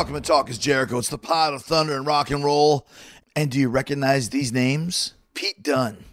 Welcome 0.00 0.14
to 0.14 0.20
Talk 0.26 0.48
is 0.48 0.56
Jericho. 0.56 0.98
It's 0.98 1.08
the 1.08 1.18
pod 1.18 1.52
of 1.52 1.62
thunder 1.62 1.94
and 1.94 2.06
rock 2.06 2.30
and 2.30 2.42
roll. 2.42 2.88
And 3.36 3.50
do 3.50 3.60
you 3.60 3.68
recognize 3.68 4.30
these 4.30 4.50
names? 4.50 5.12
Pete 5.34 5.62
Dunne, 5.62 6.04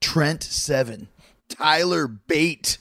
Trent 0.00 0.42
Seven, 0.44 1.08
Tyler 1.48 2.06
Bate. 2.06 2.78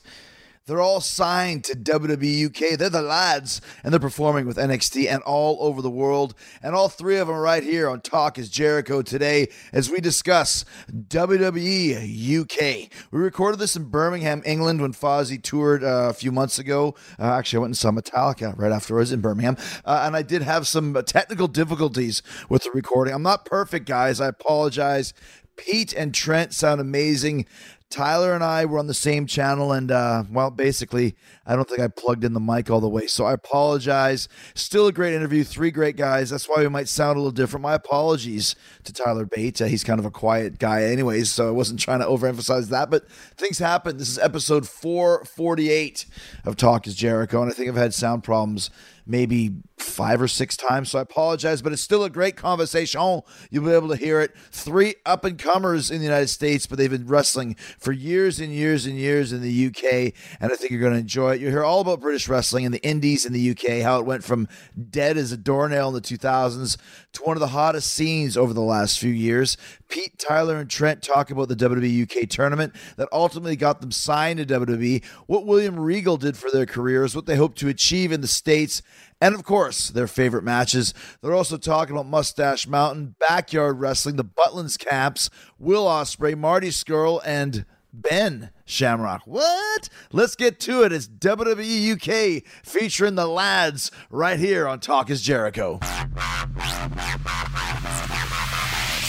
They're 0.68 0.82
all 0.82 1.02
signed 1.02 1.64
to 1.66 1.74
WWE 1.74 2.46
UK. 2.46 2.78
They're 2.78 2.90
the 2.90 3.02
lads, 3.02 3.62
and 3.84 3.92
they're 3.92 4.00
performing 4.00 4.46
with 4.46 4.58
NXT 4.58 5.10
and 5.12 5.24
all 5.24 5.58
over 5.60 5.82
the 5.82 5.90
world. 5.90 6.36
And 6.62 6.76
all 6.76 6.88
three 6.88 7.18
of 7.18 7.28
them 7.28 7.36
are 7.36 7.42
right 7.42 7.64
here 7.64 7.90
on 7.90 8.02
Talk 8.02 8.38
is 8.38 8.48
Jericho 8.48 9.02
today 9.02 9.48
as 9.74 9.90
we 9.90 10.00
discuss 10.00 10.64
WWE 10.92 12.42
UK. 12.42 12.92
We 13.10 13.20
recorded 13.20 13.60
this 13.60 13.76
in 13.76 13.86
Birmingham, 13.86 14.44
England, 14.46 14.82
when 14.82 14.94
Fozzy 14.94 15.42
toured 15.42 15.84
uh, 15.84 16.10
a 16.10 16.14
few 16.14 16.32
months 16.32 16.60
ago. 16.60 16.94
Uh, 17.18 17.24
actually, 17.34 17.58
I 17.58 17.62
went 17.62 17.70
and 17.70 17.78
saw 17.78 17.90
Metallica 17.90 18.56
right 18.56 18.72
afterwards 18.72 19.12
in 19.12 19.20
Birmingham, 19.20 19.58
uh, 19.84 20.04
and 20.06 20.16
I 20.16 20.22
did 20.22 20.44
have 20.44 20.68
some 20.68 20.94
technical 21.08 21.48
difficulties 21.48 22.22
with 22.50 22.64
the 22.66 22.72
recording. 22.72 23.16
I'm 23.16 23.24
not 23.24 23.46
perfect, 23.46 23.88
guys. 23.88 24.22
I 24.22 24.28
apologize. 24.28 25.16
Pete 25.58 25.94
and 25.94 26.14
Trent 26.14 26.54
sound 26.54 26.80
amazing. 26.82 27.46
Tyler 27.92 28.34
and 28.34 28.44
I 28.44 28.66
were 28.66 28.80
on 28.80 28.88
the 28.88 28.94
same 28.94 29.28
channel, 29.28 29.74
and 29.74 29.92
uh, 29.92 30.24
well, 30.32 30.50
basically, 30.50 31.16
I 31.46 31.56
don't 31.56 31.68
think 31.68 31.82
I 31.82 31.90
plugged 31.90 32.24
in 32.24 32.34
the 32.34 32.40
mic 32.40 32.70
all 32.70 32.80
the 32.80 32.90
way, 32.90 33.06
so 33.06 33.26
I 33.26 33.34
apologize. 33.34 34.30
Still 34.56 34.88
a 34.88 34.94
great 34.94 35.14
interview, 35.14 35.44
three 35.44 35.72
great 35.72 35.98
guys. 35.98 36.30
That's 36.30 36.48
why 36.48 36.62
we 36.62 36.70
might 36.70 36.88
sound 36.88 37.18
a 37.18 37.20
little 37.20 37.32
different. 37.32 37.62
My 37.62 37.74
apologies 37.74 38.56
to 38.86 38.94
Tyler 38.94 39.26
Bates. 39.26 39.62
Uh, 39.62 39.66
he's 39.66 39.84
kind 39.84 40.00
of 40.00 40.06
a 40.06 40.12
quiet 40.12 40.58
guy, 40.58 40.84
anyways, 40.84 41.32
so 41.32 41.48
I 41.48 41.52
wasn't 41.52 41.80
trying 41.80 42.00
to 42.00 42.06
overemphasize 42.06 42.70
that. 42.70 42.90
But 42.90 43.10
things 43.38 43.60
happen. 43.60 43.98
This 43.98 44.10
is 44.10 44.18
episode 44.18 44.68
448 44.68 46.06
of 46.46 46.56
Talk 46.56 46.88
Is 46.88 46.96
Jericho, 46.96 47.42
and 47.42 47.52
I 47.52 47.54
think 47.54 47.70
I've 47.70 47.76
had 47.76 47.94
sound 47.94 48.24
problems 48.24 48.70
maybe 49.06 49.52
five 49.78 50.22
or 50.22 50.28
six 50.28 50.56
times. 50.56 50.92
So 50.92 51.00
I 51.00 51.02
apologize, 51.02 51.62
but 51.62 51.74
it's 51.74 51.82
still 51.82 52.04
a 52.04 52.10
great 52.10 52.36
conversation. 52.36 53.00
Oh, 53.02 53.26
you'll 53.50 53.66
be 53.66 53.72
able 53.72 53.90
to 53.90 53.96
hear 53.96 54.22
it. 54.22 54.36
Three 54.52 54.96
up 55.06 55.26
and 55.26 55.38
comers 55.38 55.92
in 55.92 56.00
the 56.00 56.06
United 56.06 56.28
States, 56.28 56.66
but 56.66 56.78
they've 56.78 56.90
been 56.90 57.08
wrestling 57.08 57.56
for 57.80 57.92
years 57.92 58.40
and 58.40 58.54
years 58.54 58.86
and 58.86 58.98
years 58.98 59.34
in 59.34 59.42
the 59.42 59.68
UK, 59.68 60.14
and 60.40 60.52
I 60.52 60.56
think 60.56 60.72
you're 60.72 60.80
going 60.80 60.94
to 60.94 61.00
enjoy 61.00 61.34
it. 61.34 61.42
You'll 61.42 61.52
hear 61.52 61.64
all 61.64 61.82
about 61.82 62.00
British 62.00 62.28
wrestling 62.30 62.66
in 62.66 62.72
the 62.72 62.84
Indies 62.84 63.26
in 63.26 63.34
the 63.34 63.52
UK, 63.52 63.82
how 63.82 64.00
it 64.00 64.06
went 64.06 64.24
from 64.24 64.48
dead 64.90 65.18
as 65.18 65.32
a 65.32 65.38
doornail 65.38 65.90
in 65.90 65.94
the 65.96 66.02
2000s 66.02 66.78
to 67.14 67.24
one 67.24 67.36
of 67.36 67.42
the 67.42 67.48
hottest 67.48 67.92
scenes 67.92 68.38
over 68.38 68.54
the 68.54 68.62
last 68.62 69.00
few 69.00 69.12
years. 69.12 69.58
Pete, 69.90 70.18
Tyler, 70.18 70.56
and 70.56 70.70
Trent 70.70 71.02
talk 71.02 71.32
about 71.32 71.50
the 71.50 71.56
WWE 71.56 72.04
UK 72.04 72.30
tournament 72.30 72.74
that 72.96 73.10
ultimately 73.12 73.56
got 73.56 73.82
them 73.82 73.92
signed 73.92 74.40
to 74.40 74.46
WWE, 74.46 75.04
what 75.28 75.46
William 75.46 75.80
Regal 75.80 76.18
did 76.18 76.38
for 76.38 76.50
their 76.50 76.66
careers, 76.66 77.16
what 77.16 77.26
they 77.26 77.36
hope 77.36 77.56
to 77.56 77.68
achieve 77.68 78.12
in 78.12 78.22
the 78.22 78.28
States, 78.28 78.82
and 79.22 79.36
of 79.36 79.44
course, 79.44 79.90
their 79.90 80.08
favorite 80.08 80.44
matches. 80.44 80.94
They're 81.22 81.36
also 81.36 81.58
talking 81.58 81.96
about 81.96 82.08
Mustache 82.08 82.68
Mountain, 82.68 83.16
backyard 83.20 83.80
wrestling, 83.80 84.16
the 84.16 84.26
Butlins 84.26 84.78
Camps, 84.78 85.30
Will 85.60 85.86
Ospreay, 85.86 86.38
Marty 86.38 86.70
Scurll, 86.70 87.22
and 87.24 87.66
Ben 87.94 88.52
Shamrock. 88.66 89.24
What? 89.26 89.90
Let's 90.12 90.36
get 90.36 90.60
to 90.62 90.84
it. 90.84 90.92
It's 90.92 91.08
WWE 91.08 91.94
UK 91.94 92.44
featuring 92.64 93.16
the 93.16 93.28
lads 93.28 93.92
right 94.10 94.40
here 94.40 94.68
on 94.68 94.80
Talk 94.80 95.10
is 95.10 95.22
Jericho. 95.22 95.80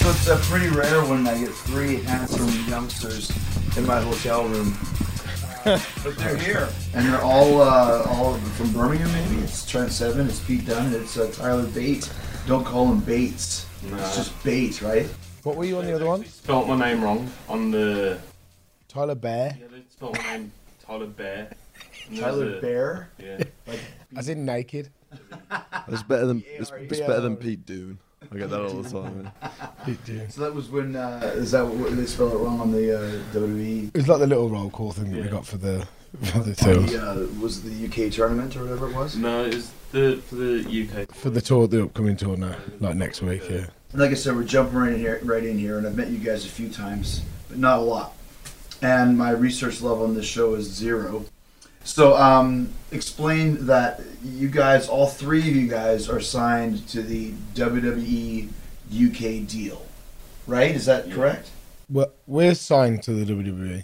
So 0.03 0.11
it's 0.11 0.29
uh, 0.29 0.37
pretty 0.43 0.69
rare 0.69 1.05
when 1.05 1.27
I 1.29 1.39
get 1.39 1.51
three 1.51 2.03
handsome 2.03 2.49
youngsters 2.69 3.31
in 3.77 3.87
my 3.87 4.01
hotel 4.01 4.45
room. 4.49 4.77
But 5.65 6.17
they're 6.19 6.37
here, 6.37 6.69
and 6.95 7.07
they're 7.07 7.21
all 7.23 7.61
uh, 7.61 8.05
all 8.09 8.35
from 8.35 8.73
Birmingham. 8.73 9.13
Maybe 9.13 9.43
it's 9.43 9.65
Trent 9.67 9.93
Seven, 9.93 10.29
it's 10.29 10.41
Pete 10.41 10.67
Dunne, 10.67 10.87
and 10.87 10.95
it's 10.97 11.17
uh, 11.17 11.31
Tyler 11.33 11.65
Bates. 11.67 12.13
Don't 12.47 12.65
call 12.65 12.89
him 12.91 13.01
Bates. 13.01 13.67
It's 13.85 14.17
just 14.17 14.45
Bates, 14.45 14.83
right? 14.83 15.07
What 15.45 15.57
were 15.57 15.65
you 15.65 15.79
on 15.79 15.87
the 15.87 15.95
other 15.95 16.07
one? 16.07 16.25
Spelt 16.25 16.69
my 16.69 16.77
name 16.79 17.03
wrong 17.03 17.31
on 17.49 17.71
the. 17.71 18.19
Tyler 18.89 19.15
Bear. 19.15 19.57
Yeah, 19.61 19.67
they 19.69 19.83
spelled 19.89 20.17
my 20.19 20.23
name 20.37 20.53
Tyler 20.85 21.07
Bear. 21.07 21.51
Tyler 22.17 22.59
a- 22.59 22.61
Bear. 22.61 23.11
Yeah. 23.19 23.43
As 24.17 24.29
in 24.29 24.45
naked. 24.45 24.91
It's 25.89 26.03
better 26.03 26.27
than 26.27 26.45
it's, 26.47 26.71
it's 26.71 27.01
better 27.01 27.21
than 27.21 27.37
Pete 27.37 27.65
Dune. 27.67 27.99
I 28.31 28.37
get 28.39 28.51
that 28.51 28.61
all 28.61 28.83
the 28.83 28.89
time. 28.89 29.23
man. 29.23 30.29
So 30.31 30.43
that 30.43 30.55
was 30.55 30.71
when 30.71 30.95
uh, 30.95 31.33
is 31.35 31.51
that 31.51 31.67
what 31.67 31.97
they 31.97 32.07
spell 32.07 32.29
it 32.29 32.39
wrong 32.39 32.61
on 32.61 32.71
the 32.71 32.97
uh, 32.97 33.23
WWE? 33.33 33.89
It 33.89 33.97
was 33.97 34.09
like 34.09 34.21
the 34.21 34.27
little 34.27 34.49
roll 34.49 34.71
call 34.71 34.93
thing 34.93 35.11
that 35.11 35.23
we 35.23 35.29
got 35.29 35.45
for 35.45 35.57
the 35.57 35.87
for 36.23 36.39
the 36.41 36.55
tour. 36.55 36.75
The, 36.81 36.99
uh, 36.99 37.41
was 37.41 37.59
it 37.65 37.71
the 37.71 38.07
UK 38.07 38.13
tournament 38.13 38.57
or 38.57 38.65
whatever 38.65 38.89
it 38.89 38.95
was? 38.95 39.17
No, 39.17 39.45
it's 39.45 39.73
the 39.91 40.23
for 40.27 40.37
the 40.37 40.61
UK. 40.89 41.13
For 41.15 41.31
the 41.31 41.41
tour, 41.41 41.67
the 41.67 41.85
upcoming 41.85 42.17
tour 42.17 42.37
now, 42.37 42.55
like 42.81 42.97
next 42.97 43.23
week, 43.23 43.43
yeah. 43.51 43.67
Like 43.95 44.11
I 44.11 44.15
said, 44.15 44.37
we're 44.37 44.45
jumping 44.45 44.79
right 44.79 44.93
in 44.93 44.99
here, 44.99 45.21
right 45.23 45.45
in 45.45 45.59
here, 45.59 45.79
and 45.79 45.87
I've 45.87 45.97
met 45.97 46.09
you 46.09 46.19
guys 46.19 46.47
a 46.47 46.49
few 46.49 46.69
times, 46.69 47.23
but 47.49 47.59
not 47.59 47.79
a 47.79 47.83
lot. 47.83 48.15
And 48.81 49.17
my 49.19 49.31
research 49.31 49.81
level 49.83 50.05
on 50.05 50.15
this 50.15 50.27
show 50.27 50.55
is 50.55 50.67
zero. 50.67 51.25
So, 51.85 52.17
um, 52.17 52.69
explain 52.93 53.67
that 53.67 54.01
you 54.25 54.49
guys, 54.49 54.89
all 54.89 55.07
three 55.09 55.41
of 55.41 55.57
you 55.57 55.67
guys, 55.69 56.09
are 56.09 56.21
signed 56.21 56.87
to 56.89 57.03
the 57.03 57.33
WWE 57.55 58.49
UK 58.91 59.47
deal, 59.47 59.85
right? 60.47 60.75
Is 60.75 60.87
that 60.87 61.09
Yeah. 61.09 61.15
correct? 61.15 61.51
Well, 61.91 62.13
we're 62.27 62.55
signed 62.55 63.03
to 63.05 63.13
the 63.13 63.25
WWE. 63.25 63.83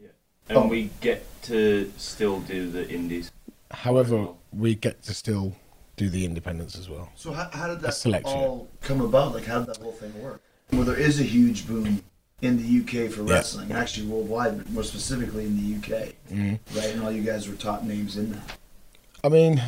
Yeah. 0.00 0.08
And 0.48 0.58
Oh. 0.58 0.66
we 0.68 0.90
get 1.00 1.24
to 1.44 1.90
still 1.96 2.40
do 2.40 2.70
the 2.70 2.88
indies. 2.88 3.30
However, 3.72 4.28
we 4.52 4.74
get 4.74 5.02
to 5.04 5.14
still 5.14 5.54
do 5.96 6.08
the 6.08 6.24
independents 6.24 6.76
as 6.78 6.88
well. 6.88 7.10
So, 7.16 7.32
how, 7.32 7.50
how 7.52 7.68
did 7.68 7.80
that 7.80 7.94
selection. 7.94 8.32
all 8.38 8.68
come 8.80 9.00
about? 9.00 9.34
Like, 9.34 9.44
how 9.46 9.58
did 9.60 9.68
that 9.74 9.78
whole 9.82 9.92
thing 9.92 10.12
work? 10.22 10.40
Well, 10.72 10.84
there 10.84 10.96
is 10.96 11.18
a 11.20 11.24
huge 11.24 11.66
boom 11.66 12.02
in 12.42 12.56
the 12.56 12.64
UK 12.64 13.08
for 13.10 13.22
Yeah. 13.24 13.34
wrestling, 13.34 13.72
actually 13.72 14.06
worldwide, 14.06 14.58
but 14.58 14.70
more 14.70 14.82
specifically 14.84 15.44
in 15.44 15.56
the 15.56 15.62
UK, 15.76 16.14
Mhm. 16.32 16.58
right? 16.74 16.90
And 16.94 17.02
all 17.02 17.12
you 17.12 17.22
guys 17.22 17.48
were 17.48 17.54
top 17.54 17.82
names 17.84 18.16
in 18.16 18.32
that. 18.32 18.56
I 19.22 19.28
mean, 19.28 19.62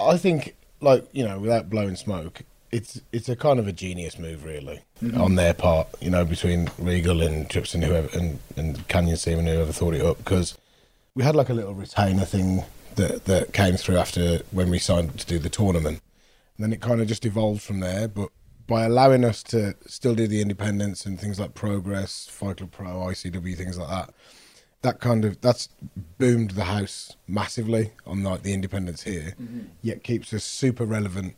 I 0.00 0.16
think, 0.16 0.54
like 0.80 1.04
you 1.12 1.24
know, 1.24 1.38
without 1.38 1.68
blowing 1.70 1.96
smoke, 1.96 2.42
it's 2.70 3.00
it's 3.12 3.28
a 3.28 3.36
kind 3.36 3.58
of 3.58 3.66
a 3.68 3.72
genius 3.72 4.18
move, 4.18 4.44
really, 4.44 4.80
on 5.16 5.34
their 5.34 5.52
part. 5.54 5.88
You 6.00 6.10
know, 6.10 6.24
between 6.24 6.70
Regal 6.78 7.20
and 7.22 7.48
Trips 7.50 7.74
and 7.74 7.82
whoever 7.84 8.08
and, 8.18 8.38
and 8.56 8.86
Canyon 8.88 9.16
Ceman 9.16 9.40
and 9.40 9.48
whoever 9.48 9.72
thought 9.72 9.94
it 9.94 10.00
up, 10.02 10.18
because 10.18 10.54
we 11.14 11.22
had 11.24 11.34
like 11.36 11.48
a 11.50 11.54
little 11.54 11.74
retainer 11.74 12.24
thing 12.24 12.64
that 12.94 13.24
that 13.26 13.52
came 13.52 13.76
through 13.76 13.96
after 13.98 14.38
when 14.52 14.70
we 14.70 14.78
signed 14.78 15.18
to 15.18 15.26
do 15.26 15.38
the 15.38 15.50
tournament, 15.50 16.00
and 16.56 16.64
then 16.64 16.72
it 16.72 16.80
kind 16.80 17.00
of 17.00 17.08
just 17.08 17.26
evolved 17.26 17.62
from 17.62 17.80
there. 17.80 18.06
But 18.08 18.30
by 18.66 18.84
allowing 18.84 19.24
us 19.24 19.42
to 19.44 19.74
still 19.86 20.14
do 20.14 20.26
the 20.26 20.40
independents 20.40 21.06
and 21.06 21.20
things 21.20 21.40
like 21.40 21.54
Progress, 21.54 22.28
Fight 22.30 22.58
Club 22.58 22.70
Pro, 22.70 22.86
ICW, 22.86 23.56
things 23.56 23.78
like 23.78 23.88
that, 23.88 24.14
that 24.82 25.00
kind 25.00 25.24
of 25.24 25.40
that's 25.40 25.68
boomed 26.18 26.52
the 26.52 26.64
house 26.64 27.16
massively 27.26 27.92
on 28.06 28.22
like 28.22 28.42
the 28.42 28.52
independents 28.52 29.02
here, 29.02 29.34
mm-hmm. 29.40 29.60
yet 29.80 30.02
keeps 30.02 30.32
us 30.32 30.44
super 30.44 30.84
relevant 30.84 31.36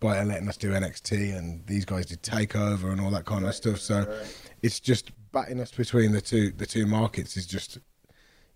by 0.00 0.22
letting 0.22 0.48
us 0.48 0.56
do 0.56 0.72
NXT 0.72 1.36
and 1.36 1.64
these 1.66 1.84
guys 1.84 2.06
did 2.06 2.22
Takeover 2.22 2.90
and 2.90 3.00
all 3.00 3.10
that 3.10 3.24
kind 3.24 3.46
of 3.46 3.54
stuff. 3.54 3.78
So 3.78 4.20
it's 4.62 4.80
just 4.80 5.12
batting 5.32 5.60
us 5.60 5.72
between 5.72 6.12
the 6.12 6.20
two 6.20 6.50
the 6.50 6.66
two 6.66 6.86
markets 6.86 7.36
is 7.36 7.46
just 7.46 7.78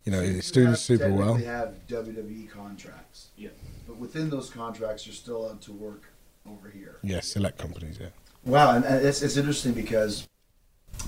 you 0.05 0.13
know 0.13 0.21
it's 0.21 0.51
doing 0.51 0.75
super 0.75 1.13
well. 1.13 1.35
They 1.35 1.45
have 1.45 1.87
WWE 1.89 2.51
contracts. 2.51 3.29
Yeah. 3.37 3.51
But 3.87 3.97
within 3.97 4.29
those 4.29 4.51
contracts, 4.51 5.07
you're 5.07 5.15
still 5.15 5.47
allowed 5.47 5.63
to 5.63 5.73
work 5.73 6.13
over 6.51 6.69
here. 6.71 6.99
Yeah, 7.03 7.21
select 7.21 7.59
companies. 7.59 7.99
Yeah. 8.01 8.09
Wow, 8.45 8.77
and, 8.77 8.85
it's, 8.85 9.23
it's 9.23 9.37
interesting 9.37 9.73
because 9.73 10.27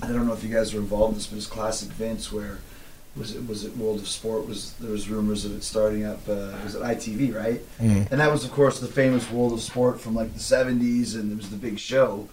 I 0.03 0.07
don't 0.07 0.27
know 0.27 0.33
if 0.33 0.43
you 0.43 0.53
guys 0.53 0.73
are 0.73 0.77
involved 0.79 1.13
in 1.13 1.17
this, 1.19 1.27
but 1.27 1.37
it's 1.37 1.47
classic 1.47 1.89
Vince 1.89 2.31
where 2.31 2.59
was 3.15 3.35
it 3.35 3.45
was 3.47 3.65
it 3.65 3.75
World 3.75 3.99
of 3.99 4.07
Sport 4.07 4.47
was 4.47 4.73
there 4.73 4.91
was 4.91 5.09
rumors 5.09 5.43
of 5.43 5.55
it 5.57 5.63
starting 5.63 6.05
up 6.05 6.19
uh, 6.29 6.53
was 6.63 6.75
it 6.75 6.81
ITV 6.81 7.35
right, 7.35 7.61
Mm. 7.79 8.11
and 8.11 8.19
that 8.21 8.31
was 8.31 8.45
of 8.45 8.51
course 8.51 8.79
the 8.79 8.87
famous 8.87 9.29
World 9.31 9.53
of 9.53 9.61
Sport 9.61 9.99
from 9.99 10.15
like 10.15 10.31
the 10.33 10.39
'70s, 10.39 11.15
and 11.15 11.31
it 11.31 11.37
was 11.37 11.49
the 11.49 11.57
big 11.57 11.79
show. 11.79 12.27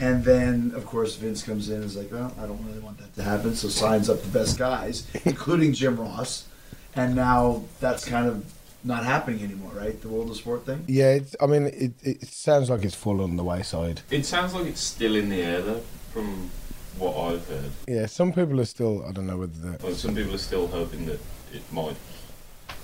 And 0.00 0.22
then, 0.22 0.70
of 0.76 0.86
course, 0.86 1.16
Vince 1.16 1.42
comes 1.42 1.70
in 1.70 1.76
and 1.76 1.84
is 1.84 1.96
like, 1.96 2.12
well, 2.12 2.32
I 2.40 2.46
don't 2.46 2.64
really 2.64 2.78
want 2.78 2.98
that 2.98 3.12
to 3.16 3.22
happen. 3.24 3.56
So 3.56 3.66
signs 3.68 4.08
up 4.08 4.22
the 4.22 4.28
best 4.28 4.56
guys, 4.56 5.04
including 5.24 5.72
Jim 5.72 5.98
Ross. 5.98 6.46
And 6.94 7.16
now 7.16 7.64
that's 7.80 8.04
kind 8.04 8.28
of 8.28 8.44
not 8.84 9.04
happening 9.04 9.42
anymore, 9.42 9.72
right? 9.74 10.00
The 10.00 10.08
World 10.08 10.30
of 10.30 10.36
Sport 10.36 10.66
thing? 10.66 10.84
Yeah, 10.86 11.12
it's, 11.12 11.34
I 11.40 11.46
mean, 11.46 11.66
it, 11.66 11.92
it 12.02 12.28
sounds 12.28 12.70
like 12.70 12.84
it's 12.84 12.94
full 12.94 13.20
on 13.20 13.36
the 13.36 13.44
wayside. 13.44 14.02
It 14.10 14.24
sounds 14.24 14.54
like 14.54 14.66
it's 14.66 14.80
still 14.80 15.16
in 15.16 15.28
the 15.28 15.42
air 15.42 15.60
though, 15.62 15.82
from 16.12 16.50
what 16.98 17.16
I've 17.16 17.46
heard. 17.48 17.70
Yeah, 17.86 18.06
some 18.06 18.32
people 18.32 18.60
are 18.60 18.64
still. 18.64 19.04
I 19.04 19.12
don't 19.12 19.26
know 19.26 19.36
whether 19.38 19.52
they're. 19.56 19.78
Like 19.78 19.94
some 19.98 20.14
people 20.14 20.34
are 20.34 20.38
still 20.38 20.66
hoping 20.68 21.06
that 21.06 21.20
it 21.52 21.72
might 21.72 21.96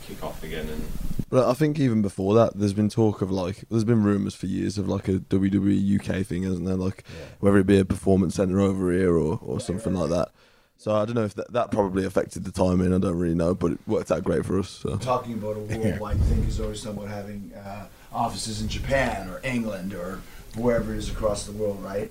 kick 0.07 0.23
off 0.23 0.43
again 0.43 0.69
and 0.69 0.85
But 1.31 1.49
I 1.49 1.55
think 1.55 1.79
even 1.79 2.03
before 2.03 2.35
that, 2.35 2.59
there's 2.59 2.75
been 2.75 2.89
talk 2.89 3.23
of 3.23 3.31
like, 3.31 3.65
there's 3.71 3.85
been 3.85 4.03
rumours 4.03 4.35
for 4.35 4.47
years 4.47 4.79
of 4.79 4.89
like 4.89 5.09
a 5.09 5.15
WWE 5.15 6.01
UK 6.01 6.27
thing, 6.27 6.45
isn't 6.45 6.65
there? 6.65 6.77
Like, 6.77 7.05
whether 7.41 7.59
it 7.59 7.67
be 7.67 7.79
a 7.79 7.85
performance 7.85 8.35
centre 8.35 8.61
over 8.61 8.93
here 8.93 9.17
or, 9.17 9.39
or 9.43 9.61
something 9.61 9.95
like 9.95 10.11
that. 10.11 10.31
So 10.77 10.95
I 10.95 11.05
don't 11.05 11.15
know 11.15 11.25
if 11.25 11.35
that, 11.35 11.53
that 11.53 11.71
probably 11.71 12.05
affected 12.05 12.45
the 12.45 12.53
timing. 12.53 12.93
I 12.93 12.99
don't 12.99 13.19
really 13.19 13.35
know, 13.35 13.55
but 13.55 13.73
it 13.73 13.79
worked 13.87 14.11
out 14.11 14.25
great 14.25 14.45
for 14.45 14.59
us. 14.59 14.69
So 14.69 14.97
talking 14.97 15.35
about 15.35 15.57
a 15.57 15.61
worldwide 15.79 16.21
thing 16.23 16.45
is 16.45 16.61
always 16.61 16.83
talking 16.83 16.99
about 16.99 17.11
having 17.11 17.53
uh, 17.55 17.87
offices 18.13 18.61
in 18.61 18.69
Japan 18.69 19.29
or 19.29 19.41
England 19.45 19.95
or 19.95 20.21
wherever 20.57 20.93
it 20.93 20.99
is 20.99 21.11
across 21.11 21.47
the 21.47 21.53
world, 21.53 21.83
right? 21.83 22.11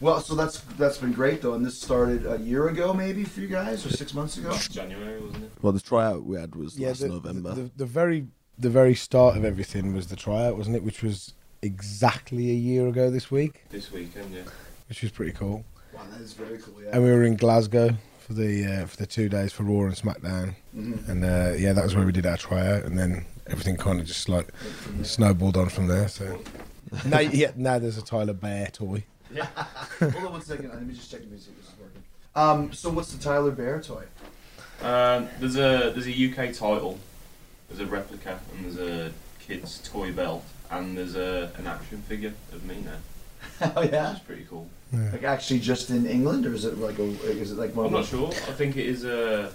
Well, 0.00 0.20
so 0.20 0.34
that's 0.34 0.60
that's 0.76 0.98
been 0.98 1.12
great 1.12 1.40
though, 1.40 1.54
and 1.54 1.64
this 1.64 1.80
started 1.80 2.26
a 2.26 2.38
year 2.38 2.68
ago, 2.68 2.92
maybe 2.92 3.24
for 3.24 3.40
you 3.40 3.46
guys, 3.48 3.86
or 3.86 3.90
six 3.90 4.12
months 4.12 4.36
ago. 4.36 4.54
January, 4.70 5.20
wasn't 5.20 5.44
it? 5.44 5.52
well, 5.62 5.72
the 5.72 5.80
tryout 5.80 6.24
we 6.24 6.38
had 6.38 6.54
was 6.56 6.78
last 6.78 7.00
the, 7.00 7.08
November. 7.08 7.54
The, 7.54 7.62
the, 7.62 7.70
the 7.76 7.86
very 7.86 8.26
the 8.58 8.70
very 8.70 8.94
start 8.94 9.36
of 9.36 9.44
everything 9.44 9.94
was 9.94 10.08
the 10.08 10.16
tryout, 10.16 10.56
wasn't 10.56 10.76
it? 10.76 10.82
Which 10.82 11.02
was 11.02 11.34
exactly 11.62 12.50
a 12.50 12.54
year 12.54 12.86
ago 12.88 13.10
this 13.10 13.30
week, 13.30 13.64
This 13.70 13.90
weekend, 13.90 14.34
yeah. 14.34 14.42
which 14.88 15.02
was 15.02 15.10
pretty 15.10 15.32
cool. 15.32 15.64
Wow, 15.94 16.02
that 16.12 16.20
is 16.20 16.32
very 16.32 16.58
cool. 16.58 16.74
Yeah. 16.82 16.90
And 16.92 17.04
we 17.04 17.10
were 17.10 17.24
in 17.24 17.36
Glasgow 17.36 17.90
for 18.20 18.32
the 18.34 18.64
uh, 18.82 18.86
for 18.86 18.96
the 18.96 19.06
two 19.06 19.28
days 19.28 19.52
for 19.52 19.62
Raw 19.64 19.84
and 19.86 19.94
SmackDown, 19.94 20.54
Mhm. 20.76 21.08
and 21.08 21.24
uh, 21.24 21.52
yeah, 21.56 21.72
that 21.72 21.84
was 21.84 21.94
where 21.94 22.04
we 22.06 22.12
did 22.12 22.26
our 22.26 22.36
tryout, 22.36 22.84
and 22.84 22.98
then 22.98 23.26
everything 23.46 23.76
kind 23.76 24.00
of 24.00 24.06
just 24.06 24.28
like 24.28 24.48
snowballed 25.02 25.56
on 25.56 25.68
from 25.68 25.86
there. 25.88 26.08
So 26.08 26.40
now, 27.04 27.20
yeah, 27.20 27.50
now 27.56 27.78
there's 27.78 27.98
a 27.98 28.02
Tyler 28.02 28.32
Bear 28.32 28.68
toy. 28.68 29.04
Hold 30.00 30.14
on 30.16 30.32
one 30.32 30.42
second. 30.42 30.68
Let 30.70 30.86
me 30.86 30.94
just 30.94 31.10
check 31.10 31.20
if 31.20 31.30
this 31.30 31.40
is 31.42 31.48
working. 31.80 32.02
Um, 32.36 32.72
so 32.72 32.90
what's 32.90 33.12
the 33.12 33.22
Tyler 33.22 33.50
Bear 33.50 33.80
toy? 33.80 34.04
Um, 34.82 35.28
there's 35.38 35.56
a 35.56 35.92
there's 35.94 36.06
a 36.06 36.10
UK 36.30 36.52
title, 36.54 36.98
there's 37.68 37.80
a 37.80 37.86
replica, 37.86 38.40
and 38.56 38.64
there's 38.64 38.78
a 38.78 39.12
kid's 39.40 39.78
toy 39.84 40.12
belt, 40.12 40.44
and 40.70 40.96
there's 40.96 41.14
a 41.16 41.52
an 41.58 41.66
action 41.66 42.02
figure 42.02 42.32
of 42.52 42.64
me 42.64 42.76
now. 42.84 42.98
oh 43.76 43.82
Which 43.82 43.92
yeah. 43.92 44.14
is 44.14 44.18
pretty 44.20 44.46
cool. 44.48 44.68
Like 45.12 45.24
actually 45.24 45.60
just 45.60 45.90
in 45.90 46.06
England, 46.06 46.46
or 46.46 46.54
is 46.54 46.64
it 46.64 46.78
like 46.78 46.98
a? 46.98 47.04
Is 47.04 47.52
it 47.52 47.58
like 47.58 47.74
one? 47.76 47.86
I'm 47.86 47.92
not 47.92 48.06
sure. 48.06 48.28
I 48.28 48.52
think 48.52 48.76
it 48.76 48.86
is 48.86 49.04
a. 49.04 49.52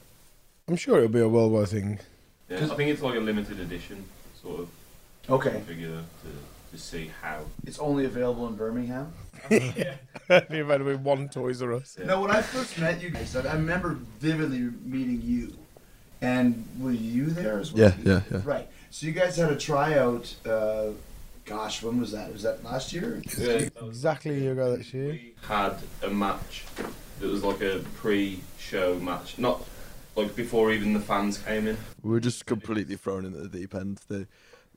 I'm 0.67 0.75
sure 0.75 0.97
it'll 0.97 1.09
be 1.09 1.19
a 1.19 1.27
worldwide 1.27 1.69
thing. 1.69 1.99
Yeah, 2.49 2.57
I 2.57 2.67
think 2.75 2.89
it's 2.91 3.01
like 3.01 3.15
a 3.15 3.19
limited 3.19 3.59
edition 3.59 4.05
sort 4.41 4.61
of 4.61 4.69
Okay. 5.29 5.61
figure 5.67 5.89
to, 6.23 6.71
to 6.75 6.81
see 6.81 7.11
how. 7.21 7.41
It's 7.65 7.79
only 7.79 8.05
available 8.05 8.47
in 8.47 8.55
Birmingham. 8.55 9.13
You've 9.49 10.67
had 10.69 10.81
with 10.81 10.99
one 11.01 11.29
Toys 11.29 11.61
R 11.61 11.73
Us. 11.73 11.97
Yeah. 11.99 12.05
No, 12.07 12.21
when 12.21 12.31
I 12.31 12.41
first 12.41 12.77
met 12.79 13.01
you 13.01 13.09
guys, 13.09 13.35
I 13.35 13.47
I 13.49 13.53
remember 13.53 13.97
vividly 14.19 14.69
meeting 14.83 15.21
you, 15.23 15.53
and 16.21 16.65
were 16.79 16.91
you 16.91 17.27
there 17.27 17.59
as 17.59 17.71
well? 17.73 17.83
Yeah, 17.83 17.95
yeah, 18.03 18.21
yeah. 18.31 18.41
Right. 18.43 18.67
So 18.91 19.05
you 19.05 19.11
guys 19.13 19.37
had 19.37 19.51
a 19.51 19.55
tryout. 19.57 20.33
Uh, 20.45 20.89
gosh, 21.49 21.81
when 21.81 21.99
was 21.99 22.11
that? 22.11 22.31
Was 22.31 22.43
that 22.43 22.63
last 22.63 22.93
year? 22.93 23.21
Yeah, 23.37 23.57
that 23.57 23.73
Exactly 23.81 24.35
a 24.35 24.39
year 24.39 24.51
ago 24.53 24.77
this 24.77 24.93
year. 24.93 25.11
We 25.11 25.33
had 25.41 25.77
a 26.03 26.09
match 26.09 26.63
that 27.19 27.27
was 27.27 27.43
like 27.43 27.61
a 27.61 27.83
pre-show 27.95 28.99
match, 28.99 29.39
not 29.39 29.65
like 30.15 30.35
before 30.35 30.71
even 30.71 30.93
the 30.93 30.99
fans 30.99 31.39
came 31.39 31.67
in. 31.67 31.77
We 32.03 32.11
were 32.11 32.19
just 32.19 32.45
completely 32.45 32.95
thrown 32.95 33.25
into 33.25 33.39
the 33.39 33.49
deep 33.49 33.73
end. 33.73 33.99
The, 34.07 34.27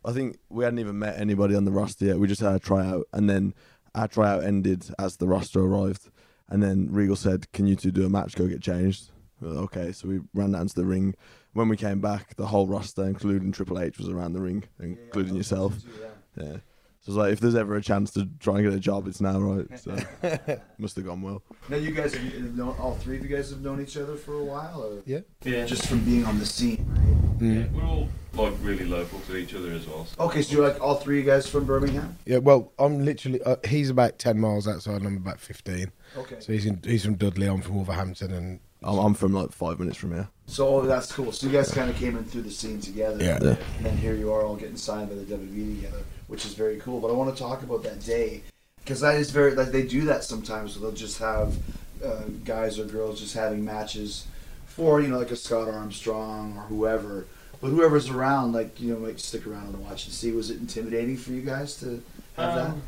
I 0.05 0.13
think 0.13 0.39
we 0.49 0.65
hadn't 0.65 0.79
even 0.79 0.99
met 0.99 1.21
anybody 1.21 1.55
on 1.55 1.67
the 1.67 1.71
roster 1.71 2.07
yet. 2.07 2.19
We 2.19 2.27
just 2.27 2.41
had 2.41 2.55
a 2.55 2.59
tryout, 2.59 3.07
and 3.13 3.29
then 3.29 3.55
our 3.95 4.09
tryout 4.09 4.43
ended 4.43 4.87
as 4.99 5.19
the 5.19 5.29
roster 5.29 5.61
arrived. 5.61 6.11
And 6.49 6.63
then 6.63 6.89
Regal 6.91 7.17
said, 7.17 7.53
"Can 7.53 7.67
you 7.67 7.77
two 7.77 7.91
do 7.91 8.05
a 8.07 8.09
match? 8.09 8.35
Go 8.35 8.47
get 8.47 8.63
changed." 8.63 9.11
We 9.41 9.49
were 9.49 9.55
like, 9.55 9.65
okay, 9.65 9.93
so 9.93 10.09
we 10.09 10.21
ran 10.35 10.53
down 10.53 10.69
to 10.69 10.75
the 10.75 10.85
ring. 10.85 11.15
When 11.53 11.69
we 11.69 11.77
came 11.77 12.01
back, 12.01 12.37
the 12.37 12.47
whole 12.47 12.67
roster, 12.67 13.05
including 13.05 13.51
Triple 13.51 13.81
H, 13.81 13.99
was 13.99 14.09
around 14.09 14.35
the 14.35 14.41
ring, 14.41 14.65
including 14.79 15.35
yourself. 15.35 15.75
Yeah. 16.01 16.07
So 16.37 17.11
it's 17.11 17.17
like 17.17 17.33
if 17.33 17.41
there's 17.41 17.57
ever 17.57 17.75
a 17.75 17.83
chance 17.83 18.13
to 18.13 18.29
try 18.39 18.59
and 18.59 18.65
get 18.65 18.73
a 18.73 18.79
job, 18.79 19.09
it's 19.09 19.21
now, 19.21 19.41
right? 19.41 19.67
So 19.77 19.97
must 20.79 20.95
have 20.95 21.05
gone 21.05 21.21
well. 21.21 21.43
Now 21.69 21.77
you 21.77 21.91
guys 21.91 22.15
have 22.15 22.23
have 22.23 22.57
known 22.57 22.77
all 22.79 22.95
three 22.95 23.17
of 23.17 23.25
you 23.25 23.37
guys 23.37 23.51
have 23.51 23.61
known 23.61 23.81
each 23.81 23.97
other 23.97 24.15
for 24.15 24.35
a 24.35 24.45
while, 24.45 24.83
or 24.83 25.03
Yeah. 25.05 25.21
Yeah, 25.43 25.65
just 25.67 25.87
from 25.89 26.05
being 26.05 26.25
on 26.25 26.39
the 26.39 26.47
scene, 26.47 26.87
right? 26.89 27.43
yeah, 27.43 27.65
we're 27.73 27.85
all 27.85 28.09
like 28.35 28.55
really 28.63 28.85
local 28.85 29.19
to 29.21 29.37
each 29.37 29.53
other 29.53 29.73
as 29.73 29.85
well. 29.89 30.07
So. 30.07 30.23
Okay, 30.27 30.43
so 30.43 30.53
you're 30.55 30.69
like 30.69 30.81
all 30.81 30.95
three 30.95 31.19
of 31.19 31.25
you 31.25 31.31
guys 31.33 31.49
from 31.49 31.65
Birmingham. 31.65 32.17
Yeah, 32.25 32.39
well, 32.39 32.73
I'm 32.79 33.05
literally. 33.05 33.43
Uh, 33.43 33.57
he's 33.67 33.91
about 33.91 34.21
ten 34.21 34.39
miles 34.39 34.69
outside, 34.69 34.97
and 34.99 35.07
I'm 35.07 35.17
about 35.17 35.41
fifteen. 35.41 35.91
Okay. 36.17 36.37
So 36.39 36.53
he's 36.53 36.67
in, 36.67 36.81
he's 36.85 37.05
from 37.05 37.17
Dudley. 37.17 37.49
I'm 37.49 37.63
from 37.63 37.75
Wolverhampton, 37.75 38.33
and 38.33 38.61
I'm, 38.83 38.99
I'm 38.99 39.15
from 39.15 39.33
like 39.33 39.51
five 39.51 39.81
minutes 39.81 39.99
from 39.99 40.13
here. 40.13 40.29
So 40.47 40.69
oh, 40.69 40.83
that's 40.83 41.11
cool. 41.13 41.33
So 41.33 41.47
you 41.49 41.53
guys 41.53 41.73
kind 41.73 41.91
of 41.91 41.97
came 41.97 42.17
in 42.17 42.25
through 42.25 42.43
the 42.43 42.51
scene 42.51 42.81
together. 42.81 43.23
Yeah. 43.23 43.39
Yeah. 43.43 43.57
And 43.79 43.87
then 43.87 43.97
here 43.97 44.15
you 44.15 44.33
are 44.33 44.45
all 44.45 44.57
getting 44.57 44.77
signed 44.77 45.09
by 45.09 45.17
the 45.17 45.25
WWE 45.25 45.77
together, 45.77 46.03
which 46.33 46.47
is 46.47 46.55
very 46.55 46.79
cool. 46.79 46.99
But 46.99 47.09
I 47.09 47.13
want 47.13 47.37
to 47.37 47.41
talk 47.41 47.63
about 47.63 47.83
that 47.83 48.01
day 48.03 48.43
because 48.79 49.01
that 49.01 49.17
is 49.17 49.31
very 49.31 49.55
like 49.55 49.71
they 49.71 49.83
do 49.87 50.07
that 50.07 50.25
sometimes. 50.25 50.81
They'll 50.81 50.91
just 50.91 51.19
have 51.19 51.55
uh, 52.03 52.23
guys 52.45 52.79
or 52.79 52.85
girls 52.87 53.21
just 53.21 53.35
having 53.35 53.63
matches 53.65 54.27
for 54.67 55.03
you 55.03 55.09
know 55.09 55.19
like 55.19 55.31
a 55.31 55.37
Scott 55.37 55.69
Armstrong 55.69 56.57
or 56.57 56.63
whoever. 56.63 57.27
But 57.61 57.69
whoever's 57.69 58.09
around, 58.09 58.55
like 58.55 58.81
you 58.81 58.93
know, 58.95 58.99
might 58.99 59.21
stick 59.21 59.47
around 59.47 59.67
and 59.75 59.85
watch 59.85 60.07
and 60.07 60.15
see. 60.15 60.33
Was 60.33 60.51
it 60.51 60.59
intimidating 60.59 61.19
for 61.19 61.33
you 61.33 61.43
guys 61.43 61.77
to 61.81 62.03
have 62.37 62.59
Um, 62.59 62.83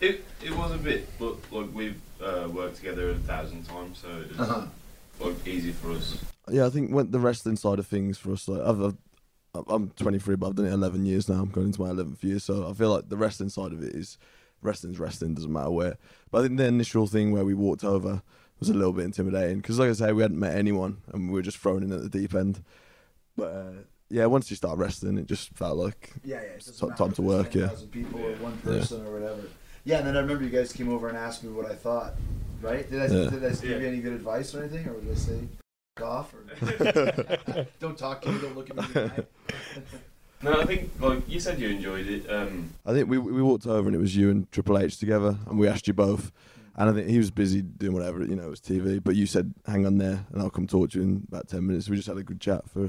It 0.00 0.24
it 0.42 0.56
was 0.56 0.72
a 0.72 0.78
bit, 0.78 1.06
but 1.18 1.36
like 1.52 1.68
we've 1.74 2.00
uh, 2.22 2.48
worked 2.50 2.76
together 2.76 3.10
a 3.10 3.14
thousand 3.16 3.64
times, 3.68 3.98
so 4.02 4.08
it 4.22 4.30
was 4.30 4.40
Uh-huh. 4.40 4.66
like 5.20 5.46
easy 5.46 5.72
for 5.72 5.90
us. 5.92 6.16
Yeah, 6.50 6.64
I 6.66 6.70
think 6.70 6.90
when 6.90 7.10
the 7.10 7.20
wrestling 7.20 7.56
side 7.56 7.78
of 7.78 7.86
things 7.86 8.16
for 8.16 8.32
us, 8.32 8.48
like 8.48 8.62
I've, 8.66 8.82
I've, 8.82 8.96
I'm 9.54 9.90
23, 9.90 10.36
but 10.36 10.48
I've 10.48 10.54
done 10.56 10.66
it 10.66 10.72
11 10.72 11.04
years 11.06 11.28
now. 11.28 11.40
I'm 11.42 11.48
going 11.50 11.68
into 11.68 11.80
my 11.82 11.88
11th 11.90 12.22
year, 12.22 12.38
so 12.38 12.68
I 12.68 12.72
feel 12.72 12.90
like 12.94 13.08
the 13.08 13.16
wrestling 13.16 13.48
side 13.48 13.72
of 13.72 13.82
it 13.82 13.94
is 13.94 14.16
wrestling's 14.62 14.98
wrestling, 15.00 15.34
doesn't 15.34 15.52
matter 15.52 15.70
where. 15.70 15.96
But 16.30 16.38
I 16.38 16.42
think 16.46 16.58
the 16.58 16.66
initial 16.66 17.06
thing 17.06 17.32
where 17.32 17.44
we 17.44 17.54
walked 17.54 17.82
over 17.82 18.22
was 18.60 18.68
a 18.68 18.74
little 18.74 18.92
bit 18.92 19.06
intimidating 19.06 19.56
because, 19.58 19.78
like 19.78 19.88
I 19.90 19.94
say, 19.94 20.12
we 20.12 20.22
hadn't 20.22 20.38
met 20.38 20.54
anyone 20.54 20.98
and 21.12 21.28
we 21.28 21.34
were 21.34 21.42
just 21.42 21.58
thrown 21.58 21.82
in 21.82 21.92
at 21.92 22.02
the 22.02 22.08
deep 22.08 22.34
end. 22.34 22.62
But 23.36 23.44
uh, 23.52 23.70
yeah, 24.08 24.26
once 24.26 24.50
you 24.50 24.56
start 24.56 24.78
wrestling, 24.78 25.18
it 25.18 25.26
just 25.26 25.50
felt 25.56 25.78
like 25.78 26.12
Yeah, 26.24 26.36
yeah. 26.36 26.40
It 26.42 26.58
doesn't 26.66 26.74
Time- 26.78 26.88
matter 26.90 26.98
time 26.98 27.10
if 27.10 27.16
to 27.16 27.22
work, 27.22 27.54
yeah. 27.54 27.66
10,000 27.68 27.88
people 27.90 28.20
or 28.20 28.30
Yeah. 28.30 28.36
one 28.38 28.56
person 28.58 29.04
or 29.06 29.12
whatever. 29.14 29.42
Yeah, 29.84 29.98
and 29.98 30.06
then 30.06 30.16
I 30.16 30.20
remember 30.20 30.44
you 30.44 30.50
guys 30.50 30.72
came 30.72 30.90
over 30.92 31.08
and 31.08 31.16
asked 31.16 31.42
me 31.42 31.50
what 31.50 31.66
I 31.70 31.74
thought. 31.74 32.14
Right? 32.60 32.88
Did 32.90 33.00
I, 33.00 33.06
Yeah. 33.06 33.30
did 33.30 33.44
I 33.44 33.48
give 33.50 33.64
you 33.82 33.88
any 33.88 34.00
good 34.00 34.12
advice 34.12 34.54
or 34.54 34.60
anything, 34.62 34.86
or 34.86 34.92
what 34.92 35.04
did 35.04 35.12
I 35.12 35.18
say 35.18 35.34
"F- 35.34 35.48
off 35.98 36.32
or 36.34 37.66
don't 37.80 37.98
talk 37.98 38.22
to 38.22 38.30
me, 38.30 38.40
don't 38.40 38.56
look 38.56 38.70
at 38.70 38.76
me. 38.76 38.84
in 38.84 38.92
the 38.92 39.12
eye"? 39.16 39.24
No, 40.42 40.58
I 40.58 40.64
think 40.64 40.90
like 40.98 41.28
you 41.28 41.38
said, 41.38 41.60
you 41.60 41.68
enjoyed 41.68 42.06
it. 42.06 42.30
Um, 42.32 42.70
I 42.86 42.94
think 42.94 43.10
we 43.10 43.18
we 43.18 43.42
walked 43.42 43.66
over 43.66 43.86
and 43.88 43.94
it 43.94 44.00
was 44.00 44.16
you 44.16 44.30
and 44.30 44.50
Triple 44.50 44.78
H 44.78 44.96
together, 44.96 45.36
and 45.46 45.58
we 45.58 45.68
asked 45.68 45.86
you 45.86 45.92
both. 45.92 46.32
And 46.76 46.88
I 46.88 46.94
think 46.94 47.08
he 47.10 47.18
was 47.18 47.30
busy 47.30 47.60
doing 47.60 47.92
whatever, 47.92 48.24
you 48.24 48.36
know, 48.36 48.44
it 48.44 48.48
was 48.48 48.60
TV. 48.60 49.04
But 49.04 49.16
you 49.16 49.26
said, 49.26 49.52
"Hang 49.66 49.84
on 49.84 49.98
there, 49.98 50.24
and 50.32 50.40
I'll 50.40 50.48
come 50.48 50.66
talk 50.66 50.92
to 50.92 50.98
you 50.98 51.04
in 51.04 51.26
about 51.28 51.48
ten 51.48 51.66
minutes." 51.66 51.90
We 51.90 51.96
just 51.96 52.08
had 52.08 52.16
a 52.16 52.22
good 52.22 52.40
chat 52.40 52.66
for 52.70 52.88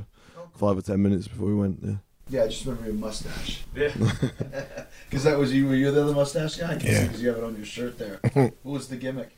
five 0.55 0.77
or 0.77 0.81
ten 0.81 1.01
minutes 1.01 1.27
before 1.27 1.48
we 1.48 1.55
went. 1.55 1.79
Yeah. 1.84 1.96
Yeah, 2.29 2.43
I 2.43 2.48
just 2.48 2.63
remember 2.65 2.86
your 2.86 2.96
mustache. 2.96 3.63
yeah, 3.75 3.91
Because 5.10 5.25
that 5.25 5.38
was 5.38 5.51
you. 5.53 5.67
Were 5.67 5.75
you 5.75 5.91
the 5.91 6.03
other 6.03 6.13
mustache 6.13 6.55
guy? 6.55 6.79
Yeah. 6.81 7.03
Because 7.03 7.22
you 7.22 7.27
have 7.27 7.38
it 7.39 7.43
on 7.43 7.58
your 7.58 7.65
shirt 7.65 7.98
there. 8.00 8.22
what 8.34 8.53
was 8.63 8.88
the 8.88 8.96
gimmick? 8.96 9.36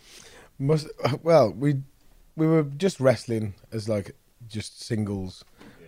must 0.59 0.87
well 1.23 1.51
we 1.51 1.81
we 2.35 2.47
were 2.47 2.63
just 2.63 2.99
wrestling 2.99 3.53
as 3.71 3.87
like 3.87 4.15
just 4.47 4.81
singles 4.81 5.43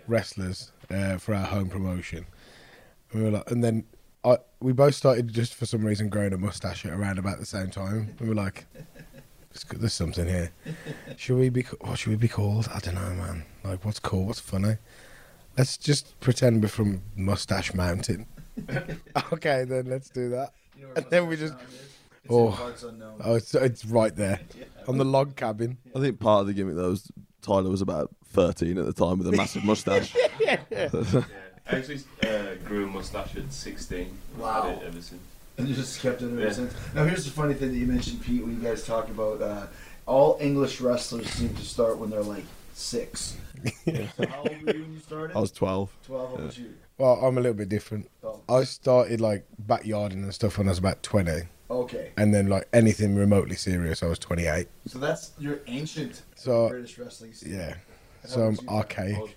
wrestlers 0.07 0.71
uh, 0.89 1.17
for 1.17 1.33
our 1.33 1.45
home 1.45 1.69
promotion. 1.69 2.25
And 3.11 3.21
we 3.21 3.25
were 3.29 3.37
like, 3.37 3.49
and 3.51 3.63
then 3.63 3.85
I, 4.23 4.37
we 4.59 4.73
both 4.73 4.95
started 4.95 5.33
just 5.33 5.53
for 5.55 5.65
some 5.65 5.83
reason 5.85 6.09
growing 6.09 6.33
a 6.33 6.37
mustache 6.37 6.85
at 6.85 6.93
around 6.93 7.19
about 7.19 7.39
the 7.39 7.45
same 7.45 7.69
time. 7.69 8.15
We 8.19 8.27
were 8.29 8.35
like, 8.35 8.65
"There's- 8.73 9.65
there's 9.75 9.93
something 9.93 10.27
here. 10.27 10.51
Should 11.17 11.37
we 11.37 11.49
be? 11.49 11.61
What 11.81 11.97
should 11.99 12.09
we 12.09 12.15
be 12.17 12.27
called? 12.27 12.67
I 12.73 12.79
don't 12.79 12.95
know, 12.95 13.13
man. 13.13 13.45
Like, 13.63 13.85
what's 13.85 13.99
cool? 13.99 14.25
What's 14.25 14.39
funny? 14.39 14.77
Let's 15.57 15.77
just 15.77 16.19
pretend 16.19 16.61
we're 16.61 16.67
from 16.69 17.01
Mustache 17.15 17.73
Mountain. 17.73 18.25
okay, 19.33 19.63
then 19.63 19.85
let's 19.85 20.09
do 20.09 20.29
that. 20.29 20.53
And 20.95 21.05
then 21.09 21.27
we 21.27 21.37
just. 21.37 21.53
Oh, 22.29 22.73
oh 23.23 23.35
it's, 23.35 23.53
it's 23.55 23.85
right 23.85 24.15
there 24.15 24.39
on 24.87 24.97
the 24.97 25.05
log 25.05 25.35
cabin. 25.35 25.77
I 25.95 25.99
think 25.99 26.19
part 26.19 26.41
of 26.41 26.47
the 26.47 26.53
gimmick 26.53 26.75
though 26.75 26.89
was 26.91 27.11
Tyler 27.41 27.69
was 27.69 27.81
about 27.81 28.09
13 28.29 28.77
at 28.77 28.85
the 28.85 28.93
time 28.93 29.19
with 29.19 29.27
a 29.27 29.31
massive 29.31 29.63
mustache. 29.65 30.15
Yeah. 30.39 30.59
I 31.67 31.77
actually 31.77 32.01
uh, 32.23 32.55
grew 32.65 32.85
a 32.85 32.87
mustache 32.87 33.35
at 33.37 33.51
16. 33.51 34.17
I've 34.35 34.39
Wow. 34.39 34.61
had 34.63 34.77
it 34.77 34.83
ever 34.87 35.01
since. 35.01 35.21
And 35.57 35.67
you 35.67 35.73
just 35.75 36.01
kept 36.01 36.21
it 36.21 36.25
ever 36.31 36.41
Yeah. 36.41 36.51
since. 36.51 36.73
Now, 36.93 37.05
here's 37.05 37.25
the 37.25 37.31
funny 37.31 37.53
thing 37.53 37.71
that 37.71 37.77
you 37.77 37.87
mentioned, 37.87 38.21
Pete, 38.21 38.41
when 38.43 38.55
you 38.55 38.61
guys 38.67 38.85
talk 38.85 39.07
about 39.09 39.41
uh, 39.41 39.67
all 40.05 40.37
English 40.41 40.81
wrestlers 40.81 41.29
seem 41.29 41.53
to 41.55 41.63
start 41.63 41.97
when 41.97 42.09
they're 42.09 42.21
like 42.21 42.43
six. 42.73 43.37
How 43.85 44.39
old 44.39 44.63
were 44.63 44.73
you 44.75 44.81
when 44.83 44.93
you 44.93 44.99
started? 44.99 45.35
I 45.35 45.39
was 45.39 45.51
12. 45.51 45.89
12. 46.05 46.29
How 46.29 46.35
about 46.35 46.57
you? 46.57 46.73
Well, 46.97 47.13
I'm 47.25 47.37
a 47.37 47.41
little 47.41 47.55
bit 47.57 47.69
different. 47.69 48.09
Oh. 48.23 48.41
I 48.49 48.63
started 48.63 49.19
like 49.21 49.45
backyarding 49.65 50.23
and 50.23 50.33
stuff 50.33 50.57
when 50.57 50.67
I 50.67 50.71
was 50.71 50.77
about 50.79 51.01
20. 51.03 51.43
Okay. 51.69 52.11
And 52.17 52.33
then 52.33 52.47
like 52.47 52.67
anything 52.73 53.15
remotely 53.15 53.55
serious, 53.55 54.03
I 54.03 54.07
was 54.07 54.19
28. 54.19 54.67
So 54.87 54.99
that's 54.99 55.31
your 55.39 55.61
ancient 55.67 56.21
So, 56.35 56.69
British 56.69 56.97
wrestling 56.97 57.33
scene. 57.33 57.53
yeah. 57.53 57.75
So 58.25 58.41
I'm 58.41 58.45
old 58.45 58.49
was 58.49 58.61
you? 58.63 58.69
I 58.69 58.73
archaic. 58.75 59.35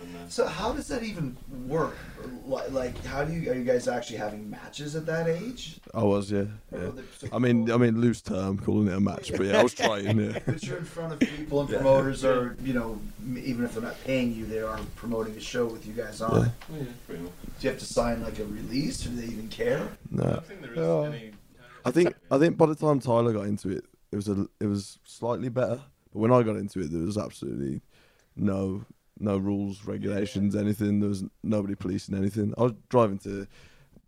Was 0.00 0.10
14. 0.10 0.30
So 0.30 0.46
how 0.46 0.72
does 0.72 0.88
that 0.88 1.02
even 1.02 1.36
work? 1.66 1.96
Like, 2.46 2.70
like 2.72 3.04
how 3.04 3.24
do 3.24 3.32
you 3.32 3.50
are 3.50 3.54
you 3.54 3.64
guys 3.64 3.86
actually 3.88 4.16
having 4.18 4.48
matches 4.50 4.96
at 4.96 5.06
that 5.06 5.28
age? 5.28 5.78
I 5.94 6.02
was, 6.02 6.30
yeah. 6.32 6.44
Oh, 6.72 6.78
yeah. 6.96 7.02
so 7.18 7.28
I 7.32 7.38
mean, 7.38 7.64
people- 7.66 7.82
I 7.82 7.84
mean, 7.86 8.00
loose 8.00 8.20
term, 8.22 8.58
calling 8.58 8.88
it 8.88 8.94
a 8.94 9.00
match, 9.00 9.30
but 9.36 9.46
yeah, 9.46 9.58
I 9.58 9.62
was 9.62 9.74
trying. 9.74 10.18
Yeah. 10.20 10.38
But 10.46 10.62
you're 10.64 10.78
in 10.78 10.84
front 10.84 11.12
of 11.14 11.20
people 11.20 11.60
and 11.60 11.68
promoters 11.70 12.24
are, 12.24 12.56
you 12.62 12.72
know, 12.72 13.00
even 13.36 13.64
if 13.64 13.74
they're 13.74 13.82
not 13.82 14.02
paying 14.04 14.34
you, 14.34 14.46
they 14.46 14.60
are 14.60 14.78
promoting 14.96 15.34
a 15.36 15.40
show 15.40 15.66
with 15.66 15.86
you 15.86 15.92
guys 15.92 16.20
on. 16.20 16.52
Yeah. 16.70 16.76
it. 16.78 16.90
yeah. 17.10 17.16
Do 17.16 17.22
you 17.60 17.70
have 17.70 17.78
to 17.78 17.84
sign 17.84 18.22
like 18.22 18.38
a 18.38 18.44
release, 18.44 19.04
or 19.06 19.10
do 19.10 19.16
they 19.16 19.24
even 19.32 19.48
care? 19.48 19.80
I 19.82 19.88
No, 20.10 20.22
don't 20.24 20.46
think 20.46 20.60
there 20.62 20.72
is 20.72 20.78
Oh. 20.78 21.02
any. 21.04 21.32
I 21.84 21.90
think 21.90 22.14
I 22.30 22.38
think 22.38 22.56
by 22.58 22.66
the 22.66 22.74
time 22.74 23.00
Tyler 23.00 23.32
got 23.32 23.46
into 23.46 23.70
it, 23.70 23.84
it 24.12 24.16
was 24.16 24.28
a 24.28 24.46
it 24.60 24.66
was 24.66 24.98
slightly 25.04 25.48
better. 25.48 25.80
But 26.12 26.18
when 26.18 26.32
I 26.32 26.42
got 26.42 26.56
into 26.56 26.80
it, 26.80 26.90
there 26.90 27.00
was 27.02 27.16
absolutely 27.16 27.80
no 28.36 28.84
no 29.20 29.36
rules, 29.38 29.84
regulations, 29.84 30.56
anything. 30.56 31.00
There 31.00 31.08
was 31.08 31.24
nobody 31.42 31.74
policing 31.74 32.14
anything. 32.16 32.54
I 32.58 32.62
was 32.62 32.72
driving 32.88 33.18
to 33.20 33.46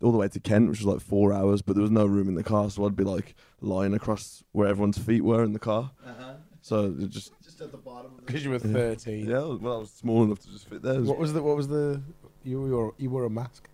all 0.01 0.11
the 0.11 0.17
way 0.17 0.27
to 0.27 0.39
Kent, 0.39 0.69
which 0.69 0.79
was 0.79 0.87
like 0.87 0.99
four 1.01 1.31
hours, 1.31 1.61
but 1.61 1.75
there 1.75 1.81
was 1.81 1.91
no 1.91 2.05
room 2.05 2.27
in 2.27 2.35
the 2.35 2.43
car, 2.43 2.69
so 2.69 2.85
I'd 2.85 2.95
be 2.95 3.03
like 3.05 3.35
lying 3.61 3.93
across 3.93 4.43
where 4.51 4.67
everyone's 4.67 4.97
feet 4.97 5.23
were 5.23 5.43
in 5.43 5.53
the 5.53 5.59
car. 5.59 5.91
Uh-huh. 6.05 6.33
So 6.61 6.85
it 6.99 7.09
just 7.09 7.31
Just 7.43 7.61
at 7.61 7.71
the 7.71 7.77
bottom 7.77 8.11
Because 8.25 8.43
you 8.43 8.49
were 8.51 8.59
13. 8.59 9.25
yeah, 9.29 9.37
well, 9.39 9.75
I 9.75 9.77
was 9.79 9.91
small 9.91 10.23
enough 10.23 10.39
to 10.39 10.49
just 10.51 10.67
fit 10.69 10.81
there. 10.81 10.99
Was- 10.99 11.09
What 11.09 11.17
was 11.19 11.33
the? 11.33 11.41
What 11.43 11.55
was 11.57 11.67
the? 11.67 12.01
You 12.43 12.61
wore 12.61 12.93
you 12.97 13.09
wore 13.09 13.25
a 13.25 13.29
mask. 13.29 13.69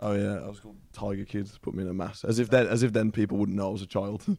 oh 0.00 0.12
yeah, 0.14 0.40
I 0.44 0.48
was 0.48 0.58
called 0.60 0.76
Tiger 0.92 1.24
Kid. 1.24 1.48
Put 1.62 1.74
me 1.74 1.82
in 1.82 1.88
a 1.88 1.94
mask, 1.94 2.24
as 2.24 2.38
if 2.40 2.50
then 2.50 2.66
as 2.66 2.82
if 2.82 2.92
then 2.92 3.12
people 3.12 3.36
wouldn't 3.38 3.56
know 3.56 3.68
I 3.68 3.72
was 3.72 3.82
a 3.82 3.86
child. 3.86 4.24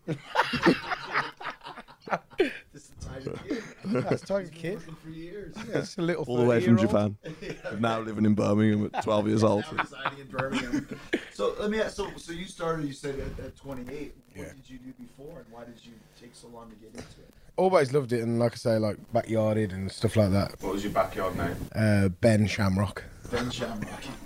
This 2.73 2.85
is 2.85 2.91
Tiger 2.99 3.37
Kid. 3.47 3.63
That's 3.85 4.21
Tiger 4.21 4.49
He's 4.51 4.61
been 4.61 4.79
Kid. 4.79 4.81
for 5.03 5.09
years. 5.09 5.55
Yeah, 5.69 5.79
it's 5.79 5.97
a 5.97 6.01
little 6.01 6.23
all 6.25 6.37
the 6.37 6.45
way 6.45 6.61
from 6.61 6.77
30-year-old. 6.77 7.15
Japan. 7.41 7.79
now 7.81 7.99
living 7.99 8.25
in 8.25 8.33
Birmingham 8.35 8.89
at 8.93 9.03
12 9.03 9.27
years 9.27 9.43
old. 9.43 9.63
Now 9.75 9.83
residing 9.83 10.19
in 10.19 10.27
Birmingham. 10.27 10.99
So 11.33 11.55
let 11.59 11.69
me 11.71 11.79
ask. 11.81 11.95
So, 11.95 12.09
so 12.17 12.31
you 12.31 12.45
started. 12.45 12.85
You 12.85 12.93
said 12.93 13.19
at, 13.19 13.45
at 13.45 13.55
28. 13.57 14.15
What 14.35 14.47
Yeah. 14.47 14.53
did 14.53 14.69
you 14.69 14.77
do 14.77 14.93
before, 14.99 15.39
and 15.39 15.45
why 15.51 15.63
did 15.65 15.75
you 15.83 15.93
take 16.19 16.35
so 16.35 16.47
long 16.47 16.69
to 16.69 16.75
get 16.75 16.89
into 16.89 16.99
it? 17.21 17.33
Always 17.57 17.93
loved 17.93 18.13
it, 18.13 18.21
and 18.21 18.39
like 18.39 18.53
I 18.53 18.55
say, 18.55 18.77
like 18.77 18.97
backyarded 19.13 19.73
and 19.73 19.91
stuff 19.91 20.15
like 20.15 20.31
that. 20.31 20.55
What 20.61 20.73
was 20.73 20.83
your 20.83 20.93
backyard 20.93 21.35
name? 21.37 21.55
Uh, 21.75 22.07
ben 22.09 22.47
Shamrock. 22.47 23.03
Ben 23.29 23.49
Shamrock. 23.51 24.01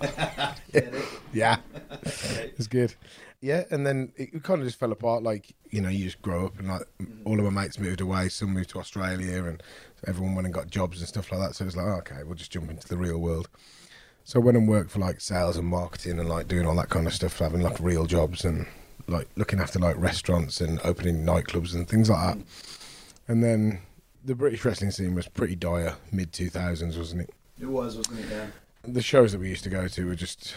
Get 0.72 0.94
it? 0.94 1.04
Yeah, 1.32 1.58
Okay. 2.06 2.52
it's 2.56 2.66
good. 2.68 2.94
Yeah, 3.40 3.64
and 3.70 3.86
then 3.86 4.12
it 4.16 4.42
kind 4.42 4.60
of 4.60 4.66
just 4.66 4.78
fell 4.78 4.92
apart. 4.92 5.22
Like 5.22 5.54
you 5.70 5.80
know, 5.80 5.88
you 5.88 6.04
just 6.04 6.22
grow 6.22 6.46
up, 6.46 6.58
and 6.58 6.68
like 6.68 6.82
mm-hmm. 7.00 7.26
all 7.26 7.38
of 7.38 7.44
my 7.52 7.62
mates 7.62 7.78
moved 7.78 8.00
away. 8.00 8.28
Some 8.28 8.50
moved 8.50 8.70
to 8.70 8.78
Australia, 8.78 9.44
and 9.44 9.62
everyone 10.06 10.34
went 10.34 10.46
and 10.46 10.54
got 10.54 10.68
jobs 10.68 10.98
and 10.98 11.08
stuff 11.08 11.30
like 11.30 11.40
that. 11.40 11.54
So 11.54 11.64
it's 11.66 11.76
like, 11.76 11.86
oh, 11.86 11.98
okay, 11.98 12.22
we'll 12.24 12.34
just 12.34 12.50
jump 12.50 12.70
into 12.70 12.88
the 12.88 12.96
real 12.96 13.18
world. 13.18 13.48
So 14.24 14.40
I 14.40 14.44
went 14.44 14.56
and 14.56 14.66
worked 14.66 14.90
for 14.90 14.98
like 14.98 15.20
sales 15.20 15.56
and 15.56 15.68
marketing 15.68 16.18
and 16.18 16.28
like 16.28 16.48
doing 16.48 16.66
all 16.66 16.74
that 16.76 16.88
kind 16.88 17.06
of 17.06 17.14
stuff, 17.14 17.38
having 17.38 17.62
like 17.62 17.78
real 17.78 18.06
jobs 18.06 18.44
and 18.44 18.66
like 19.06 19.28
looking 19.36 19.60
after 19.60 19.78
like 19.78 19.96
restaurants 19.98 20.60
and 20.60 20.80
opening 20.82 21.24
nightclubs 21.24 21.74
and 21.74 21.88
things 21.88 22.10
like 22.10 22.34
that. 22.34 22.44
And 23.28 23.44
then 23.44 23.80
the 24.24 24.34
British 24.34 24.64
wrestling 24.64 24.90
scene 24.90 25.14
was 25.14 25.28
pretty 25.28 25.54
dire 25.54 25.94
mid 26.10 26.32
two 26.32 26.50
thousands, 26.50 26.98
wasn't 26.98 27.22
it? 27.22 27.30
It 27.60 27.66
was, 27.66 27.96
wasn't 27.96 28.20
it? 28.20 28.26
Yeah. 28.30 28.46
the 28.84 29.02
shows 29.02 29.32
that 29.32 29.40
we 29.40 29.48
used 29.48 29.64
to 29.64 29.70
go 29.70 29.86
to 29.88 30.06
were 30.06 30.14
just 30.14 30.54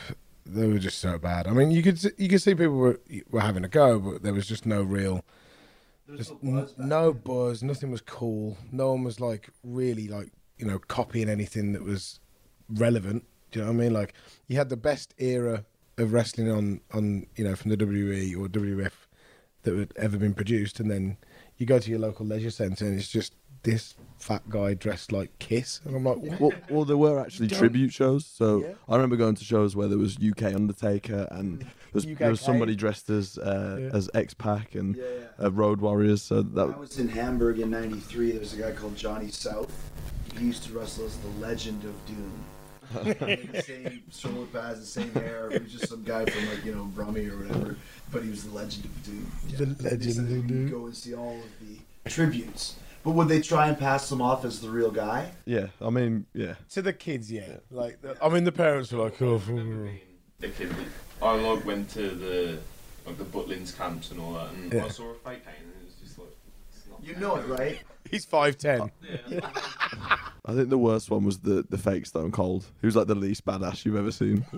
they 0.54 0.68
were 0.68 0.80
just 0.80 1.00
so 1.00 1.18
bad. 1.18 1.48
I 1.48 1.52
mean, 1.52 1.72
you 1.72 1.84
could 1.84 2.02
you 2.18 2.30
could 2.30 2.42
see 2.42 2.56
people 2.56 2.76
were 2.76 3.00
were 3.30 3.42
having 3.42 3.64
a 3.64 3.68
go, 3.68 4.00
but 4.00 4.24
there 4.24 4.34
was 4.34 4.48
just 4.48 4.66
no 4.66 4.82
real, 4.82 5.24
just 6.16 6.32
no 6.42 6.62
buzz 6.62 6.74
no 6.78 7.14
buzz. 7.14 7.64
Nothing 7.64 7.92
was 7.92 8.02
cool. 8.02 8.58
No 8.72 8.92
one 8.92 9.04
was 9.04 9.20
like 9.20 9.50
really 9.64 10.08
like 10.08 10.32
you 10.58 10.66
know 10.66 10.80
copying 10.80 11.30
anything 11.30 11.74
that 11.74 11.84
was 11.84 12.20
relevant. 12.70 13.26
Do 13.52 13.60
you 13.60 13.66
know 13.66 13.72
what 13.72 13.78
I 13.78 13.84
mean? 13.84 13.94
Like 13.94 14.14
you 14.48 14.58
had 14.58 14.70
the 14.70 14.78
best 14.78 15.14
era 15.18 15.66
of 15.98 16.14
wrestling 16.14 16.52
on 16.52 16.82
on 16.94 17.28
you 17.36 17.44
know 17.44 17.56
from 17.56 17.72
the 17.72 17.78
WWE 17.78 18.38
or 18.38 18.48
WF 18.48 18.92
that 19.64 19.76
had 19.76 19.94
ever 19.96 20.18
been 20.18 20.34
produced, 20.34 20.80
and 20.80 20.90
then 20.90 21.18
you 21.58 21.66
go 21.66 21.80
to 21.80 21.90
your 21.90 22.00
local 22.00 22.26
leisure 22.26 22.52
centre 22.52 22.86
and 22.86 22.98
it's 22.98 23.10
just 23.10 23.36
this 23.64 23.96
fat 24.20 24.50
guy 24.50 24.74
dressed 24.74 25.12
like 25.12 25.38
Kiss, 25.40 25.80
and 25.86 25.96
I'm 25.96 26.04
like, 26.04 26.18
what? 26.18 26.40
Well, 26.40 26.52
well, 26.70 26.86
there 26.86 26.98
were 26.98 27.20
actually 27.20 27.48
Don't- 27.48 27.60
tribute 27.60 27.92
shows. 27.94 28.26
So 28.26 28.62
Yeah. 28.62 28.74
I 28.88 28.96
remember 28.96 29.16
going 29.16 29.36
to 29.36 29.44
shows 29.44 29.76
where 29.76 29.88
there 29.88 29.98
was 29.98 30.18
UK 30.18 30.54
Undertaker 30.54 31.28
and 31.32 31.62
there 31.62 31.68
was, 31.94 32.06
there 32.06 32.30
was 32.30 32.42
somebody 32.42 32.76
dressed 32.76 33.10
as 33.10 33.38
uh, 33.38 33.78
Yeah. 33.82 33.98
as 33.98 34.10
X 34.14 34.34
Pac 34.34 34.76
and 34.76 34.96
Yeah, 34.96 35.04
yeah. 35.40 35.46
uh, 35.46 35.52
Road 35.52 35.82
Warriors. 35.82 36.22
So 36.22 36.42
When 36.44 36.64
I 36.64 36.68
that 36.68 36.80
was 36.80 37.00
in 37.00 37.08
Hamburg 37.10 37.60
in 37.60 37.70
'93. 37.72 38.32
There 38.32 38.40
was 38.40 38.54
a 38.54 38.58
guy 38.58 38.72
called 38.72 38.96
Johnny 38.96 39.30
South. 39.30 39.72
He 40.38 40.46
used 40.46 40.64
to 40.66 40.74
wrestle 40.78 41.06
as 41.06 41.18
the 41.18 41.30
Legend 41.46 41.84
of 41.86 41.96
Doom. 42.06 42.34
He 43.04 43.14
the 43.14 43.62
same 43.62 44.02
shoulder 44.12 44.48
pads, 44.52 44.80
the 44.80 44.86
same 44.86 45.12
hair. 45.14 45.50
He 45.52 45.60
was 45.60 45.72
just 45.72 45.90
some 45.90 46.04
guy 46.04 46.26
from 46.26 46.50
like 46.50 46.66
you 46.66 46.74
know 46.74 46.86
Brummy 46.86 47.28
or 47.28 47.38
whatever, 47.38 47.78
but 48.12 48.24
he 48.24 48.30
was 48.32 48.44
the 48.46 48.52
Legend 48.56 48.86
of 48.86 49.04
Doom. 49.06 49.32
The 49.78 49.84
Legend 49.90 50.20
of 50.20 50.48
Doom. 50.48 50.70
Go 50.72 50.86
and 50.88 50.96
see 50.96 51.14
all 51.14 51.38
of 51.38 51.68
the 51.68 52.10
tributes. 52.10 52.76
But 53.04 53.12
would 53.12 53.28
they 53.30 53.42
try 53.42 53.68
and 53.70 53.78
pass 53.78 54.12
him 54.12 54.22
off 54.22 54.44
as 54.46 54.60
the 54.62 54.70
real 54.70 54.92
guy? 54.92 55.32
yeah, 55.46 55.68
I 55.82 55.90
mean 55.90 56.26
yeah. 56.34 56.56
To 56.72 56.82
the 56.82 56.94
kids, 56.94 57.32
yeah. 57.32 57.58
Like, 57.72 58.02
the, 58.02 58.18
I 58.22 58.30
mean, 58.30 58.44
the 58.44 58.52
parents 58.52 58.92
were 58.92 59.04
like, 59.04 59.22
oh, 59.22 59.36
I 59.46 59.50
remember 59.50 59.84
being 59.86 60.00
a 60.44 60.48
kid. 60.56 60.70
that- 60.70 60.86
I 61.22 61.34
like 61.36 61.66
went 61.66 61.90
to 61.92 62.10
the 62.12 62.60
like 63.06 63.18
the 63.18 63.26
Butlins 63.26 63.76
camps 63.78 64.12
and 64.12 64.20
all 64.22 64.34
that, 64.34 64.52
and 64.52 64.72
Yeah. 64.74 64.86
I 64.86 64.90
saw 64.90 65.10
a 65.12 65.14
fake 65.16 65.44
Kane, 65.46 65.54
and 65.64 65.74
it 65.82 65.86
was 65.86 65.96
just 66.02 66.18
like, 66.20 66.30
it's 66.74 66.88
not 66.90 67.04
You 67.04 67.16
know 67.16 67.36
it, 67.38 67.46
right? 67.48 67.80
he's 68.10 68.26
five 68.26 68.58
ten. 68.58 68.90
Yeah. 69.30 69.40
I 70.46 70.54
think 70.54 70.70
the 70.70 70.78
worst 70.78 71.10
one 71.12 71.24
was 71.26 71.40
the 71.40 71.66
the 71.70 71.78
fake 71.78 72.06
Stone 72.06 72.32
Cold. 72.32 72.66
He 72.82 72.88
was 72.88 72.96
like 72.96 73.08
the 73.08 73.16
least 73.16 73.46
badass 73.46 73.86
you've 73.86 73.96
ever 73.98 74.12
seen. 74.12 74.46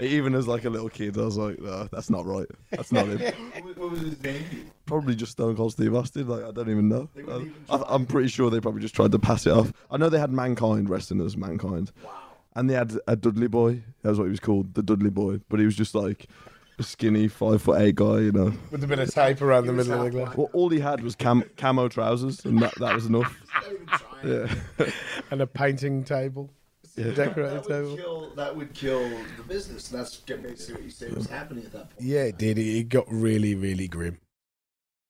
Even 0.00 0.34
as 0.34 0.48
like 0.48 0.64
a 0.64 0.70
little 0.70 0.88
kid, 0.88 1.18
I 1.18 1.22
was 1.22 1.36
like, 1.36 1.58
no, 1.60 1.86
that's 1.92 2.08
not 2.08 2.24
right. 2.24 2.46
That's 2.70 2.90
not 2.90 3.06
him. 3.06 3.20
what, 3.62 3.76
what 3.76 3.90
was 3.90 4.00
his 4.00 4.22
name? 4.22 4.70
Probably 4.90 5.14
just 5.14 5.32
Stone 5.32 5.56
Cold 5.56 5.72
Steve 5.72 5.94
Austin. 5.94 6.26
Like 6.28 6.44
I 6.44 6.50
don't 6.50 6.68
even 6.68 6.88
know. 6.88 7.08
They 7.14 7.22
even 7.22 7.54
I, 7.70 7.82
I'm 7.88 8.04
pretty 8.06 8.28
sure 8.28 8.50
they 8.50 8.60
probably 8.60 8.82
just 8.82 8.94
tried 8.94 9.12
to 9.12 9.18
pass 9.18 9.46
it 9.46 9.52
off. 9.52 9.72
I 9.90 9.96
know 9.96 10.08
they 10.08 10.18
had 10.18 10.30
Mankind 10.32 10.90
wrestling 10.90 11.20
as 11.24 11.36
Mankind. 11.36 11.92
Wow. 12.04 12.10
And 12.56 12.68
they 12.68 12.74
had 12.74 12.92
a 13.06 13.14
Dudley 13.16 13.46
boy. 13.48 13.82
That's 14.02 14.18
what 14.18 14.24
he 14.24 14.30
was 14.30 14.40
called, 14.40 14.74
the 14.74 14.82
Dudley 14.82 15.10
boy. 15.10 15.40
But 15.48 15.60
he 15.60 15.64
was 15.66 15.76
just 15.76 15.94
like 15.94 16.26
a 16.78 16.82
skinny 16.82 17.28
five 17.28 17.62
foot 17.62 17.80
eight 17.80 17.94
guy, 17.94 18.18
you 18.18 18.32
know. 18.32 18.52
With 18.72 18.82
a 18.82 18.86
bit 18.88 18.98
of 18.98 19.14
tape 19.14 19.40
around 19.40 19.66
the 19.66 19.72
middle 19.72 19.92
of 19.92 19.98
the 20.12 20.18
half 20.20 20.26
glass. 20.30 20.36
Well, 20.36 20.50
all 20.52 20.68
he 20.68 20.80
had 20.80 21.02
was 21.02 21.14
cam- 21.14 21.44
camo 21.56 21.88
trousers, 21.88 22.44
and 22.44 22.60
that, 22.60 22.74
that 22.76 22.94
was 22.94 23.06
enough. 23.06 23.36
Not 23.54 23.72
even 23.72 23.86
trying. 23.86 24.48
Yeah. 24.78 24.90
And 25.30 25.40
a 25.40 25.46
painting 25.46 26.02
table. 26.02 26.50
Yeah. 26.96 27.12
Decorated 27.12 27.50
That 27.52 27.68
would 27.68 27.68
table. 27.68 27.96
kill. 27.96 28.34
That 28.34 28.56
would 28.56 28.74
kill 28.74 29.08
the 29.36 29.44
business. 29.46 29.86
That's 29.88 30.16
basically 30.16 30.74
what 30.74 30.82
you 30.82 30.90
say 30.90 31.08
was 31.12 31.28
happening 31.28 31.64
at 31.64 31.72
that 31.72 31.90
point. 31.90 32.00
Yeah, 32.00 32.22
it 32.24 32.36
did. 32.36 32.58
It 32.58 32.66
it 32.78 32.88
got 32.88 33.04
really, 33.08 33.54
really 33.54 33.86
grim. 33.86 34.18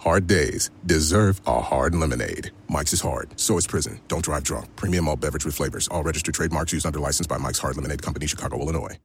Hard 0.00 0.26
days 0.26 0.70
deserve 0.86 1.42
a 1.46 1.60
hard 1.60 1.94
lemonade. 1.94 2.52
Mike's 2.70 2.94
is 2.94 3.02
hard, 3.02 3.38
so 3.38 3.58
is 3.58 3.66
prison. 3.66 4.00
Don't 4.08 4.24
drive 4.24 4.44
drunk. 4.44 4.74
Premium 4.74 5.06
all 5.06 5.14
beverage 5.14 5.44
with 5.44 5.54
flavors. 5.54 5.88
All 5.88 6.02
registered 6.02 6.34
trademarks 6.34 6.72
used 6.72 6.86
under 6.86 6.98
license 6.98 7.26
by 7.26 7.36
Mike's 7.36 7.58
Hard 7.58 7.76
Lemonade 7.76 8.00
Company, 8.00 8.26
Chicago, 8.26 8.58
Illinois. 8.58 8.98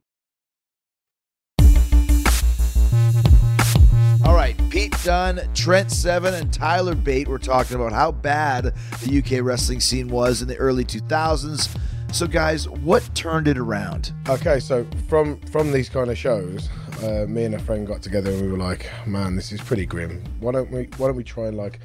All 4.24 4.34
right, 4.34 4.56
Pete 4.70 4.96
Dunne, 5.04 5.42
Trent 5.52 5.92
Seven, 5.92 6.32
and 6.32 6.50
Tyler 6.50 6.94
Bate 6.94 7.28
were 7.28 7.38
talking 7.38 7.76
about 7.76 7.92
how 7.92 8.10
bad 8.10 8.72
the 9.02 9.18
UK 9.18 9.44
wrestling 9.44 9.80
scene 9.80 10.08
was 10.08 10.40
in 10.40 10.48
the 10.48 10.56
early 10.56 10.86
2000s. 10.86 11.78
So, 12.10 12.26
guys, 12.26 12.70
what 12.70 13.08
turned 13.14 13.48
it 13.48 13.58
around? 13.58 14.14
Okay, 14.30 14.60
so 14.60 14.86
from 15.08 15.38
from 15.52 15.72
these 15.72 15.90
kind 15.90 16.10
of 16.10 16.16
shows, 16.16 16.70
uh, 17.02 17.26
me 17.26 17.44
and 17.44 17.54
a 17.54 17.58
friend 17.58 17.86
got 17.86 18.02
together 18.02 18.30
and 18.30 18.42
we 18.42 18.48
were 18.48 18.58
like, 18.58 18.90
"Man, 19.06 19.36
this 19.36 19.52
is 19.52 19.60
pretty 19.60 19.86
grim. 19.86 20.22
Why 20.40 20.52
don't 20.52 20.70
we 20.70 20.88
Why 20.96 21.08
don't 21.08 21.16
we 21.16 21.24
try 21.24 21.46
and 21.46 21.56
like 21.56 21.80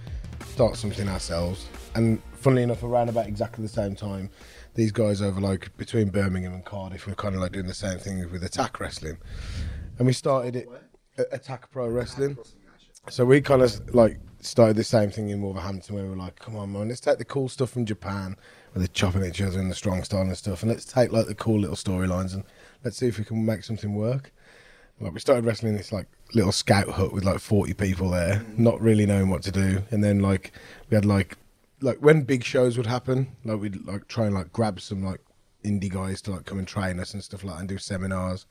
start 0.48 0.78
something 0.78 1.08
ourselves?" 1.08 1.68
And 1.96 2.22
funnily 2.34 2.64
enough, 2.64 2.84
around 2.84 3.10
about 3.10 3.28
exactly 3.28 3.62
the 3.64 3.70
same 3.70 3.96
time, 3.96 4.30
these 4.76 4.92
guys 4.92 5.22
over 5.22 5.42
like 5.42 5.76
between 5.78 6.10
Birmingham 6.10 6.54
and 6.54 6.66
Cardiff 6.66 7.08
were 7.08 7.16
kind 7.16 7.36
of 7.36 7.42
like 7.42 7.52
doing 7.52 7.68
the 7.68 7.74
same 7.74 8.00
thing 8.00 8.30
with 8.32 8.44
Attack 8.44 8.80
Wrestling, 8.80 9.18
and 9.98 10.08
we 10.08 10.14
started 10.14 10.56
it 10.56 10.70
Attack 11.32 11.72
Pro 11.72 11.88
Wrestling. 11.88 12.38
So 13.10 13.26
we 13.26 13.42
kind 13.42 13.62
of 13.62 13.96
like 13.96 14.20
started 14.42 14.76
the 14.76 14.84
same 14.84 15.10
thing 15.10 15.30
in 15.30 15.42
Wolverhampton 15.42 15.96
where 15.96 16.04
we 16.04 16.12
were 16.12 16.16
like, 16.16 16.38
come 16.38 16.56
on, 16.56 16.72
man, 16.72 16.88
let's 16.88 17.00
take 17.00 17.18
the 17.18 17.26
cool 17.26 17.50
stuff 17.50 17.72
from 17.72 17.86
Japan 17.86 18.36
where 18.72 18.80
they're 18.80 18.88
chopping 18.88 19.24
each 19.24 19.42
other 19.42 19.60
in 19.60 19.70
the 19.70 19.76
strong 19.76 20.04
style 20.04 20.22
and 20.22 20.38
stuff, 20.38 20.62
and 20.62 20.72
let's 20.72 20.86
take 20.86 21.12
like 21.12 21.28
the 21.28 21.36
cool 21.36 21.60
little 21.60 21.76
storylines 21.76 22.34
and 22.34 22.44
let's 22.84 22.98
see 22.98 23.08
if 23.08 23.18
we 23.18 23.26
can 23.26 23.44
make 23.46 23.64
something 23.64 23.96
work. 23.96 24.32
Like 25.02 25.14
we 25.14 25.20
started 25.20 25.46
wrestling 25.46 25.72
in 25.74 25.78
this 25.78 25.92
like 25.92 26.08
little 26.34 26.52
scout 26.52 26.90
hut 26.90 27.12
with 27.12 27.26
like 27.26 27.40
forty 27.40 27.74
people 27.74 28.12
there, 28.12 28.46
not 28.58 28.80
really 28.80 29.06
knowing 29.06 29.30
what 29.30 29.42
to 29.44 29.52
do, 29.52 29.84
and 29.92 30.04
then 30.04 30.20
like 30.20 30.52
we 30.90 30.96
had 30.96 31.06
like 31.06 31.38
like 31.82 31.98
when 31.98 32.22
big 32.22 32.44
shows 32.44 32.78
would 32.78 32.86
happen, 32.86 33.36
like 33.44 33.60
we'd 33.60 33.86
like 33.86 34.08
try 34.08 34.26
and 34.26 34.36
like 34.36 34.54
grab 34.54 34.80
some 34.80 35.04
like 35.04 35.22
indie 35.64 35.92
guys 35.92 36.22
to 36.22 36.32
like 36.32 36.46
come 36.46 36.60
and 36.60 36.68
train 36.68 37.00
us 37.00 37.14
and 37.14 37.24
stuff 37.24 37.44
like 37.44 37.56
that 37.56 37.60
and 37.62 37.70
do 37.70 37.78
seminars. 37.78 38.46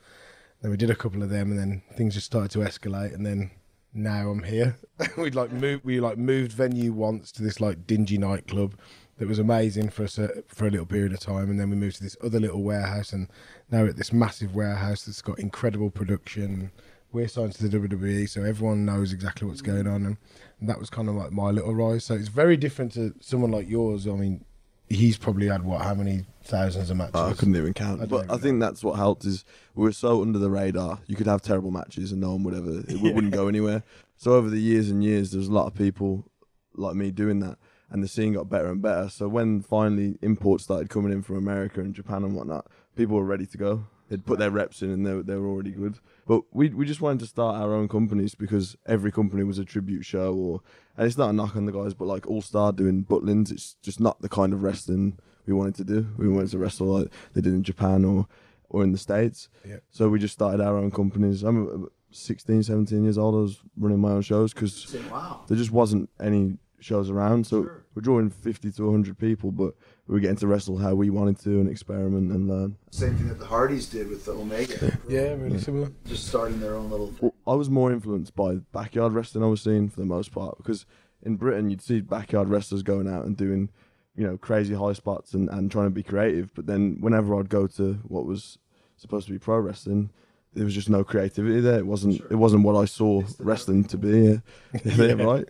Then 0.60 0.70
we 0.70 0.76
did 0.76 0.90
a 0.90 0.96
couple 0.96 1.22
of 1.22 1.30
them, 1.30 1.50
and 1.50 1.58
then 1.58 1.82
things 1.96 2.14
just 2.14 2.26
started 2.26 2.50
to 2.52 2.58
escalate. 2.58 3.14
And 3.14 3.24
then 3.24 3.50
now 3.94 4.30
I'm 4.30 4.42
here. 4.42 4.76
We'd 5.16 5.34
like 5.34 5.52
moved. 5.52 5.84
We 5.84 6.00
like 6.00 6.18
moved 6.18 6.52
venue 6.52 6.92
once 6.92 7.32
to 7.32 7.42
this 7.42 7.60
like 7.60 7.86
dingy 7.86 8.18
nightclub 8.18 8.74
that 9.18 9.28
was 9.28 9.38
amazing 9.38 9.90
for 9.90 10.04
us 10.04 10.18
uh, 10.18 10.28
for 10.48 10.66
a 10.66 10.70
little 10.70 10.86
period 10.86 11.12
of 11.12 11.20
time, 11.20 11.50
and 11.50 11.60
then 11.60 11.70
we 11.70 11.76
moved 11.76 11.96
to 11.96 12.02
this 12.02 12.16
other 12.22 12.40
little 12.40 12.62
warehouse, 12.62 13.12
and 13.12 13.28
now 13.70 13.82
we're 13.82 13.88
at 13.90 13.96
this 13.96 14.12
massive 14.12 14.54
warehouse 14.54 15.04
that's 15.04 15.22
got 15.22 15.38
incredible 15.38 15.90
production. 15.90 16.70
We're 17.12 17.28
signed 17.28 17.54
to 17.54 17.66
the 17.66 17.78
WWE, 17.78 18.28
so 18.28 18.44
everyone 18.44 18.84
knows 18.84 19.12
exactly 19.12 19.48
what's 19.48 19.62
going 19.62 19.86
on, 19.88 20.06
and, 20.06 20.16
and 20.60 20.68
that 20.68 20.78
was 20.78 20.90
kind 20.90 21.08
of 21.08 21.16
like 21.16 21.32
my 21.32 21.50
little 21.50 21.74
rise. 21.74 22.04
So 22.04 22.14
it's 22.14 22.28
very 22.28 22.56
different 22.56 22.92
to 22.92 23.14
someone 23.20 23.50
like 23.50 23.68
yours. 23.68 24.06
I 24.06 24.12
mean, 24.12 24.44
he's 24.88 25.16
probably 25.16 25.48
had 25.48 25.64
what? 25.64 25.82
How 25.82 25.94
many 25.94 26.26
thousands 26.44 26.90
of 26.90 26.96
matches? 26.96 27.12
Oh, 27.14 27.30
I 27.30 27.32
couldn't 27.32 27.56
even 27.56 27.74
count. 27.74 28.00
don't 28.00 28.08
But 28.08 28.24
even 28.24 28.30
I 28.30 28.36
think 28.36 28.60
that's 28.60 28.84
what 28.84 28.94
helped 28.94 29.24
is 29.24 29.44
we 29.74 29.84
were 29.84 29.92
so 29.92 30.22
under 30.22 30.38
the 30.38 30.50
radar. 30.50 31.00
You 31.06 31.16
could 31.16 31.26
have 31.26 31.42
terrible 31.42 31.70
matches 31.70 32.12
and 32.12 32.20
no 32.20 32.32
one 32.32 32.44
would 32.44 32.54
ever. 32.54 32.78
It 32.80 32.94
w- 32.96 33.14
wouldn't 33.14 33.32
go 33.32 33.48
anywhere. 33.48 33.82
So 34.16 34.34
over 34.34 34.50
the 34.50 34.60
years 34.60 34.90
and 34.90 35.02
years, 35.02 35.32
there's 35.32 35.48
a 35.48 35.52
lot 35.52 35.66
of 35.66 35.74
people 35.74 36.26
like 36.74 36.94
me 36.94 37.10
doing 37.10 37.40
that, 37.40 37.58
and 37.90 38.02
the 38.04 38.08
scene 38.08 38.34
got 38.34 38.48
better 38.48 38.70
and 38.70 38.82
better. 38.82 39.08
So 39.08 39.28
when 39.28 39.62
finally 39.62 40.18
imports 40.22 40.64
started 40.64 40.90
coming 40.90 41.12
in 41.12 41.22
from 41.22 41.36
America 41.36 41.80
and 41.80 41.94
Japan 41.94 42.22
and 42.24 42.34
whatnot, 42.34 42.66
people 43.00 43.16
were 43.16 43.24
ready 43.24 43.46
to 43.46 43.56
go. 43.58 43.84
They'd 44.08 44.26
put 44.26 44.38
their 44.38 44.50
reps 44.50 44.82
in 44.82 44.90
and 44.90 45.06
they 45.06 45.14
were, 45.14 45.22
they 45.22 45.36
were 45.36 45.48
already 45.48 45.70
good. 45.70 45.98
But 46.26 46.42
we 46.52 46.68
we 46.70 46.84
just 46.84 47.00
wanted 47.00 47.20
to 47.20 47.26
start 47.26 47.56
our 47.62 47.72
own 47.72 47.88
companies 47.88 48.34
because 48.34 48.76
every 48.86 49.10
company 49.12 49.42
was 49.44 49.58
a 49.58 49.64
tribute 49.64 50.04
show 50.04 50.34
or 50.34 50.60
and 50.96 51.06
it's 51.06 51.16
not 51.16 51.30
a 51.30 51.32
knock 51.32 51.56
on 51.56 51.64
the 51.64 51.72
guys, 51.72 51.94
but 51.94 52.06
like 52.06 52.26
All 52.26 52.42
Star 52.42 52.72
doing 52.72 53.04
Butlins, 53.04 53.50
it's 53.50 53.76
just 53.82 54.00
not 54.00 54.20
the 54.20 54.28
kind 54.28 54.52
of 54.52 54.62
wrestling 54.62 55.18
we 55.46 55.54
wanted 55.54 55.76
to 55.76 55.84
do. 55.84 56.08
We 56.18 56.28
wanted 56.28 56.50
to 56.50 56.58
wrestle 56.58 56.88
like 56.88 57.08
they 57.32 57.40
did 57.40 57.54
in 57.54 57.62
Japan 57.62 58.04
or 58.04 58.26
or 58.68 58.82
in 58.84 58.92
the 58.92 58.98
States. 58.98 59.48
Yeah. 59.66 59.78
So 59.90 60.08
we 60.10 60.18
just 60.18 60.34
started 60.34 60.60
our 60.60 60.76
own 60.76 60.90
companies. 60.90 61.42
I'm 61.42 61.84
uh, 61.84 61.86
16, 62.12 62.64
17 62.64 63.02
years 63.04 63.16
old. 63.18 63.34
I 63.34 63.38
was 63.38 63.60
running 63.78 64.00
my 64.00 64.10
own 64.10 64.22
shows 64.22 64.52
because 64.52 64.94
Wow. 65.10 65.40
there 65.46 65.56
just 65.56 65.70
wasn't 65.72 66.10
any 66.20 66.58
shows 66.80 67.10
around. 67.10 67.46
So 67.46 67.68
we're 67.94 68.02
drawing 68.02 68.30
50 68.30 68.72
to 68.72 68.84
100 68.84 69.18
people, 69.18 69.50
but 69.50 69.74
we 70.06 70.14
were 70.14 70.20
getting 70.20 70.36
to 70.36 70.46
wrestle 70.46 70.78
how 70.78 70.94
we 70.94 71.10
wanted 71.10 71.38
to 71.40 71.60
and 71.60 71.68
experiment 71.68 72.32
and 72.32 72.48
learn. 72.48 72.76
Same 72.90 73.16
thing 73.16 73.28
that 73.28 73.38
the 73.38 73.46
Hardys 73.46 73.88
did 73.88 74.08
with 74.08 74.24
the 74.24 74.32
Omega. 74.32 74.98
Yeah, 75.08 75.34
really 75.34 75.58
similar. 75.58 75.92
Just 76.06 76.28
starting 76.28 76.60
their 76.60 76.74
own 76.74 76.90
little. 76.90 77.14
Well, 77.20 77.34
I 77.46 77.54
was 77.54 77.70
more 77.70 77.92
influenced 77.92 78.34
by 78.34 78.56
backyard 78.72 79.12
wrestling 79.12 79.44
I 79.44 79.48
was 79.48 79.62
seeing 79.62 79.88
for 79.88 80.00
the 80.00 80.06
most 80.06 80.32
part 80.32 80.56
because 80.56 80.86
in 81.22 81.36
Britain 81.36 81.70
you'd 81.70 81.82
see 81.82 82.00
backyard 82.00 82.48
wrestlers 82.48 82.82
going 82.82 83.08
out 83.08 83.24
and 83.24 83.36
doing, 83.36 83.70
you 84.14 84.26
know, 84.26 84.36
crazy 84.36 84.74
high 84.74 84.92
spots 84.92 85.34
and, 85.34 85.48
and 85.50 85.70
trying 85.70 85.86
to 85.86 85.90
be 85.90 86.02
creative. 86.02 86.54
But 86.54 86.66
then 86.66 86.96
whenever 87.00 87.38
I'd 87.38 87.48
go 87.48 87.66
to 87.66 87.94
what 88.04 88.26
was 88.26 88.58
supposed 88.96 89.26
to 89.26 89.32
be 89.32 89.38
pro 89.38 89.58
wrestling, 89.58 90.10
there 90.54 90.64
was 90.64 90.74
just 90.74 90.88
no 90.90 91.04
creativity 91.04 91.60
there. 91.60 91.78
It 91.78 91.86
wasn't 91.86 92.20
it 92.30 92.34
wasn't 92.36 92.64
what 92.64 92.76
I 92.76 92.84
saw 92.84 93.22
wrestling 93.38 93.84
to 93.84 93.96
be. 93.98 94.08
Yeah, 94.10 94.36
yeah 94.84 95.12
right. 95.24 95.46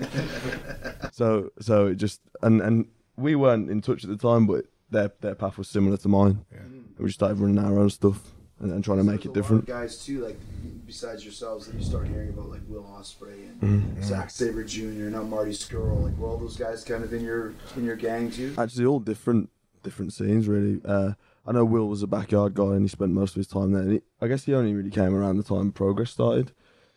so 1.12 1.50
so 1.60 1.86
it 1.88 1.96
just 1.96 2.20
and 2.42 2.60
and 2.60 2.86
we 3.16 3.34
weren't 3.34 3.70
in 3.70 3.80
touch 3.82 4.04
at 4.04 4.10
the 4.10 4.16
time, 4.16 4.46
but 4.46 4.66
their 4.90 5.10
their 5.20 5.34
path 5.34 5.58
was 5.58 5.68
similar 5.68 5.96
to 5.98 6.08
mine. 6.08 6.44
And 6.50 6.94
we 6.98 7.06
just 7.06 7.18
started 7.18 7.38
running 7.38 7.58
our 7.58 7.78
own 7.78 7.90
stuff 7.90 8.20
and, 8.60 8.72
and 8.72 8.84
trying 8.84 8.98
to 8.98 9.04
make 9.04 9.24
it 9.24 9.32
different. 9.32 9.66
guys 9.66 10.04
too, 10.04 10.24
like 10.24 10.38
besides 10.86 11.24
yourselves, 11.24 11.66
that 11.66 11.74
you 11.76 11.82
start 11.82 12.06
hearing 12.08 12.28
about, 12.30 12.48
like 12.50 12.60
Will 12.68 12.82
Ospreay 12.84 13.48
and 13.48 13.60
Mm-hmm. 13.62 14.02
Zack 14.02 14.30
Sabre 14.30 14.64
Jr. 14.64 15.08
Now 15.10 15.22
Marty 15.22 15.52
Scurll. 15.52 16.02
Like, 16.04 16.16
were 16.18 16.28
all 16.28 16.36
those 16.38 16.56
guys 16.56 16.82
kind 16.84 17.04
of 17.04 17.12
in 17.12 17.22
your 17.24 17.54
in 17.76 17.84
your 17.84 17.96
gang 17.96 18.30
too? 18.30 18.54
actually 18.58 18.84
all 18.86 19.00
different 19.00 19.48
different 19.82 20.12
scenes 20.12 20.46
really 20.46 20.78
uh 20.84 21.12
i 21.46 21.52
know 21.52 21.64
will 21.64 21.88
was 21.88 22.02
a 22.02 22.06
backyard 22.06 22.54
guy 22.54 22.72
and 22.74 22.82
he 22.82 22.88
spent 22.88 23.12
most 23.12 23.30
of 23.30 23.36
his 23.36 23.46
time 23.46 23.72
there 23.72 23.82
and 23.82 23.92
he, 23.92 24.00
i 24.20 24.26
guess 24.28 24.44
he 24.44 24.54
only 24.54 24.74
really 24.74 24.90
came 24.90 25.14
around 25.14 25.36
the 25.36 25.42
time 25.42 25.72
progress 25.72 26.10
started 26.10 26.52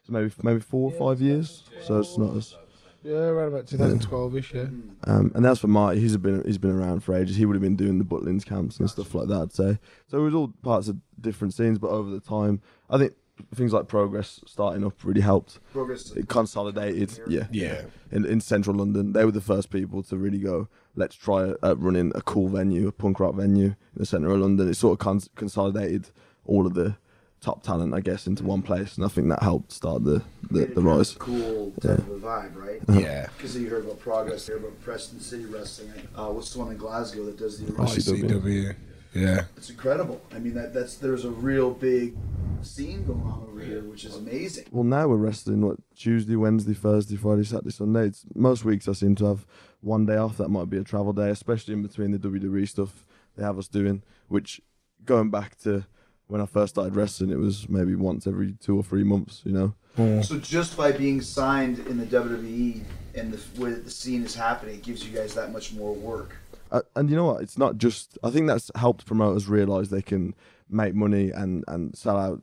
so 0.06 0.12
maybe 0.14 0.32
maybe 0.42 0.60
four 0.60 0.92
or 0.92 0.98
five 0.98 1.22
years 1.22 1.64
so 1.82 2.00
it's 2.00 2.18
not 2.18 2.36
as 2.36 2.56
Yeah, 3.04 3.16
around 3.16 3.50
about 3.50 3.66
2012ish. 3.68 4.54
Yeah. 4.54 4.68
um 5.12 5.32
and 5.36 5.44
that's 5.46 5.60
for 5.60 5.68
marty 5.68 6.00
he's 6.00 6.16
been 6.18 6.44
he's 6.46 6.58
been 6.58 6.72
around 6.72 7.02
for 7.04 7.16
ages 7.16 7.36
he 7.38 7.46
would 7.46 7.56
have 7.56 7.62
been 7.62 7.76
doing 7.76 7.98
the 8.00 8.06
butlins 8.06 8.46
camps 8.46 8.80
and 8.80 8.90
stuff 8.90 9.14
like 9.16 9.28
that 9.28 9.42
i'd 9.44 9.54
say 9.54 9.80
so 10.08 10.18
it 10.20 10.22
was 10.24 10.34
all 10.36 10.50
parts 10.62 10.88
of 10.88 10.98
different 11.20 11.54
scenes 11.54 11.78
but 11.80 11.90
over 11.90 12.10
the 12.10 12.20
time 12.20 12.62
i 12.90 12.98
think 12.98 13.14
things 13.56 13.74
like 13.74 13.88
progress 13.88 14.40
starting 14.46 14.86
up 14.86 15.04
really 15.04 15.20
helped 15.22 15.60
Progress. 15.74 16.12
it 16.12 16.28
consolidated 16.30 17.20
yeah 17.28 17.48
Yeah. 17.52 17.82
in, 18.12 18.26
in 18.26 18.40
central 18.40 18.76
London. 18.76 19.14
They 19.14 19.26
were 19.26 19.32
the 19.32 19.42
first 19.42 19.72
people 19.72 20.04
to 20.04 20.18
really 20.18 20.38
go, 20.38 20.68
let's 20.96 21.16
try 21.16 21.54
uh, 21.64 21.76
running 21.78 22.12
a 22.16 22.22
cool 22.22 22.48
venue, 22.50 22.88
a 22.88 22.92
punk 22.92 23.20
rock 23.20 23.36
venue 23.36 23.68
in 23.68 23.76
the 23.96 24.06
centre 24.06 24.30
of 24.30 24.40
London. 24.40 24.70
It 24.70 24.76
sort 24.76 24.94
of 24.94 25.00
cons- 25.00 25.30
consolidated 25.36 26.10
all 26.46 26.68
of 26.68 26.74
the 26.74 26.96
top 27.42 27.62
talent, 27.62 27.94
I 27.94 28.00
guess, 28.00 28.26
into 28.26 28.44
one 28.44 28.62
place, 28.62 28.96
and 28.96 29.06
I 29.06 29.10
think 29.10 29.28
that 29.30 29.44
helped 29.44 29.72
start 29.72 30.04
the, 30.04 30.24
the, 30.50 30.66
the 30.66 30.82
rise. 30.82 31.14
Cool 31.14 31.72
type 31.82 32.00
of 32.00 32.10
a 32.10 32.20
vibe, 32.20 32.56
right? 32.56 32.82
Yeah. 32.90 33.28
Because 33.38 33.58
you 33.58 33.70
heard 33.70 33.86
about 33.86 34.00
Progress, 34.00 34.48
you 34.48 34.54
heard 34.54 34.64
about 34.64 34.82
Preston 34.82 35.20
City 35.20 35.46
Wrestling. 35.46 35.92
Uh, 36.16 36.28
what's 36.28 36.54
the 36.54 36.60
one 36.60 36.72
in 36.72 36.78
Glasgow 36.78 37.26
that 37.26 37.38
does 37.38 37.60
the? 37.60 37.72
ICW. 37.74 38.76
ICW. 39.14 39.22
Yeah. 39.22 39.46
It's 39.58 39.70
incredible. 39.70 40.22
I 40.34 40.40
mean, 40.40 40.54
that 40.56 40.74
that's 40.74 40.96
there's 40.96 41.26
a 41.26 41.32
real 41.32 41.72
big 41.72 42.16
scene 42.62 43.06
going 43.06 43.22
on 43.22 43.46
over 43.50 43.60
here, 43.62 43.82
which 43.82 44.06
is 44.06 44.16
amazing. 44.16 44.66
Well, 44.72 44.84
now 44.84 45.08
we're 45.08 45.18
wrestling 45.18 45.66
what 45.66 45.78
Tuesday, 45.96 46.36
Wednesday, 46.36 46.74
Thursday, 46.74 47.16
Friday, 47.16 47.44
Saturday, 47.44 47.72
Sunday. 47.72 48.08
It's, 48.08 48.26
most 48.36 48.66
weeks 48.66 48.88
I 48.88 48.94
seem 48.94 49.16
to 49.16 49.26
have 49.26 49.46
one 49.82 50.06
day 50.06 50.18
off. 50.18 50.38
That 50.38 50.50
might 50.50 50.70
be 50.70 50.78
a 50.78 50.84
travel 50.84 51.14
day, 51.14 51.30
especially 51.30 51.74
in 51.74 51.82
between 51.82 52.12
the 52.12 52.20
WWE 52.20 52.68
stuff 52.68 53.06
they 53.36 53.44
have 53.44 53.58
us 53.58 53.68
doing. 53.68 54.04
Which, 54.28 54.62
going 55.06 55.30
back 55.30 55.58
to 55.60 55.86
when 56.28 56.42
I 56.42 56.46
first 56.46 56.76
started 56.76 56.96
wrestling, 56.96 57.32
it 57.32 57.40
was 57.40 57.70
maybe 57.70 57.96
once 57.96 58.26
every 58.28 58.54
two 58.54 58.78
or 58.78 58.84
three 58.84 59.04
months. 59.04 59.42
You 59.46 59.52
know. 59.52 59.76
So 60.24 60.40
just 60.40 60.76
by 60.76 60.92
being 60.92 61.22
signed 61.22 61.80
in 61.80 61.98
the 61.98 62.06
WWE 62.06 62.82
and 63.14 63.32
the 63.32 63.62
way 63.62 63.70
that 63.70 63.86
the 63.86 63.92
scene 63.92 64.24
is 64.24 64.34
happening, 64.34 64.76
it 64.76 64.82
gives 64.82 65.06
you 65.08 65.16
guys 65.16 65.36
that 65.36 65.52
much 65.52 65.74
more 65.74 65.94
work. 65.94 66.36
Uh, 66.74 66.82
and 66.96 67.08
you 67.10 67.16
know 67.16 67.26
what? 67.26 67.42
It's 67.42 67.58
not 67.58 67.78
just. 67.78 68.18
I 68.24 68.32
think 68.32 68.48
that's 68.48 68.72
helped 68.76 69.06
promoters 69.06 69.48
realize 69.48 69.90
they 69.90 70.02
can 70.02 70.34
make 70.70 70.96
money 70.96 71.30
and 71.30 71.64
and 71.68 71.96
sell 71.96 72.18
out 72.18 72.42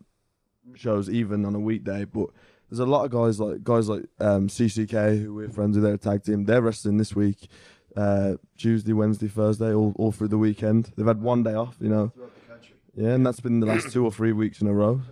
shows 0.76 1.10
even 1.10 1.44
on 1.44 1.56
a 1.56 1.60
weekday. 1.60 2.04
But 2.04 2.28
there's 2.70 2.78
a 2.78 2.86
lot 2.86 3.04
of 3.04 3.10
guys 3.10 3.40
like 3.40 3.64
guys 3.64 3.88
like 3.88 4.04
um, 4.20 4.46
CCK 4.46 5.24
who 5.24 5.34
we're 5.34 5.48
friends 5.48 5.76
with. 5.76 5.84
Their 5.84 5.96
tag 5.96 6.22
team. 6.22 6.44
They're 6.44 6.62
wrestling 6.62 6.98
this 6.98 7.14
week, 7.14 7.48
uh, 7.96 8.34
Tuesday, 8.56 8.92
Wednesday, 8.92 9.26
Thursday, 9.26 9.74
all 9.74 9.94
all 9.96 10.12
through 10.12 10.28
the 10.28 10.38
weekend. 10.38 10.92
They've 10.96 11.06
had 11.06 11.20
one 11.20 11.42
day 11.42 11.54
off. 11.54 11.76
You 11.80 11.88
know. 11.88 12.12
Throughout 12.14 12.34
the 12.34 12.52
country. 12.52 12.74
Yeah, 12.94 13.08
and 13.10 13.26
that's 13.26 13.40
been 13.40 13.58
the 13.58 13.66
last 13.66 13.90
two 13.92 14.04
or 14.04 14.12
three 14.12 14.32
weeks 14.32 14.60
in 14.60 14.68
a 14.68 14.72
row. 14.72 15.02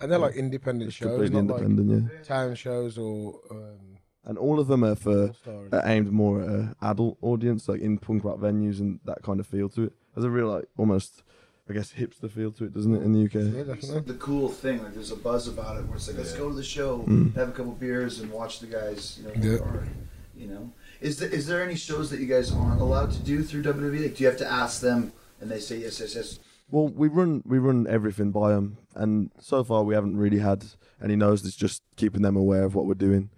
And 0.00 0.10
they're 0.10 0.18
like 0.18 0.36
independent 0.36 0.92
shows, 0.92 1.08
Completely 1.08 1.42
not 1.42 1.60
independent, 1.60 2.10
yeah. 2.14 2.22
town 2.22 2.54
shows 2.54 2.96
or. 2.96 3.40
Um, 3.50 3.89
And 4.24 4.36
all 4.36 4.60
of 4.60 4.66
them 4.68 4.84
are 4.84 4.94
for 4.94 5.28
All-Star. 5.28 5.68
are 5.72 5.82
aimed 5.88 6.12
more 6.12 6.42
at 6.42 6.48
a 6.48 6.76
adult 6.82 7.16
audience, 7.22 7.68
like 7.68 7.80
in 7.80 7.98
punk 7.98 8.24
rock 8.24 8.38
venues 8.38 8.78
and 8.78 9.00
that 9.06 9.22
kind 9.22 9.40
of 9.40 9.46
feel 9.46 9.68
to 9.70 9.84
it. 9.84 9.92
There's 10.14 10.24
a 10.24 10.30
real 10.30 10.48
like 10.48 10.66
almost 10.76 11.22
I 11.68 11.72
guess 11.72 11.92
hipster 11.92 12.28
feel 12.30 12.50
to 12.52 12.64
it, 12.64 12.74
doesn't 12.74 12.94
it, 12.96 13.02
in 13.02 13.12
the 13.12 13.24
UK? 13.24 13.34
Yeah, 13.54 13.62
definitely. 13.74 14.00
the 14.00 14.18
cool 14.18 14.48
thing. 14.48 14.82
Like 14.82 14.92
there's 14.94 15.12
a 15.12 15.16
buzz 15.16 15.46
about 15.48 15.76
it 15.78 15.86
where 15.86 15.96
it's 15.96 16.08
like, 16.08 16.18
let's 16.18 16.32
go 16.34 16.48
to 16.50 16.54
the 16.54 16.62
show, 16.64 16.98
Mm. 17.08 17.34
have 17.36 17.48
a 17.48 17.52
couple 17.52 17.72
beers, 17.72 18.18
and 18.20 18.30
watch 18.30 18.58
the 18.60 18.66
guys. 18.66 19.18
You 19.22 19.28
know, 19.28 19.34
Yeah. 19.40 19.60
work 19.60 19.68
hard, 19.68 19.88
you 20.36 20.48
know. 20.48 20.72
Is 21.00 21.18
there 21.18 21.28
is 21.30 21.46
there 21.46 21.62
any 21.62 21.76
shows 21.76 22.10
that 22.10 22.20
you 22.20 22.26
guys 22.26 22.52
aren't 22.52 22.80
allowed 22.80 23.12
to 23.12 23.20
do 23.20 23.42
through 23.42 23.62
WWE? 23.62 24.02
Like, 24.02 24.16
do 24.16 24.24
you 24.24 24.28
have 24.28 24.38
to 24.38 24.50
ask 24.50 24.80
them, 24.82 25.12
and 25.40 25.50
they 25.50 25.60
say 25.60 25.78
yes, 25.78 25.98
yes, 26.00 26.14
yes? 26.14 26.38
Well, 26.70 26.88
we 26.88 27.08
run 27.08 27.42
we 27.46 27.58
run 27.58 27.86
everything 27.88 28.32
by 28.32 28.50
them, 28.52 28.76
and 28.94 29.30
so 29.38 29.62
far 29.64 29.82
we 29.84 29.94
haven't 29.94 30.16
really 30.18 30.38
had 30.40 30.64
any 31.02 31.16
no's. 31.16 31.44
It's 31.46 31.56
just 31.56 31.82
keeping 31.96 32.22
them 32.22 32.36
aware 32.36 32.64
of 32.64 32.74
what 32.74 32.84
we're 32.86 32.94
doing. 32.94 33.30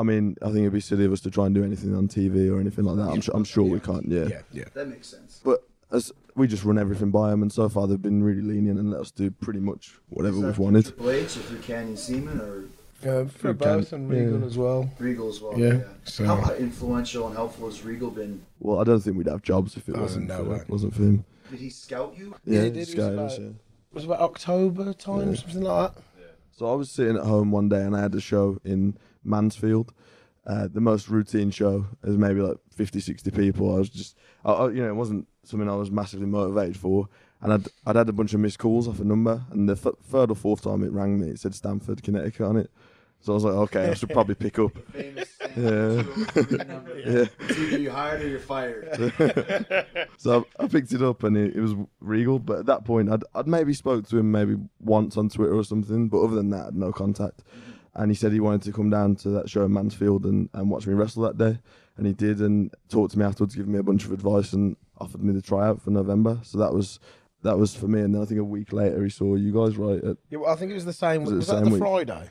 I 0.00 0.02
mean, 0.02 0.34
I 0.40 0.46
think 0.46 0.60
it'd 0.60 0.72
be 0.72 0.80
silly 0.80 1.04
of 1.04 1.12
us 1.12 1.20
to 1.20 1.30
try 1.30 1.44
and 1.44 1.54
do 1.54 1.62
anything 1.62 1.94
on 1.94 2.08
TV 2.08 2.50
or 2.50 2.58
anything 2.58 2.86
like 2.86 2.96
that. 2.96 3.12
I'm 3.12 3.20
sure, 3.20 3.36
I'm 3.36 3.44
sure 3.44 3.64
we 3.64 3.80
can't. 3.80 4.08
Yeah. 4.08 4.28
Yeah, 4.28 4.40
yeah. 4.50 4.64
That 4.72 4.88
makes 4.88 5.08
sense. 5.08 5.40
But 5.44 5.62
as 5.92 6.10
we 6.34 6.46
just 6.46 6.64
run 6.64 6.78
everything 6.78 7.10
by 7.10 7.28
them, 7.30 7.42
and 7.42 7.52
so 7.52 7.68
far 7.68 7.86
they've 7.86 8.00
been 8.00 8.22
really 8.24 8.40
lenient 8.40 8.78
and 8.78 8.90
let 8.90 9.02
us 9.02 9.10
do 9.10 9.30
pretty 9.30 9.60
much 9.60 9.92
whatever 10.08 10.36
Is 10.36 10.40
that 10.40 10.46
we've 10.48 10.58
wanted. 10.58 10.84
Triple 10.86 11.10
H 11.10 11.24
or 11.36 11.40
through 11.40 11.58
Canyon 11.58 11.96
Ceman 11.98 12.40
or 12.40 12.64
Um, 13.20 13.28
for 13.28 13.38
Through 13.38 13.54
both 13.54 13.92
and 13.92 14.08
Regal 14.10 14.40
yeah. 14.40 14.46
as 14.46 14.56
well. 14.56 14.90
Regal 14.98 15.28
as 15.28 15.40
well? 15.42 15.58
Yeah, 15.58 15.80
so- 16.04 16.24
How 16.24 16.54
influential 16.54 17.26
and 17.26 17.36
helpful 17.36 17.66
has 17.68 17.84
Regal 17.84 18.10
been? 18.10 18.40
Well, 18.58 18.78
I 18.78 18.84
don't 18.84 19.00
think 19.00 19.18
we'd 19.18 19.26
have 19.26 19.42
jobs 19.42 19.76
if 19.76 19.86
it 19.88 19.96
Oh, 19.98 20.00
wasn't 20.02 20.28
no 20.28 20.44
for, 20.44 20.50
way. 20.50 20.62
wasn't 20.68 20.94
for 20.94 21.02
him. 21.02 21.24
Did 21.50 21.60
he 21.60 21.68
scout 21.70 22.14
you? 22.16 22.34
Yeah, 22.46 22.58
Yeah, 22.60 22.64
he 22.64 22.70
did. 22.70 22.76
It 22.76 22.80
was 22.80 22.88
Sky 22.90 23.02
about- 23.02 23.24
us, 23.32 23.38
yeah. 23.38 23.44
It 23.46 23.94
was 23.94 24.04
about 24.04 24.20
October 24.20 24.92
time, 24.94 25.28
Yeah. 25.30 25.34
something 25.36 25.62
like 25.62 25.94
that. 25.94 26.02
So 26.56 26.70
I 26.70 26.74
was 26.74 26.90
sitting 26.90 27.16
at 27.16 27.24
home 27.24 27.50
one 27.50 27.68
day 27.68 27.82
and 27.82 27.94
I 27.96 28.00
had 28.00 28.14
a 28.14 28.20
show 28.20 28.58
in 28.64 28.96
Mansfield. 29.24 29.92
Uh, 30.46 30.68
the 30.72 30.80
most 30.80 31.08
routine 31.08 31.50
show. 31.50 31.86
There's 32.02 32.16
maybe 32.16 32.40
like 32.40 32.56
50, 32.74 33.00
60 33.00 33.30
people. 33.30 33.74
I 33.74 33.78
was 33.78 33.90
just, 33.90 34.16
I, 34.44 34.52
I, 34.52 34.70
you 34.70 34.82
know, 34.82 34.88
it 34.88 34.94
wasn't 34.96 35.28
something 35.44 35.68
I 35.68 35.74
was 35.74 35.90
massively 35.90 36.26
motivated 36.26 36.76
for. 36.76 37.08
And 37.42 37.52
I'd, 37.52 37.66
I'd 37.86 37.96
had 37.96 38.08
a 38.08 38.12
bunch 38.12 38.34
of 38.34 38.40
missed 38.40 38.58
calls 38.58 38.88
off 38.88 39.00
a 39.00 39.04
number. 39.04 39.42
And 39.50 39.68
the 39.68 39.72
f- 39.72 39.94
third 40.04 40.30
or 40.30 40.34
fourth 40.34 40.62
time 40.62 40.82
it 40.82 40.92
rang 40.92 41.20
me, 41.20 41.28
it 41.28 41.38
said 41.38 41.54
Stamford, 41.54 42.02
Connecticut 42.02 42.46
on 42.46 42.56
it. 42.56 42.70
So 43.22 43.32
I 43.32 43.34
was 43.34 43.44
like, 43.44 43.54
okay, 43.54 43.90
I 43.90 43.94
should 43.94 44.08
probably 44.10 44.34
pick 44.34 44.58
up. 44.58 44.72
Yeah. 45.56 46.04
Yeah. 47.04 47.24
Either 47.48 47.78
you 47.78 47.90
hired 47.90 48.22
or 48.22 48.28
you're 48.28 48.38
fired. 48.38 48.88
So 50.18 50.46
I, 50.58 50.64
I 50.64 50.68
picked 50.68 50.92
it 50.92 51.02
up 51.02 51.22
and 51.24 51.36
it, 51.36 51.56
it 51.56 51.60
was 51.60 51.74
Regal. 52.00 52.38
But 52.38 52.60
at 52.60 52.66
that 52.66 52.84
point, 52.84 53.10
I'd, 53.10 53.24
I'd 53.34 53.48
maybe 53.48 53.72
spoke 53.74 54.06
to 54.08 54.18
him 54.18 54.30
maybe 54.30 54.56
once 54.80 55.16
on 55.16 55.28
Twitter 55.28 55.54
or 55.54 55.64
something. 55.64 56.08
But 56.08 56.20
other 56.22 56.36
than 56.36 56.50
that, 56.50 56.74
no 56.74 56.92
contact. 56.92 57.42
And 57.94 58.10
he 58.10 58.14
said 58.14 58.32
he 58.32 58.40
wanted 58.40 58.62
to 58.62 58.72
come 58.72 58.88
down 58.90 59.16
to 59.16 59.30
that 59.30 59.50
show 59.50 59.64
in 59.64 59.72
Mansfield 59.72 60.24
and, 60.24 60.48
and 60.54 60.70
watch 60.70 60.86
me 60.86 60.94
wrestle 60.94 61.22
that 61.24 61.36
day. 61.38 61.58
And 61.96 62.06
he 62.06 62.12
did 62.12 62.40
and 62.40 62.72
talked 62.88 63.12
to 63.12 63.18
me 63.18 63.24
afterwards, 63.24 63.54
giving 63.54 63.72
me 63.72 63.78
a 63.78 63.82
bunch 63.82 64.04
of 64.04 64.12
advice 64.12 64.52
and 64.52 64.76
offered 64.98 65.22
me 65.22 65.32
the 65.32 65.42
tryout 65.42 65.82
for 65.82 65.90
November. 65.90 66.38
So 66.42 66.58
that 66.58 66.72
was 66.72 67.00
that 67.42 67.58
was 67.58 67.74
for 67.74 67.88
me. 67.88 68.00
And 68.00 68.14
then 68.14 68.22
I 68.22 68.24
think 68.26 68.40
a 68.40 68.44
week 68.44 68.72
later 68.72 69.02
he 69.02 69.10
saw 69.10 69.34
you 69.34 69.52
guys 69.52 69.76
right 69.76 70.02
at, 70.04 70.16
Yeah, 70.30 70.38
well, 70.38 70.52
I 70.52 70.56
think 70.56 70.70
it 70.70 70.74
was 70.74 70.84
the 70.84 70.92
same. 70.92 71.22
Was 71.24 71.32
Was, 71.32 71.44
it 71.44 71.46
the 71.48 71.52
that 71.56 71.58
same 71.58 71.64
the 71.64 71.70
week? 71.72 71.80
Friday? 72.06 72.28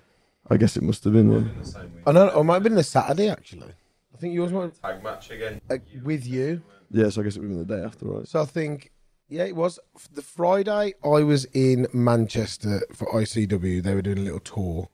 I 0.50 0.58
guess 0.58 0.78
it 0.78 0.84
must 0.84 1.04
have 1.04 1.14
been, 1.14 1.30
yeah. 1.32 1.38
In 1.40 1.60
the 1.60 1.66
same 1.66 1.94
week. 1.96 2.04
I 2.08 2.12
know, 2.14 2.40
it 2.40 2.44
might 2.44 2.54
have 2.56 2.64
been 2.64 2.76
the 2.76 2.84
Saturday 2.84 3.30
actually. 3.30 3.72
I 4.14 4.18
think 4.18 4.34
yours 4.34 4.52
might 4.52 4.74
Tag 4.82 5.04
match 5.04 5.30
again. 5.30 5.62
uh, 5.70 5.78
with 6.04 6.26
you. 6.26 6.62
Yeah, 6.92 7.10
so 7.10 7.22
I 7.22 7.24
guess 7.26 7.36
it 7.36 7.42
would 7.42 7.50
have 7.52 7.58
been 7.60 7.68
the 7.68 7.78
day 7.78 7.84
after, 7.86 8.06
right? 8.08 8.28
So 8.28 8.42
I 8.42 8.46
think, 8.46 8.92
yeah, 9.28 9.44
it 9.44 9.56
was 9.56 9.78
the 10.12 10.22
Friday. 10.24 10.94
I 11.04 11.24
was 11.24 11.46
in 11.54 11.86
Manchester 11.94 12.82
for 12.94 13.08
ICW. 13.14 13.84
They 13.84 13.94
were 13.94 14.02
doing 14.02 14.18
a 14.18 14.22
little 14.22 14.40
tour, 14.40 14.90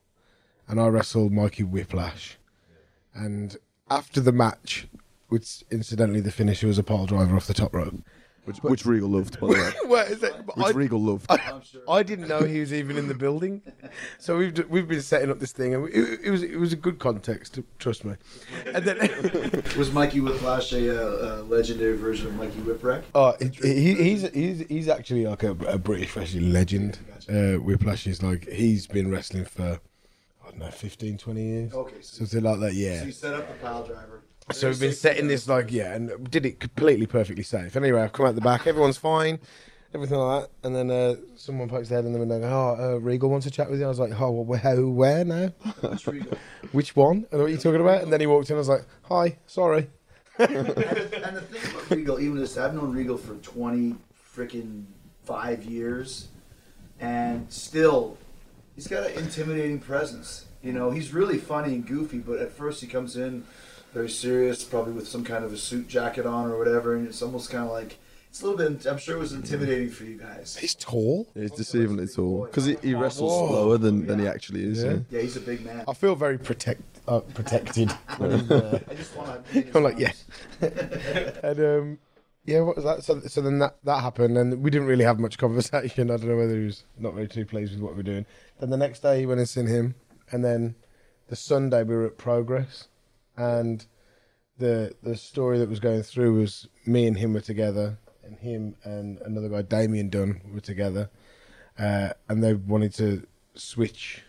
and 0.68 0.80
I 0.80 0.86
wrestled 0.88 1.32
Mikey 1.32 1.64
Whiplash. 1.64 2.38
And 3.14 3.56
after 3.90 4.20
the 4.20 4.32
match, 4.32 4.88
which 5.28 5.64
incidentally 5.70 6.20
the 6.20 6.32
finisher 6.32 6.66
was 6.66 6.78
a 6.78 6.82
pile 6.82 7.06
driver 7.06 7.36
off 7.36 7.46
the 7.46 7.54
top 7.54 7.74
rope. 7.74 7.94
Which, 8.44 8.58
which 8.58 8.86
Regal 8.86 9.08
loved, 9.08 9.40
by 9.40 9.48
the 9.48 9.52
way. 9.54 9.72
What 9.88 10.08
is 10.08 10.22
it? 10.22 10.32
Which 10.54 10.72
Regal 10.76 11.02
loved. 11.02 11.26
I, 11.28 11.60
I, 11.88 12.04
didn't 12.04 12.28
know 12.28 12.44
he 12.44 12.60
was 12.60 12.72
even 12.72 12.96
in 12.96 13.08
the 13.08 13.14
building, 13.14 13.60
so 14.20 14.36
we've 14.36 14.70
we've 14.70 14.86
been 14.86 15.02
setting 15.02 15.32
up 15.32 15.40
this 15.40 15.50
thing, 15.50 15.74
and 15.74 15.88
it, 15.88 16.20
it 16.22 16.30
was 16.30 16.44
it 16.44 16.56
was 16.56 16.72
a 16.72 16.76
good 16.76 17.00
context. 17.00 17.58
Trust 17.80 18.04
me. 18.04 18.14
And 18.72 18.84
then, 18.84 19.64
Was 19.76 19.90
Mikey 19.90 20.20
Whiplash 20.20 20.72
a, 20.74 20.94
uh, 20.94 21.40
a 21.40 21.42
legendary 21.42 21.96
version 21.96 22.28
of 22.28 22.34
Mikey 22.36 22.60
Whipwreck? 22.60 23.02
oh, 23.16 23.34
he, 23.40 23.94
he's 23.94 24.30
he's 24.30 24.60
he's 24.68 24.88
actually 24.88 25.26
like 25.26 25.42
a, 25.42 25.50
a 25.66 25.76
British 25.76 26.14
wrestling 26.14 26.52
legend. 26.52 27.00
Uh, 27.28 27.54
Whiplash 27.54 28.06
is 28.06 28.22
like 28.22 28.48
he's 28.48 28.86
been 28.86 29.10
wrestling 29.10 29.44
for 29.44 29.62
I 29.62 29.70
don't 29.70 29.80
know 30.58 30.70
15, 30.70 31.18
20 31.18 31.42
years, 31.42 31.72
Okay, 31.74 31.96
so, 32.00 32.24
something 32.24 32.42
like 32.42 32.60
that. 32.60 32.74
Yeah. 32.74 33.00
so 33.00 33.06
you 33.06 33.12
set 33.12 33.34
up 33.34 33.48
the 33.48 33.54
pile 33.54 33.84
driver. 33.84 34.22
So 34.52 34.68
we've 34.68 34.78
been 34.80 34.92
setting 34.92 35.26
this 35.26 35.48
like 35.48 35.72
yeah, 35.72 35.92
and 35.94 36.30
did 36.30 36.46
it 36.46 36.60
completely 36.60 37.06
perfectly 37.06 37.42
safe. 37.42 37.74
Anyway, 37.76 38.00
I've 38.00 38.12
come 38.12 38.26
out 38.26 38.34
the 38.36 38.40
back, 38.40 38.66
everyone's 38.68 38.96
fine, 38.96 39.40
everything 39.92 40.18
like 40.18 40.42
that, 40.42 40.50
and 40.66 40.76
then 40.76 40.88
uh, 40.90 41.16
someone 41.36 41.68
pokes 41.68 41.88
their 41.88 41.98
head 41.98 42.04
in 42.04 42.12
the 42.12 42.18
window. 42.20 42.36
and 42.36 42.44
go, 42.44 42.48
Oh, 42.78 42.94
uh, 42.94 42.98
Regal 42.98 43.28
wants 43.28 43.44
to 43.46 43.50
chat 43.50 43.68
with 43.68 43.80
you. 43.80 43.86
I 43.86 43.88
was 43.88 43.98
like, 43.98 44.12
oh, 44.20 44.30
well, 44.30 44.44
where, 44.44 44.58
who, 44.60 44.92
where 44.92 45.24
now? 45.24 45.48
Which 46.72 46.94
one? 46.94 47.26
And 47.32 47.40
what 47.40 47.46
are 47.46 47.48
you 47.48 47.56
talking 47.56 47.80
about? 47.80 48.02
And 48.02 48.12
then 48.12 48.20
he 48.20 48.26
walked 48.28 48.48
in. 48.50 48.54
I 48.56 48.58
was 48.58 48.68
like, 48.68 48.84
hi, 49.02 49.36
sorry. 49.46 49.88
and, 50.38 50.50
and 50.50 50.66
the 50.68 51.40
thing 51.40 51.70
about 51.74 51.90
Regal, 51.90 52.20
even 52.20 52.36
this, 52.38 52.56
I've 52.56 52.74
known 52.74 52.92
Regal 52.92 53.16
for 53.16 53.34
twenty 53.36 53.94
freaking 54.36 54.84
five 55.24 55.64
years, 55.64 56.28
and 57.00 57.50
still, 57.50 58.16
he's 58.74 58.86
got 58.86 59.06
an 59.10 59.18
intimidating 59.18 59.80
presence. 59.80 60.45
You 60.66 60.72
know, 60.72 60.90
he's 60.90 61.14
really 61.14 61.38
funny 61.38 61.74
and 61.74 61.86
goofy, 61.86 62.18
but 62.18 62.40
at 62.40 62.50
first 62.50 62.80
he 62.80 62.88
comes 62.88 63.16
in 63.16 63.44
very 63.94 64.10
serious, 64.10 64.64
probably 64.64 64.92
with 64.92 65.06
some 65.06 65.24
kind 65.24 65.44
of 65.44 65.52
a 65.52 65.56
suit 65.56 65.86
jacket 65.86 66.26
on 66.26 66.50
or 66.50 66.58
whatever, 66.58 66.96
and 66.96 67.06
it's 67.06 67.22
almost 67.22 67.50
kind 67.50 67.64
of 67.64 67.70
like 67.70 67.98
it's 68.28 68.42
a 68.42 68.46
little 68.48 68.58
bit. 68.58 68.84
I'm 68.84 68.98
sure 68.98 69.16
it 69.16 69.20
was 69.20 69.32
intimidating 69.32 69.90
for 69.90 70.04
you 70.04 70.18
guys. 70.18 70.56
He's 70.56 70.74
tall. 70.74 71.28
Yeah, 71.34 71.44
It's 71.44 71.58
deceivingly 71.58 72.12
tall 72.14 72.46
because 72.46 72.66
he, 72.66 72.76
he 72.82 72.94
wrestles 72.94 73.32
Whoa. 73.32 73.48
slower 73.48 73.78
than, 73.78 74.06
than 74.06 74.18
he 74.18 74.26
actually 74.26 74.64
is. 74.64 74.82
Yeah. 74.82 74.90
Yeah. 74.90 74.98
Yeah, 75.10 75.20
he's 75.20 75.36
a 75.36 75.40
big 75.40 75.64
man. 75.64 75.84
I 75.86 75.94
feel 75.94 76.16
very 76.16 76.36
protect 76.36 76.82
uh, 77.06 77.20
protected. 77.20 77.92
when 78.18 78.32
uh, 78.52 78.80
I 78.90 78.94
just 78.94 79.16
want 79.16 79.46
to. 79.52 79.70
I'm 79.74 79.84
like, 79.84 79.98
yeah. 79.98 80.12
and 81.42 81.60
um, 81.60 81.98
yeah, 82.44 82.60
what 82.60 82.76
was 82.76 82.84
that? 82.84 83.02
So, 83.04 83.20
so 83.20 83.40
then 83.40 83.58
that, 83.58 83.76
that 83.84 84.00
happened, 84.00 84.38
and 84.38 84.62
we 84.62 84.70
didn't 84.70 84.86
really 84.86 85.04
have 85.04 85.18
much 85.18 85.38
conversation. 85.38 86.10
I 86.10 86.16
don't 86.16 86.28
know 86.28 86.36
whether 86.36 86.58
he 86.58 86.66
was 86.66 86.84
not 86.98 87.14
very 87.14 87.28
too 87.28 87.44
pleased 87.44 87.72
with 87.72 87.82
what 87.82 87.92
we 87.92 87.98
were 87.98 88.02
doing. 88.02 88.26
Then 88.60 88.70
the 88.70 88.76
next 88.76 89.00
day, 89.00 89.20
he 89.20 89.26
went 89.26 89.40
and 89.40 89.48
seen 89.48 89.66
him, 89.66 89.94
and 90.30 90.44
then 90.44 90.74
the 91.28 91.36
Sunday 91.36 91.82
we 91.82 91.94
were 91.94 92.06
at 92.06 92.18
Progress, 92.18 92.88
and 93.36 93.84
the 94.58 94.94
the 95.02 95.16
story 95.16 95.58
that 95.58 95.68
was 95.68 95.80
going 95.80 96.02
through 96.02 96.38
was 96.38 96.68
me 96.86 97.06
and 97.06 97.16
him 97.18 97.32
were 97.34 97.40
together, 97.40 97.98
and 98.24 98.38
him 98.38 98.76
and 98.84 99.18
another 99.20 99.48
guy, 99.48 99.62
Damien 99.62 100.08
Dunn, 100.08 100.40
were 100.52 100.60
together, 100.60 101.10
uh, 101.78 102.10
and 102.28 102.42
they 102.42 102.54
wanted 102.54 102.94
to 102.94 103.26
switch 103.54 104.22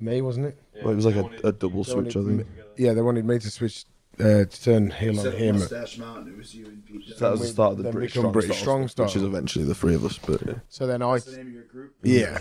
me, 0.00 0.20
wasn't 0.20 0.46
it? 0.46 0.58
Well, 0.82 0.92
it 0.92 0.96
was 0.96 1.06
like 1.06 1.16
a, 1.16 1.48
a 1.48 1.52
double 1.52 1.84
They 1.84 1.92
switch, 1.92 2.16
I 2.16 2.20
wanted 2.20 2.46
think. 2.46 2.48
Yeah, 2.76 2.92
they 2.92 3.02
wanted 3.02 3.24
me 3.24 3.38
to 3.38 3.50
switch 3.50 3.84
uh, 4.18 4.44
to 4.44 4.62
turn 4.62 4.90
heel 4.90 5.18
on 5.20 5.32
him. 5.32 5.58
Mustache 5.58 5.98
Mountain, 5.98 6.32
it 6.32 6.36
was 6.36 6.54
you 6.54 6.66
and 6.66 6.84
Pete. 6.84 7.08
So 7.16 7.24
that 7.24 7.30
was 7.32 7.40
the 7.40 7.46
start 7.48 7.72
of 7.72 7.76
the 7.78 7.82
Then 7.84 7.92
British 7.92 8.12
become 8.12 8.22
Strong, 8.22 8.32
British 8.32 8.50
Style, 8.56 8.62
Strong 8.62 8.88
Style. 8.88 9.06
which 9.06 9.16
is 9.16 9.22
eventually 9.22 9.64
the 9.64 9.74
three 9.74 9.94
of 9.94 10.04
us. 10.04 10.18
But 10.18 10.44
yeah. 10.46 10.54
So 10.68 10.86
then 10.86 11.02
I, 11.02 11.06
What's 11.06 11.24
the 11.26 11.36
name 11.38 11.46
of 11.48 11.52
your 11.52 11.64
group? 11.64 11.94
yeah. 12.02 12.38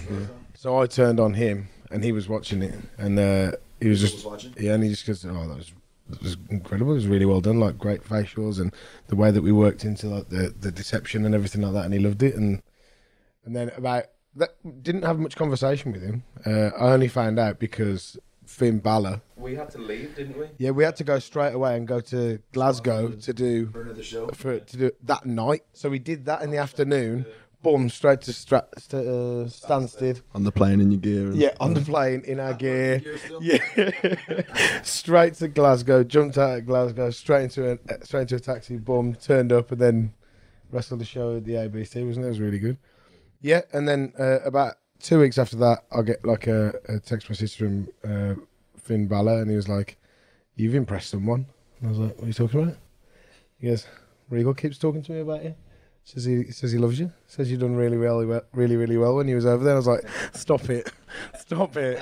So 0.56 0.78
I 0.80 0.88
turned 0.88 1.20
on 1.20 1.34
him, 1.36 1.70
and 1.92 2.04
he 2.04 2.12
was 2.12 2.28
watching 2.30 2.62
it, 2.62 2.76
and 2.98 3.18
uh, 3.20 3.52
he 3.80 3.90
was 3.90 4.02
Was 4.02 4.12
just, 4.14 4.26
watching? 4.26 4.54
yeah, 4.60 4.74
and 4.74 4.84
he 4.84 4.90
just 4.90 5.06
goes, 5.06 5.26
"Oh, 5.26 5.48
that 5.48 5.58
was, 5.58 5.72
that 6.10 6.22
was 6.22 6.38
incredible. 6.50 6.92
It 6.92 6.96
was 6.96 7.08
really 7.08 7.26
well 7.26 7.42
done. 7.42 7.60
Like 7.60 7.78
great 7.78 8.04
facials, 8.04 8.60
and 8.60 8.74
the 9.08 9.16
way 9.16 9.32
that 9.32 9.42
we 9.42 9.52
worked 9.52 9.84
into 9.86 10.08
like 10.08 10.30
the 10.30 10.54
the 10.60 10.72
deception 10.72 11.26
and 11.26 11.34
everything 11.36 11.62
like 11.62 11.74
that, 11.74 11.86
and 11.86 11.94
he 11.94 12.00
loved 12.00 12.24
it. 12.24 12.36
And 12.36 12.62
and 13.46 13.56
then 13.56 13.72
about 13.76 14.06
that, 14.36 14.56
didn't 14.84 15.04
have 15.04 15.20
much 15.20 15.36
conversation 15.36 15.92
with 15.92 16.02
him. 16.04 16.24
Uh, 16.46 16.70
I 16.78 16.92
only 16.94 17.08
found 17.08 17.38
out 17.40 17.60
because 17.60 18.18
Finn 18.46 18.80
Balor. 18.80 19.22
We 19.38 19.56
had 19.56 19.70
to 19.72 19.78
leave, 19.78 20.16
didn't 20.16 20.38
we? 20.38 20.48
Yeah, 20.58 20.72
we 20.72 20.84
had 20.84 20.96
to 20.98 21.04
go 21.04 21.20
straight 21.20 21.54
away 21.54 21.76
and 21.78 21.88
go 21.88 22.00
to 22.02 22.40
Glasgow 22.52 23.10
to 23.10 23.34
do 23.34 23.68
For 23.68 23.82
another 23.82 24.04
show. 24.04 24.28
for 24.30 24.60
to 24.60 24.78
do 24.78 24.92
that 25.04 25.26
night. 25.26 25.64
So 25.74 25.90
we 25.90 26.00
did 26.00 26.26
that 26.26 26.42
in 26.42 26.52
the 26.52 26.58
afternoon. 26.58 27.26
Boom, 27.64 27.90
straight 27.90 28.22
to 28.22 28.34
Stra- 28.34 28.66
st- 28.78 29.06
uh, 29.08 29.46
Stansted. 29.48 30.22
on 30.34 30.44
the 30.44 30.52
plane 30.52 30.82
in 30.82 30.90
your 30.92 31.00
gear. 31.00 31.28
And, 31.28 31.36
Yeah, 31.36 31.54
on 31.60 31.74
the 31.76 31.82
plane 31.82 32.22
in 32.26 32.40
our 32.40 32.54
gear. 32.56 33.00
Gear? 33.00 33.18
Yeah, 33.40 34.82
straight 34.84 35.36
to 35.36 35.48
Glasgow. 35.48 36.04
Jumped 36.04 36.38
out 36.40 36.58
of 36.60 36.66
Glasgow, 36.66 37.12
straight 37.12 37.44
into 37.44 37.70
a 37.70 37.74
uh, 37.74 37.98
straight 38.04 38.22
into 38.22 38.36
a 38.36 38.40
taxi. 38.40 38.78
Boom, 38.78 39.14
turned 39.16 39.52
up, 39.52 39.72
and 39.72 39.80
then 39.80 40.14
wrestled 40.72 41.02
the 41.02 41.06
show 41.06 41.38
at 41.38 41.46
the 41.46 41.54
ABC. 41.54 42.06
Wasn't 42.06 42.24
it? 42.24 42.28
It 42.28 42.30
was 42.30 42.40
really 42.40 42.60
good. 42.60 42.78
Yeah, 43.42 43.62
and 43.74 43.88
then 43.88 44.14
uh, 44.20 44.40
about 44.44 44.76
two 45.00 45.20
weeks 45.20 45.38
after 45.38 45.56
that, 45.58 45.80
I 45.96 46.02
get 46.02 46.26
like 46.26 46.48
a, 46.48 46.74
a 46.88 47.00
text 47.00 47.30
message 47.30 47.56
from 47.56 47.88
uh, 48.04 48.36
Finn 48.78 49.08
Balor, 49.08 49.42
and 49.42 49.50
he 49.52 49.56
was 49.56 49.68
like, 49.70 49.98
"You've 50.56 50.76
impressed 50.76 51.10
someone." 51.12 51.46
And 51.80 51.88
I 51.88 51.90
was 51.90 52.00
like, 52.00 52.16
"What 52.16 52.24
are 52.24 52.28
you 52.28 52.34
talking 52.34 52.64
about?" 52.64 52.78
He 53.60 53.68
goes, 53.68 53.86
"Regal 54.30 54.56
keeps 54.56 54.80
talking 54.80 55.04
to 55.04 55.12
me 55.12 55.20
about 55.20 55.44
you." 55.44 55.54
Says 56.04 56.26
he 56.26 56.52
says 56.52 56.72
he 56.72 56.78
loves 56.80 57.00
you. 57.00 57.12
Says 57.28 57.50
you've 57.52 57.62
done 57.62 57.76
really 57.76 57.98
well, 57.98 58.42
really 58.54 58.76
really 58.76 58.98
well 58.98 59.16
when 59.16 59.28
he 59.28 59.36
was 59.36 59.46
over 59.46 59.64
there. 59.64 59.74
I 59.76 59.78
was 59.78 59.88
like, 59.88 60.04
"Stop 60.34 60.70
it, 60.70 60.92
stop 61.38 61.78
it, 61.78 62.02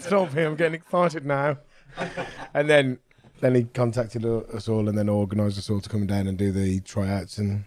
stop 0.00 0.34
it! 0.36 0.46
I'm 0.46 0.56
getting 0.56 0.74
excited 0.74 1.24
now." 1.24 1.58
And 2.54 2.68
then 2.68 2.98
then 3.40 3.54
he 3.54 3.64
contacted 3.64 4.24
us 4.24 4.68
all 4.68 4.88
and 4.88 4.96
then 4.96 5.08
organised 5.08 5.58
us 5.58 5.68
all 5.70 5.80
to 5.80 5.88
come 5.88 6.06
down 6.06 6.26
and 6.26 6.38
do 6.38 6.50
the 6.50 6.80
tryouts 6.80 7.38
and 7.38 7.64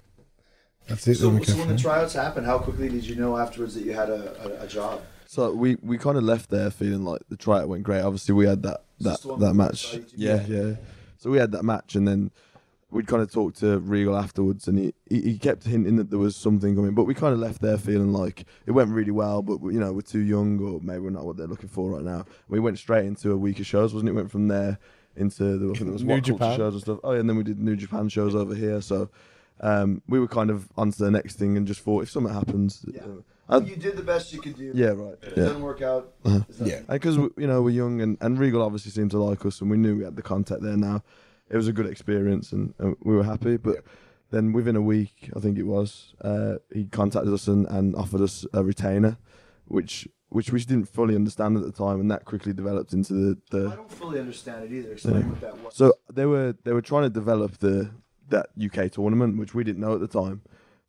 That's 0.88 1.08
it. 1.08 1.16
So, 1.16 1.28
then 1.30 1.40
we 1.40 1.46
so 1.46 1.54
can- 1.54 1.68
when 1.68 1.76
the 1.76 1.82
tryouts 1.82 2.14
happened, 2.14 2.46
how 2.48 2.58
quickly 2.60 2.90
did 2.90 3.06
you 3.06 3.16
know 3.16 3.38
afterwards 3.38 3.76
that 3.76 3.84
you 3.84 3.94
had 3.94 4.10
a, 4.10 4.60
a, 4.62 4.64
a 4.64 4.68
job? 4.68 5.02
So 5.28 5.52
we, 5.52 5.76
we 5.82 5.98
kind 5.98 6.18
of 6.18 6.24
left 6.24 6.50
there 6.50 6.72
feeling 6.72 7.04
like 7.04 7.22
the 7.30 7.36
tryout 7.36 7.68
went 7.68 7.84
great. 7.84 8.02
Obviously, 8.02 8.34
we 8.34 8.46
had 8.48 8.64
that 8.64 8.84
that 9.02 9.10
this 9.12 9.20
the 9.20 9.28
one 9.28 9.40
that 9.42 9.54
match. 9.54 9.88
saw? 9.92 9.98
Yeah, 10.16 10.46
yeah. 10.48 10.76
So 11.18 11.30
we 11.30 11.38
had 11.38 11.52
that 11.52 11.64
match, 11.64 11.96
and 11.96 12.08
then 12.08 12.32
we'd 12.92 13.08
kind 13.08 13.22
of 13.22 13.32
talked 13.32 13.60
to 13.60 13.80
Regal 13.80 14.16
afterwards, 14.16 14.68
and 14.68 14.78
he, 14.80 14.94
he 15.10 15.22
he 15.22 15.38
kept 15.38 15.66
hinting 15.66 15.98
that 15.98 16.10
there 16.10 16.20
was 16.20 16.36
something 16.36 16.76
coming. 16.76 16.94
But 16.94 17.04
we 17.06 17.14
kind 17.14 17.34
of 17.34 17.40
left 17.40 17.62
there 17.62 17.78
feeling 17.78 18.14
like 18.14 18.46
it 18.66 18.72
went 18.72 18.90
really 18.92 19.12
well, 19.12 19.42
but 19.42 19.60
you 19.72 19.80
know 19.80 19.92
we're 19.94 20.02
too 20.02 20.20
young, 20.20 20.60
or 20.62 20.80
maybe 20.82 21.00
we're 21.00 21.10
not 21.10 21.26
what 21.26 21.38
they're 21.38 21.48
looking 21.48 21.70
for 21.70 21.92
right 21.92 22.04
now. 22.04 22.26
We 22.48 22.60
went 22.60 22.78
straight 22.80 23.06
into 23.06 23.32
a 23.32 23.38
week 23.38 23.60
of 23.60 23.66
shows, 23.66 23.94
wasn't 23.94 24.10
it? 24.10 24.14
Went 24.14 24.32
from 24.32 24.48
there 24.48 24.80
into 25.16 25.58
the 25.58 25.66
I 25.66 25.74
think 25.74 25.80
there 25.80 25.92
was 25.94 26.04
New 26.04 26.10
what 26.14 26.24
culture 26.24 26.34
Japan. 26.34 26.58
shows 26.58 26.74
and 26.74 26.82
stuff. 26.82 27.00
Oh 27.04 27.14
yeah, 27.14 27.20
and 27.20 27.30
then 27.30 27.38
we 27.38 27.44
did 27.44 27.60
New 27.60 27.76
Japan 27.76 28.08
shows 28.10 28.36
over 28.36 28.54
here. 28.56 28.82
So 28.82 29.10
um, 29.62 30.02
we 30.08 30.20
were 30.20 30.28
kind 30.28 30.50
of 30.50 30.68
on 30.78 30.92
to 30.92 31.04
the 31.04 31.12
next 31.12 31.36
thing, 31.38 31.58
and 31.58 31.66
just 31.68 31.82
thought 31.82 32.04
if 32.04 32.12
something 32.12 32.32
happens, 32.34 32.86
Yeah. 32.88 33.02
uh, 33.50 33.62
you 33.66 33.76
did 33.76 33.98
the 33.98 34.04
best 34.04 34.32
you 34.32 34.40
could 34.40 34.56
do. 34.56 34.72
yeah, 34.76 34.90
right, 34.90 35.16
If 35.24 35.30
it 35.30 35.38
yeah. 35.38 35.44
doesn't 35.46 35.62
work 35.64 35.82
out, 35.82 36.14
Uh-huh. 36.24 36.40
Yeah. 36.64 36.82
because 36.88 37.16
you 37.18 37.32
know 37.48 37.62
we're 37.64 37.72
young 37.72 38.00
and, 38.02 38.18
and 38.22 38.38
Regal 38.38 38.62
obviously 38.62 38.92
seemed 38.92 39.12
to 39.12 39.18
like 39.22 39.46
us 39.46 39.60
and 39.62 39.70
we 39.72 39.78
knew 39.78 39.98
we 39.98 40.04
had 40.04 40.16
the 40.16 40.22
contact 40.22 40.62
there 40.62 40.78
now. 40.78 41.04
It 41.50 41.56
was 41.56 41.68
a 41.68 41.74
good 41.74 41.86
experience 41.88 42.52
and, 42.52 42.74
and 42.80 42.96
we 43.04 43.16
were 43.16 43.24
happy. 43.24 43.58
But 43.58 43.84
then 44.32 44.52
within 44.54 44.76
a 44.76 44.82
week, 44.82 45.30
I 45.36 45.40
think 45.40 45.58
it 45.58 45.64
was, 45.64 46.14
uh, 46.22 46.56
he 46.74 46.86
contacted 46.86 47.34
us 47.34 47.48
and, 47.48 47.66
and 47.68 47.96
offered 47.96 48.22
us 48.22 48.46
a 48.54 48.64
retainer, 48.64 49.18
which 49.66 50.08
which 50.30 50.52
we 50.52 50.60
didn't 50.60 50.90
fully 50.90 51.16
understand 51.16 51.56
at 51.56 51.64
the 51.64 51.72
time, 51.72 52.02
and 52.02 52.12
that 52.12 52.26
quickly 52.26 52.52
developed 52.52 52.92
into 52.92 53.14
the, 53.14 53.38
the 53.50 53.70
I 53.70 53.76
don't 53.78 53.90
fully 53.90 54.20
understand 54.20 54.66
it 54.66 54.76
either. 54.76 54.92
Explain 54.92 55.30
what 55.30 55.40
that 55.40 55.58
was. 55.64 55.74
so 55.74 55.94
they 56.14 56.26
were 56.26 56.54
they 56.66 56.74
were 56.74 56.82
trying 56.82 57.04
to 57.04 57.10
develop 57.10 57.60
the 57.60 57.92
that 58.30 58.48
UK 58.62 58.92
tournament, 58.92 59.38
which 59.38 59.54
we 59.56 59.64
didn't 59.64 59.80
know 59.80 59.94
at 59.94 60.02
the 60.02 60.08
time. 60.08 60.42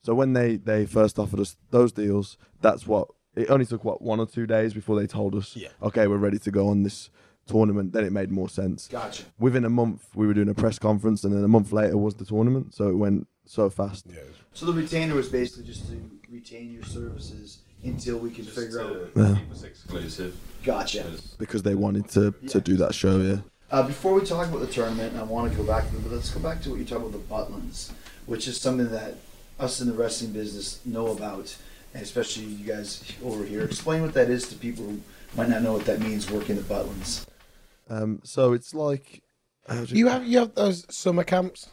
So 0.02 0.12
when 0.12 0.32
they 0.32 0.56
they 0.56 0.86
first 0.86 1.20
offered 1.20 1.38
us 1.38 1.56
those 1.70 1.92
deals, 1.92 2.36
that's 2.60 2.84
what 2.88 3.06
it 3.36 3.48
only 3.48 3.64
took 3.64 3.84
what 3.84 4.02
one 4.02 4.18
or 4.18 4.26
two 4.26 4.44
days 4.48 4.74
before 4.74 4.98
they 4.98 5.06
told 5.06 5.36
us, 5.36 5.54
Yeah. 5.56 5.68
okay, 5.82 6.08
we're 6.08 6.16
ready 6.16 6.40
to 6.40 6.50
go 6.50 6.66
on 6.68 6.82
this 6.82 7.08
tournament. 7.48 7.92
Then 7.92 8.04
it 8.04 8.12
made 8.12 8.30
more 8.30 8.48
sense. 8.48 8.86
gotcha. 8.88 9.24
Within 9.38 9.64
a 9.64 9.70
month, 9.70 10.06
we 10.14 10.26
were 10.26 10.34
doing 10.34 10.48
a 10.48 10.54
press 10.54 10.78
conference, 10.78 11.24
and 11.24 11.34
then 11.34 11.42
a 11.42 11.48
month 11.48 11.72
later 11.72 11.96
was 11.96 12.14
the 12.14 12.24
tournament. 12.24 12.74
So 12.74 12.88
it 12.88 12.96
went 12.96 13.26
so 13.46 13.68
fast. 13.70 14.06
Yeah. 14.08 14.20
So 14.52 14.66
the 14.66 14.72
retainer 14.72 15.14
was 15.14 15.28
basically 15.28 15.64
just 15.64 15.88
to 15.88 16.10
retain 16.30 16.72
your 16.72 16.84
services 16.84 17.58
until 17.84 18.18
we 18.18 18.30
could 18.30 18.44
Just 18.44 18.56
figure 18.56 18.78
to 18.78 19.02
out. 19.04 19.10
Yeah. 19.16 19.36
keep 19.40 19.52
us 19.52 19.62
exclusive. 19.62 20.36
Gotcha. 20.64 21.02
because- 21.04 21.20
Because 21.38 21.62
they 21.62 21.74
wanted 21.74 22.08
to, 22.10 22.32
to 22.48 22.60
do 22.60 22.76
that 22.76 22.94
show, 22.94 23.18
yeah. 23.18 23.38
Uh, 23.70 23.82
before 23.86 24.14
we 24.14 24.24
talk 24.24 24.48
about 24.48 24.60
the 24.60 24.66
tournament, 24.66 25.14
I 25.16 25.22
want 25.22 25.52
to 25.52 25.56
go 25.58 25.62
back 25.64 25.88
to 25.90 25.96
but 25.98 26.10
let's 26.12 26.30
go 26.30 26.40
back 26.40 26.62
to 26.62 26.70
what 26.70 26.78
you 26.78 26.84
talked 26.86 27.02
about 27.06 27.12
the 27.12 27.18
Butlins, 27.34 27.90
which 28.26 28.48
is 28.48 28.58
something 28.60 28.88
that 28.90 29.14
us 29.60 29.80
in 29.80 29.86
the 29.88 29.92
wrestling 29.92 30.32
business 30.32 30.80
know 30.86 31.08
about, 31.08 31.54
and 31.94 32.02
especially 32.02 32.44
you 32.44 32.66
guys 32.66 33.04
over 33.24 33.44
here. 33.44 33.62
Explain 33.62 34.00
what 34.02 34.14
that 34.14 34.30
is 34.30 34.48
to 34.48 34.54
people 34.56 34.84
who 34.86 35.00
might 35.36 35.48
not 35.50 35.62
know 35.62 35.74
what 35.74 35.84
that 35.84 36.00
means 36.00 36.30
working 36.30 36.56
the 36.56 36.62
Butlins. 36.62 37.26
Um, 37.88 38.20
so 38.24 38.52
it's 38.52 38.74
like, 38.74 39.22
how 39.68 39.82
You 39.88 40.08
have 40.08 40.26
you 40.26 40.38
have 40.38 40.54
those 40.54 40.84
summer 40.94 41.24
camps 41.24 41.68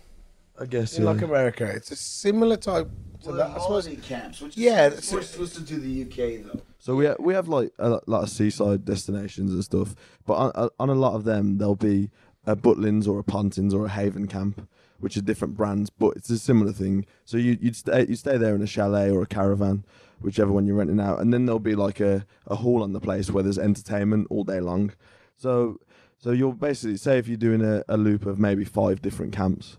I 0.59 0.65
guess, 0.65 0.97
in 0.97 1.03
yeah. 1.03 1.09
like 1.11 1.21
America. 1.21 1.65
It's 1.65 1.91
a 1.91 1.95
similar 1.97 2.55
type 2.57 2.89
to 3.23 3.29
Well, 3.29 3.37
that. 3.37 3.47
I 3.47 3.53
suppose. 3.59 3.85
holiday 3.87 3.95
camps, 4.01 4.39
which 4.41 4.55
Yeah, 4.57 4.87
is 4.87 4.93
that's 4.95 5.11
more 5.11 5.19
it. 5.19 5.23
exclusive 5.23 5.67
to 5.67 5.75
the 5.79 6.03
UK 6.03 6.43
though. 6.45 6.61
So 6.79 6.95
we 6.95 7.07
ha- 7.07 7.15
we 7.19 7.33
have 7.33 7.47
like 7.49 7.71
a 7.79 7.99
lot 8.07 8.23
of 8.23 8.29
seaside 8.29 8.85
destinations 8.85 9.51
and 9.53 9.63
stuff, 9.63 9.95
but 10.25 10.33
on, 10.35 10.69
on 10.79 10.89
a 10.89 10.95
lot 10.95 11.13
of 11.15 11.23
them 11.25 11.57
there'll 11.57 11.75
be 11.75 12.09
a 12.45 12.55
Butlins 12.55 13.07
or 13.07 13.19
a 13.19 13.23
Pontins 13.23 13.73
or 13.73 13.85
a 13.85 13.89
Haven 13.89 14.27
camp, 14.27 14.69
which 14.99 15.17
are 15.17 15.21
different 15.21 15.57
brands, 15.57 15.89
but 15.89 16.15
it's 16.15 16.29
a 16.29 16.37
similar 16.37 16.71
thing. 16.71 17.05
So 17.25 17.37
you 17.37 17.57
you'd 17.59 17.75
stay 17.75 18.05
you 18.07 18.15
stay 18.15 18.37
there 18.37 18.55
in 18.55 18.61
a 18.61 18.67
chalet 18.67 19.09
or 19.09 19.21
a 19.23 19.25
caravan, 19.27 19.83
whichever 20.21 20.51
one 20.53 20.65
you're 20.67 20.77
renting 20.77 20.99
out, 21.01 21.19
and 21.19 21.33
then 21.33 21.45
there'll 21.45 21.59
be 21.59 21.75
like 21.75 21.99
a, 21.99 22.25
a 22.47 22.55
hall 22.55 22.81
on 22.83 22.93
the 22.93 23.01
place 23.01 23.29
where 23.31 23.43
there's 23.43 23.59
entertainment 23.59 24.27
all 24.29 24.43
day 24.45 24.61
long. 24.61 24.93
So 25.37 25.79
so 26.17 26.31
you'll 26.31 26.53
basically 26.53 26.97
say 26.97 27.17
if 27.17 27.27
you're 27.27 27.37
doing 27.37 27.63
a, 27.63 27.83
a 27.87 27.97
loop 27.97 28.25
of 28.25 28.39
maybe 28.39 28.65
five 28.65 29.01
different 29.01 29.33
camps, 29.33 29.77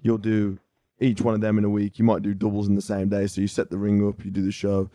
you'll 0.00 0.18
do 0.18 0.58
each 1.00 1.20
one 1.20 1.34
of 1.34 1.40
them 1.40 1.58
in 1.58 1.64
a 1.64 1.70
week. 1.70 1.98
You 1.98 2.04
might 2.04 2.22
do 2.22 2.34
doubles 2.34 2.68
in 2.68 2.74
the 2.74 2.82
same 2.82 3.08
day. 3.08 3.26
So 3.26 3.40
you 3.40 3.48
set 3.48 3.70
the 3.70 3.78
ring 3.78 4.06
up, 4.06 4.24
you 4.24 4.30
do 4.30 4.42
the 4.42 4.52
show, 4.52 4.90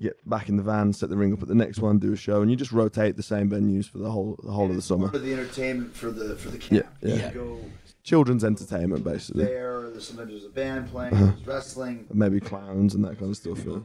get 0.00 0.16
back 0.28 0.48
in 0.48 0.56
the 0.56 0.62
van, 0.62 0.92
set 0.92 1.08
the 1.08 1.16
ring 1.16 1.32
up 1.32 1.42
at 1.42 1.48
the 1.48 1.54
next 1.54 1.80
one, 1.80 1.98
do 1.98 2.12
a 2.12 2.16
show, 2.16 2.40
and 2.40 2.50
you 2.50 2.56
just 2.56 2.72
rotate 2.72 3.16
the 3.16 3.22
same 3.22 3.50
venues 3.50 3.88
for 3.88 3.98
the 3.98 4.10
whole 4.10 4.38
the 4.42 4.52
whole 4.52 4.70
of 4.70 4.76
the 4.76 4.82
summer. 4.82 5.06
Of 5.06 5.22
the 5.22 5.32
entertainment 5.32 5.94
for 5.94 6.10
the 6.10 6.36
for 6.36 6.50
the 6.50 6.58
camp. 6.58 6.86
Yeah, 7.02 7.14
yeah. 7.14 7.32
Go 7.32 7.60
Children's 8.08 8.42
entertainment, 8.42 9.04
basically. 9.04 9.44
there. 9.44 9.90
There's 9.90 10.08
sometimes 10.08 10.30
there's 10.30 10.46
a 10.46 10.48
band 10.48 10.90
playing. 10.90 11.12
Uh-huh. 11.12 11.26
There's 11.26 11.46
wrestling. 11.46 12.06
Maybe 12.10 12.40
clowns 12.40 12.94
and 12.94 13.04
that 13.04 13.18
kind 13.18 13.30
of 13.30 13.36
stuff. 13.36 13.58
Yeah. 13.66 13.80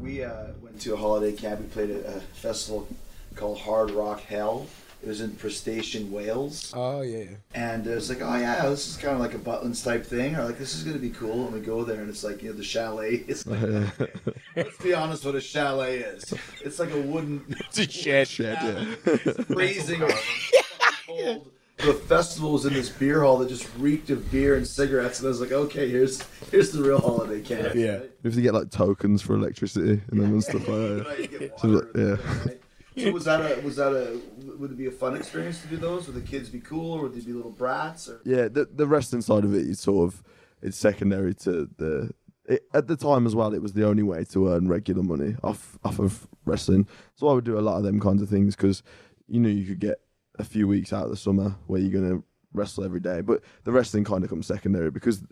We 0.00 0.24
uh, 0.24 0.46
went 0.60 0.80
to 0.80 0.94
a 0.94 0.96
holiday 0.96 1.30
camp. 1.30 1.60
We 1.60 1.66
played 1.66 1.90
at 1.90 2.04
a 2.04 2.20
festival 2.20 2.88
called 3.36 3.58
Hard 3.58 3.92
Rock 3.92 4.22
Hell. 4.22 4.66
It 5.02 5.08
was 5.08 5.20
in 5.20 5.30
Prestatyn, 5.32 6.10
Wales. 6.10 6.72
Oh 6.76 7.00
yeah. 7.00 7.24
And 7.54 7.84
it 7.86 7.94
was 7.94 8.08
like, 8.08 8.22
oh 8.22 8.36
yeah, 8.36 8.68
this 8.68 8.86
is 8.88 8.96
kind 8.96 9.14
of 9.14 9.20
like 9.20 9.34
a 9.34 9.38
Butlins 9.38 9.84
type 9.84 10.06
thing. 10.06 10.36
Or 10.36 10.44
like, 10.44 10.58
this 10.58 10.76
is 10.76 10.84
going 10.84 10.94
to 10.96 11.02
be 11.02 11.10
cool. 11.10 11.46
And 11.46 11.54
we 11.54 11.60
go 11.60 11.82
there 11.82 12.00
and 12.00 12.08
it's 12.08 12.22
like, 12.22 12.40
you 12.42 12.50
know, 12.50 12.56
the 12.56 12.62
chalet. 12.62 13.24
It's 13.26 13.44
like, 13.46 14.16
let's 14.54 14.76
be 14.78 14.94
honest 14.94 15.24
what 15.24 15.34
a 15.34 15.40
chalet 15.40 15.98
is. 15.98 16.32
It's 16.64 16.78
like 16.78 16.92
a 16.92 17.00
wooden, 17.00 17.44
It's 17.68 17.78
a 17.80 17.90
shed. 17.90 18.28
Shed, 18.28 18.58
yeah. 18.62 19.32
freezing 19.44 20.00
cold. 21.06 21.50
The 21.78 21.94
festival 21.94 22.52
was 22.52 22.64
in 22.64 22.74
this 22.74 22.88
beer 22.88 23.22
hall 23.22 23.38
that 23.38 23.48
just 23.48 23.68
reeked 23.76 24.10
of 24.10 24.30
beer 24.30 24.54
and 24.54 24.64
cigarettes. 24.64 25.18
And 25.18 25.26
I 25.26 25.30
was 25.30 25.40
like, 25.40 25.50
okay, 25.50 25.88
here's 25.88 26.22
here's 26.52 26.70
the 26.70 26.80
real 26.80 27.00
holiday 27.00 27.40
camp. 27.40 27.74
Yeah. 27.74 27.94
right? 27.94 28.10
We 28.22 28.28
have 28.28 28.34
to 28.36 28.42
get 28.42 28.54
like 28.54 28.70
tokens 28.70 29.20
for 29.20 29.34
electricity 29.34 30.00
and 30.12 30.20
them 30.20 30.32
and 30.32 30.44
stuff 30.44 30.68
like 30.68 30.78
that. 30.78 31.04
Right, 31.40 31.52
So, 31.58 31.68
yeah. 31.96 32.02
and 32.02 32.46
right? 32.46 32.61
So 32.96 33.10
was 33.10 33.24
that 33.24 33.40
a 33.40 33.60
was 33.62 33.76
that 33.76 33.92
a 33.92 34.20
would 34.58 34.72
it 34.72 34.78
be 34.78 34.86
a 34.86 34.90
fun 34.90 35.16
experience 35.16 35.62
to 35.62 35.68
do 35.68 35.76
those? 35.76 36.06
Would 36.06 36.16
the 36.16 36.28
kids 36.28 36.48
be 36.48 36.60
cool 36.60 36.92
or 36.92 37.02
would 37.02 37.14
they 37.14 37.20
be 37.20 37.32
little 37.32 37.50
brats? 37.50 38.08
Or 38.08 38.20
Yeah, 38.24 38.48
the 38.48 38.66
the 38.66 38.86
wrestling 38.86 39.22
side 39.22 39.44
of 39.44 39.54
it 39.54 39.62
is 39.62 39.80
sort 39.80 40.08
of 40.08 40.22
it's 40.60 40.76
secondary 40.76 41.34
to 41.34 41.68
the. 41.76 42.10
It, 42.44 42.64
at 42.74 42.88
the 42.88 42.96
time 42.96 43.24
as 43.26 43.36
well, 43.36 43.54
it 43.54 43.62
was 43.62 43.72
the 43.72 43.86
only 43.86 44.02
way 44.02 44.24
to 44.24 44.48
earn 44.48 44.68
regular 44.68 45.02
money 45.02 45.36
off 45.42 45.78
off 45.84 45.98
of 45.98 46.26
wrestling. 46.44 46.86
So 47.14 47.28
I 47.28 47.32
would 47.32 47.44
do 47.44 47.58
a 47.58 47.60
lot 47.60 47.78
of 47.78 47.84
them 47.84 48.00
kinds 48.00 48.20
of 48.22 48.28
things 48.28 48.56
because 48.56 48.82
you 49.28 49.40
know 49.40 49.48
you 49.48 49.64
could 49.64 49.80
get 49.80 50.00
a 50.38 50.44
few 50.44 50.66
weeks 50.66 50.92
out 50.92 51.04
of 51.04 51.10
the 51.10 51.16
summer 51.16 51.56
where 51.66 51.80
you're 51.80 52.00
gonna 52.00 52.22
wrestle 52.52 52.84
every 52.84 53.00
day. 53.00 53.20
But 53.20 53.42
the 53.64 53.72
wrestling 53.72 54.04
kind 54.04 54.24
of 54.24 54.30
comes 54.30 54.46
secondary 54.46 54.90
because 54.90 55.22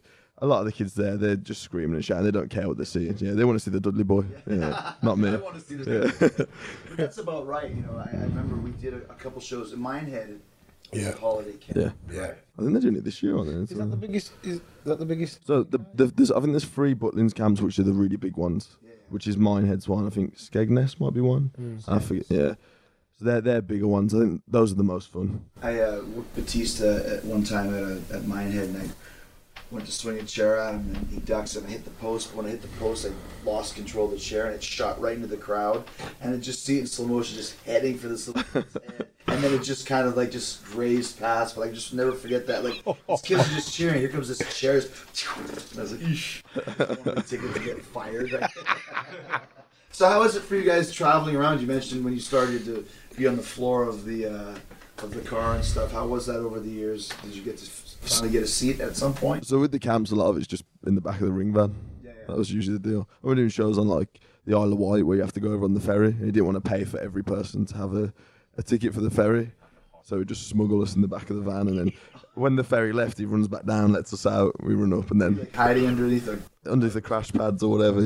a 0.42 0.46
lot 0.46 0.60
of 0.60 0.64
the 0.66 0.72
kids 0.72 0.94
there 0.94 1.16
they're 1.16 1.36
just 1.36 1.62
screaming 1.62 1.96
and 1.96 2.04
shouting. 2.04 2.24
They 2.24 2.30
don't 2.30 2.50
care 2.50 2.66
what 2.66 2.76
they're 2.76 2.86
seeing. 2.86 3.16
Yeah, 3.18 3.32
they 3.32 3.44
want 3.44 3.56
to 3.58 3.64
see 3.64 3.70
the 3.70 3.80
Dudley 3.80 4.04
boy. 4.04 4.24
Yeah, 4.46 4.92
not 5.02 5.18
me. 5.18 5.28
I 5.30 5.36
want 5.36 5.54
to 5.56 5.60
see 5.60 5.74
this. 5.76 6.12
But 6.18 6.48
that's 6.96 7.18
about 7.18 7.46
right. 7.46 7.70
You 7.70 7.82
know, 7.82 7.96
I, 7.96 8.10
I 8.16 8.20
remember 8.22 8.56
we 8.56 8.70
did 8.72 8.94
a, 8.94 8.98
a 9.10 9.14
couple 9.14 9.40
shows 9.40 9.72
in 9.72 9.80
Minehead. 9.80 10.40
Was 10.92 11.02
Yeah. 11.02 11.08
a 11.10 11.16
holiday 11.16 11.52
camp. 11.52 11.94
Yeah. 12.10 12.14
Yeah. 12.16 12.32
I 12.58 12.62
think 12.62 12.72
they're 12.72 12.80
doing 12.80 12.96
it 12.96 13.04
this 13.04 13.22
year, 13.22 13.36
aren't 13.38 13.48
they? 13.48 13.54
Is 13.74 13.78
that 13.78 13.90
the 13.90 13.96
biggest? 13.96 14.32
Is 14.42 14.60
that 14.84 14.98
the 14.98 15.06
biggest? 15.06 15.46
So 15.46 15.62
the, 15.62 15.78
the 15.94 16.06
there's 16.06 16.32
I 16.32 16.40
think 16.40 16.52
there's 16.52 16.64
three 16.64 16.94
Butlins 16.96 17.32
camps 17.34 17.60
which 17.60 17.78
are 17.78 17.84
the 17.84 17.92
really 17.92 18.16
big 18.16 18.36
ones, 18.36 18.76
which 19.08 19.28
is 19.28 19.36
Minehead's 19.36 19.88
one. 19.88 20.04
I 20.06 20.10
think 20.10 20.36
Skegness 20.36 20.98
might 20.98 21.14
be 21.14 21.20
one. 21.20 21.82
I 21.86 22.00
forget. 22.00 22.24
Yeah. 22.28 22.54
So 23.18 23.24
they're 23.26 23.40
they're 23.40 23.62
bigger 23.62 23.86
ones. 23.86 24.14
I 24.14 24.18
think 24.20 24.42
those 24.48 24.72
are 24.72 24.76
the 24.76 24.82
most 24.82 25.12
fun. 25.12 25.44
I 25.62 25.78
uh, 25.78 26.02
worked 26.02 26.34
Batista 26.34 26.96
at 27.06 27.24
one 27.24 27.44
time 27.44 27.72
at 27.74 27.82
a, 27.84 28.16
at 28.16 28.24
Minehead, 28.26 28.70
and 28.70 28.78
I 28.78 28.86
went 29.70 29.86
to 29.86 29.92
swing 29.92 30.18
a 30.18 30.24
chair 30.24 30.58
at 30.58 30.74
him, 30.74 30.94
and 30.94 31.08
he 31.08 31.18
ducks, 31.20 31.56
and 31.56 31.66
I 31.66 31.70
hit 31.70 31.84
the 31.84 31.90
post. 31.90 32.34
When 32.34 32.46
I 32.46 32.50
hit 32.50 32.62
the 32.62 32.68
post, 32.78 33.06
I 33.06 33.48
lost 33.48 33.76
control 33.76 34.06
of 34.06 34.12
the 34.12 34.18
chair, 34.18 34.46
and 34.46 34.54
it 34.54 34.62
shot 34.62 35.00
right 35.00 35.14
into 35.14 35.28
the 35.28 35.36
crowd, 35.36 35.84
and 36.20 36.34
I 36.34 36.38
just 36.38 36.64
see 36.64 36.78
it 36.78 36.80
in 36.80 36.86
slow 36.86 37.06
motion, 37.06 37.36
just 37.36 37.58
heading 37.64 37.96
for 37.96 38.08
this 38.08 38.28
little 38.28 38.42
kid's 38.42 38.74
head. 38.88 39.06
And 39.26 39.44
then 39.44 39.54
it 39.54 39.62
just 39.62 39.86
kind 39.86 40.08
of 40.08 40.16
like 40.16 40.32
just 40.32 40.64
grazed 40.64 41.20
past, 41.20 41.54
but 41.54 41.62
I 41.62 41.70
just 41.70 41.94
never 41.94 42.10
forget 42.12 42.48
that. 42.48 42.64
Like 42.64 42.82
these 43.08 43.22
kids 43.22 43.40
are 43.46 43.54
just 43.54 43.72
cheering. 43.72 44.00
Here 44.00 44.08
comes 44.08 44.26
this 44.26 44.58
chair. 44.58 44.74
And 44.74 45.78
I 45.78 45.82
was 45.82 45.92
like, 45.92 46.00
"Eesh!" 46.00 46.42
I 46.56 46.84
don't 46.84 47.06
want 47.06 47.16
my 47.16 47.22
ticket 47.22 47.54
to 47.54 47.60
get 47.60 47.84
fired. 47.84 48.30
so 49.92 50.08
how 50.08 50.18
was 50.18 50.34
it 50.34 50.42
for 50.42 50.56
you 50.56 50.64
guys 50.64 50.90
traveling 50.90 51.36
around? 51.36 51.60
You 51.60 51.68
mentioned 51.68 52.04
when 52.04 52.12
you 52.12 52.18
started 52.18 52.64
to 52.64 52.84
be 53.16 53.28
on 53.28 53.36
the 53.36 53.42
floor 53.42 53.84
of 53.84 54.04
the 54.04 54.26
uh, 54.26 54.58
of 55.04 55.14
the 55.14 55.20
car 55.20 55.54
and 55.54 55.64
stuff. 55.64 55.92
How 55.92 56.08
was 56.08 56.26
that 56.26 56.38
over 56.38 56.58
the 56.58 56.70
years? 56.70 57.10
Did 57.22 57.36
you 57.36 57.42
get 57.42 57.56
to 57.58 57.89
finally 58.00 58.30
get 58.30 58.42
a 58.42 58.46
seat 58.46 58.80
at 58.80 58.96
some 58.96 59.14
point? 59.14 59.46
So 59.46 59.58
with 59.58 59.72
the 59.72 59.78
camps, 59.78 60.10
a 60.10 60.14
lot 60.16 60.28
of 60.30 60.36
it's 60.36 60.46
just 60.46 60.64
in 60.86 60.94
the 60.94 61.00
back 61.00 61.20
of 61.20 61.26
the 61.26 61.32
ring 61.32 61.52
van. 61.52 61.74
Yeah, 62.02 62.10
yeah. 62.10 62.24
That 62.28 62.36
was 62.36 62.52
usually 62.52 62.78
the 62.78 62.88
deal. 62.88 63.08
I 63.22 63.26
was 63.26 63.36
doing 63.36 63.48
shows 63.48 63.78
on 63.78 63.88
like 63.88 64.20
the 64.46 64.56
Isle 64.56 64.72
of 64.72 64.78
Wight 64.78 65.06
where 65.06 65.16
you 65.16 65.22
have 65.22 65.32
to 65.34 65.40
go 65.40 65.52
over 65.52 65.64
on 65.64 65.74
the 65.74 65.80
ferry. 65.80 66.12
He 66.12 66.26
didn't 66.26 66.46
want 66.46 66.62
to 66.62 66.68
pay 66.68 66.84
for 66.84 66.98
every 67.00 67.22
person 67.22 67.66
to 67.66 67.76
have 67.76 67.94
a, 67.94 68.12
a 68.56 68.62
ticket 68.62 68.94
for 68.94 69.00
the 69.00 69.10
ferry. 69.10 69.52
So 70.02 70.18
he 70.18 70.24
just 70.24 70.48
smuggle 70.48 70.82
us 70.82 70.96
in 70.96 71.02
the 71.02 71.08
back 71.08 71.30
of 71.30 71.36
the 71.36 71.42
van, 71.42 71.68
and 71.68 71.78
then 71.78 71.92
when 72.34 72.56
the 72.56 72.64
ferry 72.64 72.92
left, 72.92 73.18
he 73.18 73.26
runs 73.26 73.48
back 73.48 73.64
down, 73.64 73.92
lets 73.92 74.12
us 74.12 74.26
out. 74.26 74.54
We 74.62 74.74
run 74.74 74.92
up, 74.92 75.10
and 75.10 75.20
then 75.20 75.38
Like 75.38 75.54
hiding 75.54 75.86
underneath 75.86 76.26
a 76.26 76.38
underneath 76.68 76.94
the 76.94 77.02
crash 77.02 77.30
pads 77.32 77.62
or 77.62 77.70
whatever. 77.70 78.00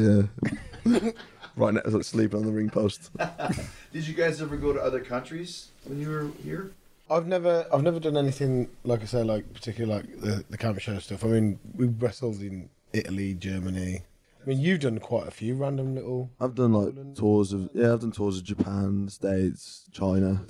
Yeah, 0.85 1.11
right 1.57 1.73
next, 1.73 1.93
like 1.93 2.05
sleeping 2.05 2.41
on 2.41 2.47
the 2.47 2.53
ring 2.53 2.69
post. 2.69 3.11
Did 3.93 4.07
you 4.07 4.15
guys 4.15 4.43
ever 4.43 4.57
go 4.57 4.73
to 4.73 4.81
other 4.81 5.01
countries 5.01 5.69
when 5.85 6.01
you 6.01 6.11
were 6.11 6.31
here? 6.43 6.73
I've 7.11 7.27
never, 7.27 7.67
I've 7.73 7.83
never 7.83 8.01
done 8.01 8.17
anything 8.17 8.71
like 8.85 9.03
I 9.03 9.05
say, 9.05 9.23
like 9.23 9.53
particularly 9.53 9.95
like 9.95 10.21
the 10.21 10.45
the 10.49 10.59
camp 10.59 10.81
show 10.81 10.99
stuff. 10.99 11.25
I 11.25 11.29
mean, 11.29 11.59
we 11.75 11.87
wrestled 11.87 12.41
in 12.41 12.71
Italy, 12.93 13.35
Germany, 13.35 14.03
I 14.45 14.51
mean, 14.51 14.61
you've 14.61 14.81
done 14.81 14.99
quite 14.99 15.27
a 15.27 15.31
few 15.31 15.55
random 15.55 15.95
little. 15.95 16.31
I've 16.39 16.55
done 16.55 16.75
like 16.75 17.15
tours 17.15 17.53
of 17.55 17.71
yeah, 17.73 17.95
I've 17.95 18.01
done 18.01 18.13
tours 18.13 18.39
of 18.39 18.45
Japan, 18.45 19.09
States, 19.09 19.85
China. 19.91 20.43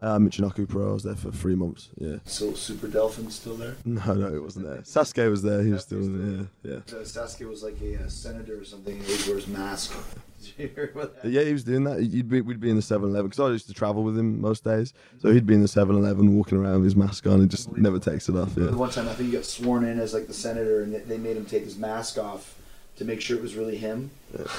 Uh, 0.00 0.16
Michinoku 0.16 0.68
Pro, 0.68 0.90
I 0.90 0.92
was 0.92 1.02
there 1.02 1.16
for 1.16 1.32
three 1.32 1.56
months. 1.56 1.88
Yeah. 1.98 2.18
So 2.24 2.54
Super 2.54 2.86
Delfin's 2.86 3.34
still 3.34 3.56
there. 3.56 3.74
No, 3.84 4.14
no, 4.14 4.32
it 4.32 4.40
wasn't 4.42 4.66
there. 4.66 4.78
Sasuke 4.78 5.28
was 5.28 5.42
there. 5.42 5.62
He 5.62 5.72
was 5.72 5.82
still 5.82 6.00
there. 6.02 6.46
Yeah, 6.62 6.76
Uh, 6.76 7.02
Sasuke 7.02 7.48
was 7.48 7.64
like 7.64 7.80
a 7.82 8.04
uh, 8.04 8.08
senator 8.08 8.60
or 8.60 8.64
something. 8.64 9.02
He 9.02 9.30
wears 9.30 9.48
mask. 9.48 9.92
Did 10.40 10.52
you 10.56 10.68
hear 10.68 10.92
about 10.94 11.16
yeah. 11.24 11.42
he 11.42 11.52
was 11.52 11.64
doing 11.64 11.82
that. 11.84 12.00
You'd 12.00 12.28
be, 12.28 12.40
we'd 12.42 12.60
be 12.60 12.70
in 12.70 12.76
the 12.76 12.82
7-Eleven 12.82 13.28
because 13.28 13.40
I 13.40 13.50
used 13.50 13.66
to 13.66 13.74
travel 13.74 14.04
with 14.04 14.16
him 14.16 14.40
most 14.40 14.62
days. 14.62 14.94
So 15.20 15.32
he'd 15.32 15.46
be 15.46 15.54
in 15.54 15.62
the 15.62 15.66
7-Eleven 15.68 16.36
walking 16.36 16.58
around 16.58 16.74
with 16.74 16.84
his 16.84 16.96
mask 16.96 17.26
on 17.26 17.40
and 17.40 17.50
just 17.50 17.76
never 17.76 17.98
takes 17.98 18.28
it 18.28 18.36
off. 18.36 18.52
Yeah. 18.56 18.70
one 18.70 18.90
time 18.90 19.08
I 19.08 19.14
think 19.14 19.30
he 19.30 19.36
got 19.36 19.44
sworn 19.44 19.84
in 19.84 19.98
as 19.98 20.14
like 20.14 20.28
the 20.28 20.34
senator, 20.34 20.82
and 20.82 20.94
they 20.94 21.18
made 21.18 21.36
him 21.36 21.44
take 21.44 21.64
his 21.64 21.76
mask 21.76 22.18
off 22.18 22.54
to 22.98 23.04
make 23.04 23.20
sure 23.20 23.36
it 23.36 23.42
was 23.42 23.54
really 23.54 23.76
him, 23.76 24.10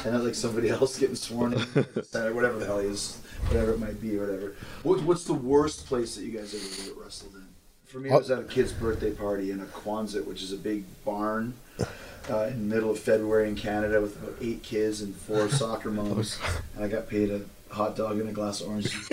and 0.04 0.13
not 0.13 0.23
like 0.23 0.36
somebody 0.36 0.69
else 0.69 0.97
getting 0.97 1.15
sworn 1.15 1.54
in, 1.54 1.60
senator, 2.04 2.34
whatever 2.34 2.58
the 2.58 2.65
hell 2.65 2.80
he 2.80 2.88
is, 2.88 3.21
whatever 3.47 3.73
it 3.73 3.80
might 3.80 4.02
be, 4.02 4.17
or 4.17 4.21
whatever. 4.25 4.56
What, 4.84 5.02
what's 5.04 5.25
the 5.25 5.34
worst 5.34 5.86
place 5.86 6.15
that 6.15 6.23
you 6.23 6.38
guys 6.38 6.56
ever 6.56 7.02
wrestled 7.02 7.36
in? 7.36 7.45
For 7.86 7.99
me, 7.99 8.10
it 8.10 8.13
was 8.13 8.32
at 8.32 8.39
a 8.39 8.43
kid's 8.43 8.71
birthday 8.71 9.12
party 9.12 9.52
in 9.52 9.60
a 9.60 9.65
Quonset, 9.65 10.25
which 10.25 10.41
is 10.41 10.54
a 10.54 10.58
big 10.58 10.84
barn. 11.04 11.54
Uh, 12.30 12.43
in 12.43 12.69
the 12.69 12.75
middle 12.75 12.91
of 12.91 12.99
February 12.99 13.49
in 13.49 13.56
Canada 13.56 13.99
with 13.99 14.21
about 14.21 14.36
eight 14.39 14.62
kids 14.62 15.02
and 15.02 15.15
four 15.15 15.49
soccer 15.49 15.89
moms, 15.89 16.38
and 16.75 16.86
I 16.86 16.88
got 16.88 17.10
paid 17.10 17.32
a 17.32 17.41
hot 17.73 17.95
dog 17.95 18.19
and 18.19 18.30
a 18.30 18.32
glass 18.32 18.62
of 18.62 18.67
orange 18.67 18.91
juice. 18.91 19.08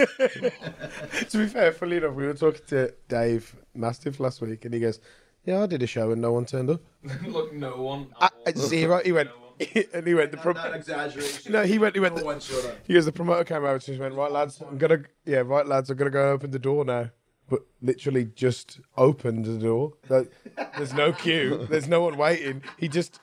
to 1.30 1.38
be 1.38 1.46
fair, 1.46 1.72
funny 1.72 1.96
enough, 1.96 2.12
we 2.12 2.26
were 2.26 2.34
talking 2.34 2.60
to 2.66 2.92
Dave 3.08 3.56
Mastiff 3.74 4.20
last 4.20 4.42
week, 4.42 4.66
and 4.66 4.74
he 4.74 4.80
goes, 4.80 5.00
"Yeah, 5.46 5.62
I 5.62 5.66
did 5.66 5.82
a 5.82 5.86
show 5.86 6.10
and 6.10 6.20
no 6.20 6.32
one 6.32 6.44
turned 6.44 6.68
up. 6.70 6.80
Look, 7.26 7.52
no 7.54 7.76
one. 7.80 8.08
I, 8.20 8.28
zero." 8.56 9.00
He 9.04 9.12
went, 9.12 9.30
and 9.94 10.06
he 10.06 10.14
went. 10.14 10.30
The 10.32 10.36
prom- 10.36 10.56
exaggeration. 10.74 11.52
no, 11.52 11.62
he 11.64 11.78
went. 11.78 11.94
He 11.94 12.00
went. 12.00 12.14
No 12.16 12.20
The, 12.20 12.26
one 12.26 12.40
showed 12.40 12.66
up. 12.66 12.76
he 12.86 12.92
goes. 12.94 13.06
The 13.06 13.12
promoter 13.12 13.44
came 13.44 13.58
over 13.64 13.78
to 13.78 13.84
us 13.84 13.88
and 13.88 13.98
went, 14.00 14.14
"Right, 14.14 14.30
lads, 14.30 14.60
I'm 14.60 14.76
gonna, 14.76 15.04
yeah, 15.24 15.38
right, 15.38 15.66
lads, 15.66 15.88
I'm 15.88 15.96
gonna 15.96 16.10
go 16.10 16.32
open 16.32 16.50
the 16.50 16.58
door 16.58 16.84
now." 16.84 17.10
But 17.48 17.60
literally 17.80 18.24
just 18.34 18.80
opened 18.96 19.44
the 19.44 19.56
door. 19.58 19.92
Like, 20.08 20.32
There's 20.76 20.92
no 20.92 21.12
queue. 21.12 21.64
There's 21.70 21.86
no 21.86 22.02
one 22.02 22.16
waiting. 22.16 22.60
He 22.76 22.88
just 22.88 23.20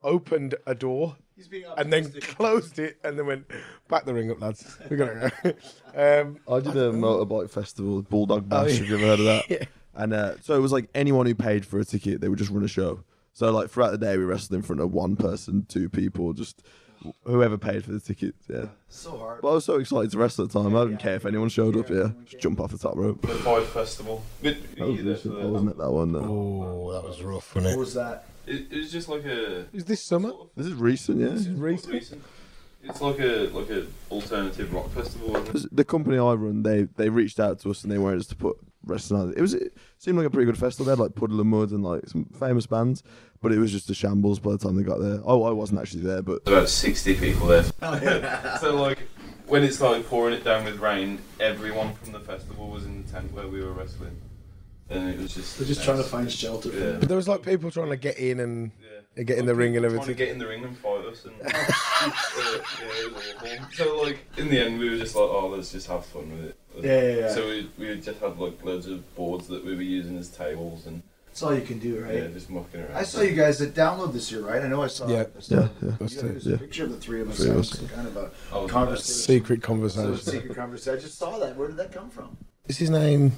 opened 0.00 0.54
a 0.64 0.76
door 0.76 1.16
and 1.76 1.92
then 1.92 2.12
closed 2.20 2.78
it 2.78 2.98
and 3.02 3.18
then 3.18 3.26
went 3.26 3.50
back 3.88 4.04
the 4.04 4.14
ring 4.14 4.30
up, 4.30 4.40
lads. 4.40 4.78
We 4.88 4.96
gotta 4.96 5.32
go. 5.42 5.50
um, 6.22 6.38
I 6.48 6.60
did 6.60 6.76
a 6.76 6.92
motorbike 6.92 7.50
festival, 7.50 8.02
Bulldog 8.02 8.48
Bash. 8.48 8.60
Oh, 8.60 8.66
yeah. 8.68 8.74
Have 8.78 8.88
you 8.88 8.94
ever 8.96 9.04
heard 9.06 9.20
of 9.20 9.26
that? 9.48 9.68
And 9.96 10.12
uh, 10.12 10.34
so 10.40 10.54
it 10.54 10.60
was 10.60 10.72
like 10.72 10.88
anyone 10.94 11.26
who 11.26 11.34
paid 11.34 11.64
for 11.66 11.78
a 11.78 11.84
ticket, 11.84 12.20
they 12.20 12.28
would 12.28 12.38
just 12.38 12.50
run 12.50 12.64
a 12.64 12.68
show. 12.68 13.04
So 13.32 13.50
like 13.50 13.70
throughout 13.70 13.90
the 13.90 13.98
day, 13.98 14.16
we 14.16 14.24
wrestled 14.24 14.56
in 14.56 14.62
front 14.62 14.80
of 14.80 14.92
one 14.92 15.16
person, 15.16 15.66
two 15.68 15.88
people, 15.88 16.32
just 16.32 16.62
whoever 17.24 17.58
paid 17.58 17.84
for 17.84 17.92
the 17.92 18.00
tickets. 18.00 18.46
Yeah. 18.48 18.66
So 18.88 19.16
hard. 19.18 19.42
But 19.42 19.50
I 19.50 19.54
was 19.54 19.64
so 19.64 19.76
excited 19.78 20.10
to 20.12 20.18
wrestle 20.18 20.44
at 20.44 20.50
the 20.52 20.62
time. 20.62 20.74
I 20.76 20.84
didn't 20.84 21.00
care 21.00 21.16
if 21.16 21.26
anyone 21.26 21.48
showed 21.48 21.76
up. 21.76 21.90
Yeah, 21.90 22.10
just 22.24 22.40
jump 22.42 22.60
off 22.60 22.70
the 22.70 22.78
top 22.78 22.96
rope. 22.96 23.22
The 23.22 23.28
Five 23.34 23.66
Festival. 23.68 24.22
But, 24.42 24.56
That 24.76 24.86
was 24.88 25.00
you 25.00 25.10
recent. 25.10 25.34
for 25.34 25.40
I 25.40 25.42
the- 25.42 25.48
wasn't 25.48 25.70
at 25.70 25.78
that 25.78 25.90
one. 25.90 26.12
Though. 26.12 26.20
oh, 26.20 26.92
that 26.92 27.02
was 27.04 27.22
rough, 27.22 27.54
wasn't 27.54 27.72
What 27.76 27.80
was 27.80 27.94
that? 27.94 28.26
It, 28.46 28.66
it 28.70 28.76
was 28.78 28.92
just 28.92 29.08
like 29.08 29.24
a 29.24 29.66
Is 29.72 29.84
this 29.86 30.02
summer? 30.02 30.30
This 30.56 30.66
is 30.66 30.74
recent. 30.74 31.18
Yeah. 31.20 31.52
Recent. 31.56 31.92
recent. 31.92 32.22
It's 32.84 33.00
like 33.00 33.18
a 33.18 33.48
like 33.52 33.70
a 33.70 33.86
alternative 34.10 34.72
rock 34.72 34.90
festival. 34.90 35.36
Isn't 35.36 35.64
it? 35.72 35.76
The 35.76 35.84
company 35.84 36.18
I 36.18 36.32
run, 36.34 36.62
they 36.62 36.82
they 36.96 37.08
reached 37.08 37.40
out 37.40 37.58
to 37.60 37.70
us 37.70 37.82
and 37.82 37.90
they 37.92 37.98
wanted 37.98 38.20
us 38.20 38.26
to 38.28 38.36
put 38.36 38.56
wrestling 38.84 39.20
on. 39.20 39.34
It 39.36 39.40
was 39.40 39.54
it 39.54 39.76
seemed 39.98 40.18
like 40.18 40.26
a 40.26 40.30
pretty 40.30 40.46
good 40.46 40.58
festival. 40.58 40.86
They 40.86 40.92
had 40.92 40.98
like 40.98 41.14
Puddle 41.14 41.40
of 41.40 41.46
Mudd 41.46 41.70
and 41.70 41.82
like 41.82 42.06
some 42.08 42.26
famous 42.38 42.66
bands, 42.66 43.02
but 43.40 43.52
it 43.52 43.58
was 43.58 43.72
just 43.72 43.88
a 43.90 43.94
shambles 43.94 44.38
by 44.38 44.52
the 44.52 44.58
time 44.58 44.76
they 44.76 44.82
got 44.82 44.98
there. 45.00 45.20
Oh, 45.24 45.44
I 45.44 45.50
wasn't 45.50 45.80
actually 45.80 46.02
there, 46.02 46.22
but 46.22 46.42
about 46.46 46.68
60 46.68 47.14
people 47.14 47.46
there. 47.46 47.64
Oh, 47.82 48.58
so 48.60 48.76
like 48.76 48.98
when 49.46 49.62
it 49.62 49.72
started 49.72 50.06
pouring 50.06 50.34
it 50.34 50.44
down 50.44 50.64
with 50.64 50.78
rain, 50.78 51.18
everyone 51.40 51.94
from 51.94 52.12
the 52.12 52.20
festival 52.20 52.68
was 52.68 52.84
in 52.84 53.04
the 53.04 53.10
tent 53.10 53.32
where 53.32 53.48
we 53.48 53.60
were 53.62 53.72
wrestling, 53.72 54.20
and 54.90 55.08
it 55.10 55.18
was 55.18 55.34
just 55.34 55.58
They're 55.58 55.66
just 55.66 55.84
trying 55.84 55.98
to 55.98 56.04
find 56.04 56.30
shelter. 56.30 56.68
Yeah. 56.70 56.96
But 56.98 57.08
there 57.08 57.16
was 57.16 57.28
like 57.28 57.42
people 57.42 57.70
trying 57.70 57.90
to 57.90 57.96
get 57.96 58.18
in 58.18 58.40
and 58.40 58.70
Yeah. 58.82 58.93
Get 59.22 59.38
in 59.38 59.46
the 59.46 59.54
ring 59.54 59.76
and 59.76 59.84
Trying 59.84 59.94
to 59.94 60.00
everything. 60.00 60.16
get 60.16 60.28
in 60.30 60.38
the 60.38 60.46
ring 60.48 60.64
and 60.64 60.76
fight 60.76 61.04
us, 61.04 61.24
and 61.24 61.34
uh, 61.44 61.48
yeah, 61.54 63.06
it 63.06 63.14
was 63.14 63.22
awful. 63.36 63.66
So 63.72 64.02
like 64.02 64.18
in 64.36 64.48
the 64.48 64.58
end, 64.60 64.78
we 64.80 64.90
were 64.90 64.96
just 64.96 65.14
like, 65.14 65.22
oh, 65.30 65.48
let's 65.48 65.70
just 65.70 65.86
have 65.86 66.04
fun 66.06 66.30
with 66.36 66.46
it. 66.46 66.56
Yeah, 66.82 67.00
yeah, 67.02 67.16
yeah. 67.20 67.28
So 67.34 67.46
we 67.46 67.70
we 67.78 68.00
just 68.00 68.18
had 68.20 68.36
like 68.38 68.64
loads 68.64 68.86
of 68.88 69.14
boards 69.14 69.46
that 69.48 69.64
we 69.64 69.76
were 69.76 69.82
using 69.82 70.18
as 70.18 70.28
tables 70.28 70.86
and 70.86 71.02
That's 71.26 71.42
all 71.44 71.54
you 71.54 71.62
can 71.62 71.78
do, 71.78 72.00
right? 72.02 72.14
yeah, 72.14 72.26
just 72.28 72.50
mucking 72.50 72.80
around. 72.80 72.96
I 72.96 73.04
saw 73.04 73.20
you 73.20 73.34
guys 73.36 73.60
at 73.62 73.74
download 73.74 74.12
this 74.12 74.32
year, 74.32 74.40
right? 74.42 74.60
I 74.62 74.66
know 74.66 74.82
I 74.82 74.88
saw. 74.88 75.06
Yeah. 75.08 75.24
I 75.36 75.40
saw 75.40 75.54
Yeah, 75.54 75.64
it. 75.66 75.70
yeah. 75.80 75.88
You 75.90 75.96
That's 76.00 76.14
got- 76.16 76.54
a 76.54 76.58
picture 76.58 76.84
of 76.84 76.90
the 76.90 76.96
three 76.96 77.20
of 77.20 77.30
us. 77.30 77.36
Three 77.36 77.50
of 77.50 77.54
having 77.54 77.60
us. 77.86 77.90
kind 77.92 78.08
of 78.08 78.16
a 78.16 78.60
was 78.62 78.70
conversation. 78.70 79.14
Secret 79.22 79.60
So 79.62 79.66
conversation. 79.68 80.16
secret 80.18 80.56
conversation. 80.56 80.98
I 80.98 81.00
just 81.00 81.18
saw 81.18 81.38
that. 81.38 81.56
Where 81.56 81.68
did 81.68 81.76
that 81.76 81.92
come 81.92 82.10
from? 82.10 82.36
Is 82.66 82.78
his 82.78 82.90
name? 82.90 83.32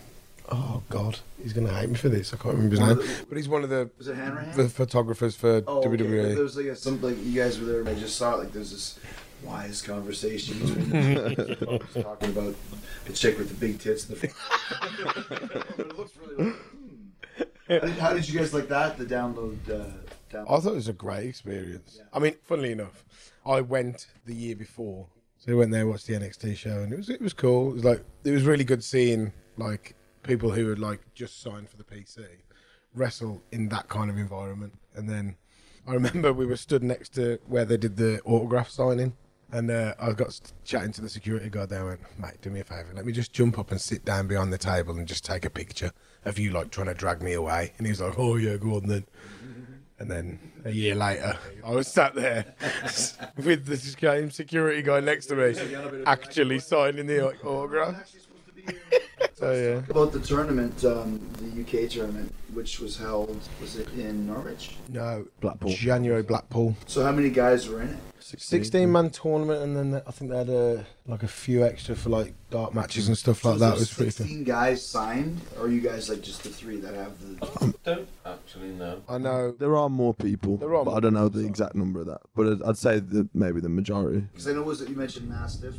Oh 0.48 0.82
God, 0.88 1.18
he's 1.42 1.52
gonna 1.52 1.72
hate 1.72 1.88
me 1.88 1.96
for 1.96 2.09
this. 2.09 2.32
I 2.32 2.37
can't 2.37 2.54
remember 2.54 2.76
his 2.76 3.09
name. 3.09 3.24
But 3.28 3.37
he's 3.37 3.48
one 3.48 3.64
of 3.64 3.70
the, 3.70 3.90
Was 3.98 4.09
it 4.09 4.16
Hanrahan? 4.16 4.56
the 4.56 4.68
photographers 4.68 5.35
for 5.35 5.62
Oh, 5.66 5.78
okay. 5.78 5.88
WWE. 5.88 6.35
There 6.35 6.42
was 6.42 6.56
like 6.56 6.66
a, 6.66 6.76
some 6.76 7.00
like 7.02 7.16
you 7.24 7.40
guys 7.40 7.59
were 7.59 7.66
there. 7.66 7.80
and 7.80 7.88
I 7.88 7.94
just 7.94 8.16
saw 8.16 8.35
it. 8.35 8.38
Like 8.38 8.52
there's 8.52 8.70
this 8.70 8.98
wise 9.42 9.82
conversation 9.82 10.59
between 10.59 10.90
them. 10.90 11.78
talking 12.02 12.28
about 12.30 12.54
the 13.06 13.12
chick 13.12 13.38
with 13.38 13.48
the 13.48 13.54
big 13.54 13.80
tits. 13.80 14.09
And 14.09 14.16
the 14.16 14.28
front. 14.28 15.76
but 15.76 15.87
it 15.87 15.98
looks 15.98 16.12
really. 16.16 16.44
Like, 16.44 16.54
hmm. 16.54 17.46
how, 17.68 17.78
did, 17.80 17.98
how 17.98 18.12
did 18.14 18.28
you 18.28 18.38
guys 18.38 18.54
like 18.54 18.68
that? 18.68 18.98
The 18.98 19.04
download. 19.04 19.59
Uh, 19.68 19.90
download? 20.30 20.44
I 20.44 20.61
thought 20.61 20.72
it 20.72 20.74
was 20.74 20.88
a 20.88 20.92
great 20.92 21.26
experience. 21.26 22.00
I 22.12 22.20
mean, 22.20 22.37
funnily 22.44 22.70
enough, 22.70 23.04
I 23.44 23.62
went 23.62 24.06
the 24.24 24.35
year 24.35 24.54
before, 24.54 25.09
so 25.38 25.52
I 25.52 25.54
went 25.56 25.72
there 25.72 25.87
watched 25.88 26.06
the 26.06 26.14
NXT 26.14 26.56
show, 26.56 26.78
and 26.82 26.92
it 26.92 26.96
was 26.96 27.11
it 27.11 27.20
was 27.20 27.32
cool. 27.32 27.70
It 27.70 27.74
was 27.74 27.85
like 27.85 28.04
it 28.24 28.30
was 28.30 28.44
really 28.44 28.64
good 28.64 28.85
seeing 28.85 29.32
like 29.56 29.96
people 30.26 30.50
who 30.50 30.68
had 30.68 30.78
like 30.78 31.00
just 31.14 31.40
signed 31.40 31.68
for 31.68 31.76
the 31.76 31.84
PC 31.84 32.24
wrestle 32.94 33.42
in 33.52 33.68
that 33.68 33.88
kind 33.88 34.10
of 34.10 34.18
environment. 34.18 34.74
And 34.94 35.08
then 35.08 35.36
I 35.86 35.94
remember 35.94 36.32
we 36.32 36.46
were 36.46 36.56
stood 36.56 36.82
next 36.82 37.14
to 37.14 37.38
where 37.46 37.64
they 37.64 37.76
did 37.76 37.96
the 37.96 38.20
autograph 38.22 38.70
signing. 38.70 39.14
And 39.52 39.70
uh, 39.70 39.94
I 40.00 40.12
got 40.12 40.40
chatting 40.64 40.90
to 40.92 41.00
the 41.00 41.08
security 41.08 41.48
guard 41.48 41.70
there. 41.70 41.82
I 41.82 41.84
went, 41.84 42.00
mate, 42.18 42.42
do 42.42 42.50
me 42.50 42.60
a 42.60 42.64
favour. 42.64 42.90
Let 42.92 43.06
me 43.06 43.12
just 43.12 43.32
jump 43.32 43.60
up 43.60 43.70
and 43.70 43.80
sit 43.80 44.04
down 44.04 44.26
behind 44.26 44.52
the 44.52 44.58
table 44.58 44.96
and 44.98 45.06
just 45.06 45.24
take 45.24 45.44
a 45.44 45.50
picture 45.50 45.92
of 46.24 46.36
you, 46.36 46.50
like, 46.50 46.72
trying 46.72 46.88
to 46.88 46.94
drag 46.94 47.22
me 47.22 47.32
away. 47.32 47.72
And 47.78 47.86
he 47.86 47.92
was 47.92 48.00
like, 48.00 48.18
oh, 48.18 48.34
yeah, 48.36 48.56
go 48.56 48.74
on 48.74 48.88
then. 48.88 49.06
And 50.00 50.10
then 50.10 50.40
a 50.64 50.72
year 50.72 50.96
later, 50.96 51.38
I 51.64 51.70
was 51.70 51.86
sat 51.86 52.16
there 52.16 52.56
with 53.36 53.66
the 53.66 53.76
same 53.76 54.32
security 54.32 54.82
guy 54.82 54.98
next 55.00 55.26
to 55.26 55.36
me, 55.36 55.54
actually 56.06 56.58
signing 56.58 57.06
the 57.06 57.32
autograph. 57.44 58.12
So 59.37 59.53
yeah, 59.53 59.83
About 59.90 60.12
the 60.12 60.20
tournament, 60.20 60.83
um, 60.87 61.20
the 61.42 61.61
UK 61.61 61.90
tournament, 61.90 62.33
which 62.55 62.81
was 62.81 62.96
held, 62.96 63.38
was 63.61 63.77
it 63.77 63.87
in 63.92 64.27
Norwich? 64.27 64.77
no, 64.88 65.27
Blackpool. 65.40 65.70
January 65.72 66.22
Blackpool, 66.22 66.75
So 66.87 67.05
how 67.05 67.12
many 67.12 67.29
guys 67.29 67.68
were 67.68 67.83
in 67.83 67.90
it? 67.90 67.99
sixteen 68.18 68.90
man 68.90 69.11
tournament, 69.11 69.62
and 69.62 69.77
then 69.77 70.03
I 70.07 70.11
think 70.11 70.31
they 70.31 70.38
had 70.38 70.49
a 70.49 70.87
like 71.07 71.22
a 71.22 71.29
few 71.29 71.64
extra 71.64 71.94
for 71.94 72.09
like 72.09 72.33
dark 72.51 72.75
matches 72.75 73.09
and 73.09 73.16
stuff 73.16 73.44
like 73.44 73.59
that. 73.59 73.75
It 73.75 73.75
is 73.75 73.81
was 73.81 73.90
there 73.90 73.96
pretty 74.07 74.16
cool. 74.16 74.27
Sixteen 74.27 74.44
guys 74.44 74.85
signed, 74.85 75.38
or 75.59 75.66
are 75.66 75.68
you 75.68 75.81
guys 75.83 76.09
like 76.09 76.22
just 76.22 76.42
the 76.42 76.49
three 76.49 76.79
that 76.79 76.94
have 76.94 77.12
the? 77.20 77.75
don't 77.85 78.09
actually 78.25 78.70
know. 78.70 79.03
I 79.07 79.18
know. 79.18 79.53
There 79.53 79.77
are 79.77 79.90
more 79.90 80.14
people, 80.14 80.57
There 80.57 80.75
are 80.75 80.83
but 80.85 80.90
more 80.92 80.96
I 80.96 81.01
don't 81.01 81.14
know 81.14 81.29
the 81.29 81.42
so- 81.42 81.46
exact 81.46 81.75
number 81.77 82.01
of 82.01 82.07
that. 82.07 82.22
But 82.35 82.46
I'd- 82.53 82.62
I'd 82.64 82.79
say 82.79 83.01
that 83.01 83.29
maybe 83.35 83.61
the 83.61 83.68
majority. 83.68 84.20
Because 84.33 84.49
I 84.49 84.55
know 84.55 84.62
was 84.62 84.81
it 84.81 84.88
you 84.88 84.96
mentioned 84.96 85.29
Mastiff. 85.29 85.75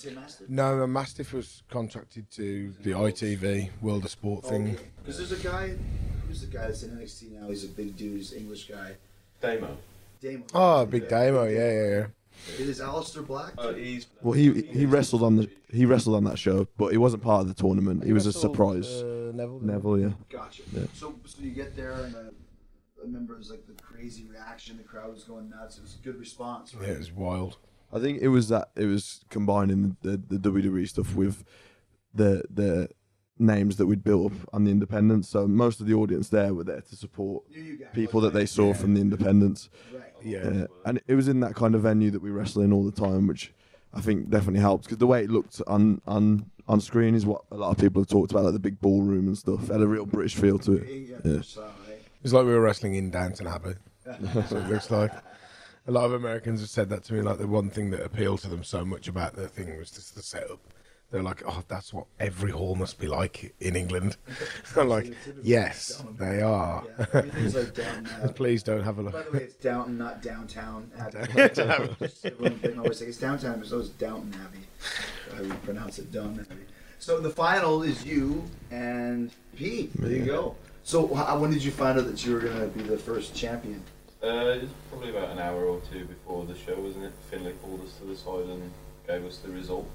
Did 0.00 0.10
you 0.12 0.14
say 0.14 0.20
Mastiff? 0.20 0.48
No, 0.48 0.86
Mastiff 0.86 1.32
was 1.32 1.62
contracted 1.70 2.30
to 2.32 2.72
the 2.82 2.92
ITV 2.92 3.70
World 3.82 4.04
of 4.04 4.10
Sport 4.10 4.44
thing. 4.46 4.78
Because 5.02 5.18
there's 5.18 5.32
a 5.32 5.42
guy, 5.48 5.74
who's 6.26 6.40
the 6.40 6.46
guy 6.46 6.66
that's 6.68 6.82
in 6.82 6.96
NXT 6.96 7.32
now? 7.40 7.48
He's 7.48 7.64
a 7.64 7.68
big 7.68 7.96
dude. 7.96 8.16
He's 8.16 8.32
an 8.32 8.38
English 8.38 8.68
guy. 8.68 8.92
Demo. 9.40 9.76
Damo. 10.22 10.44
Oh, 10.54 10.86
Big 10.86 11.08
Damo, 11.08 11.44
yeah, 11.44 11.58
yeah, 11.58 11.88
yeah. 11.88 12.06
It 12.58 12.68
is 12.68 12.80
Aleister 12.80 13.26
Black. 13.26 13.52
Uh, 13.58 13.72
he's 13.72 14.06
Well, 14.22 14.32
he 14.32 14.62
he 14.62 14.86
wrestled 14.86 15.22
on 15.22 15.36
the 15.36 15.50
he 15.70 15.84
wrestled 15.84 16.16
on 16.16 16.24
that 16.24 16.38
show, 16.38 16.66
but 16.78 16.88
he 16.92 16.96
wasn't 16.96 17.22
part 17.22 17.42
of 17.42 17.48
the 17.48 17.54
tournament. 17.54 18.04
He 18.04 18.12
was 18.12 18.26
a 18.26 18.32
surprise. 18.32 19.02
Uh, 19.02 19.32
Neville. 19.34 19.60
Neville, 19.60 19.98
yeah. 19.98 20.10
Gotcha. 20.30 20.62
Yeah. 20.72 20.84
So, 20.94 21.14
so 21.24 21.42
you 21.42 21.50
get 21.50 21.76
there, 21.76 21.92
and 21.92 22.14
uh, 22.14 22.18
I 22.18 23.02
remember 23.02 23.34
it 23.34 23.38
was 23.38 23.50
like 23.50 23.66
the 23.66 23.74
crazy 23.82 24.24
reaction. 24.24 24.78
The 24.78 24.84
crowd 24.84 25.12
was 25.12 25.24
going 25.24 25.50
nuts. 25.50 25.78
It 25.78 25.82
was 25.82 25.96
a 26.00 26.04
good 26.04 26.18
response. 26.18 26.74
Right? 26.74 26.88
Yeah, 26.88 26.94
it 26.94 26.98
was 26.98 27.12
wild. 27.12 27.58
I 27.92 27.98
think 28.00 28.20
it 28.22 28.28
was 28.28 28.48
that 28.48 28.70
it 28.76 28.86
was 28.86 29.20
combining 29.30 29.96
the, 30.02 30.10
the, 30.16 30.38
the 30.38 30.50
WWE 30.50 30.88
stuff 30.88 31.14
with 31.14 31.44
the 32.14 32.42
the 32.52 32.88
names 33.38 33.76
that 33.76 33.86
we'd 33.86 34.04
built 34.04 34.32
up 34.32 34.38
on 34.52 34.64
the 34.64 34.70
independents. 34.70 35.28
So 35.28 35.48
most 35.48 35.80
of 35.80 35.86
the 35.86 35.94
audience 35.94 36.28
there 36.28 36.52
were 36.52 36.64
there 36.64 36.82
to 36.82 36.96
support 36.96 37.44
You- 37.50 37.62
you 37.62 37.78
guys. 37.78 37.88
people 37.94 38.20
that 38.20 38.34
they 38.34 38.44
saw 38.46 38.74
from 38.74 38.92
the 38.94 39.00
independents. 39.00 39.70
Right. 39.94 40.02
Yeah. 40.22 40.50
Yeah. 40.50 40.66
And 40.84 41.00
it 41.06 41.14
was 41.14 41.26
in 41.26 41.40
that 41.40 41.54
kind 41.54 41.74
of 41.74 41.80
venue 41.82 42.10
that 42.10 42.20
we 42.20 42.30
wrestle 42.30 42.60
in 42.62 42.70
all 42.72 42.84
the 42.84 42.92
time, 42.92 43.26
which 43.26 43.54
I 43.94 44.02
think 44.02 44.28
definitely 44.28 44.60
helped 44.60 44.84
because 44.84 44.98
the 44.98 45.06
way 45.06 45.24
it 45.24 45.30
looked 45.30 45.62
on 45.66 46.02
on 46.06 46.50
on 46.68 46.80
screen 46.80 47.14
is 47.14 47.24
what 47.26 47.42
a 47.50 47.56
lot 47.56 47.70
of 47.70 47.78
people 47.78 48.02
have 48.02 48.08
talked 48.08 48.30
about, 48.30 48.44
like 48.44 48.52
the 48.52 48.58
big 48.60 48.80
ballroom 48.80 49.26
and 49.26 49.36
stuff. 49.38 49.68
It 49.70 49.72
had 49.72 49.80
a 49.80 49.88
real 49.88 50.04
British 50.06 50.34
feel 50.36 50.58
to 50.60 50.72
it. 50.74 50.86
Yeah. 51.08 51.16
Yeah. 51.24 51.40
So, 51.42 51.62
right. 51.62 51.98
It's 52.22 52.32
like 52.34 52.44
we 52.44 52.52
were 52.52 52.60
wrestling 52.60 52.94
in 52.94 53.10
Downton 53.10 53.46
Abbey. 53.46 53.74
That's 54.04 54.50
what 54.52 54.62
it 54.64 54.68
looks 54.68 54.90
like. 54.90 55.12
A 55.86 55.90
lot 55.90 56.04
of 56.04 56.12
Americans 56.12 56.60
have 56.60 56.68
said 56.68 56.90
that 56.90 57.04
to 57.04 57.14
me. 57.14 57.22
Like 57.22 57.38
the 57.38 57.46
one 57.46 57.70
thing 57.70 57.90
that 57.90 58.02
appealed 58.02 58.40
to 58.40 58.48
them 58.48 58.62
so 58.64 58.84
much 58.84 59.08
about 59.08 59.34
the 59.34 59.48
thing 59.48 59.76
was 59.78 59.90
just 59.90 60.14
the 60.14 60.22
setup. 60.22 60.60
They're 61.10 61.22
like, 61.22 61.42
oh, 61.44 61.64
that's 61.66 61.92
what 61.92 62.06
every 62.20 62.52
hall 62.52 62.76
must 62.76 63.00
be 63.00 63.08
like 63.08 63.52
in 63.58 63.74
England. 63.74 64.16
I'm 64.76 64.88
like, 64.88 65.12
yes, 65.42 66.04
they 66.18 66.40
are. 66.40 66.84
Yeah, 66.86 67.06
everything's 67.14 67.54
like 67.56 67.74
down 67.74 68.04
now. 68.04 68.10
Uh, 68.22 68.28
Please 68.28 68.62
don't 68.62 68.84
have 68.84 68.98
a 68.98 69.02
look. 69.02 69.12
By 69.14 69.22
the 69.22 69.30
way, 69.32 69.38
it's 69.40 69.54
Downton, 69.54 69.98
not 69.98 70.22
downtown. 70.22 70.88
Abbey. 70.98 71.26
Just 71.98 72.24
everyone 72.24 72.60
can 72.60 72.78
always 72.78 72.98
say 72.98 73.06
it's 73.06 73.18
downtown, 73.18 73.58
but 73.58 73.72
it's 73.72 73.88
Downton 73.88 74.34
Abbey. 74.40 74.58
I 75.36 75.42
you 75.42 75.54
pronounce 75.64 75.98
it, 75.98 76.12
Downton 76.12 76.46
Abbey. 76.48 76.62
So 77.00 77.18
the 77.18 77.30
final 77.30 77.82
is 77.82 78.04
you 78.04 78.44
and 78.70 79.32
Pete. 79.56 79.90
There 79.94 80.12
you 80.12 80.24
go. 80.24 80.54
So 80.84 81.06
when 81.06 81.50
did 81.50 81.64
you 81.64 81.72
find 81.72 81.98
out 81.98 82.06
that 82.06 82.24
you 82.24 82.34
were 82.34 82.40
going 82.40 82.60
to 82.60 82.66
be 82.66 82.82
the 82.82 82.98
first 82.98 83.34
champion? 83.34 83.82
Uh, 84.22 84.58
it's 84.62 84.72
probably 84.90 85.10
about 85.10 85.30
an 85.30 85.38
hour 85.38 85.64
or 85.64 85.80
two 85.90 86.04
before 86.04 86.44
the 86.44 86.54
show, 86.54 86.78
wasn't 86.78 87.04
it? 87.04 87.12
Finlay 87.30 87.54
called 87.62 87.80
us 87.82 87.94
to 87.94 88.04
the 88.04 88.16
side 88.16 88.50
and 88.50 88.70
gave 89.06 89.24
us 89.24 89.38
the 89.38 89.50
result. 89.50 89.88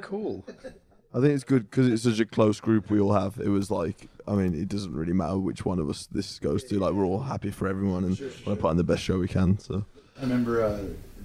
Cool. 0.00 0.42
I 1.14 1.20
think 1.20 1.34
it's 1.34 1.44
good 1.44 1.70
because 1.70 1.86
it's 1.86 2.02
such 2.02 2.18
a 2.18 2.24
close 2.24 2.60
group 2.60 2.90
we 2.90 2.98
all 2.98 3.12
have. 3.12 3.38
It 3.38 3.48
was 3.48 3.70
like, 3.70 4.08
I 4.26 4.34
mean, 4.34 4.60
it 4.60 4.68
doesn't 4.68 4.92
really 4.92 5.12
matter 5.12 5.38
which 5.38 5.64
one 5.64 5.78
of 5.78 5.88
us 5.88 6.08
this 6.10 6.38
goes 6.38 6.64
to. 6.64 6.78
Like, 6.78 6.94
we're 6.94 7.04
all 7.04 7.20
happy 7.20 7.50
for 7.50 7.68
everyone 7.68 8.04
and 8.04 8.18
want 8.18 8.44
to 8.44 8.56
put 8.56 8.64
on 8.64 8.76
the 8.76 8.84
best 8.84 9.02
show 9.02 9.18
we 9.18 9.28
can. 9.28 9.58
So, 9.58 9.84
I 10.18 10.22
remember 10.22 10.64
uh, 10.64 10.80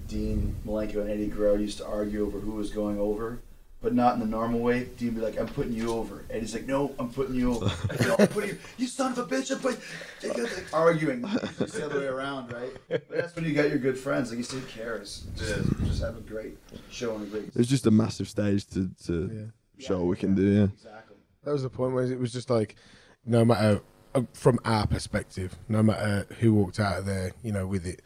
Dean 0.06 0.54
Malenko 0.66 1.00
and 1.00 1.10
Eddie 1.10 1.26
Guerrero 1.28 1.56
used 1.56 1.78
to 1.78 1.86
argue 1.86 2.24
over 2.26 2.38
who 2.38 2.52
was 2.52 2.70
going 2.70 2.98
over, 3.00 3.40
but 3.82 3.94
not 3.94 4.14
in 4.14 4.20
the 4.20 4.26
normal 4.26 4.60
way. 4.60 4.84
Dean 4.96 5.14
would 5.14 5.16
be 5.16 5.20
like, 5.20 5.38
"I'm 5.38 5.48
putting 5.48 5.72
you 5.72 5.90
over," 5.92 6.24
And 6.30 6.40
he's 6.40 6.54
like, 6.54 6.66
"No, 6.66 6.94
I'm 6.98 7.10
putting 7.10 7.34
you 7.34 7.54
over." 7.54 7.66
no, 8.04 8.16
I'm 8.18 8.28
putting 8.28 8.50
you. 8.50 8.58
You 8.78 8.86
son 8.86 9.12
of 9.12 9.18
a 9.18 9.24
bitch! 9.24 9.50
I'm 9.50 9.58
putting. 9.58 9.80
They 10.20 10.28
got 10.28 10.38
like 10.40 10.66
arguing. 10.72 11.24
It's 11.58 11.72
the 11.72 11.86
other 11.86 12.00
way 12.00 12.06
around, 12.06 12.52
right? 12.52 12.76
But 12.88 13.08
that's 13.08 13.34
when 13.34 13.44
you 13.44 13.54
got 13.54 13.68
your 13.68 13.78
good 13.78 13.98
friends. 13.98 14.30
Like 14.30 14.38
you 14.38 14.44
said, 14.44 14.60
who 14.60 14.66
cares? 14.66 15.26
Just, 15.36 15.78
just 15.84 16.02
have 16.02 16.16
a 16.16 16.20
great 16.20 16.58
show 16.90 17.14
and 17.14 17.24
a 17.24 17.26
great. 17.26 17.50
it's 17.54 17.68
just 17.68 17.86
a 17.86 17.90
massive 17.90 18.28
stage 18.28 18.66
to, 18.68 18.90
to 19.06 19.50
show 19.78 19.98
what 19.98 20.06
we 20.06 20.16
can 20.16 20.34
do. 20.34 20.42
Yeah. 20.42 20.64
Exactly. 20.64 21.16
That 21.44 21.52
was 21.52 21.62
the 21.62 21.70
point 21.70 21.94
where 21.94 22.04
it 22.04 22.18
was 22.18 22.32
just 22.32 22.50
like, 22.50 22.76
no 23.24 23.44
matter 23.44 23.80
uh, 24.14 24.22
from 24.34 24.58
our 24.64 24.86
perspective, 24.86 25.56
no 25.68 25.82
matter 25.82 26.26
who 26.40 26.52
walked 26.52 26.80
out 26.80 26.98
of 26.98 27.06
there, 27.06 27.32
you 27.42 27.52
know, 27.52 27.66
with 27.66 27.86
it, 27.86 28.02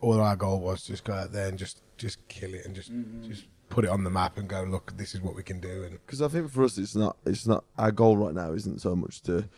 all 0.00 0.20
our 0.20 0.36
goal 0.36 0.60
was 0.60 0.84
just 0.84 1.04
go 1.04 1.14
out 1.14 1.32
there 1.32 1.48
and 1.48 1.58
just 1.58 1.80
just 1.96 2.26
kill 2.28 2.54
it 2.54 2.64
and 2.64 2.74
just 2.74 2.92
just 3.22 3.44
put 3.70 3.84
it 3.84 3.90
on 3.90 4.04
the 4.04 4.10
map 4.10 4.36
and 4.36 4.48
go 4.48 4.62
look, 4.64 4.96
this 4.96 5.14
is 5.14 5.22
what 5.22 5.34
we 5.34 5.42
can 5.42 5.60
do. 5.60 5.84
And 5.84 5.92
Because 6.04 6.20
I 6.20 6.28
think 6.28 6.50
for 6.50 6.64
us, 6.64 6.76
it's 6.76 6.94
not. 6.94 7.16
It's 7.24 7.46
not 7.46 7.64
our 7.78 7.90
goal 7.90 8.18
right 8.18 8.34
now. 8.34 8.52
Isn't 8.52 8.80
so 8.80 8.94
much 8.94 9.22
to 9.22 9.48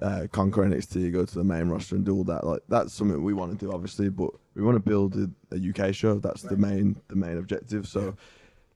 uh, 0.00 0.26
conquer 0.32 0.62
NXT, 0.64 1.12
go 1.12 1.24
to 1.24 1.34
the 1.34 1.44
main 1.44 1.68
roster, 1.68 1.96
and 1.96 2.04
do 2.04 2.14
all 2.16 2.24
that. 2.24 2.46
Like 2.46 2.62
that's 2.68 2.94
something 2.94 3.22
we 3.22 3.34
want 3.34 3.58
to 3.58 3.66
do, 3.66 3.72
obviously. 3.72 4.08
But 4.08 4.30
we 4.54 4.62
want 4.62 4.76
to 4.76 4.80
build 4.80 5.16
a, 5.16 5.30
a 5.54 5.88
UK 5.88 5.94
show. 5.94 6.18
That's 6.18 6.42
the 6.42 6.56
main 6.56 6.96
the 7.08 7.16
main 7.16 7.36
objective. 7.36 7.86
So, 7.86 8.16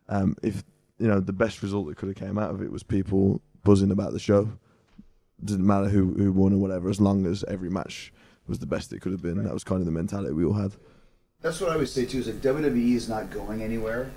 um, 0.09 0.37
if 0.43 0.65
you 0.99 1.07
know 1.07 1.21
the 1.21 1.33
best 1.33 1.63
result 1.63 1.87
that 1.89 1.97
could 1.97 2.09
have 2.09 2.19
came 2.19 2.39
out 2.39 2.51
of 2.51 2.61
it 2.61 2.71
was 2.71 2.83
people 2.83 3.41
buzzing 3.65 3.93
about 3.93 4.13
the 4.13 4.19
show. 4.21 4.51
Didn't 5.43 5.67
matter 5.67 5.89
who 5.89 6.13
who 6.15 6.33
won 6.33 6.53
or 6.53 6.59
whatever, 6.59 6.91
as 6.91 7.01
long 7.01 7.27
as 7.27 7.45
every 7.45 7.71
match 7.71 8.13
was 8.47 8.59
the 8.59 8.67
best 8.67 8.93
it 8.93 9.01
could 9.01 9.13
have 9.13 9.23
been. 9.23 9.43
That 9.43 9.55
was 9.55 9.65
kind 9.65 9.81
of 9.81 9.87
the 9.87 9.93
mentality 9.93 10.35
we 10.35 10.45
all 10.45 10.53
had. 10.53 10.73
That's 11.41 11.61
what 11.61 11.71
I 11.71 11.75
always 11.75 11.93
say 11.93 12.05
too. 12.05 12.19
Is 12.19 12.27
like 12.27 12.43
WWE 12.43 12.95
is 12.95 13.09
not 13.09 13.31
going 13.31 13.63
anywhere. 13.63 14.11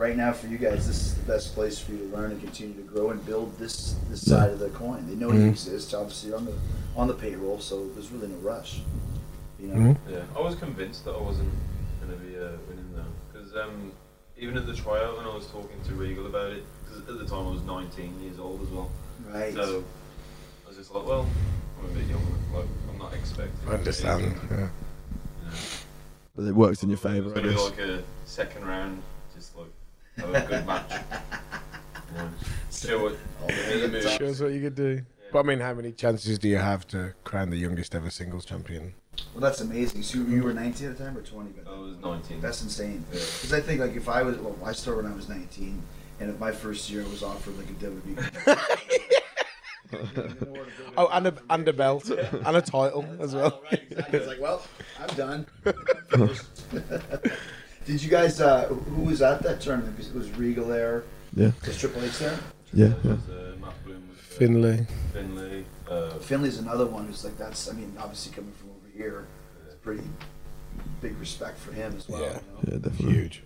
Right 0.00 0.16
now, 0.16 0.32
for 0.32 0.46
you 0.46 0.56
guys, 0.56 0.86
this 0.86 0.96
is 1.08 1.14
the 1.14 1.24
best 1.30 1.52
place 1.52 1.78
for 1.78 1.92
you 1.92 1.98
to 1.98 2.16
learn 2.16 2.30
and 2.30 2.40
continue 2.40 2.72
to 2.74 2.80
grow 2.80 3.10
and 3.10 3.24
build 3.26 3.58
this 3.58 3.96
this 4.08 4.24
side 4.26 4.48
of 4.50 4.58
the 4.58 4.70
coin. 4.70 5.06
They 5.06 5.14
know 5.14 5.30
you 5.30 5.46
exist. 5.50 5.92
Obviously, 5.92 6.32
on 6.32 6.46
the 6.46 6.54
on 6.96 7.06
the 7.06 7.12
payroll, 7.12 7.60
so 7.60 7.86
there's 7.88 8.10
really 8.10 8.28
no 8.28 8.36
rush. 8.36 8.80
You 9.58 9.68
know. 9.68 9.96
Yeah, 10.08 10.22
I 10.34 10.40
was 10.40 10.54
convinced 10.54 11.04
that 11.04 11.10
I 11.12 11.20
wasn't 11.20 11.52
going 12.00 12.18
to 12.18 12.24
be 12.24 12.34
uh, 12.34 12.52
winning 12.66 12.90
though, 12.94 13.04
because 13.30 13.54
um, 13.54 13.92
even 14.38 14.56
at 14.56 14.66
the 14.66 14.72
tryout 14.74 15.18
when 15.18 15.26
I 15.26 15.34
was 15.34 15.46
talking 15.48 15.78
to 15.88 15.92
Regal 15.92 16.24
about 16.24 16.52
it, 16.52 16.64
because 16.82 17.00
at 17.06 17.18
the 17.18 17.26
time 17.26 17.46
I 17.48 17.50
was 17.50 17.60
19 17.64 18.22
years 18.22 18.38
old 18.38 18.62
as 18.62 18.68
well, 18.68 18.90
Right. 19.28 19.52
so 19.52 19.84
I 20.64 20.68
was 20.68 20.78
just 20.78 20.94
like, 20.94 21.04
well, 21.04 21.28
I'm 21.78 21.84
a 21.84 21.88
bit 21.92 22.06
younger, 22.06 22.24
like 22.54 22.64
I'm 22.90 22.96
not 22.98 23.12
expecting. 23.12 23.68
I 23.68 23.74
understand. 23.74 24.22
Yeah. 24.50 24.56
You 24.56 24.56
know, 24.56 24.70
But 26.36 26.44
it 26.46 26.54
worked 26.54 26.82
in 26.82 26.88
your 26.88 26.96
favour, 26.96 27.32
I 27.32 27.34
going 27.34 27.34
to 27.34 27.48
be 27.50 27.54
guess. 27.54 27.64
like 27.64 27.78
a 27.80 28.02
second 28.24 28.66
round, 28.66 29.02
just 29.34 29.54
like 29.58 29.66
have 30.20 30.34
a 30.34 30.46
good 30.48 30.66
match. 30.66 30.92
You 32.12 32.18
know, 32.18 32.30
show 32.70 33.02
what 33.02 33.16
the 33.46 33.88
moves. 33.88 34.12
Shows 34.16 34.42
what 34.42 34.52
you 34.52 34.60
could 34.60 34.74
do. 34.74 35.02
But 35.32 35.40
I 35.40 35.42
mean, 35.42 35.60
how 35.60 35.74
many 35.74 35.92
chances 35.92 36.38
do 36.38 36.48
you 36.48 36.58
have 36.58 36.86
to 36.88 37.14
crown 37.24 37.50
the 37.50 37.56
youngest 37.56 37.94
ever 37.94 38.10
singles 38.10 38.44
champion? 38.44 38.94
Well, 39.34 39.42
that's 39.42 39.60
amazing. 39.60 40.02
So 40.02 40.18
you 40.18 40.42
were 40.42 40.52
19 40.52 40.88
at 40.88 40.98
the 40.98 41.04
time 41.04 41.16
or 41.16 41.22
20? 41.22 41.50
I 41.66 41.78
was 41.78 41.96
19. 41.98 42.40
That's 42.40 42.62
insane. 42.62 43.04
Because 43.10 43.52
I 43.52 43.60
think 43.60 43.80
like 43.80 43.94
if 43.94 44.08
I 44.08 44.22
was, 44.22 44.38
well, 44.38 44.56
I 44.64 44.72
started 44.72 45.04
when 45.04 45.12
I 45.12 45.14
was 45.14 45.28
19, 45.28 45.82
and 46.20 46.30
if 46.30 46.38
my 46.38 46.50
first 46.52 46.90
year 46.90 47.02
I 47.04 47.08
was 47.08 47.22
offered 47.22 47.56
like 47.58 47.68
a 47.68 47.74
WWE. 47.74 49.16
Oh, 50.96 51.08
and 51.12 51.28
a, 51.28 51.34
and 51.48 51.66
a 51.66 51.72
belt 51.72 52.10
and 52.10 52.56
a 52.56 52.60
title 52.60 53.04
as 53.18 53.34
well. 53.34 53.62
Right, 53.64 53.82
exactly. 53.90 54.18
It's 54.18 54.28
like, 54.28 54.40
well, 54.40 54.62
I'm 55.00 55.16
done. 55.16 55.46
I'm 57.80 57.86
finished. 57.86 58.02
Did 58.02 58.02
you 58.02 58.10
guys? 58.10 58.40
Uh, 58.40 58.66
who 58.68 59.02
was 59.02 59.22
at 59.22 59.42
that 59.42 59.60
tournament? 59.60 59.96
Because 59.96 60.10
it 60.10 60.16
was 60.16 60.30
Regal 60.32 60.66
there. 60.66 61.04
Yeah, 61.34 61.50
Was 61.66 61.78
Triple 61.78 62.02
H 62.04 62.18
there? 62.18 62.38
yeah, 62.72 62.86
yeah. 63.04 63.12
was, 63.12 63.28
uh, 63.30 63.54
Matt 63.60 63.84
Bloom 63.84 64.08
was 64.08 64.18
there. 64.38 64.38
Finlay. 64.48 64.86
Finlay. 65.12 65.64
Uh, 65.88 66.10
Finlay's 66.18 66.58
another 66.58 66.86
one 66.86 67.06
who's 67.06 67.24
like 67.24 67.36
that's. 67.38 67.68
I 67.68 67.72
mean, 67.72 67.94
obviously 67.98 68.32
coming 68.32 68.52
from 68.52 68.70
over 68.70 68.88
here, 68.96 69.26
it's 69.66 69.76
pretty 69.76 70.02
big 71.00 71.18
respect 71.18 71.58
for 71.58 71.72
him 71.72 71.94
as 71.96 72.08
well. 72.08 72.20
Yeah. 72.22 72.28
You 72.28 72.34
know? 72.34 72.72
Yeah, 72.72 72.78
definitely. 72.78 73.12
Huge. 73.14 73.42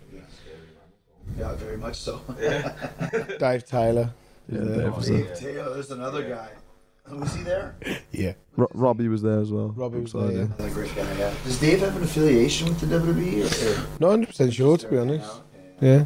Yeah, 1.39 1.55
very 1.55 1.79
much 1.79 1.97
so. 1.97 2.21
Dave 3.39 3.65
Taylor. 3.67 4.13
Yeah, 4.49 4.59
Yeah. 4.63 4.77
Dave 4.77 4.97
was 4.97 5.09
there. 5.09 5.23
Dave 5.25 5.39
Taylor, 5.39 5.75
there's 5.75 5.91
another 5.91 6.29
guy. 6.29 6.49
Was 7.11 7.35
he 7.35 7.43
there? 7.43 7.77
Yeah. 8.13 8.35
Ro- 8.57 8.69
Robbie 8.73 9.09
was 9.09 9.23
there 9.23 9.41
as 9.41 9.51
well. 9.51 9.69
Robbie 9.71 10.01
was 10.01 10.13
Brookside, 10.13 10.37
there, 10.37 10.45
yeah. 10.47 10.55
Another 10.59 10.71
great 10.75 10.95
guy. 10.95 11.19
Yeah. 11.19 11.35
Does 11.45 11.61
Dave 11.61 11.81
have 11.81 11.97
an 11.97 12.05
affiliation 12.05 12.69
with 12.69 12.81
the 12.81 12.87
WWE? 12.87 13.43
Or, 13.43 13.73
or 13.73 13.87
Not 13.99 14.09
100 14.09 14.27
percent 14.29 14.55
sure, 14.55 14.77
to 14.79 14.89
be 14.89 14.97
honest. 14.99 15.31
Yeah. 15.81 15.97
Yeah. 15.99 16.05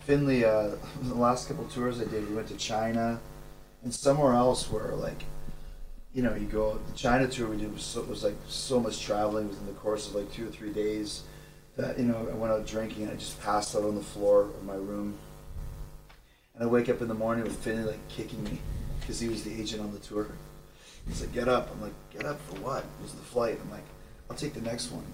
Finlay, 0.00 0.44
uh, 0.44 0.70
the 1.02 1.14
last 1.14 1.48
couple 1.48 1.64
tours 1.66 2.00
I 2.00 2.04
did, 2.04 2.28
we 2.28 2.34
went 2.34 2.48
to 2.48 2.56
China 2.56 3.20
and 3.84 3.94
somewhere 3.94 4.32
else 4.32 4.70
where, 4.70 4.94
like, 4.96 5.22
you 6.14 6.22
know, 6.22 6.34
you 6.34 6.46
go, 6.46 6.78
the 6.90 6.96
China 6.96 7.28
tour 7.28 7.48
we 7.48 7.58
did 7.58 7.72
was, 7.72 7.82
so, 7.82 8.02
was 8.02 8.24
like 8.24 8.34
so 8.48 8.80
much 8.80 9.00
traveling 9.04 9.48
within 9.48 9.66
the 9.66 9.72
course 9.72 10.08
of 10.08 10.14
like 10.14 10.32
two 10.32 10.48
or 10.48 10.50
three 10.50 10.72
days 10.72 11.22
that, 11.76 11.98
you 11.98 12.04
know, 12.04 12.28
I 12.30 12.34
went 12.34 12.52
out 12.52 12.66
drinking 12.66 13.04
and 13.04 13.12
I 13.12 13.16
just 13.16 13.40
passed 13.42 13.76
out 13.76 13.84
on 13.84 13.94
the 13.94 14.02
floor 14.02 14.42
of 14.42 14.64
my 14.64 14.74
room. 14.74 15.16
And 16.54 16.64
I 16.64 16.66
wake 16.66 16.88
up 16.88 17.00
in 17.00 17.08
the 17.08 17.14
morning 17.14 17.44
with 17.44 17.56
Finlay, 17.62 17.84
like, 17.92 18.08
kicking 18.08 18.42
me 18.44 18.58
because 19.02 19.20
he 19.20 19.28
was 19.28 19.42
the 19.44 19.52
agent 19.60 19.82
on 19.82 19.92
the 19.92 19.98
tour. 19.98 20.28
He's 21.06 21.20
like, 21.20 21.32
get 21.32 21.48
up. 21.48 21.70
I'm 21.72 21.82
like, 21.82 21.92
get 22.10 22.24
up 22.24 22.40
for 22.48 22.60
what? 22.60 22.78
It 22.78 23.02
was 23.02 23.12
the 23.12 23.22
flight. 23.22 23.58
I'm 23.62 23.70
like, 23.70 23.84
I'll 24.30 24.36
take 24.36 24.54
the 24.54 24.60
next 24.60 24.90
one. 24.90 25.04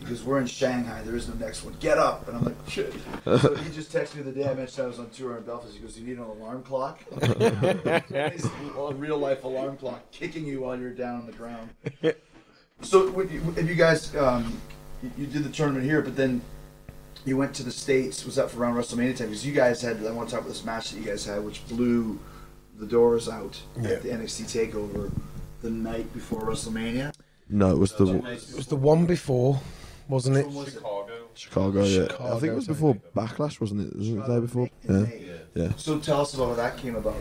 Because 0.00 0.22
we're 0.22 0.40
in 0.40 0.46
Shanghai. 0.46 1.02
There 1.02 1.16
is 1.16 1.28
no 1.28 1.34
next 1.34 1.64
one. 1.64 1.74
Get 1.80 1.98
up. 1.98 2.28
And 2.28 2.36
I'm 2.36 2.44
like, 2.44 2.54
shit. 2.68 2.92
So 3.24 3.54
he 3.54 3.70
just 3.74 3.92
texted 3.92 4.16
me 4.16 4.22
the 4.22 4.32
day 4.32 4.48
I 4.48 4.54
mentioned 4.54 4.84
I 4.84 4.88
was 4.88 4.98
on 4.98 5.08
tour 5.10 5.36
in 5.36 5.44
Belfast. 5.44 5.72
He 5.74 5.80
goes, 5.80 5.94
do 5.94 6.00
you 6.00 6.06
need 6.06 6.18
an 6.18 6.24
alarm 6.24 6.62
clock? 6.62 7.00
A 7.22 8.94
real 8.94 9.18
life 9.18 9.44
alarm 9.44 9.76
clock 9.78 10.10
kicking 10.10 10.44
you 10.46 10.60
while 10.60 10.78
you're 10.78 10.90
down 10.90 11.20
on 11.20 11.26
the 11.26 11.32
ground. 11.32 11.70
So 12.82 13.20
if 13.20 13.68
you 13.68 13.74
guys, 13.74 14.14
um, 14.16 14.60
you 15.16 15.26
did 15.26 15.44
the 15.44 15.50
tournament 15.50 15.84
here, 15.84 16.02
but 16.02 16.14
then 16.14 16.42
you 17.24 17.36
went 17.36 17.54
to 17.54 17.62
the 17.62 17.72
States. 17.72 18.24
Was 18.26 18.36
that 18.36 18.50
for 18.50 18.60
around 18.60 18.74
WrestleMania 18.74 19.16
time? 19.16 19.28
Because 19.28 19.46
you 19.46 19.54
guys 19.54 19.80
had, 19.80 20.04
I 20.04 20.10
want 20.10 20.28
to 20.28 20.34
talk 20.34 20.42
about 20.42 20.52
this 20.52 20.64
match 20.64 20.90
that 20.90 20.98
you 20.98 21.04
guys 21.04 21.24
had, 21.24 21.42
which 21.42 21.66
blew 21.68 22.18
the 22.78 22.86
doors 22.86 23.28
out 23.28 23.60
Yeah. 23.80 23.90
at 23.90 24.02
the 24.02 24.10
NXT 24.10 24.44
TakeOver 24.44 25.10
the 25.62 25.70
night 25.70 26.12
before 26.12 26.40
WrestleMania. 26.42 27.12
No, 27.48 27.70
it 27.70 27.78
was 27.78 27.92
the 27.94 28.06
It 28.06 28.54
was 28.56 28.66
the 28.66 28.76
one 28.76 29.06
before, 29.06 29.60
wasn't 30.08 30.36
it? 30.36 30.48
Was? 30.48 30.72
Chicago. 30.72 31.06
Chicago. 31.34 31.84
Yeah, 31.84 32.06
I 32.20 32.38
think 32.40 32.52
it 32.52 32.54
was 32.56 32.66
before 32.66 32.94
like 32.94 33.14
Backlash, 33.14 33.60
wasn't 33.60 33.82
it? 33.82 33.96
Was 33.96 34.08
it 34.08 34.16
the 34.16 34.26
day 34.34 34.40
before? 34.40 34.68
In 34.84 35.00
Yeah, 35.54 35.62
yeah. 35.64 35.72
So 35.76 35.98
tell 35.98 36.20
us 36.22 36.34
about 36.34 36.48
how 36.48 36.54
that 36.54 36.76
came 36.76 36.96
about. 36.96 37.16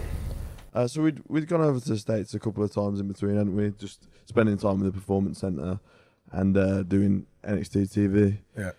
Uh, 0.73 0.87
so 0.87 1.01
we'd 1.01 1.21
we'd 1.27 1.47
gone 1.47 1.61
over 1.61 1.79
to 1.79 1.89
the 1.89 1.97
states 1.97 2.33
a 2.33 2.39
couple 2.39 2.63
of 2.63 2.71
times 2.73 2.99
in 2.99 3.07
between, 3.07 3.35
hadn't 3.37 3.55
we? 3.55 3.71
Just 3.77 4.07
spending 4.25 4.57
time 4.57 4.79
in 4.79 4.85
the 4.85 4.91
performance 4.91 5.39
center 5.39 5.79
and 6.31 6.57
uh, 6.57 6.83
doing 6.83 7.27
NXT 7.45 7.87
TV, 7.93 8.37
Yeah. 8.57 8.71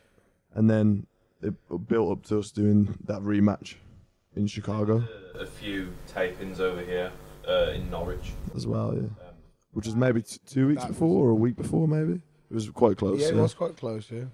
and 0.55 0.69
then 0.69 1.07
it 1.43 1.55
built 1.89 2.11
up 2.19 2.25
to 2.27 2.39
us 2.41 2.51
doing 2.51 2.99
that 3.05 3.21
rematch 3.23 3.77
in 4.37 4.47
Chicago 4.47 5.03
A, 5.35 5.39
a 5.41 5.47
few 5.47 5.93
tapings 6.13 6.61
over 6.61 6.81
here 6.81 7.11
uh, 7.49 7.73
in 7.75 7.91
Norwich. 7.91 8.33
as 8.55 8.67
well. 8.67 8.93
Yeah, 8.95 9.01
Um, 9.01 9.35
which 9.73 9.87
was 9.87 9.97
maybe 9.97 10.23
t- 10.23 10.39
two 10.47 10.69
weeks 10.69 10.83
That 10.83 10.89
was- 10.89 10.97
before 10.97 11.27
or 11.27 11.31
a 11.31 11.35
week 11.35 11.57
before, 11.57 11.87
maybe. 11.89 12.21
It 12.51 12.55
was 12.55 12.71
quite 12.71 12.97
close. 12.97 13.21
Yeah, 13.21 13.29
it 13.29 13.35
yeah. 13.37 13.43
was 13.43 13.55
quite 13.55 13.77
close, 13.77 14.11
yeah. 14.11 14.25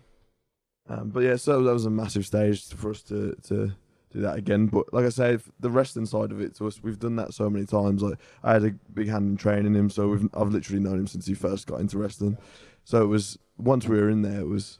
Um, 0.88 1.08
but 1.10 1.20
yeah, 1.20 1.36
so 1.36 1.62
that 1.62 1.72
was 1.72 1.86
a 1.86 1.90
massive 1.90 2.26
stage 2.26 2.68
for 2.74 2.90
us 2.90 3.02
to 3.04 3.34
to 3.44 3.72
do 4.10 4.20
that 4.20 4.36
again. 4.36 4.66
But 4.66 4.92
like 4.92 5.06
I 5.06 5.08
say, 5.10 5.38
the 5.60 5.70
wrestling 5.70 6.06
side 6.06 6.32
of 6.32 6.40
it 6.40 6.54
to 6.56 6.66
us, 6.66 6.82
we've 6.82 6.98
done 6.98 7.16
that 7.16 7.32
so 7.32 7.48
many 7.48 7.64
times. 7.64 8.02
Like 8.02 8.18
I 8.42 8.52
had 8.54 8.64
a 8.64 8.72
big 8.92 9.08
hand 9.08 9.30
in 9.30 9.36
training 9.36 9.74
him, 9.74 9.88
so 9.88 10.08
we've 10.08 10.28
I've 10.34 10.48
literally 10.52 10.82
known 10.82 10.98
him 10.98 11.06
since 11.06 11.24
he 11.26 11.34
first 11.34 11.66
got 11.66 11.80
into 11.80 11.96
wrestling. 11.98 12.36
So 12.84 13.02
it 13.02 13.06
was 13.06 13.38
once 13.56 13.86
we 13.88 13.98
were 13.98 14.10
in 14.10 14.22
there, 14.22 14.40
it 14.40 14.48
was 14.48 14.78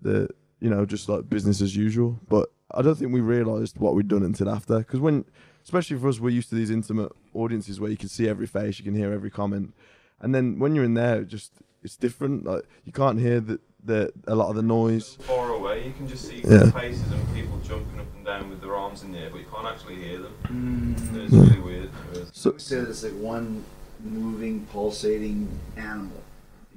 the 0.00 0.28
you 0.60 0.70
know 0.70 0.86
just 0.86 1.08
like 1.08 1.28
business 1.28 1.60
as 1.60 1.76
usual. 1.76 2.18
But 2.28 2.50
I 2.74 2.82
don't 2.82 2.94
think 2.96 3.12
we 3.12 3.20
realised 3.20 3.78
what 3.78 3.94
we'd 3.94 4.08
done 4.08 4.22
until 4.22 4.48
after. 4.48 4.78
Because 4.78 5.00
when, 5.00 5.24
especially 5.64 5.98
for 5.98 6.08
us, 6.08 6.20
we're 6.20 6.30
used 6.30 6.48
to 6.50 6.54
these 6.54 6.70
intimate 6.70 7.12
audiences 7.34 7.80
where 7.80 7.90
you 7.90 7.96
can 7.96 8.08
see 8.08 8.28
every 8.28 8.46
face, 8.46 8.78
you 8.78 8.84
can 8.84 8.94
hear 8.94 9.12
every 9.12 9.30
comment, 9.30 9.74
and 10.20 10.34
then 10.34 10.58
when 10.58 10.74
you're 10.74 10.84
in 10.84 10.94
there, 10.94 11.20
it 11.22 11.28
just 11.28 11.52
it's 11.82 11.96
different. 11.96 12.44
Like 12.44 12.64
you 12.84 12.92
can't 12.92 13.18
hear 13.18 13.40
the 13.40 13.58
the 13.84 14.12
a 14.28 14.34
lot 14.34 14.48
of 14.50 14.56
the 14.56 14.62
noise. 14.62 15.16
Far 15.22 15.50
away, 15.50 15.86
you 15.86 15.92
can 15.92 16.06
just 16.08 16.26
see 16.28 16.42
Yeah. 16.48 16.70
faces 16.70 17.02
and 17.10 17.34
people 17.34 17.58
jumping 17.58 17.98
up 17.98 18.06
and 18.16 18.24
down 18.24 18.48
with 18.50 18.60
their 18.60 18.76
arms 18.76 19.02
in 19.02 19.10
the 19.12 19.18
air, 19.18 19.30
but 19.30 19.40
you 19.40 19.46
can't 19.52 19.66
actually 19.66 19.96
hear 19.96 20.18
them. 20.20 20.34
Mm. 20.44 21.24
It's 21.24 21.32
really 21.32 21.60
weird. 21.60 21.90
So 22.32 22.56
say 22.58 22.76
that 22.80 22.88
it's 22.88 23.02
like 23.02 23.12
one 23.14 23.64
moving, 24.04 24.66
pulsating 24.72 25.48
animal. 25.76 26.22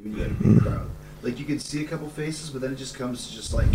When 0.02 0.12
you 0.12 0.18
get 0.18 0.32
a 0.32 0.34
big 0.34 0.62
crowd, 0.62 0.90
like 1.22 1.38
you 1.40 1.46
can 1.46 1.60
see 1.60 1.84
a 1.84 1.88
couple 1.88 2.10
faces, 2.10 2.50
but 2.50 2.62
then 2.62 2.74
it 2.74 2.78
just 2.78 2.96
comes 2.96 3.28
to 3.28 3.34
just 3.34 3.54
like 3.54 3.70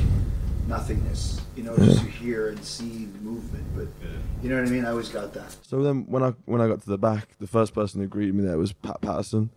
nothingness. 0.69 1.41
You 1.57 1.65
know, 1.65 1.77
just 1.77 2.03
you 2.03 2.09
hear 2.11 2.49
and 2.49 2.63
see 2.65 3.09
movement, 3.23 3.65
but 3.77 3.89
you 4.43 4.49
know 4.49 4.57
what 4.61 4.69
I 4.69 4.71
mean. 4.71 4.85
I 4.85 4.91
always 4.91 5.09
got 5.09 5.33
that. 5.35 5.57
So 5.63 5.83
then, 5.83 6.07
when 6.09 6.23
I 6.23 6.31
when 6.47 6.61
I 6.61 6.69
got 6.69 6.81
to 6.83 6.89
the 6.89 6.99
back, 6.99 7.29
the 7.39 7.47
first 7.47 7.75
person 7.75 8.01
who 8.01 8.07
greeted 8.07 8.35
me 8.35 8.45
there 8.45 8.57
was 8.59 8.73
Pat 8.73 9.01
Patterson, 9.01 9.51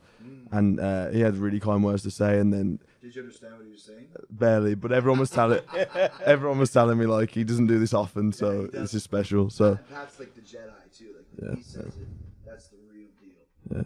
and 0.52 0.80
uh, 0.80 1.10
he 1.10 1.22
had 1.22 1.38
really 1.38 1.60
kind 1.60 1.84
words 1.84 2.04
to 2.04 2.12
say. 2.12 2.40
And 2.40 2.52
then 2.54 2.80
Did 3.02 3.16
you 3.16 3.22
understand 3.22 3.56
what 3.58 3.66
he 3.66 3.72
was 3.72 3.84
saying? 3.84 4.08
barely, 4.30 4.76
but 4.76 4.92
everyone 4.92 5.20
was 5.20 5.30
telling 5.30 5.62
everyone 6.26 6.60
was 6.60 6.72
telling 6.72 6.98
me 6.98 7.06
like 7.06 7.32
he 7.32 7.44
doesn't 7.44 7.68
do 7.68 7.80
this 7.80 7.94
often, 7.94 8.32
so 8.34 8.64
he 8.64 8.68
this 8.70 8.94
is 8.94 9.04
special. 9.04 9.50
So 9.50 9.78
Pat's 9.94 10.20
like 10.20 10.34
the 10.36 10.42
Jedi 10.42 10.98
too. 10.98 11.14
Like 11.16 11.50
Yeah, 11.50 11.56
he 11.56 11.64
says 11.64 11.86
it, 11.86 12.08
that's 12.46 12.68
the 12.68 12.78
real 12.92 13.08
deal. 13.22 13.78
yeah, 13.78 13.84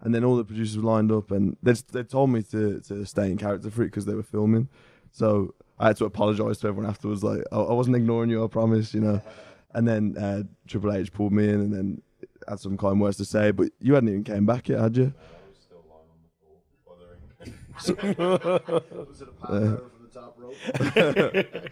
and 0.00 0.14
then 0.14 0.24
all 0.24 0.36
the 0.36 0.44
producers 0.44 0.82
lined 0.82 1.12
up, 1.12 1.30
and 1.32 1.56
they 1.62 1.72
they 1.92 2.02
told 2.04 2.30
me 2.30 2.42
to 2.44 2.80
to 2.80 3.04
stay 3.04 3.30
in 3.30 3.36
character 3.36 3.70
for 3.70 3.82
it 3.82 3.86
because 3.86 4.06
they 4.06 4.14
were 4.14 4.22
filming. 4.22 4.68
So 5.10 5.54
I 5.80 5.88
had 5.88 5.96
to 5.98 6.04
apologise 6.04 6.58
to 6.58 6.68
everyone 6.68 6.90
afterwards. 6.90 7.22
Like 7.22 7.42
I, 7.52 7.56
I 7.56 7.72
wasn't 7.72 7.96
ignoring 7.96 8.30
you, 8.30 8.44
I 8.44 8.48
promise, 8.48 8.94
you 8.94 9.00
know. 9.00 9.22
And 9.74 9.86
then 9.86 10.16
uh, 10.18 10.42
Triple 10.66 10.92
H 10.92 11.12
pulled 11.12 11.32
me 11.32 11.48
in, 11.48 11.60
and 11.60 11.72
then 11.72 12.02
had 12.48 12.60
some 12.60 12.76
kind 12.76 13.00
words 13.00 13.16
to 13.18 13.24
say. 13.24 13.50
But 13.50 13.68
you 13.80 13.94
hadn't 13.94 14.08
even 14.08 14.24
came 14.24 14.46
back 14.46 14.68
yet, 14.68 14.80
had 14.80 14.96
you? 14.96 15.14
Was 17.76 17.90
it 17.90 17.98
a 18.00 18.14
pop 18.14 19.46
from 19.46 20.02
the 20.02 20.10
top 20.12 20.36
rope? 20.38 21.70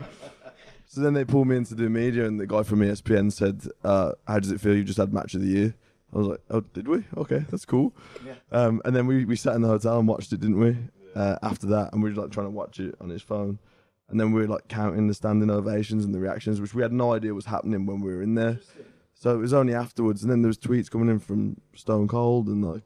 So 0.89 1.01
then 1.01 1.15
they 1.15 1.25
pulled 1.25 1.49
me 1.49 1.57
in 1.57 1.65
to 1.65 1.75
do 1.75 1.89
media, 1.89 2.27
and 2.27 2.39
the 2.39 2.47
guy 2.47 2.63
from 2.63 2.79
ESPN 2.81 3.33
said, 3.33 3.67
uh, 3.85 4.13
"How 4.27 4.39
does 4.39 4.51
it 4.53 4.61
feel? 4.61 4.75
You 4.75 4.85
just 4.85 4.99
had 4.99 5.13
match 5.13 5.35
of 5.35 5.41
the 5.43 5.49
year." 5.49 5.75
I 6.15 6.19
was 6.19 6.27
like, 6.29 6.41
"Oh, 6.49 6.61
did 6.61 6.87
we? 6.89 7.05
Okay, 7.17 7.45
that's 7.51 7.65
cool." 7.65 7.93
Yeah. 8.25 8.35
Um, 8.53 8.81
and 8.85 8.95
then 8.95 9.07
we, 9.07 9.25
we 9.25 9.37
sat 9.37 9.55
in 9.57 9.63
the 9.63 9.69
hotel 9.69 9.99
and 9.99 10.07
watched 10.09 10.33
it, 10.33 10.41
didn't 10.41 10.59
we? 10.59 10.77
Uh, 11.15 11.37
after 11.43 11.67
that, 11.67 11.93
and 11.93 12.03
we 12.03 12.11
were 12.11 12.23
like 12.23 12.31
trying 12.31 12.47
to 12.47 12.51
watch 12.51 12.79
it 12.79 12.95
on 13.01 13.09
his 13.11 13.21
phone, 13.21 13.59
and 14.09 14.19
then 14.21 14.33
we 14.33 14.41
were 14.41 14.47
like 14.49 14.69
counting 14.69 15.09
the 15.09 15.15
standing 15.15 15.51
ovations 15.51 16.05
and 16.05 16.15
the 16.15 16.19
reactions, 16.21 16.61
which 16.61 16.75
we 16.75 16.83
had 16.83 16.93
no 16.93 17.13
idea 17.13 17.35
was 17.35 17.47
happening 17.47 17.87
when 17.87 18.01
we 18.01 18.13
were 18.15 18.23
in 18.23 18.35
there. 18.35 18.61
So 19.15 19.35
it 19.35 19.39
was 19.39 19.53
only 19.55 19.75
afterwards, 19.75 20.23
and 20.23 20.31
then 20.31 20.43
there 20.43 20.49
was 20.49 20.59
tweets 20.59 20.91
coming 20.91 21.09
in 21.09 21.19
from 21.19 21.61
Stone 21.75 22.09
Cold, 22.09 22.49
and 22.49 22.65
like 22.65 22.83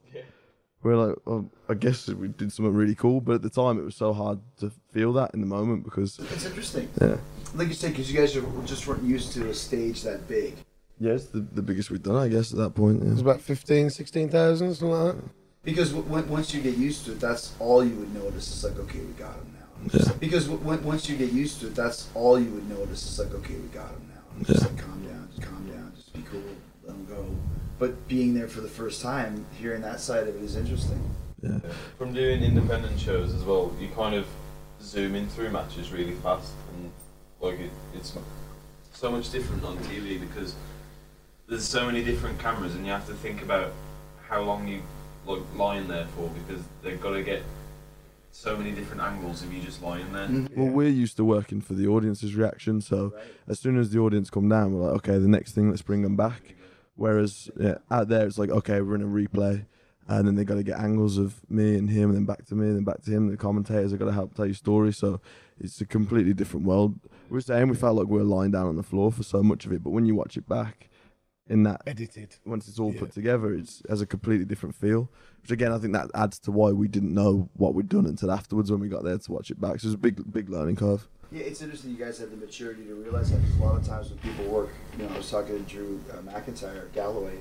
we 0.82 0.92
are 0.92 0.96
like, 0.96 1.16
well, 1.26 1.50
I 1.68 1.74
guess 1.74 2.08
we 2.08 2.28
did 2.28 2.52
something 2.52 2.72
really 2.72 2.94
cool, 2.94 3.20
but 3.20 3.34
at 3.34 3.42
the 3.42 3.50
time 3.50 3.78
it 3.78 3.82
was 3.84 3.96
so 3.96 4.12
hard 4.14 4.38
to 4.60 4.70
feel 4.92 5.12
that 5.14 5.34
in 5.34 5.40
the 5.40 5.46
moment 5.46 5.84
because 5.84 6.18
It's 6.18 6.46
interesting. 6.46 6.88
yeah. 7.00 7.16
Like 7.54 7.68
you 7.68 7.74
said, 7.74 7.90
because 7.90 8.10
you 8.10 8.18
guys 8.18 8.34
are, 8.36 8.44
just 8.64 8.86
weren't 8.86 9.02
used 9.02 9.32
to 9.34 9.50
a 9.50 9.54
stage 9.54 10.02
that 10.02 10.26
big. 10.28 10.54
Yeah, 10.98 11.12
it's 11.14 11.26
the, 11.26 11.40
the 11.40 11.62
biggest 11.62 11.90
we've 11.90 12.02
done, 12.02 12.16
I 12.16 12.28
guess, 12.28 12.52
at 12.52 12.58
that 12.58 12.74
point. 12.74 13.02
It 13.02 13.08
was 13.08 13.20
about 13.20 13.40
15, 13.40 13.90
16,000, 13.90 14.74
something 14.74 14.90
like 14.96 15.16
that. 15.16 15.24
Because 15.64 15.92
w- 15.92 16.08
when, 16.10 16.28
once 16.28 16.54
you 16.54 16.60
get 16.62 16.76
used 16.76 17.04
to 17.06 17.12
it, 17.12 17.20
that's 17.20 17.54
all 17.58 17.84
you 17.84 17.96
would 17.96 18.14
notice. 18.14 18.48
It's 18.48 18.62
like, 18.64 18.78
okay, 18.78 19.00
we 19.00 19.12
got 19.14 19.34
him 19.34 19.52
now. 19.58 19.59
It's 19.84 19.94
just 19.94 20.08
Yeah. 20.08 20.14
because 20.20 20.44
w- 20.46 20.64
when, 20.64 20.82
once 20.84 21.08
you 21.08 21.16
get 21.16 21.32
used 21.32 21.60
to 21.60 21.68
it, 21.68 21.74
that's 21.74 22.08
all 22.14 22.38
you 22.38 22.50
would 22.50 22.68
notice. 22.68 23.02
It's 23.06 23.18
like, 23.18 23.32
okay, 23.34 23.54
we 23.54 23.68
got 23.68 23.88
him 23.90 24.08
now. 24.14 24.40
It's 24.40 24.48
Just 24.50 24.62
Yeah. 24.62 24.68
like, 24.68 24.78
calm 24.78 25.02
down, 25.02 25.28
just 25.34 25.42
calm 25.48 25.66
down, 25.68 25.92
just 25.96 26.12
be 26.12 26.22
cool, 26.30 26.42
let 26.84 26.94
him 26.96 27.06
go. 27.06 27.24
But 27.78 28.06
being 28.08 28.34
there 28.34 28.48
for 28.48 28.60
the 28.60 28.68
first 28.68 29.00
time, 29.02 29.46
hearing 29.58 29.80
that 29.82 30.00
side 30.00 30.28
of 30.28 30.36
it 30.36 30.42
is 30.42 30.56
interesting. 30.56 31.00
yeah. 31.42 31.58
From 31.96 32.12
doing 32.12 32.42
independent 32.42 33.00
shows 33.00 33.32
as 33.34 33.42
well, 33.44 33.72
you 33.80 33.88
kind 33.88 34.14
of 34.14 34.26
zoom 34.82 35.14
in 35.14 35.26
through 35.28 35.50
matches 35.50 35.90
really 35.90 36.12
fast, 36.16 36.52
and 36.74 36.90
like 37.40 37.58
it, 37.58 37.70
it's 37.94 38.12
so 38.92 39.10
much 39.10 39.30
different 39.32 39.64
on 39.64 39.78
TV 39.78 40.20
because 40.20 40.54
there's 41.48 41.64
so 41.64 41.86
many 41.86 42.04
different 42.04 42.38
cameras, 42.38 42.74
and 42.74 42.84
you 42.84 42.92
have 42.92 43.06
to 43.06 43.14
think 43.14 43.40
about 43.42 43.72
how 44.28 44.42
long 44.42 44.68
you 44.68 44.82
like 45.26 45.40
lying 45.56 45.88
there 45.88 46.06
for 46.14 46.28
because 46.28 46.62
they've 46.82 47.00
got 47.00 47.12
to 47.12 47.22
get 47.22 47.42
so 48.30 48.56
many 48.56 48.72
different 48.72 49.02
angles 49.02 49.42
if 49.42 49.52
you 49.52 49.60
just 49.60 49.82
lying 49.82 50.12
there. 50.12 50.28
Mm-hmm. 50.28 50.60
Well, 50.60 50.72
we're 50.72 50.88
used 50.88 51.16
to 51.16 51.24
working 51.24 51.60
for 51.60 51.74
the 51.74 51.86
audience's 51.86 52.34
reaction, 52.34 52.80
so 52.80 53.12
as 53.48 53.58
soon 53.58 53.78
as 53.78 53.90
the 53.90 53.98
audience 53.98 54.30
come 54.30 54.48
down, 54.48 54.72
we're 54.72 54.86
like, 54.86 54.96
okay, 54.98 55.18
the 55.18 55.28
next 55.28 55.52
thing, 55.52 55.70
let's 55.70 55.82
bring 55.82 56.02
them 56.02 56.16
back. 56.16 56.54
Whereas 56.96 57.50
yeah, 57.58 57.78
out 57.90 58.08
there, 58.08 58.26
it's 58.26 58.38
like, 58.38 58.50
okay, 58.50 58.80
we're 58.80 58.94
in 58.94 59.02
a 59.02 59.06
replay, 59.06 59.66
and 60.06 60.26
then 60.26 60.34
they 60.34 60.44
got 60.44 60.56
to 60.56 60.62
get 60.62 60.78
angles 60.78 61.18
of 61.18 61.40
me 61.50 61.76
and 61.76 61.88
him, 61.88 62.10
and 62.10 62.14
then 62.14 62.24
back 62.24 62.44
to 62.46 62.54
me, 62.54 62.66
and 62.66 62.76
then 62.76 62.84
back 62.84 63.02
to 63.02 63.10
him. 63.10 63.28
The 63.28 63.36
commentators 63.36 63.92
have 63.92 64.00
got 64.00 64.06
to 64.06 64.12
help 64.12 64.34
tell 64.34 64.46
you 64.46 64.54
story, 64.54 64.92
so 64.92 65.20
it's 65.58 65.80
a 65.80 65.86
completely 65.86 66.34
different 66.34 66.66
world. 66.66 66.98
We 67.30 67.40
We're 67.40 67.40
saying 67.40 67.68
we 67.68 67.76
felt 67.76 67.96
like 67.96 68.08
we 68.08 68.18
were 68.18 68.24
lying 68.24 68.50
down 68.50 68.66
on 68.66 68.76
the 68.76 68.82
floor 68.82 69.10
for 69.10 69.22
so 69.22 69.42
much 69.42 69.64
of 69.64 69.72
it, 69.72 69.82
but 69.82 69.90
when 69.90 70.04
you 70.04 70.14
watch 70.14 70.36
it 70.36 70.46
back, 70.46 70.89
in 71.51 71.64
that 71.64 71.82
Edited. 71.86 72.36
once 72.46 72.66
it's 72.68 72.78
all 72.78 72.92
Yeah. 72.92 73.01
put 73.01 73.12
together, 73.12 73.53
it's 73.53 73.82
has 73.88 74.01
a 74.01 74.07
completely 74.07 74.44
different 74.46 74.74
feel. 74.74 75.11
Which 75.42 75.51
again, 75.51 75.72
I 75.72 75.78
think 75.78 75.92
that 75.94 76.11
adds 76.14 76.38
to 76.40 76.53
why 76.53 76.70
we 76.72 76.86
didn't 76.88 77.12
know 77.12 77.48
what 77.57 77.74
we'd 77.74 77.88
done 77.88 78.07
until 78.07 78.30
afterwards 78.30 78.70
when 78.70 78.80
we 78.80 78.88
got 78.88 79.05
there 79.05 79.18
to 79.18 79.32
watch 79.32 79.51
it 79.51 79.61
back. 79.61 79.80
So 79.80 79.88
it's 79.88 79.94
a 79.94 79.98
big, 79.98 80.32
big 80.32 80.48
learning 80.48 80.76
curve. 80.76 81.07
Yeah, 81.32 81.42
it's 81.42 81.62
interesting 81.62 81.90
you 81.90 81.96
guys 81.96 82.18
had 82.18 82.30
the 82.30 82.36
maturity 82.36 82.84
to 82.84 82.94
realize 82.94 83.30
that 83.30 83.40
'cause 83.40 83.59
a 83.61 83.62
lot 83.62 83.76
of 83.76 83.86
times 83.86 84.11
when 84.11 84.18
people 84.18 84.46
work, 84.53 84.70
you 84.98 85.05
know, 85.05 85.14
I 85.14 85.16
was 85.18 85.30
talking 85.30 85.57
to 85.64 85.70
Drew 85.70 86.01
uh, 86.12 86.16
McIntyre, 86.30 86.90
Galloway. 86.92 87.38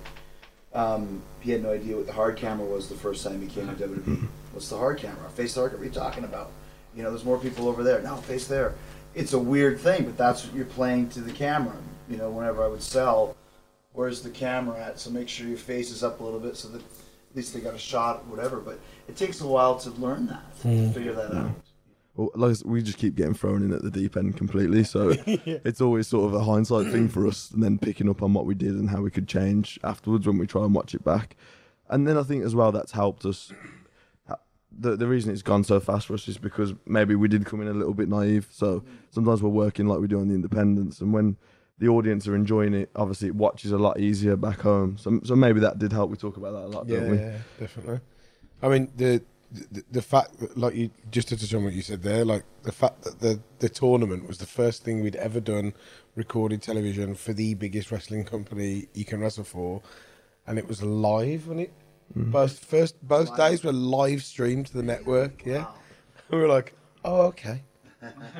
Um, 0.73 1.21
he 1.39 1.51
had 1.51 1.63
no 1.63 1.71
idea 1.71 1.95
what 1.97 2.05
the 2.05 2.13
hard 2.13 2.35
camera 2.35 2.65
was 2.67 2.89
the 2.89 2.95
first 2.95 3.23
time 3.23 3.41
he 3.41 3.47
came 3.47 3.67
to 3.67 3.73
WWE. 3.75 4.27
What's 4.53 4.69
the 4.69 4.77
hard 4.77 4.97
camera? 4.97 5.27
Face 5.31 5.53
the 5.55 5.61
hard 5.61 5.71
camera. 5.71 5.87
What 5.87 5.91
are 5.91 5.93
you 5.93 5.99
talking 5.99 6.23
about? 6.23 6.51
You 6.95 7.03
know, 7.03 7.09
there's 7.09 7.25
more 7.25 7.39
people 7.39 7.67
over 7.67 7.83
there. 7.83 8.01
now 8.01 8.15
face 8.17 8.47
there. 8.47 8.73
It's 9.15 9.33
a 9.33 9.39
weird 9.39 9.79
thing, 9.79 10.05
but 10.05 10.17
that's 10.17 10.45
what 10.45 10.55
you're 10.55 10.65
playing 10.65 11.09
to 11.09 11.21
the 11.21 11.31
camera. 11.31 11.75
You 12.07 12.17
know, 12.17 12.29
whenever 12.29 12.63
I 12.63 12.67
would 12.67 12.81
sell, 12.83 13.35
where's 13.99 14.21
the 14.21 14.29
camera 14.29 14.79
at? 14.79 14.97
So 14.97 15.09
make 15.09 15.27
sure 15.27 15.45
your 15.45 15.57
face 15.57 15.91
is 15.91 16.03
up 16.05 16.21
a 16.21 16.23
little 16.23 16.39
bit 16.39 16.55
so 16.55 16.69
that 16.69 16.81
at 16.81 17.35
least 17.35 17.53
they 17.53 17.59
got 17.59 17.73
a 17.73 17.79
shot, 17.79 18.25
whatever. 18.27 18.61
But 18.61 18.79
it 19.09 19.17
takes 19.17 19.41
a 19.41 19.47
while 19.47 19.77
to 19.79 19.89
learn 19.91 20.25
that, 20.27 20.61
to 20.61 20.67
hmm. 20.69 20.91
figure 20.91 21.13
that 21.13 21.35
out. 21.35 21.51
Well, 22.15 22.31
like 22.33 22.55
we 22.63 22.81
just 22.81 22.97
keep 22.97 23.15
getting 23.15 23.33
thrown 23.33 23.61
in 23.61 23.73
at 23.73 23.81
the 23.81 23.91
deep 23.91 24.15
end 24.15 24.37
completely. 24.37 24.85
So 24.85 25.09
it's 25.27 25.81
always 25.81 26.07
sort 26.07 26.33
of 26.33 26.39
a 26.39 26.43
hindsight 26.45 26.87
thing 26.93 27.09
for 27.09 27.27
us, 27.27 27.51
and 27.51 27.61
then 27.61 27.77
picking 27.77 28.09
up 28.09 28.23
on 28.23 28.33
what 28.33 28.45
we 28.45 28.55
did 28.55 28.71
and 28.71 28.89
how 28.89 29.01
we 29.01 29.11
could 29.11 29.27
change 29.27 29.77
afterwards 29.83 30.25
when 30.25 30.37
we 30.37 30.47
try 30.47 30.63
and 30.63 30.73
watch 30.73 30.95
it 30.95 31.03
back. 31.03 31.35
And 31.89 32.07
then 32.07 32.17
I 32.17 32.23
think 32.23 32.45
as 32.45 32.55
well 32.55 32.71
that's 32.71 32.93
helped 32.93 33.25
us. 33.25 33.51
The, 34.71 34.95
the 34.95 35.07
reason 35.07 35.33
it's 35.33 35.41
gone 35.41 35.65
so 35.65 35.79
fast 35.81 36.07
for 36.07 36.13
us 36.13 36.27
is 36.29 36.37
because 36.37 36.73
maybe 36.85 37.15
we 37.15 37.27
did 37.27 37.45
come 37.45 37.59
in 37.61 37.67
a 37.67 37.73
little 37.73 37.95
bit 37.95 38.07
naive. 38.07 38.47
So 38.49 38.79
mm. 38.79 38.85
sometimes 39.09 39.41
we're 39.41 39.49
working 39.49 39.87
like 39.87 39.99
we 39.99 40.07
do 40.07 40.21
on 40.21 40.29
the 40.29 40.35
independents, 40.35 41.01
and 41.01 41.11
when 41.11 41.35
the 41.79 41.87
audience 41.87 42.27
are 42.27 42.35
enjoying 42.35 42.73
it, 42.73 42.89
obviously 42.95 43.29
it 43.29 43.35
watches 43.35 43.71
a 43.71 43.77
lot 43.77 43.99
easier 43.99 44.35
back 44.35 44.59
home. 44.61 44.97
So, 44.97 45.19
so 45.23 45.35
maybe 45.35 45.59
that 45.61 45.79
did 45.79 45.91
help. 45.93 46.09
We 46.11 46.17
talk 46.17 46.37
about 46.37 46.51
that 46.53 46.65
a 46.65 46.71
lot, 46.77 46.87
Yeah, 46.87 46.99
don't 46.99 47.11
we? 47.11 47.17
yeah, 47.17 47.37
definitely. 47.59 47.99
I 48.61 48.67
mean, 48.67 48.91
the, 48.97 49.21
the 49.51 49.83
the 49.91 50.01
fact 50.01 50.37
that, 50.39 50.57
like 50.57 50.75
you 50.75 50.91
just 51.09 51.29
to 51.29 51.37
touch 51.37 51.53
on 51.53 51.63
what 51.63 51.73
you 51.73 51.81
said 51.81 52.03
there, 52.03 52.25
like 52.25 52.43
the 52.63 52.71
fact 52.71 53.03
that 53.03 53.19
the 53.19 53.39
the 53.59 53.69
tournament 53.69 54.27
was 54.27 54.37
the 54.37 54.45
first 54.45 54.83
thing 54.83 55.01
we'd 55.01 55.15
ever 55.15 55.39
done, 55.39 55.73
recorded 56.15 56.61
television 56.61 57.15
for 57.15 57.33
the 57.33 57.53
biggest 57.55 57.91
wrestling 57.91 58.25
company 58.25 58.87
you 58.93 59.05
can 59.05 59.21
wrestle 59.21 59.45
for, 59.45 59.81
and 60.45 60.59
it 60.59 60.67
was 60.67 60.83
live, 60.83 61.47
wasn't 61.47 61.61
it? 61.61 61.73
Mm-hmm. 62.15 62.31
Both 62.31 62.59
first 62.65 63.01
both 63.07 63.35
days 63.37 63.63
were 63.63 63.71
live 63.73 64.23
streamed 64.23 64.67
to 64.67 64.73
the 64.73 64.83
network. 64.83 65.45
Yeah, 65.45 65.65
we 66.29 66.37
were 66.37 66.47
like, 66.47 66.73
oh 67.05 67.21
okay, 67.27 67.63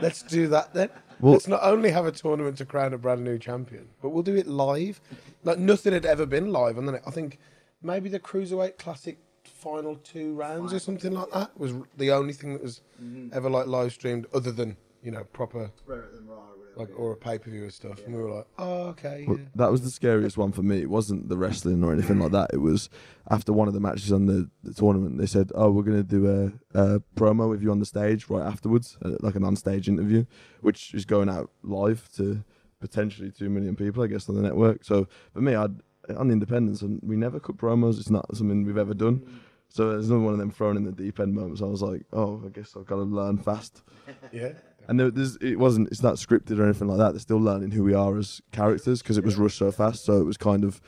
let's 0.01 0.21
do 0.23 0.47
that 0.49 0.73
then. 0.73 0.89
Well- 1.19 1.33
let's 1.33 1.47
not 1.47 1.61
only 1.63 1.91
have 1.91 2.05
a 2.05 2.11
tournament 2.11 2.57
to 2.57 2.65
crown 2.65 2.93
a 2.93 2.97
brand 2.97 3.23
new 3.23 3.37
champion, 3.37 3.89
but 4.01 4.09
we'll 4.09 4.23
do 4.23 4.35
it 4.35 4.47
live. 4.47 5.01
Like 5.43 5.59
nothing 5.59 5.93
had 5.93 6.05
ever 6.05 6.25
been 6.25 6.51
live 6.51 6.77
on 6.77 6.85
the 6.85 6.93
net. 6.93 7.03
I 7.05 7.11
think 7.11 7.39
maybe 7.81 8.09
the 8.09 8.19
cruiserweight 8.19 8.77
classic 8.77 9.19
final 9.43 9.95
two 9.97 10.33
rounds 10.35 10.73
or 10.73 10.79
something 10.79 11.13
like 11.13 11.29
that 11.31 11.57
was 11.59 11.73
the 11.97 12.11
only 12.11 12.33
thing 12.33 12.53
that 12.53 12.63
was 12.63 12.81
mm-hmm. 13.01 13.35
ever 13.35 13.49
like 13.49 13.67
live 13.67 13.91
streamed, 13.91 14.25
other 14.33 14.51
than 14.51 14.77
you 15.03 15.11
know 15.11 15.23
proper 15.33 15.71
Rather 15.85 16.09
than 16.13 16.27
Raw 16.27 16.35
or 16.35 16.39
whatever. 16.39 16.58
Like 16.79 16.89
or 16.97 17.11
a 17.11 17.17
pay 17.17 17.37
per 17.37 17.51
view 17.51 17.63
and 17.63 17.73
stuff. 17.73 17.99
And 18.05 18.15
we 18.15 18.21
were 18.23 18.31
like, 18.31 18.47
oh 18.57 18.87
okay, 18.87 19.25
Well, 19.27 19.37
yeah. 19.37 19.45
that 19.55 19.71
was 19.71 19.81
the 19.81 19.91
scariest 19.91 20.37
one 20.37 20.51
for 20.51 20.63
me. 20.63 20.79
It 20.81 20.89
wasn't 20.89 21.29
the 21.29 21.37
wrestling 21.37 21.83
or 21.83 21.91
anything 21.93 22.19
like 22.19 22.31
that. 22.31 22.49
It 22.53 22.57
was 22.61 22.89
after 23.29 23.53
one 23.53 23.67
of 23.67 23.73
the 23.73 23.79
matches 23.79 24.11
on 24.11 24.25
the, 24.25 24.49
the 24.63 24.73
tournament. 24.73 25.17
They 25.17 25.25
said, 25.25 25.51
"Oh, 25.53 25.69
we're 25.71 25.83
going 25.83 25.97
to 25.97 26.03
do 26.03 26.51
a, 26.73 26.79
a 26.95 26.99
promo 27.15 27.49
with 27.49 27.61
you 27.61 27.69
on 27.71 27.79
the 27.79 27.85
stage 27.85 28.29
right 28.29 28.45
afterwards, 28.45 28.97
uh, 29.03 29.11
like 29.19 29.35
an 29.35 29.43
on-stage 29.43 29.87
interview, 29.89 30.25
which 30.61 30.93
is 30.93 31.05
going 31.05 31.29
out 31.29 31.51
live 31.63 32.09
to 32.15 32.43
potentially 32.79 33.29
two 33.29 33.49
million 33.49 33.75
people, 33.75 34.01
I 34.03 34.07
guess, 34.07 34.29
on 34.29 34.35
the 34.35 34.41
network." 34.41 34.83
So 34.83 35.07
for 35.33 35.41
me, 35.41 35.55
I'd 35.55 35.81
on 36.17 36.27
the 36.27 36.33
independence, 36.33 36.81
and 36.81 36.99
we 37.03 37.15
never 37.15 37.39
cut 37.39 37.57
promos. 37.57 37.99
It's 37.99 38.09
not 38.09 38.35
something 38.35 38.65
we've 38.65 38.77
ever 38.77 38.95
done. 38.95 39.41
So 39.71 39.91
there's 39.91 40.09
another 40.09 40.23
one 40.23 40.33
of 40.33 40.39
them 40.39 40.49
thrown 40.49 40.75
in 40.77 40.83
the 40.83 40.91
deep 40.91 41.19
end 41.19 41.35
moments. 41.35 41.61
I 41.61 41.65
was 41.65 41.83
like, 41.83 42.03
"Oh, 42.11 42.41
I 42.43 42.49
guess 42.49 42.75
I've 42.75 42.87
got 42.87 42.95
to 42.95 43.03
learn 43.03 43.37
fast." 43.37 43.83
yeah. 44.31 44.53
And 44.89 44.99
there, 44.99 45.11
it 45.41 45.59
wasn't. 45.59 45.89
It's 45.89 46.01
not 46.01 46.15
scripted 46.15 46.57
or 46.57 46.63
anything 46.63 46.87
like 46.87 46.97
that. 46.97 47.11
They're 47.11 47.19
still 47.19 47.37
learning 47.37 47.71
who 47.71 47.83
we 47.83 47.93
are 47.93 48.17
as 48.17 48.41
characters 48.51 49.03
because 49.03 49.19
it 49.19 49.23
was 49.23 49.37
rushed 49.37 49.59
so 49.59 49.71
fast. 49.71 50.03
So 50.03 50.19
it 50.19 50.25
was 50.25 50.35
kind 50.35 50.63
of 50.63 50.81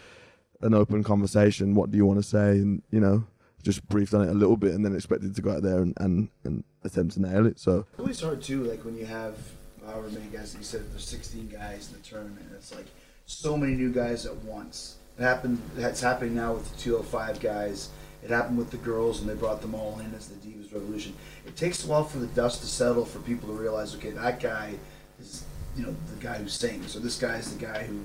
an 0.62 0.74
open 0.74 1.04
conversation. 1.04 1.76
What 1.76 1.92
do 1.92 1.98
you 1.98 2.06
want 2.06 2.18
to 2.18 2.28
say? 2.28 2.52
And 2.54 2.82
you 2.90 3.00
know, 3.00 3.26
just 3.62 3.88
briefed 3.90 4.16
on 4.16 4.28
it 4.28 4.32
a 4.32 4.34
little 4.34 4.58
bit, 4.58 4.74
and 4.74 4.84
then 4.84 4.96
expected 4.96 5.36
to 5.36 5.42
go 5.44 5.52
out 5.52 5.62
there 5.62 5.80
and, 5.84 5.94
and, 5.98 6.30
and 6.44 6.64
attempt 6.84 7.14
to 7.14 7.22
nail 7.22 7.46
it. 7.46 7.60
So 7.60 7.86
It's 7.92 8.00
always 8.00 8.22
hard 8.22 8.42
too, 8.42 8.64
like 8.64 8.84
when 8.84 8.98
you 8.98 9.06
have 9.06 9.38
however 9.86 10.10
many 10.10 10.26
guys. 10.28 10.56
You 10.58 10.64
said 10.64 10.90
there's 10.92 11.08
16 11.08 11.50
guys 11.50 11.90
in 11.92 12.02
the 12.02 12.08
tournament. 12.08 12.46
It's 12.56 12.74
like 12.74 12.88
so 13.26 13.58
many 13.58 13.74
new 13.74 13.92
guys 13.92 14.26
at 14.26 14.36
once. 14.38 14.98
It 15.20 15.24
happened. 15.24 15.62
It's 15.78 16.02
happening 16.02 16.36
now 16.36 16.54
with 16.54 16.72
the 16.72 16.82
205 16.82 17.40
guys. 17.40 17.90
It 18.24 18.30
happened 18.30 18.58
with 18.58 18.70
the 18.72 18.78
girls, 18.78 19.20
and 19.22 19.30
they 19.30 19.34
brought 19.34 19.62
them 19.62 19.74
all 19.74 20.00
in 20.00 20.14
as 20.14 20.28
the 20.28 20.36
Divas 20.36 20.72
Revolution. 20.74 21.14
It 21.46 21.56
takes 21.56 21.84
a 21.84 21.88
while 21.88 22.04
for 22.04 22.20
the 22.20 22.28
dust 22.28 22.62
to 22.62 22.68
settle 22.68 23.04
for 23.06 23.20
people 23.20 23.48
to 23.50 23.56
realize, 23.56 23.96
okay, 23.96 24.12
that 24.12 24.40
guy 24.40 24.76
is, 25.20 25.44
you 25.76 25.84
know, 25.84 25.96
the 26.14 26.22
guy 26.24 26.36
who 26.38 26.48
sings, 26.48 26.96
or 26.96 27.00
this 27.00 27.18
guy 27.18 27.38
is 27.38 27.56
the 27.56 27.66
guy 27.66 27.84
who 27.84 28.00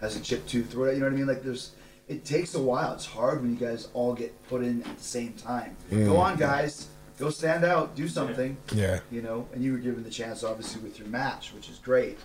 has 0.00 0.16
a 0.16 0.20
chipped 0.20 0.48
tooth, 0.48 0.74
or. 0.74 0.90
You 0.92 1.00
know 1.00 1.06
what 1.06 1.12
I 1.12 1.16
mean? 1.16 1.26
Like 1.26 1.42
there's. 1.42 1.72
It 2.08 2.24
takes 2.24 2.54
a 2.54 2.62
while. 2.62 2.94
It's 2.94 3.04
hard 3.04 3.42
when 3.42 3.50
you 3.50 3.56
guys 3.58 3.88
all 3.92 4.14
get 4.14 4.32
put 4.48 4.62
in 4.62 4.82
at 4.84 4.96
the 4.96 5.04
same 5.04 5.34
time. 5.34 5.76
Go 5.90 6.16
on, 6.16 6.38
guys. 6.38 6.88
Go 7.18 7.28
stand 7.28 7.64
out. 7.64 7.94
Do 7.96 8.08
something 8.08 8.56
Yeah. 8.72 9.00
you 9.10 9.20
know, 9.20 9.46
and 9.52 9.62
you 9.62 9.72
were 9.72 9.78
given 9.78 10.04
the 10.04 10.08
chance 10.10 10.42
obviously 10.44 10.80
with 10.80 10.98
your 10.98 11.08
match, 11.08 11.52
which 11.52 11.68
is 11.68 11.76
great. 11.78 12.16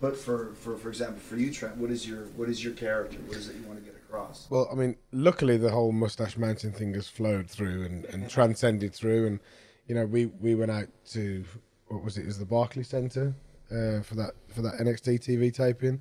But 0.00 0.16
for, 0.16 0.54
for 0.54 0.78
for 0.78 0.88
example, 0.88 1.18
for 1.20 1.36
you, 1.36 1.52
Trent, 1.52 1.76
what 1.76 1.90
is 1.90 2.08
your 2.08 2.20
what 2.36 2.48
is 2.48 2.62
your 2.64 2.72
character? 2.72 3.18
What 3.26 3.36
is 3.36 3.48
it 3.50 3.56
you 3.56 3.64
want 3.66 3.80
to 3.80 3.84
get 3.84 3.97
Well, 4.50 4.68
I 4.70 4.74
mean, 4.74 4.96
luckily 5.12 5.56
the 5.56 5.70
whole 5.70 5.92
Mustache 5.92 6.36
Mountain 6.36 6.72
thing 6.72 6.94
has 6.94 7.08
flowed 7.08 7.48
through 7.48 7.84
and, 7.84 8.04
and 8.06 8.28
transcended 8.28 8.94
through, 8.94 9.26
and 9.26 9.40
you 9.86 9.94
know, 9.94 10.06
we, 10.06 10.26
we 10.26 10.54
went 10.54 10.70
out 10.70 10.88
to 11.12 11.44
what 11.88 12.02
was 12.02 12.18
it? 12.18 12.22
It 12.22 12.26
was 12.26 12.38
the 12.38 12.44
Barclay 12.44 12.82
Centre 12.82 13.34
uh, 13.70 14.02
for 14.02 14.14
that 14.16 14.32
for 14.48 14.62
that 14.62 14.74
NXT 14.74 15.20
TV 15.20 15.52
taping, 15.52 16.00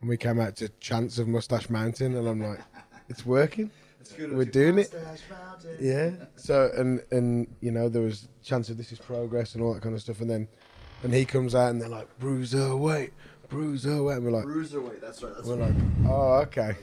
and 0.00 0.08
we 0.08 0.16
came 0.16 0.40
out 0.40 0.56
to 0.56 0.68
Chance 0.80 1.18
of 1.18 1.28
Mustache 1.28 1.68
Mountain, 1.70 2.16
and 2.16 2.26
I'm 2.26 2.40
like, 2.40 2.60
it's 3.08 3.24
working. 3.26 3.70
We're 4.18 4.44
doing 4.44 4.78
it. 4.78 4.94
Yeah. 5.78 6.10
So 6.36 6.70
and 6.76 7.02
and 7.10 7.46
you 7.60 7.70
know 7.70 7.88
there 7.88 8.02
was 8.02 8.28
chance 8.42 8.68
of 8.70 8.76
this 8.76 8.92
is 8.92 8.98
progress 8.98 9.54
and 9.54 9.62
all 9.62 9.74
that 9.74 9.82
kind 9.82 9.94
of 9.94 10.00
stuff, 10.00 10.20
and 10.20 10.30
then 10.30 10.48
and 11.02 11.12
he 11.14 11.24
comes 11.24 11.54
out 11.54 11.70
and 11.70 11.80
they're 11.80 11.88
like 11.88 12.18
bruiser 12.18 12.76
wait. 12.76 13.12
bruiser 13.48 14.02
weight, 14.02 14.16
and 14.16 14.24
we're 14.24 14.30
like 14.30 14.44
Bruiserweight. 14.44 15.00
That's 15.00 15.22
right. 15.22 15.34
That's 15.34 15.46
we're 15.46 15.56
right. 15.56 15.74
like 15.74 15.82
oh 16.08 16.32
okay, 16.46 16.76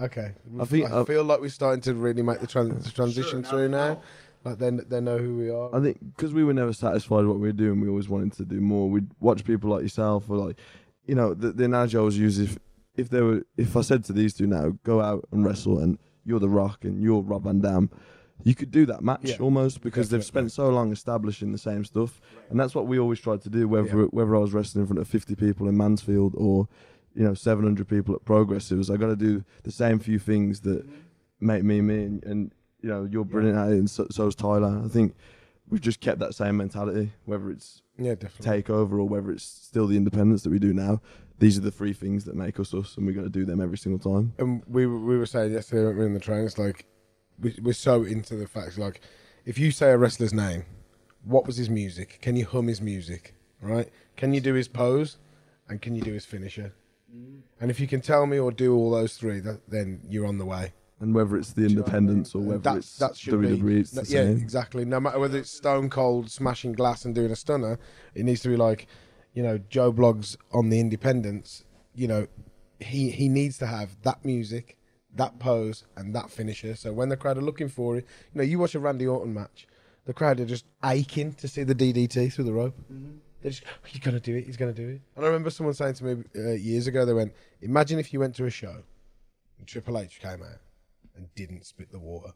okay. 0.00 0.32
I 0.60 0.64
think- 0.64 0.90
I 0.90 1.04
feel 1.04 1.24
like 1.24 1.40
we're 1.40 1.48
starting 1.48 1.80
to 1.82 1.94
really 1.94 2.22
make 2.22 2.40
the, 2.40 2.46
tran- 2.46 2.82
the 2.82 2.90
transition 2.90 3.42
now 3.42 3.50
through 3.50 3.68
they 3.68 3.76
now. 3.76 4.02
Like 4.44 4.58
they 4.58 4.68
they 4.70 5.00
know 5.00 5.16
who 5.16 5.36
we 5.38 5.48
are. 5.50 5.74
I 5.74 5.80
think 5.80 5.98
because 6.14 6.34
we 6.34 6.44
were 6.44 6.52
never 6.52 6.74
satisfied 6.74 7.18
with 7.20 7.28
what 7.28 7.36
we 7.40 7.48
were 7.48 7.52
doing, 7.52 7.80
we 7.80 7.88
always 7.88 8.10
wanted 8.10 8.34
to 8.34 8.44
do 8.44 8.60
more. 8.60 8.90
We'd 8.90 9.08
watch 9.18 9.42
people 9.42 9.70
like 9.70 9.80
yourself, 9.82 10.28
or 10.28 10.36
like, 10.36 10.58
you 11.06 11.14
know, 11.14 11.32
the, 11.32 11.50
the 11.52 11.64
analogy 11.64 11.96
I 11.96 12.00
always 12.00 12.18
use 12.18 12.38
if 12.38 12.58
if 12.94 13.08
they 13.08 13.22
were 13.22 13.42
if 13.56 13.74
I 13.74 13.80
said 13.80 14.04
to 14.04 14.12
these 14.12 14.34
two 14.34 14.46
now, 14.46 14.72
go 14.84 15.00
out 15.00 15.26
and 15.32 15.46
wrestle, 15.46 15.78
and 15.78 15.98
you're 16.26 16.40
the 16.40 16.50
Rock 16.50 16.84
and 16.84 17.02
you're 17.02 17.22
Rob 17.22 17.44
Van 17.44 17.60
Dam, 17.62 17.88
you 18.42 18.54
could 18.54 18.70
do 18.70 18.84
that 18.84 19.02
match 19.02 19.20
Yeah, 19.22 19.36
almost 19.40 19.80
because 19.80 20.10
they've 20.10 20.22
spent 20.22 20.52
so 20.52 20.68
long 20.68 20.92
establishing 20.92 21.50
the 21.52 21.56
same 21.58 21.82
stuff, 21.86 22.20
and 22.50 22.60
that's 22.60 22.74
what 22.74 22.86
we 22.86 22.98
always 22.98 23.20
tried 23.20 23.40
to 23.44 23.48
do. 23.48 23.66
Whether 23.66 23.98
Yeah. 24.00 24.04
whether 24.10 24.36
I 24.36 24.40
was 24.40 24.52
wrestling 24.52 24.82
in 24.82 24.88
front 24.88 25.00
of 25.00 25.08
50 25.08 25.34
people 25.36 25.68
in 25.68 25.76
Mansfield 25.78 26.34
or 26.36 26.68
you 27.14 27.24
know 27.24 27.34
700 27.34 27.88
people 27.88 28.14
at 28.14 28.24
Progressives, 28.24 28.90
I 28.90 28.96
got 28.96 29.06
to 29.06 29.16
do 29.16 29.44
the 29.62 29.70
same 29.70 29.98
few 29.98 30.18
things 30.18 30.60
that 30.60 30.86
mm-hmm. 30.86 31.46
make 31.46 31.62
me 31.62 31.80
me, 31.80 32.04
and, 32.04 32.24
and 32.24 32.52
you 32.80 32.88
know 32.88 33.08
you're 33.10 33.24
brilliant 33.24 33.58
at 33.58 33.70
it, 33.70 33.78
and 33.78 33.90
so, 33.90 34.26
is 34.26 34.34
Tyler. 34.34 34.82
I 34.84 34.88
think 34.88 35.14
we've 35.68 35.80
just 35.80 36.00
kept 36.00 36.18
that 36.20 36.34
same 36.34 36.56
mentality, 36.56 37.12
whether 37.24 37.50
it's 37.50 37.82
yeah, 37.98 38.14
definitely. 38.14 38.62
takeover 38.62 38.92
or 38.92 39.04
whether 39.04 39.30
it's 39.30 39.44
still 39.44 39.86
the 39.86 39.96
independence 39.96 40.42
that 40.42 40.50
we 40.50 40.58
do 40.58 40.72
now. 40.72 41.00
These 41.38 41.58
are 41.58 41.62
the 41.62 41.70
three 41.70 41.92
things 41.92 42.24
that 42.24 42.36
make 42.36 42.60
us 42.60 42.72
us, 42.74 42.96
and 42.96 43.06
we 43.06 43.12
got 43.12 43.22
to 43.22 43.30
do 43.30 43.44
them 43.44 43.60
every 43.60 43.78
single 43.78 43.98
time. 43.98 44.34
and 44.38 44.62
we 44.68 44.86
were- 44.86 45.00
we 45.00 45.18
were 45.18 45.26
saying 45.26 45.52
yesterday 45.52 45.84
when 45.84 45.94
we 45.94 46.00
were 46.00 46.06
in 46.06 46.14
the 46.14 46.20
train, 46.20 46.44
it's 46.44 46.58
like 46.58 46.86
we, 47.40 47.56
we're 47.60 47.72
so 47.72 48.04
into 48.04 48.36
the 48.36 48.46
fact 48.46 48.78
like 48.78 49.00
if 49.44 49.58
you 49.58 49.70
say 49.70 49.90
a 49.90 49.98
wrestler's 49.98 50.32
name, 50.32 50.64
what 51.24 51.46
was 51.46 51.56
his 51.56 51.68
music? 51.68 52.18
Can 52.22 52.36
you 52.36 52.46
hum 52.46 52.68
his 52.68 52.80
music? 52.80 53.34
Right? 53.60 53.88
Can 54.16 54.34
you 54.34 54.40
do 54.40 54.54
his 54.54 54.68
pose? 54.68 55.18
And 55.68 55.80
can 55.80 55.94
you 55.94 56.02
do 56.02 56.12
his 56.12 56.26
finisher? 56.26 56.74
Mm. 57.14 57.40
And 57.60 57.70
if 57.70 57.80
you 57.80 57.86
can 57.86 58.00
tell 58.00 58.26
me 58.26 58.38
or 58.38 58.50
do 58.50 58.74
all 58.74 58.90
those 58.90 59.16
three, 59.16 59.40
that, 59.40 59.60
then 59.68 60.00
you're 60.08 60.26
on 60.26 60.38
the 60.38 60.44
way. 60.44 60.72
And 61.00 61.14
whether 61.14 61.36
it's 61.36 61.52
the 61.52 61.66
independence 61.66 62.34
or 62.34 62.40
whether 62.40 62.58
That 62.60 62.76
it's 62.78 62.96
that 62.98 63.12
WWE, 63.12 63.66
be 63.66 63.80
it's 63.80 63.90
the 63.90 64.02
no, 64.02 64.08
yeah, 64.08 64.26
same. 64.26 64.36
exactly. 64.38 64.84
No 64.84 65.00
matter 65.00 65.18
whether 65.18 65.38
it's 65.38 65.50
Stone 65.50 65.90
Cold 65.90 66.30
smashing 66.30 66.72
glass 66.72 67.04
and 67.04 67.14
doing 67.14 67.30
a 67.30 67.36
stunner, 67.36 67.78
it 68.14 68.24
needs 68.24 68.40
to 68.42 68.48
be 68.48 68.56
like, 68.56 68.86
you 69.34 69.42
know, 69.42 69.58
Joe 69.68 69.92
Bloggs 69.92 70.36
on 70.52 70.68
the 70.70 70.80
Independence. 70.80 71.64
You 71.94 72.08
know, 72.08 72.26
he 72.80 73.10
he 73.10 73.28
needs 73.28 73.58
to 73.58 73.66
have 73.66 74.00
that 74.02 74.24
music, 74.24 74.76
that 75.14 75.38
pose, 75.38 75.84
and 75.96 76.14
that 76.14 76.30
finisher. 76.30 76.74
So 76.76 76.92
when 76.92 77.08
the 77.08 77.16
crowd 77.16 77.38
are 77.38 77.42
looking 77.42 77.68
for 77.68 77.96
it, 77.96 78.06
you 78.32 78.38
know, 78.38 78.44
you 78.44 78.58
watch 78.58 78.74
a 78.74 78.80
Randy 78.80 79.06
Orton 79.06 79.34
match, 79.34 79.66
the 80.06 80.14
crowd 80.14 80.40
are 80.40 80.46
just 80.46 80.64
aching 80.84 81.32
to 81.34 81.48
see 81.48 81.64
the 81.64 81.74
DDT 81.74 82.32
through 82.32 82.44
the 82.44 82.52
rope. 82.52 82.76
Mm-hmm. 82.92 83.16
They're 83.44 83.50
just, 83.50 83.64
he's 83.84 84.00
gonna 84.00 84.20
do 84.20 84.34
it. 84.36 84.46
He's 84.46 84.56
gonna 84.56 84.72
do 84.72 84.88
it. 84.88 85.02
And 85.16 85.24
I 85.24 85.28
remember 85.28 85.50
someone 85.50 85.74
saying 85.74 85.94
to 85.96 86.04
me 86.04 86.24
uh, 86.34 86.52
years 86.52 86.86
ago, 86.86 87.04
they 87.04 87.12
went, 87.12 87.34
"Imagine 87.60 87.98
if 87.98 88.10
you 88.10 88.18
went 88.18 88.34
to 88.36 88.46
a 88.46 88.50
show, 88.50 88.74
and 89.58 89.66
Triple 89.68 89.98
H 89.98 90.18
came 90.18 90.42
out 90.42 90.60
and 91.14 91.28
didn't 91.34 91.66
spit 91.66 91.92
the 91.92 91.98
water. 91.98 92.32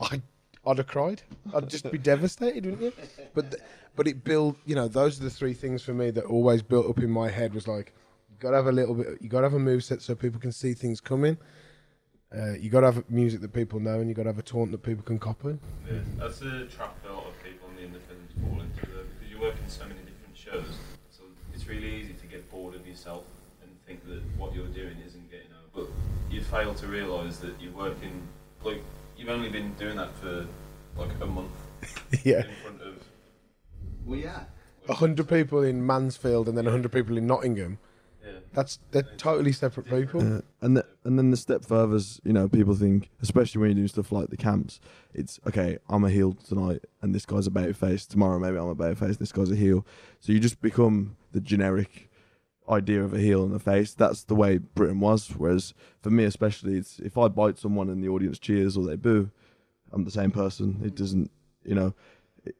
I, 0.00 0.22
I'd 0.64 0.78
have 0.78 0.86
cried. 0.86 1.22
I'd 1.52 1.68
just 1.68 1.90
be 1.90 1.98
devastated, 1.98 2.64
wouldn't 2.66 2.82
you? 2.82 2.92
But, 3.34 3.50
th- 3.50 3.62
but 3.96 4.06
it 4.06 4.22
built. 4.22 4.56
You 4.64 4.76
know, 4.76 4.86
those 4.86 5.20
are 5.20 5.24
the 5.24 5.30
three 5.30 5.54
things 5.54 5.82
for 5.82 5.92
me 5.92 6.12
that 6.12 6.24
always 6.26 6.62
built 6.62 6.88
up 6.88 6.98
in 7.00 7.10
my 7.10 7.28
head. 7.28 7.52
Was 7.52 7.66
like, 7.66 7.92
you 8.30 8.36
got 8.38 8.50
to 8.50 8.56
have 8.58 8.68
a 8.68 8.72
little 8.72 8.94
bit. 8.94 9.18
You 9.20 9.28
got 9.28 9.40
to 9.40 9.46
have 9.46 9.54
a 9.54 9.58
move 9.58 9.82
set 9.82 10.02
so 10.02 10.14
people 10.14 10.38
can 10.38 10.52
see 10.52 10.72
things 10.72 11.00
coming. 11.00 11.36
Uh, 12.32 12.52
you 12.52 12.70
got 12.70 12.80
to 12.80 12.92
have 12.92 13.10
music 13.10 13.40
that 13.40 13.52
people 13.52 13.80
know, 13.80 13.98
and 13.98 14.08
you 14.08 14.14
got 14.14 14.24
to 14.24 14.28
have 14.28 14.38
a 14.38 14.42
taunt 14.42 14.70
that 14.70 14.84
people 14.84 15.02
can 15.02 15.18
copy. 15.18 15.58
Yeah, 15.90 15.98
that's 16.16 16.42
a 16.42 16.66
trap 16.66 16.96
a 17.08 17.12
lot 17.12 17.26
of 17.26 17.34
people 17.42 17.68
on 17.68 17.74
the 17.76 17.82
independents 17.82 18.34
fall 18.40 18.60
into 18.60 18.86
though, 18.92 19.04
because 19.04 19.30
you 19.30 19.40
work 19.40 19.54
in 19.66 19.70
so 19.70 19.82
many 19.82 20.00
different 20.00 20.36
shows. 20.36 20.78
So 21.10 21.24
it's 21.52 21.66
really 21.66 21.92
easy 21.96 22.14
to 22.14 22.26
get 22.26 22.48
bored 22.50 22.74
of 22.74 22.86
yourself 22.86 23.24
and 23.62 23.70
think 23.84 24.06
that 24.06 24.22
what 24.38 24.54
you're 24.54 24.66
doing 24.68 24.96
isn't 25.04 25.30
getting 25.30 25.48
over. 25.74 25.86
But 25.86 26.32
you 26.32 26.40
fail 26.40 26.72
to 26.74 26.86
realise 26.86 27.38
that 27.38 27.54
you're 27.60 27.72
working 27.72 28.22
like 28.62 28.82
you've 29.16 29.28
only 29.28 29.48
been 29.48 29.74
doing 29.74 29.96
that 29.96 30.14
for 30.18 30.46
like 30.96 31.10
a 31.20 31.26
month 31.26 31.50
yeah, 32.24 32.44
in 32.44 32.54
front 32.62 32.82
of. 32.82 32.94
Well, 34.04 34.18
yeah. 34.18 34.44
a 34.88 34.94
hundred 34.94 35.28
people 35.28 35.62
in 35.62 35.84
Mansfield 35.84 36.48
and 36.48 36.56
then 36.56 36.66
a 36.66 36.70
hundred 36.70 36.92
people 36.92 37.16
in 37.16 37.26
Nottingham. 37.26 37.78
Yeah. 38.24 38.32
That's 38.52 38.78
they're 38.92 39.02
totally 39.16 39.52
separate 39.52 39.86
people. 39.86 40.42
And 40.62 40.76
the, 40.78 40.86
and 41.04 41.18
then 41.18 41.30
the 41.30 41.36
step 41.36 41.64
further 41.64 41.96
is, 41.96 42.20
you 42.24 42.32
know, 42.32 42.48
people 42.48 42.74
think, 42.74 43.10
especially 43.20 43.60
when 43.60 43.70
you're 43.70 43.76
doing 43.76 43.88
stuff 43.88 44.10
like 44.10 44.30
the 44.30 44.38
camps, 44.38 44.80
it's 45.12 45.38
okay. 45.46 45.78
I'm 45.88 46.04
a 46.04 46.10
heel 46.10 46.32
tonight, 46.32 46.82
and 47.02 47.14
this 47.14 47.26
guy's 47.26 47.46
a 47.46 47.50
baby 47.50 47.74
face. 47.74 48.06
Tomorrow, 48.06 48.38
maybe 48.38 48.56
I'm 48.56 48.68
a 48.68 48.74
babyface. 48.74 49.18
This 49.18 49.32
guy's 49.32 49.50
a 49.50 49.56
heel. 49.56 49.86
So 50.20 50.32
you 50.32 50.40
just 50.40 50.62
become 50.62 51.16
the 51.32 51.40
generic 51.40 52.08
idea 52.68 53.02
of 53.04 53.12
a 53.12 53.18
heel 53.18 53.44
and 53.44 53.54
a 53.54 53.58
face. 53.58 53.94
That's 53.94 54.24
the 54.24 54.34
way 54.34 54.58
Britain 54.58 55.00
was. 55.00 55.28
Whereas 55.36 55.74
for 56.00 56.10
me, 56.10 56.24
especially, 56.24 56.76
it's 56.76 56.98
if 57.00 57.18
I 57.18 57.28
bite 57.28 57.58
someone 57.58 57.90
and 57.90 58.02
the 58.02 58.08
audience 58.08 58.38
cheers 58.38 58.76
or 58.76 58.86
they 58.86 58.96
boo, 58.96 59.30
I'm 59.92 60.04
the 60.04 60.10
same 60.10 60.30
person. 60.30 60.80
It 60.84 60.94
doesn't, 60.94 61.30
you 61.64 61.74
know, 61.74 61.94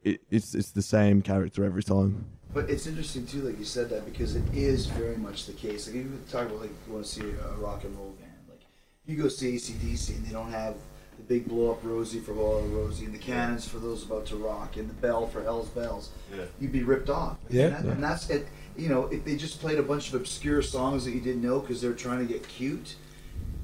it, 0.02 0.20
it's 0.30 0.54
it's 0.54 0.70
the 0.70 0.82
same 0.82 1.22
character 1.22 1.64
every 1.64 1.82
time. 1.82 2.26
But 2.54 2.70
it's 2.70 2.86
interesting 2.86 3.26
too, 3.26 3.42
like 3.42 3.58
you 3.58 3.64
said 3.64 3.90
that, 3.90 4.04
because 4.06 4.34
it 4.36 4.44
is 4.54 4.86
very 4.86 5.16
much 5.16 5.46
the 5.46 5.52
case. 5.52 5.86
Like 5.86 5.96
if 5.96 6.02
you 6.04 6.18
talk 6.30 6.46
about 6.46 6.60
like 6.62 6.70
you 6.86 6.92
want 6.94 7.04
to 7.04 7.10
see 7.10 7.20
a 7.22 7.56
rock 7.58 7.84
and 7.84 7.94
roll 7.96 8.14
band, 8.20 8.32
like 8.48 8.60
you 9.06 9.16
go 9.22 9.28
see 9.28 9.54
ACDC 9.56 10.16
and 10.16 10.24
they 10.26 10.32
don't 10.32 10.50
have 10.50 10.74
the 11.18 11.22
big 11.24 11.46
blow 11.48 11.72
up 11.72 11.80
Rosie 11.82 12.20
for 12.20 12.32
Loyal 12.32 12.62
Rosie 12.68 13.04
and 13.06 13.14
the 13.14 13.18
cannons 13.18 13.66
for 13.66 13.78
those 13.78 14.04
about 14.04 14.26
to 14.26 14.36
rock 14.36 14.76
and 14.76 14.88
the 14.88 14.94
bell 14.94 15.26
for 15.26 15.42
Hell's 15.42 15.68
Bells, 15.70 16.10
Yeah. 16.34 16.44
you'd 16.60 16.72
be 16.72 16.82
ripped 16.82 17.08
off. 17.10 17.38
Yeah. 17.48 17.66
and, 17.66 17.74
that, 17.76 17.84
and 17.84 18.02
that's 18.04 18.28
it. 18.30 18.46
You 18.76 18.88
know, 18.90 19.06
if 19.06 19.24
they 19.24 19.36
just 19.36 19.60
played 19.60 19.78
a 19.78 19.82
bunch 19.82 20.08
of 20.08 20.14
obscure 20.14 20.60
songs 20.60 21.04
that 21.06 21.12
you 21.12 21.20
didn't 21.20 21.40
know 21.42 21.60
because 21.60 21.80
they're 21.80 21.94
trying 21.94 22.26
to 22.26 22.30
get 22.30 22.46
cute, 22.46 22.96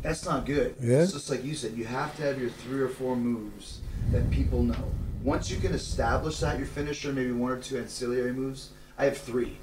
that's 0.00 0.24
not 0.24 0.46
good. 0.46 0.74
Yeah. 0.80 1.02
It's 1.02 1.12
just 1.12 1.28
like 1.30 1.44
you 1.44 1.54
said, 1.54 1.74
you 1.76 1.84
have 1.84 2.16
to 2.16 2.22
have 2.22 2.40
your 2.40 2.48
three 2.50 2.80
or 2.80 2.88
four 2.88 3.16
moves 3.16 3.80
that 4.10 4.30
people 4.30 4.62
know. 4.62 4.90
Once 5.22 5.50
you 5.50 5.58
can 5.58 5.72
establish 5.72 6.40
that, 6.40 6.58
your 6.58 6.66
finisher, 6.66 7.12
maybe 7.12 7.32
one 7.32 7.52
or 7.52 7.58
two 7.58 7.78
ancillary 7.78 8.32
moves. 8.32 8.70
I 8.98 9.04
have 9.04 9.16
three. 9.16 9.56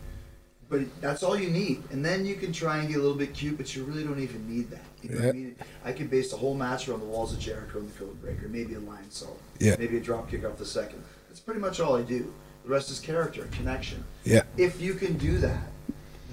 But 0.70 0.82
that's 1.02 1.24
all 1.24 1.38
you 1.38 1.50
need. 1.50 1.84
And 1.92 2.06
then 2.06 2.26
you 2.26 2.36
can 2.36 2.54
try 2.54 2.78
and 2.78 2.88
get 2.88 2.98
a 2.98 3.02
little 3.02 3.18
bit 3.18 3.34
cute, 3.34 3.58
but 3.58 3.76
you 3.76 3.84
really 3.84 4.04
don't 4.04 4.20
even 4.20 4.48
need 4.48 4.70
that. 4.70 4.84
You 5.02 5.10
know 5.10 5.16
what 5.16 5.24
I 5.24 5.28
Yeah. 5.28 5.34
mean? 5.34 5.56
I 5.84 5.92
could 5.92 6.10
base 6.10 6.30
the 6.32 6.38
whole 6.38 6.54
match 6.54 6.88
around 6.88 7.00
the 7.00 7.08
walls 7.08 7.34
of 7.34 7.40
Jericho 7.40 7.80
and 7.80 7.90
the 7.92 7.98
code 7.98 8.22
breaker, 8.22 8.48
maybe 8.48 8.76
a 8.76 8.80
Lionsault. 8.80 9.38
Yeah. 9.60 9.76
Maybe 9.80 9.98
a 9.98 10.00
drop 10.00 10.30
kick 10.30 10.46
off 10.46 10.58
the 10.58 10.66
second. 10.66 11.04
That's 11.28 11.40
pretty 11.40 11.60
much 11.60 11.80
all 11.80 11.96
I 11.96 12.04
do. 12.04 12.32
The 12.64 12.70
rest 12.70 12.92
is 12.92 13.00
character, 13.00 13.48
connection. 13.52 14.04
Yeah. 14.24 14.44
If 14.58 14.80
you 14.80 14.94
can 14.94 15.18
do 15.18 15.40
that, 15.40 15.72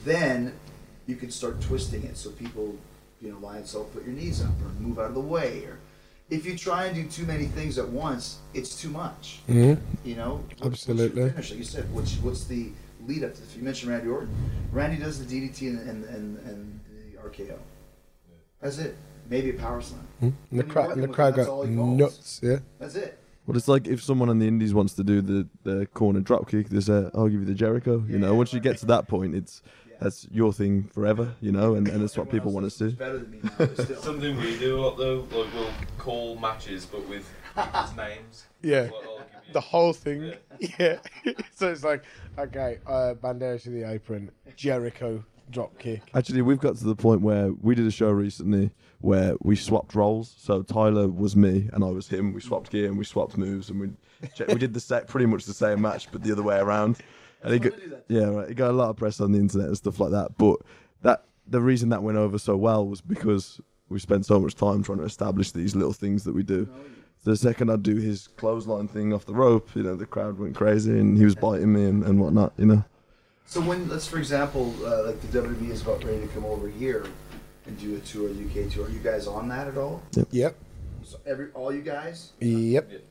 then 0.04 0.52
you 1.06 1.16
can 1.16 1.30
start 1.30 1.60
twisting 1.60 2.02
it 2.04 2.16
so 2.18 2.30
people, 2.30 2.76
you 3.22 3.30
know, 3.32 3.48
and 3.48 3.66
so 3.66 3.84
put 3.84 4.04
your 4.04 4.14
knees 4.14 4.42
up 4.42 4.50
or 4.62 4.68
move 4.82 4.98
out 4.98 5.06
of 5.06 5.14
the 5.14 5.20
way. 5.20 5.64
Or 5.64 5.78
if 6.30 6.44
you 6.44 6.56
try 6.58 6.86
and 6.86 6.94
do 6.94 7.04
too 7.08 7.24
many 7.26 7.46
things 7.46 7.78
at 7.78 7.88
once, 7.88 8.38
it's 8.54 8.80
too 8.80 8.88
much. 8.90 9.40
Mhm. 9.48 9.78
You 10.04 10.16
know, 10.16 10.40
What- 10.58 10.66
Absolutely. 10.72 11.22
What's 11.22 11.34
finish? 11.34 11.50
Like 11.50 11.58
you 11.58 11.64
said, 11.64 11.92
what's 11.94 12.16
what's 12.18 12.44
the 12.44 12.70
lead 13.06 13.22
up 13.24 13.34
to 13.34 13.40
this. 13.40 13.54
You 13.56 13.62
mentioned 13.62 13.92
Randy 13.92 14.08
Orton. 14.08 14.28
Randy 14.72 14.96
does 14.98 15.24
the 15.24 15.24
DDT 15.24 15.68
and 15.68 15.78
and 15.88 16.04
and, 16.04 16.38
and 16.38 16.80
the 17.12 17.18
RKO. 17.22 17.56
That's 18.60 18.78
it. 18.78 18.96
Maybe 19.28 19.50
a 19.50 19.54
power 19.54 19.80
slam. 19.80 20.00
And 20.20 20.32
the, 20.50 20.56
When 20.58 20.68
cra- 20.68 20.82
and 20.84 20.92
the 20.92 21.00
working 21.02 21.14
crowd 21.14 21.26
with 21.26 21.34
it, 21.34 21.36
that's 21.38 21.48
go 21.48 21.54
all 21.54 21.64
he 21.66 21.76
calls. 21.76 21.98
nuts. 21.98 22.40
Yeah. 22.42 22.58
That's 22.78 22.94
it. 22.96 23.18
Well, 23.46 23.56
it's 23.56 23.68
like 23.68 23.86
if 23.86 24.02
someone 24.02 24.28
in 24.28 24.40
the 24.40 24.48
Indies 24.48 24.74
wants 24.74 24.94
to 24.94 25.04
do 25.04 25.20
the, 25.20 25.46
the 25.62 25.86
corner 25.94 26.18
drop 26.20 26.48
kick, 26.50 26.68
they 26.68 26.80
say, 26.80 27.08
"I'll 27.14 27.28
give 27.28 27.40
you 27.40 27.46
the 27.46 27.54
Jericho." 27.54 28.02
You 28.08 28.18
know, 28.18 28.34
once 28.34 28.52
you 28.52 28.58
get 28.58 28.78
to 28.78 28.86
that 28.86 29.06
point, 29.06 29.36
it's 29.36 29.62
that's 30.00 30.26
your 30.30 30.52
thing 30.52 30.84
forever. 30.92 31.34
You 31.40 31.52
know, 31.52 31.74
and, 31.74 31.88
and 31.88 32.02
it's 32.02 32.16
what 32.16 32.30
people 32.30 32.52
want 32.52 32.66
us 32.66 32.76
to 32.78 32.84
It's 32.86 32.94
see. 32.94 32.98
better 32.98 33.18
than 33.18 33.30
me 33.30 33.38
now. 33.42 33.50
but 33.58 33.78
still. 33.80 34.02
Something 34.02 34.36
we 34.38 34.58
do 34.58 34.78
a 34.78 34.80
lot 34.80 34.96
though, 34.98 35.20
like 35.32 35.52
we'll 35.54 35.70
call 35.98 36.36
matches 36.38 36.86
but 36.86 37.06
with 37.08 37.28
people's 37.56 37.96
names. 37.96 38.46
Yeah. 38.62 38.82
Like, 38.82 38.92
I'll 38.94 39.18
give 39.18 39.26
you- 39.46 39.52
The 39.52 39.60
whole 39.60 39.92
thing. 39.92 40.34
Yeah. 40.78 40.98
so 41.54 41.70
it's 41.70 41.84
like, 41.84 42.02
okay, 42.38 42.78
uh, 42.86 43.14
Banderas 43.22 43.62
to 43.64 43.70
the 43.70 43.88
apron, 43.90 44.30
Jericho 44.56 45.24
drop 45.50 45.78
kick. 45.78 46.02
Actually, 46.14 46.42
we've 46.42 46.58
got 46.58 46.76
to 46.76 46.84
the 46.84 46.96
point 46.96 47.20
where 47.20 47.52
we 47.62 47.74
did 47.76 47.86
a 47.86 47.90
show 47.90 48.10
recently 48.10 48.72
where 49.00 49.34
we 49.42 49.54
swapped 49.54 49.94
roles. 49.94 50.34
So 50.38 50.62
Tyler 50.62 51.06
was 51.08 51.36
me 51.36 51.68
and 51.72 51.84
I 51.84 51.88
was 51.88 52.08
him. 52.08 52.32
We 52.32 52.40
swapped 52.40 52.70
gear 52.70 52.86
and 52.88 52.98
we 52.98 53.04
swapped 53.04 53.36
moves 53.36 53.70
and 53.70 53.78
we 53.80 53.90
we 54.48 54.54
did 54.54 54.72
the 54.74 54.80
set 54.80 55.06
pretty 55.06 55.26
much 55.26 55.44
the 55.44 55.52
same 55.54 55.80
match 55.82 56.10
but 56.10 56.22
the 56.24 56.32
other 56.32 56.42
way 56.42 56.58
around. 56.58 56.96
And 57.42 57.54
it 57.54 57.58
got, 57.60 57.72
yeah, 58.08 58.24
right. 58.24 58.50
It 58.50 58.54
got 58.54 58.70
a 58.70 58.72
lot 58.72 58.90
of 58.90 58.96
press 58.96 59.20
on 59.20 59.32
the 59.32 59.38
internet 59.38 59.68
and 59.68 59.76
stuff 59.76 60.00
like 60.00 60.10
that. 60.10 60.36
But 60.36 60.56
that 61.02 61.24
the 61.46 61.60
reason 61.60 61.90
that 61.90 62.02
went 62.02 62.18
over 62.18 62.38
so 62.38 62.56
well 62.56 62.86
was 62.86 63.00
because 63.00 63.60
we 63.88 63.98
spent 63.98 64.26
so 64.26 64.40
much 64.40 64.54
time 64.54 64.82
trying 64.82 64.98
to 64.98 65.04
establish 65.04 65.52
these 65.52 65.76
little 65.76 65.92
things 65.92 66.24
that 66.24 66.34
we 66.34 66.42
do. 66.42 66.68
The 67.24 67.36
second 67.36 67.70
I'd 67.70 67.82
do 67.82 67.96
his 67.96 68.28
clothesline 68.28 68.88
thing 68.88 69.12
off 69.12 69.24
the 69.26 69.34
rope, 69.34 69.68
you 69.74 69.82
know, 69.82 69.96
the 69.96 70.06
crowd 70.06 70.38
went 70.38 70.54
crazy 70.54 70.92
and 70.92 71.16
he 71.18 71.24
was 71.24 71.34
biting 71.34 71.72
me 71.72 71.84
and, 71.84 72.04
and 72.04 72.20
whatnot, 72.20 72.52
you 72.56 72.66
know. 72.66 72.84
So 73.46 73.60
when, 73.60 73.88
let's 73.88 74.06
for 74.06 74.18
example, 74.18 74.74
uh, 74.84 75.04
like 75.06 75.20
the 75.20 75.40
WWE 75.40 75.70
is 75.70 75.82
about 75.82 76.02
ready 76.04 76.20
to 76.20 76.28
come 76.28 76.44
over 76.44 76.68
here 76.68 77.04
and 77.66 77.78
do 77.78 77.96
a 77.96 78.00
tour, 78.00 78.28
UK 78.30 78.70
tour. 78.70 78.86
Are 78.86 78.90
you 78.90 78.98
guys 79.00 79.26
on 79.26 79.48
that 79.48 79.66
at 79.68 79.76
all? 79.76 80.02
Yep. 80.12 80.28
yep. 80.30 80.56
So 81.04 81.18
every 81.26 81.50
all 81.52 81.72
you 81.72 81.82
guys 81.82 82.32
Yep. 82.40 82.90
doing. 82.90 83.02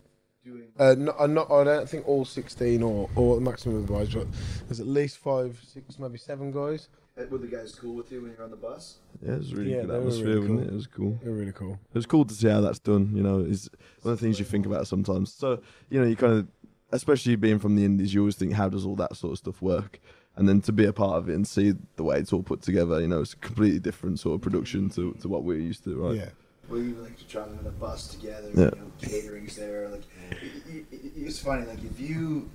Uh, 0.77 0.95
no, 0.97 1.13
uh, 1.17 1.27
not, 1.27 1.51
I 1.51 1.63
don't 1.63 1.89
think 1.89 2.07
all 2.07 2.25
16 2.25 2.83
or, 2.83 3.09
or 3.15 3.35
the 3.35 3.41
maximum 3.41 3.77
of 3.77 3.87
the 3.87 3.93
guys, 3.93 4.13
but 4.13 4.27
there's 4.67 4.79
at 4.79 4.87
least 4.87 5.17
five, 5.17 5.59
six, 5.65 5.97
maybe 5.99 6.17
seven 6.17 6.51
guys. 6.51 6.89
uh, 7.17 7.23
Were 7.31 7.37
the 7.39 7.47
guys 7.47 7.73
cool 7.73 7.95
with 7.95 8.11
you 8.11 8.21
when 8.21 8.31
you're 8.31 8.43
on 8.43 8.51
the 8.51 8.55
bus? 8.57 8.97
Yeah, 9.21 9.33
it 9.33 9.37
was 9.39 9.53
really 9.53 9.73
Yeah, 9.75 9.81
good 9.81 9.91
atmosphere, 9.91 10.25
really 10.25 10.39
wasn't 10.39 10.57
cool. 10.59 10.67
it? 10.67 10.67
It 10.67 10.73
was 10.75 10.87
cool. 10.87 11.19
They're 11.23 11.33
really 11.33 11.51
cool. 11.51 11.73
It 11.73 11.95
was 11.97 12.05
cool 12.05 12.25
to 12.25 12.33
see 12.33 12.47
how 12.49 12.61
that's 12.61 12.79
done. 12.79 13.11
You 13.15 13.23
know, 13.23 13.39
is 13.39 13.69
one 14.01 14.13
of 14.13 14.19
the 14.19 14.25
things 14.25 14.37
you 14.39 14.45
think 14.45 14.65
about 14.65 14.87
sometimes. 14.87 15.33
So 15.33 15.61
you 15.89 15.99
know, 15.99 16.05
you 16.05 16.15
kind 16.15 16.33
of, 16.33 16.47
especially 16.91 17.35
being 17.37 17.57
from 17.59 17.75
the 17.75 17.85
Indies, 17.85 18.13
you 18.13 18.19
always 18.21 18.35
think, 18.35 18.53
how 18.53 18.69
does 18.69 18.85
all 18.85 18.95
that 18.97 19.15
sort 19.15 19.31
of 19.31 19.37
stuff 19.39 19.61
work? 19.61 19.99
And 20.37 20.49
then 20.49 20.59
to 20.63 20.73
be 20.73 20.83
a 20.85 20.91
part 20.93 21.17
of 21.17 21.29
it 21.29 21.33
and 21.33 21.47
see 21.47 21.73
the 21.95 22.03
way 22.03 22.19
it's 22.19 22.33
all 22.33 22.43
put 22.43 22.61
together, 22.61 22.99
you 22.99 23.07
know, 23.07 23.21
it's 23.21 23.33
a 23.33 23.37
completely 23.37 23.79
different 23.79 24.19
sort 24.19 24.35
of 24.35 24.41
production 24.41 24.89
to, 24.89 25.13
to 25.21 25.29
what 25.29 25.43
we're 25.45 25.57
used 25.57 25.85
to, 25.85 25.95
right? 25.95 26.17
Yeah. 26.17 26.29
Well, 26.69 26.79
even 26.81 27.03
like 27.03 27.27
traveling 27.27 27.59
on 27.59 27.65
a 27.67 27.71
bus 27.71 28.07
together, 28.07 28.49
Yeah. 28.55 28.63
you 28.73 28.81
know, 28.81 28.91
catering's 29.01 29.55
there. 29.55 29.87
Like, 29.89 30.03
it, 30.31 30.63
it, 30.67 30.85
it- 30.91 31.11
it's 31.15 31.39
funny. 31.39 31.65
Like, 31.65 31.83
if 31.83 31.99
you 31.99 32.49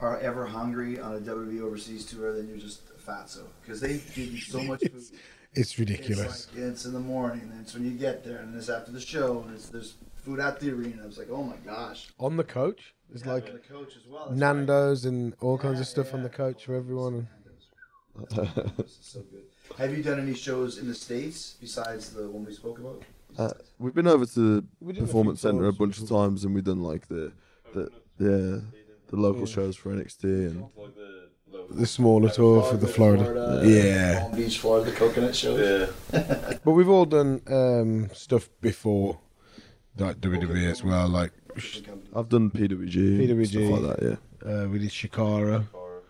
are 0.00 0.18
ever 0.20 0.46
hungry 0.46 1.00
on 1.00 1.16
a 1.16 1.18
WWE 1.20 1.60
overseas 1.62 2.04
tour, 2.06 2.32
then 2.34 2.46
you're 2.48 2.56
just 2.58 2.82
a 2.90 3.10
fatso 3.10 3.42
because 3.62 3.80
they 3.80 3.94
give 4.14 4.32
you 4.32 4.38
so 4.40 4.62
much 4.62 4.80
food. 4.80 5.02
It's 5.54 5.78
ridiculous. 5.78 6.26
It's, 6.44 6.54
like, 6.54 6.62
it's 6.66 6.84
in 6.84 6.92
the 6.92 7.00
morning, 7.00 7.48
and 7.50 7.60
it's 7.62 7.72
when 7.74 7.82
you 7.84 7.92
get 7.92 8.22
there, 8.22 8.36
and 8.36 8.54
it's 8.54 8.68
after 8.68 8.92
the 8.92 9.00
show, 9.00 9.42
and 9.46 9.54
it's 9.56 9.70
there's 9.70 9.94
food 10.22 10.40
at 10.40 10.60
the 10.60 10.70
arena. 10.70 11.02
I 11.02 11.06
was 11.06 11.16
like, 11.18 11.28
oh 11.30 11.42
my 11.42 11.56
gosh. 11.64 12.10
On 12.20 12.36
the 12.36 12.44
coach, 12.44 12.94
it's 13.12 13.24
Yeah, 13.24 13.32
like 13.32 13.46
the 13.50 13.58
coach 13.58 13.96
as 13.96 14.06
well. 14.06 14.26
that's 14.28 14.38
Nando's 14.38 15.06
and 15.06 15.34
all 15.40 15.56
kinds 15.56 15.80
of 15.80 15.86
stuff 15.88 16.12
on 16.12 16.22
the 16.22 16.28
coach 16.28 16.66
for 16.66 16.74
everyone. 16.76 17.26
right. 18.14 18.28
This 18.76 18.90
is 18.90 18.98
so 19.00 19.20
good. 19.20 19.42
Have 19.78 19.96
you 19.96 20.02
done 20.02 20.20
any 20.20 20.34
shows 20.34 20.78
in 20.78 20.86
the 20.86 20.94
states 20.94 21.56
besides 21.60 22.10
the 22.10 22.28
one 22.28 22.44
we 22.44 22.52
spoke 22.52 22.78
about? 22.78 23.02
Uh, 23.38 23.50
we've 23.78 23.94
been 23.94 24.08
over 24.08 24.26
to 24.26 24.64
the 24.82 24.94
Performance 24.94 25.40
Centre 25.42 25.66
a 25.66 25.72
bunch 25.72 25.98
of 26.00 26.08
times, 26.08 26.44
and 26.44 26.54
we've 26.54 26.64
done 26.64 26.82
like 26.82 27.06
the, 27.08 27.32
the 27.72 27.88
yeah, 28.18 28.60
the 29.08 29.16
local 29.16 29.46
shows 29.46 29.76
for 29.76 29.94
NXT 29.94 30.24
and 30.24 30.64
the 31.70 31.86
smaller 31.86 32.28
tour 32.30 32.62
for 32.64 32.76
the 32.76 32.88
Florida. 32.88 33.62
Yeah. 33.64 34.20
Palm 34.22 34.36
Beach, 34.36 34.58
Florida, 34.58 34.90
coconut 34.92 35.36
shows. 35.36 35.92
Yeah. 36.12 36.58
But 36.64 36.72
we've 36.72 36.88
all 36.88 37.04
done 37.06 37.40
um, 37.46 38.10
stuff 38.12 38.48
before 38.60 39.18
like 39.96 40.20
WWE 40.20 40.70
as 40.70 40.82
well. 40.82 41.08
Like 41.08 41.32
I've 42.14 42.28
done 42.28 42.50
PWG, 42.50 43.20
PWG. 43.20 43.46
stuff 43.48 43.80
like 43.82 43.96
that. 44.00 44.18
Yeah, 44.44 44.50
uh, 44.64 44.68
we 44.68 44.78
did 44.80 44.90
Chikara 44.90 45.66
Or 45.72 45.98
a 45.98 46.02
couple 46.02 46.04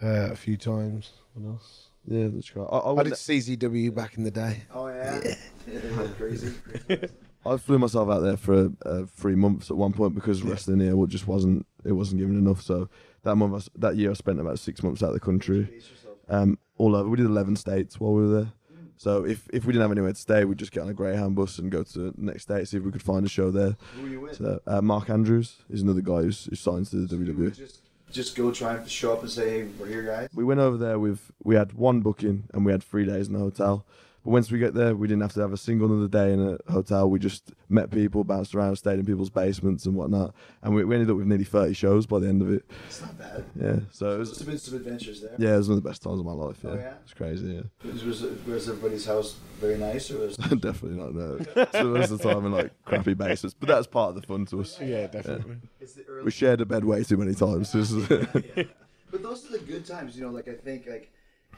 times. 0.00 0.30
uh, 0.30 0.32
a 0.32 0.36
few 0.36 0.56
times. 0.56 1.12
What 1.34 1.50
else? 1.52 1.89
Yeah. 2.10 2.28
That's 2.32 2.54
right. 2.54 2.66
I, 2.70 2.76
I, 2.76 2.78
I 2.78 2.92
went- 2.92 3.08
did 3.08 3.14
CZW 3.14 3.94
back 3.94 4.16
in 4.18 4.24
the 4.24 4.30
day. 4.30 4.62
Oh 4.74 4.88
yeah, 4.88 5.34
crazy. 6.18 6.52
I 7.46 7.56
flew 7.56 7.78
myself 7.78 8.10
out 8.10 8.20
there 8.20 8.36
for 8.36 8.70
uh, 8.84 9.04
three 9.16 9.34
months 9.34 9.70
at 9.70 9.76
one 9.78 9.92
point 9.94 10.14
because 10.14 10.42
wrestling 10.42 10.80
here 10.80 10.94
just 11.06 11.26
wasn't 11.26 11.66
it 11.84 11.92
wasn't 11.92 12.20
giving 12.20 12.36
enough. 12.38 12.60
So 12.60 12.88
that 13.22 13.36
month, 13.36 13.54
I 13.54 13.56
s- 13.56 13.70
that 13.76 13.96
year, 13.96 14.10
I 14.10 14.14
spent 14.14 14.40
about 14.40 14.58
six 14.58 14.82
months 14.82 15.02
out 15.02 15.08
of 15.08 15.14
the 15.14 15.20
country, 15.20 15.80
um, 16.28 16.58
all 16.76 16.94
over. 16.94 17.08
We 17.08 17.16
did 17.16 17.26
eleven 17.26 17.56
states 17.56 17.98
while 17.98 18.12
we 18.12 18.22
were 18.26 18.34
there. 18.42 18.52
So 18.98 19.24
if, 19.24 19.48
if 19.50 19.64
we 19.64 19.72
didn't 19.72 19.80
have 19.80 19.92
anywhere 19.92 20.12
to 20.12 20.20
stay, 20.20 20.44
we'd 20.44 20.58
just 20.58 20.72
get 20.72 20.82
on 20.82 20.90
a 20.90 20.92
Greyhound 20.92 21.34
bus 21.34 21.58
and 21.58 21.70
go 21.70 21.82
to 21.82 21.98
the 22.10 22.12
next 22.18 22.42
state, 22.42 22.68
see 22.68 22.76
if 22.76 22.82
we 22.82 22.92
could 22.92 23.02
find 23.02 23.24
a 23.24 23.30
show 23.30 23.50
there. 23.50 23.74
Who 23.96 24.02
were 24.02 24.08
you 24.10 24.20
with? 24.20 24.36
So 24.36 24.60
uh, 24.66 24.82
Mark 24.82 25.08
Andrews 25.08 25.56
is 25.70 25.80
another 25.80 26.02
guy 26.02 26.20
who's, 26.20 26.44
who's 26.44 26.60
signed 26.60 26.84
to 26.88 27.06
the 27.06 27.16
You 27.16 27.24
would 27.34 27.54
WWE. 27.54 27.80
Just 28.12 28.36
go 28.36 28.50
try 28.52 28.74
and 28.74 28.88
show 28.88 29.12
up 29.12 29.20
and 29.22 29.30
say, 29.30 29.50
"Hey, 29.50 29.68
we're 29.78 29.86
here, 29.86 30.02
guys." 30.02 30.28
We 30.34 30.44
went 30.44 30.60
over 30.60 30.76
there 30.76 30.98
with 30.98 31.30
we 31.42 31.54
had 31.54 31.72
one 31.72 32.00
booking 32.00 32.44
and 32.52 32.64
we 32.64 32.72
had 32.72 32.82
three 32.82 33.04
days 33.04 33.28
in 33.28 33.34
the 33.34 33.38
hotel. 33.40 33.84
But 34.22 34.32
once 34.32 34.50
we 34.50 34.58
get 34.58 34.74
there, 34.74 34.94
we 34.94 35.08
didn't 35.08 35.22
have 35.22 35.32
to 35.32 35.40
have 35.40 35.52
a 35.52 35.56
single 35.56 35.90
another 35.90 36.06
day 36.08 36.32
in 36.34 36.40
a 36.40 36.72
hotel. 36.72 37.08
We 37.08 37.18
just 37.18 37.52
met 37.70 37.90
people, 37.90 38.22
bounced 38.22 38.54
around, 38.54 38.76
stayed 38.76 38.98
in 38.98 39.06
people's 39.06 39.30
basements 39.30 39.86
and 39.86 39.94
whatnot. 39.94 40.34
And 40.62 40.74
we, 40.74 40.84
we 40.84 40.94
ended 40.94 41.10
up 41.10 41.16
with 41.16 41.26
nearly 41.26 41.44
30 41.44 41.72
shows 41.72 42.04
by 42.06 42.18
the 42.18 42.28
end 42.28 42.42
of 42.42 42.52
it. 42.52 42.64
It's 42.86 43.00
not 43.00 43.18
bad. 43.18 43.44
Yeah, 43.58 43.76
so 43.90 44.10
it 44.10 44.16
There's 44.16 44.28
was, 44.30 44.42
been 44.42 44.58
some 44.58 44.74
adventures 44.76 45.22
there. 45.22 45.34
yeah, 45.38 45.54
it 45.54 45.56
was 45.56 45.68
one 45.70 45.78
of 45.78 45.82
the 45.82 45.88
best 45.88 46.02
times 46.02 46.20
of 46.20 46.26
my 46.26 46.32
life. 46.32 46.58
Yeah, 46.62 46.70
Oh, 46.70 46.74
yeah? 46.74 46.92
it's 47.02 47.14
crazy. 47.14 47.46
Yeah, 47.82 47.90
Was, 47.90 48.04
was, 48.04 48.22
was 48.46 48.68
everybody's 48.68 49.06
house 49.06 49.36
very 49.58 49.78
nice, 49.78 50.10
or 50.10 50.18
was 50.18 50.36
definitely 50.36 50.98
not 50.98 51.14
no. 51.14 51.38
So 51.72 51.84
most 51.84 52.10
of 52.10 52.18
the 52.18 52.30
time 52.32 52.44
in 52.44 52.52
like 52.52 52.72
crappy 52.84 53.14
basements, 53.14 53.54
but 53.58 53.68
that's 53.70 53.86
part 53.86 54.10
of 54.10 54.14
the 54.16 54.22
fun 54.26 54.44
to 54.46 54.60
us. 54.60 54.78
Yeah, 54.82 55.06
definitely. 55.06 55.56
it's 55.80 55.94
the 55.94 56.04
early? 56.04 56.24
We 56.24 56.30
shared 56.30 56.60
a 56.60 56.66
bed 56.66 56.84
way 56.84 57.04
too 57.04 57.16
many 57.16 57.34
times. 57.34 57.72
This 57.80 57.90
is- 57.90 58.06
But 59.10 59.24
those 59.24 59.44
are 59.48 59.52
the 59.58 59.64
good 59.64 59.84
times, 59.84 60.16
you 60.16 60.22
know. 60.24 60.30
Like 60.30 60.46
I 60.46 60.52
think, 60.54 60.86
like 60.86 61.10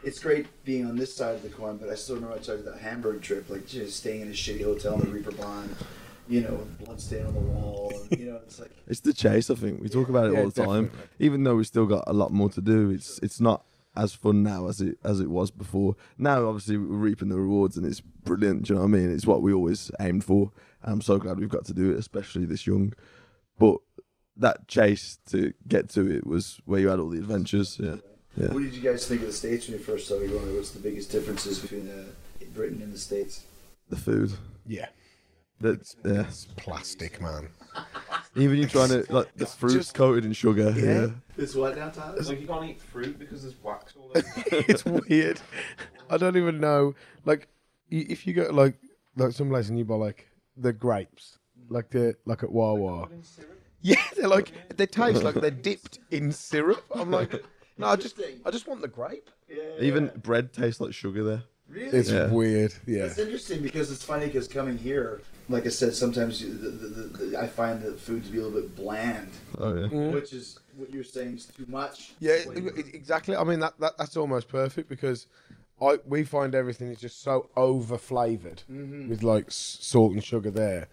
it's 0.05 0.19
great 0.19 0.47
being 0.65 0.87
on 0.87 0.97
this 0.97 1.15
side 1.15 1.35
of 1.35 1.43
the 1.43 1.49
coin, 1.49 1.77
but 1.77 1.89
I 1.89 1.95
still 1.95 2.17
remember 2.17 2.37
I 2.37 2.39
took 2.41 2.65
that 2.65 2.79
Hamburg 2.79 3.23
trip, 3.23 3.49
like 3.49 3.67
just 3.67 3.97
staying 3.99 4.23
in 4.23 4.29
a 4.29 4.33
shitty 4.33 4.65
hotel 4.65 4.95
in 4.95 5.01
the 5.01 5.19
Reeperbahn, 5.19 5.69
you 6.29 6.41
know, 6.43 6.67
blood 6.85 7.01
stain 7.01 7.27
on 7.27 7.35
the 7.35 7.41
wall, 7.41 7.93
and, 8.11 8.19
you 8.21 8.27
know, 8.31 8.37
it's 8.45 8.59
like 8.61 8.71
It's 8.87 9.01
the 9.01 9.13
chase, 9.13 9.51
I 9.51 9.55
think. 9.55 9.81
We 9.81 9.89
talk 9.89 10.09
about 10.09 10.27
it 10.27 10.33
Yeah, 10.35 10.41
all 10.41 10.51
the 10.51 10.65
time. 10.65 10.85
definitely. 10.87 11.27
Even 11.27 11.45
though 11.45 11.57
we 11.57 11.65
still 11.65 11.87
got 11.87 12.05
a 12.07 12.13
lot 12.13 12.33
more 12.33 12.49
to 12.51 12.61
do, 12.61 12.91
it's 12.91 13.19
it's 13.23 13.41
not 13.41 13.65
as 13.95 14.15
fun 14.15 14.43
now 14.43 14.69
as 14.69 14.81
it 14.81 14.97
as 15.05 15.21
it 15.21 15.29
was 15.29 15.51
before. 15.51 15.95
Now 16.17 16.47
obviously 16.47 16.79
we're 16.79 16.97
reaping 16.97 17.29
the 17.29 17.37
rewards 17.39 17.77
and 17.77 17.85
it's 17.87 18.01
brilliant, 18.01 18.65
do 18.65 18.73
you 18.73 18.75
know 18.77 18.87
what 18.87 18.97
I 18.97 18.99
mean? 19.01 19.13
It's 19.13 19.27
what 19.27 19.43
we 19.43 19.53
always 19.53 19.91
aimed 20.01 20.25
for. 20.25 20.51
I'm 20.83 21.01
so 21.03 21.19
glad 21.19 21.39
we've 21.39 21.49
got 21.49 21.65
to 21.67 21.75
do 21.75 21.91
it, 21.93 21.99
especially 21.99 22.45
this 22.47 22.67
young. 22.67 22.95
But 23.59 23.77
that 24.37 24.67
chase 24.67 25.19
to 25.27 25.53
get 25.69 25.91
to 25.91 26.11
it 26.11 26.27
was 26.27 26.59
where 26.65 26.81
you 26.81 26.89
had 26.89 26.99
all 26.99 27.11
the 27.11 27.19
adventures, 27.19 27.79
yeah. 27.81 27.97
Yeah. 28.37 28.53
What 28.53 28.63
did 28.63 28.73
you 28.75 28.81
guys 28.83 29.07
think 29.07 29.21
of 29.21 29.27
the 29.27 29.33
states 29.33 29.69
when 29.69 29.79
you 29.79 29.85
first 29.85 30.07
started 30.07 30.31
going? 30.31 30.55
What's 30.55 30.71
the 30.71 30.81
biggest 30.81 31.11
differences 31.11 31.59
between 31.59 31.91
uh, 31.91 32.05
Britain 32.55 32.81
and 32.83 32.93
the 32.93 32.99
states? 32.99 33.45
The 33.91 33.97
food. 33.97 34.33
Yeah. 34.67 34.89
That's 35.61 35.97
yeah. 36.05 36.23
It's 36.23 36.47
plastic, 36.57 37.21
man. 37.21 37.49
Even 38.37 38.57
you 38.59 38.67
trying 38.67 38.89
to 38.89 39.05
like 39.11 39.35
the 39.37 39.47
fruit's 39.47 39.75
just- 39.75 39.95
coated 39.95 40.25
in 40.25 40.33
sugar. 40.33 40.75
Yeah. 40.77 41.09
It's 41.37 41.55
what 41.55 41.77
now, 41.77 41.91
Tyler? 41.91 42.17
It's 42.19 42.29
like 42.29 42.41
you 42.41 42.47
can't 42.47 42.65
eat 42.65 42.81
fruit 42.81 43.19
because 43.19 43.43
there's 43.43 43.63
wax 43.63 43.95
all 43.97 44.11
over. 44.15 44.19
it. 44.37 44.69
it's 44.69 44.85
weird. 44.85 45.41
I 46.11 46.17
don't 46.17 46.37
even 46.37 46.61
know. 46.61 46.95
Like, 47.25 47.49
if 47.91 48.27
you 48.27 48.33
go 48.35 48.49
like 48.51 48.79
like 49.17 49.33
some 49.33 49.49
place 49.51 49.69
and 49.69 49.79
you 49.79 49.85
buy 49.85 49.95
like 49.95 50.29
the 50.57 50.73
grapes, 50.73 51.39
like 51.69 51.91
the 51.91 52.17
like 52.25 52.43
at 52.43 52.51
Wawa. 52.51 53.09
Yeah, 53.85 53.97
they're 54.17 54.29
like 54.29 54.53
they 54.77 54.87
taste 54.87 55.25
like 55.25 55.35
they're 55.35 55.51
dipped 55.51 55.99
in 56.13 56.31
syrup. 56.31 56.85
I'm 56.95 57.11
like, 57.11 57.45
no, 57.83 57.89
I 57.89 57.97
just 57.97 58.19
I 58.47 58.51
just 58.51 58.67
want 58.67 58.81
the 58.81 58.89
grape. 58.89 59.29
Even 59.81 60.11
bread 60.23 60.53
tastes 60.53 60.81
like 60.81 60.95
sugar 60.95 61.23
there. 61.25 61.43
Really? 61.69 61.99
It's 61.99 62.11
Yeah. 62.11 62.27
weird. 62.29 62.75
Yeah. 62.87 63.05
It's 63.05 63.19
interesting 63.19 63.63
because 63.63 63.91
it's 63.91 64.05
funny 64.05 64.27
because 64.27 64.47
coming 64.49 64.77
here, 64.77 65.23
like 65.49 65.65
I 65.65 65.71
said, 65.71 65.95
sometimes 65.95 66.43
you, 66.43 66.53
the, 66.53 66.69
the, 66.69 66.87
the, 66.87 67.03
the, 67.27 67.39
I 67.41 67.47
find 67.47 67.81
the 67.83 67.93
food 67.95 68.25
to 68.25 68.31
be 68.31 68.39
a 68.39 68.43
little 68.43 68.61
bit 68.61 68.77
bland, 68.77 69.31
Oh 69.59 69.75
yeah. 69.75 69.87
Mm-hmm. 69.87 70.13
which 70.13 70.33
is 70.35 70.59
what 70.77 70.91
you're 70.93 71.05
saying 71.05 71.35
is 71.37 71.47
too 71.47 71.65
much. 71.69 72.13
Yeah, 72.21 72.45
What 72.47 72.57
you- 72.59 72.71
e- 72.77 72.91
exactly. 72.95 73.37
I 73.37 73.45
mean 73.45 73.61
that, 73.61 73.79
that 73.81 73.97
that's 73.97 74.17
almost 74.17 74.49
perfect 74.49 74.89
because 74.91 75.27
I 75.81 75.99
we 76.07 76.25
find 76.25 76.55
everything 76.55 76.89
is 76.89 77.01
just 77.01 77.23
so 77.23 77.49
over 77.57 77.97
flavored 77.99 78.63
mm-hmm. 78.71 79.09
with 79.09 79.23
like 79.23 79.47
s- 79.47 79.79
salt 79.81 80.13
and 80.13 80.23
sugar 80.23 80.51
there 80.51 80.89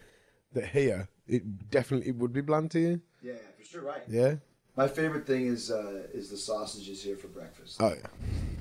that 0.53 0.67
here 0.69 1.09
it 1.27 1.69
definitely 1.69 2.07
it 2.09 2.15
would 2.15 2.31
be 2.33 2.41
bland 2.41 2.71
to 2.71 2.79
you. 2.79 3.01
yeah, 3.21 3.33
for 3.57 3.65
sure, 3.65 3.81
right. 3.81 4.01
Yeah. 4.07 4.35
My 4.79 4.87
favorite 4.87 5.27
thing 5.27 5.47
is 5.47 5.71
uh, 5.71 6.03
is 6.13 6.29
the 6.29 6.37
sausages 6.37 7.03
here 7.03 7.17
for 7.17 7.27
breakfast. 7.27 7.81
Oh 7.81 7.89
yeah. 7.89 8.07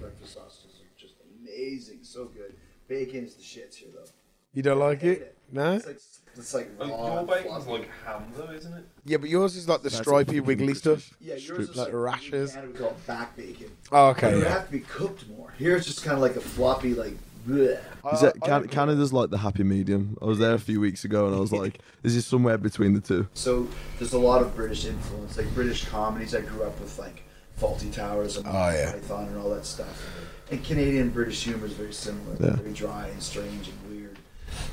Breakfast 0.00 0.34
sausages 0.34 0.80
are 0.82 1.00
just 1.00 1.14
amazing, 1.40 2.00
so 2.02 2.24
good. 2.24 2.56
Bacon 2.88 3.24
is 3.24 3.36
the 3.36 3.42
shits 3.44 3.76
here 3.76 3.90
though. 3.94 4.10
You 4.52 4.64
don't 4.64 4.80
like 4.80 5.00
hate 5.00 5.18
it? 5.22 5.38
No. 5.52 5.74
It's 5.74 5.86
like 5.86 6.00
it's 6.36 6.54
like 6.54 6.70
raw. 6.80 7.14
your 7.14 7.22
bacon's 7.24 7.64
fluffy. 7.66 7.70
like 7.70 7.90
ham 8.04 8.24
though, 8.36 8.50
isn't 8.50 8.74
it? 8.74 8.84
Yeah, 9.04 9.18
but 9.18 9.28
yours 9.28 9.54
is 9.54 9.68
like 9.68 9.82
the 9.82 9.90
That's 9.90 10.02
stripy, 10.02 10.38
a- 10.38 10.42
wiggly 10.42 10.74
stuff. 10.74 11.08
yeah, 11.20 11.34
yours 11.34 11.44
strips 11.44 11.68
is 11.70 11.76
like 11.76 11.92
rashers. 11.92 12.50
In 12.50 12.62
Canada, 12.62 12.72
we 12.72 12.78
call 12.80 12.88
it 12.90 13.06
back 13.06 13.36
bacon. 13.36 13.70
Oh, 13.92 14.12
But 14.12 14.16
okay. 14.24 14.32
it 14.32 14.36
would 14.38 14.46
have 14.48 14.66
to 14.66 14.72
be 14.72 14.80
cooked 14.80 15.28
more. 15.28 15.54
Here 15.56 15.76
it's 15.76 15.86
just 15.86 16.02
kind 16.02 16.16
of 16.16 16.20
like 16.20 16.34
a 16.34 16.40
floppy, 16.40 16.94
like. 16.94 17.14
Bleh. 17.46 17.78
Is 18.12 18.20
that, 18.22 18.36
uh, 18.42 18.46
Can- 18.60 18.68
Canada's 18.68 19.12
like 19.12 19.30
the 19.30 19.38
happy 19.38 19.62
medium. 19.64 20.16
I 20.22 20.24
was 20.24 20.38
there 20.38 20.54
a 20.54 20.58
few 20.58 20.80
weeks 20.80 21.04
ago 21.04 21.26
and 21.26 21.34
I 21.34 21.38
was 21.38 21.52
like, 21.52 21.80
this 22.02 22.14
is 22.14 22.26
somewhere 22.26 22.58
between 22.58 22.94
the 22.94 23.00
two. 23.00 23.28
So 23.34 23.68
there's 23.98 24.12
a 24.12 24.18
lot 24.18 24.42
of 24.42 24.54
British 24.54 24.84
influence, 24.86 25.36
like 25.36 25.52
British 25.54 25.84
comedies. 25.86 26.34
I 26.34 26.40
grew 26.40 26.62
up 26.64 26.78
with 26.80 26.98
like 26.98 27.22
Fawlty 27.60 27.92
Towers 27.92 28.36
and 28.36 28.46
Oh, 28.46 28.50
yeah. 28.50 28.92
Python 28.92 29.28
and 29.28 29.36
all 29.38 29.50
that 29.50 29.66
stuff. 29.66 30.06
And 30.50 30.64
Canadian 30.64 31.10
British 31.10 31.44
humor 31.44 31.66
is 31.66 31.72
very 31.72 31.92
similar, 31.92 32.36
Yeah. 32.40 32.56
very 32.56 32.72
dry 32.72 33.08
and 33.08 33.22
strange 33.22 33.68
and 33.68 33.90
weird. 33.90 34.18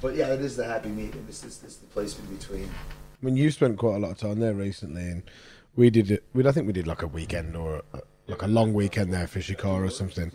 But 0.01 0.16
yeah, 0.16 0.34
it 0.34 0.39
is 0.41 0.55
the 0.55 0.66
happy 0.66 0.89
medium. 0.89 1.26
It's, 1.28 1.43
it's, 1.43 1.61
it's 1.63 1.76
the 1.78 1.88
place 1.88 2.18
in 2.18 2.26
between. 2.36 2.70
I 2.70 3.26
mean, 3.26 3.36
you 3.36 3.51
spent 3.51 3.78
quite 3.78 3.95
a 3.95 3.99
lot 3.99 4.11
of 4.11 4.18
time 4.18 4.39
there 4.39 4.53
recently, 4.53 5.01
and 5.03 5.24
we 5.76 5.89
did 5.89 6.11
it. 6.11 6.24
We 6.34 6.47
I 6.47 6.51
think 6.51 6.68
we 6.68 6.74
did 6.74 6.88
like 6.88 7.01
a 7.01 7.07
weekend 7.07 7.55
or 7.55 7.82
a, 7.93 7.99
like 8.28 8.41
a 8.41 8.47
long 8.47 8.73
weekend 8.73 9.13
there 9.13 9.28
for 9.28 9.39
Chikara 9.39 9.88
or 9.88 9.89
something. 9.89 10.32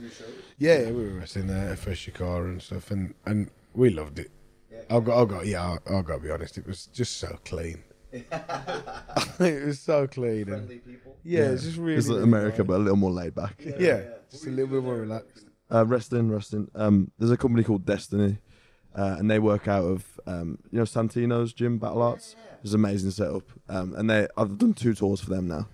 Yeah, 0.59 0.81
yeah, 0.81 0.91
we 0.91 1.05
were 1.05 1.19
wrestling 1.19 1.47
there 1.47 1.77
for 1.77 1.93
Chikara 1.93 2.45
and 2.45 2.63
stuff, 2.63 2.91
and 2.91 3.15
and 3.27 3.51
we 3.75 3.91
loved 3.91 4.19
it. 4.19 4.31
I've 4.89 5.05
got, 5.05 5.23
I've 5.23 5.29
got, 5.29 5.47
yeah, 5.47 5.63
I'll, 5.63 5.79
I'll 5.89 6.03
got 6.03 6.17
to 6.17 6.21
be 6.21 6.31
honest. 6.31 6.59
It 6.59 6.67
was 6.67 6.87
just 6.87 7.19
so 7.19 7.39
clean. 7.45 7.85
it 8.13 9.67
was 9.67 9.79
so 9.79 10.07
clean. 10.09 10.43
And, 10.43 10.47
Friendly 10.49 10.79
people. 10.79 11.17
yeah, 11.23 11.51
it's 11.51 11.63
just 11.63 11.77
really. 11.77 11.99
It's 11.99 12.09
like 12.09 12.17
really 12.17 12.29
America, 12.29 12.59
nice. 12.59 12.67
but 12.67 12.77
a 12.77 12.79
little 12.79 12.97
more 12.97 13.13
laid 13.13 13.35
back. 13.35 13.63
yeah, 13.79 14.03
just 14.31 14.47
a 14.47 14.51
little 14.51 14.67
bit 14.67 14.83
more 14.83 14.97
relaxed. 14.97 15.47
Uh, 15.73 15.87
wrestling, 15.87 16.31
wrestling. 16.31 16.69
Um, 16.75 17.13
there's 17.19 17.31
a 17.31 17.37
company 17.37 17.63
called 17.63 17.87
Destiny, 17.87 18.39
uh, 18.97 19.17
and 19.19 19.31
they 19.31 19.39
work 19.39 19.69
out 19.69 19.85
of 19.85 20.21
um, 20.27 20.59
you 20.71 20.79
know 20.79 20.85
Santino's 20.85 21.53
gym, 21.53 21.79
Battle 21.79 22.03
Arts. 22.03 22.35
It's 22.63 22.73
an 22.73 22.81
amazing 22.81 23.13
setup, 23.13 23.45
um, 23.69 23.95
and 23.95 24.11
they 24.11 24.27
I've 24.37 24.59
done 24.59 24.75
two 24.75 24.95
tours 24.95 25.21
for 25.21 25.31
them 25.31 25.47
now. 25.47 25.69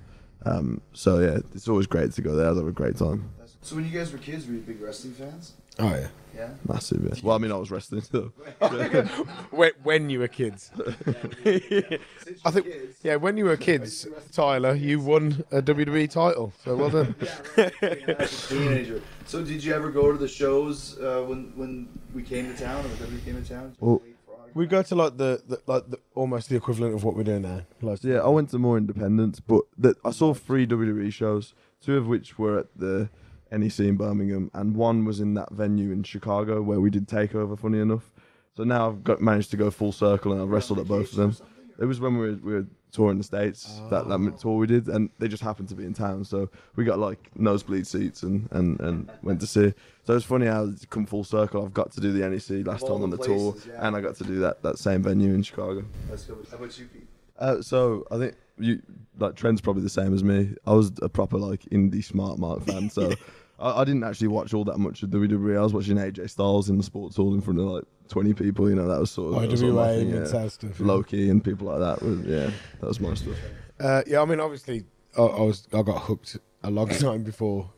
Um, 0.47 0.81
so 0.93 1.19
yeah, 1.19 1.39
it's 1.55 1.69
always 1.69 1.87
great 1.87 2.13
to 2.13 2.23
go 2.23 2.37
there. 2.37 2.47
I 2.47 2.55
have 2.55 2.67
a 2.67 2.73
great 2.73 2.97
time. 2.97 3.31
So 3.63 3.75
when 3.75 3.85
you 3.85 3.91
guys 3.91 4.13
were 4.13 4.19
kids, 4.19 4.47
were 4.47 4.55
you 4.55 4.61
big 4.61 4.81
wrestling 4.81 5.15
fans? 5.15 5.55
Oh 5.79 5.89
yeah. 5.89 6.09
Yeah. 6.37 6.51
Massive. 6.69 7.03
Yeah. 7.03 7.21
Well, 7.23 7.35
I 7.35 7.39
mean, 7.39 7.51
I 7.51 7.57
was 7.57 7.71
wrestling 7.71 8.03
so. 8.03 8.33
when, 9.51 9.73
when 9.83 10.11
you 10.11 10.21
were 10.21 10.29
kids. 10.29 10.71
I 12.45 12.51
think, 12.51 12.67
yeah, 13.03 13.17
when 13.17 13.37
you 13.37 13.47
were 13.47 13.57
kids, 13.57 14.07
Tyler, 14.33 14.75
you 14.75 15.01
won 15.01 15.45
a 15.51 15.63
WWE 15.63 16.11
title. 16.11 16.53
So 16.63 16.77
well 16.77 16.91
done. 16.91 17.15
As 17.57 18.45
a 18.45 18.49
teenager. 18.49 19.03
So 19.25 19.43
did 19.43 19.65
you 19.65 19.75
ever 19.75 19.91
go 19.91 20.13
to 20.13 20.19
the 20.19 20.29
shows 20.29 20.99
uh, 21.01 21.25
when 21.27 21.53
when 21.57 21.89
we 22.15 22.23
came 22.23 22.55
to 22.55 22.63
town 22.63 22.85
or 22.85 22.89
when 22.89 23.15
we 23.15 23.21
came 23.23 23.43
to 23.43 23.49
town? 23.49 23.75
Well, 23.81 24.03
We 24.57 24.67
go 24.67 24.83
to 24.83 24.95
like 24.95 25.19
the, 25.19 25.43
the 25.47 25.61
like 25.67 25.91
the, 25.91 25.99
almost 26.15 26.49
the 26.49 26.57
equivalent 26.57 26.95
of 26.95 27.05
what 27.05 27.15
we're 27.15 27.25
doing 27.25 27.43
now. 27.43 27.61
Like, 27.83 27.99
So 27.99 28.09
yeah, 28.09 28.21
I 28.21 28.29
went 28.29 28.49
to 28.51 28.59
more 28.59 28.79
independent, 28.79 29.47
but 29.47 29.65
the, 29.77 29.95
I 30.03 30.13
saw 30.13 30.33
three 30.33 30.67
WWE 30.67 31.13
shows, 31.13 31.53
two 31.83 31.99
of 31.99 32.07
which 32.07 32.39
were 32.39 32.61
at 32.61 32.69
the 32.75 33.11
NEC 33.53 33.81
in 33.81 33.99
Birmingham, 33.99 34.51
and 34.55 34.75
one 34.75 35.05
was 35.05 35.21
in 35.21 35.35
that 35.35 35.53
venue 35.53 35.93
in 35.93 36.05
Chicago 36.05 36.63
where 36.63 36.81
we 36.81 36.89
did 36.89 37.07
Takeover. 37.07 37.59
Funny 37.59 37.81
enough, 37.81 38.11
so 38.57 38.65
now 38.65 38.89
I've 38.89 39.05
got 39.05 39.21
managed 39.21 39.51
to 39.51 39.59
go 39.59 39.71
full 39.71 39.93
circle, 39.93 40.33
and 40.33 40.41
I've 40.41 40.49
wrestled 40.49 40.79
at 40.79 40.89
both 40.89 41.11
of 41.11 41.17
them. 41.17 41.37
It 41.79 41.85
was 41.85 42.01
when 42.01 42.17
we 42.17 42.31
were, 42.31 42.37
we 42.37 42.53
were 42.55 42.67
touring 42.93 43.19
the 43.19 43.25
states 43.25 43.83
that 43.91 44.09
that 44.09 44.19
ah. 44.19 44.39
tour 44.39 44.57
we 44.57 44.67
did, 44.67 44.89
and 44.89 45.11
they 45.19 45.29
just 45.29 45.43
happened 45.43 45.69
to 45.69 45.75
be 45.75 45.85
in 45.85 45.93
town, 45.93 46.25
so 46.25 46.49
we 46.77 46.85
got 46.85 46.99
like 46.99 47.31
nosebleed 47.37 47.87
seats 47.87 48.23
and 48.23 48.49
and 48.53 48.81
and 48.81 49.13
went 49.23 49.39
to 49.41 49.47
see. 49.47 49.75
So 50.07 50.15
it's 50.15 50.25
funny 50.25 50.47
how 50.47 50.67
it's 50.67 50.85
come 50.87 51.05
full 51.05 51.25
circle. 51.25 51.65
I've 51.65 51.75
got 51.75 51.91
to 51.93 52.01
do 52.01 52.13
the 52.13 52.29
NEC 52.29 52.65
last 52.65 52.87
time 52.87 53.03
on 53.03 53.11
the 53.11 53.17
the 53.17 53.25
tour, 53.25 53.57
yeah. 53.67 53.87
and 53.87 53.97
I 53.97 54.01
got 54.01 54.15
to 54.17 54.25
do 54.25 54.39
that 54.41 54.63
that 54.63 54.79
same 54.79 55.03
venue 55.03 55.35
in 55.35 55.43
Chicago. 55.43 55.85
Let's. 56.09 56.29
How 56.29 56.35
about 56.57 56.79
you, 56.79 56.87
Pete? 56.87 57.09
Uh, 57.39 57.61
so 57.61 58.07
I 58.11 58.19
think 58.19 58.37
you 58.57 58.81
like 59.19 59.35
Trent's 59.35 59.61
probably 59.61 59.83
the 59.83 59.89
same 59.89 60.15
as 60.15 60.23
me. 60.23 60.55
I 60.65 60.75
was 60.75 60.93
a 61.03 61.09
proper 61.09 61.39
like 61.39 61.63
indie 61.73 62.05
smart 62.05 62.39
mark 62.39 62.65
fan, 62.65 62.89
so 62.89 63.13
I, 63.59 63.81
I 63.81 63.85
didn't 63.85 64.05
actually 64.05 64.29
watch 64.29 64.55
all 64.55 64.65
that 64.65 64.79
much 64.79 65.03
of 65.03 65.11
the 65.11 65.19
WWE. 65.19 65.59
I 65.59 65.63
was 65.63 65.73
watching 65.73 65.97
AJ 65.97 66.31
Styles 66.31 66.71
in 66.71 66.79
the 66.79 66.85
sports 66.85 67.17
hall 67.17 67.35
in 67.35 67.41
front 67.41 67.59
of 67.59 67.67
like 67.67 67.85
twenty 68.09 68.33
people. 68.33 68.71
You 68.71 68.77
know 68.77 68.87
that 68.87 69.01
was 69.01 69.11
sort 69.11 69.35
of, 69.35 69.43
that 69.43 69.51
was 69.51 69.59
sort 69.59 69.77
of 69.77 69.97
thing, 69.97 70.13
and 70.13 70.33
yeah. 70.33 70.49
Stuff. 70.49 70.79
yeah. 70.79 70.87
Loki 70.87 71.31
and 71.31 71.43
people 71.43 71.67
like 71.67 71.81
that. 71.81 72.01
Was, 72.01 72.21
yeah, 72.21 72.51
that 72.81 72.87
was 72.87 73.01
my 73.01 73.15
stuff. 73.15 73.37
Uh, 73.81 74.03
yeah, 74.07 74.23
I 74.23 74.25
mean, 74.25 74.39
obviously, 74.39 74.85
I, 75.19 75.23
I 75.23 75.41
was 75.43 75.67
I 75.73 75.83
got 75.83 76.03
hooked 76.03 76.37
a 76.63 76.71
long 76.71 76.91
time 76.91 77.25
before 77.25 77.71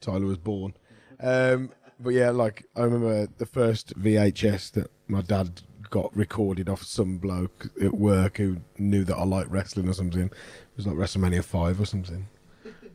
Tyler 0.00 0.26
was 0.26 0.38
born. 0.38 0.74
Um, 1.20 1.70
but 2.00 2.10
yeah, 2.10 2.30
like 2.30 2.66
I 2.76 2.82
remember 2.82 3.26
the 3.38 3.46
first 3.46 3.98
VHS 3.98 4.72
that 4.72 4.90
my 5.08 5.22
dad 5.22 5.62
got 5.90 6.14
recorded 6.16 6.68
off 6.68 6.82
some 6.82 7.18
bloke 7.18 7.68
at 7.82 7.94
work 7.94 8.36
who 8.36 8.58
knew 8.78 9.04
that 9.04 9.16
I 9.16 9.24
liked 9.24 9.50
wrestling 9.50 9.88
or 9.88 9.94
something. 9.94 10.26
It 10.26 10.32
was 10.76 10.86
like 10.86 10.96
WrestleMania 10.96 11.44
Five 11.44 11.80
or 11.80 11.86
something. 11.86 12.28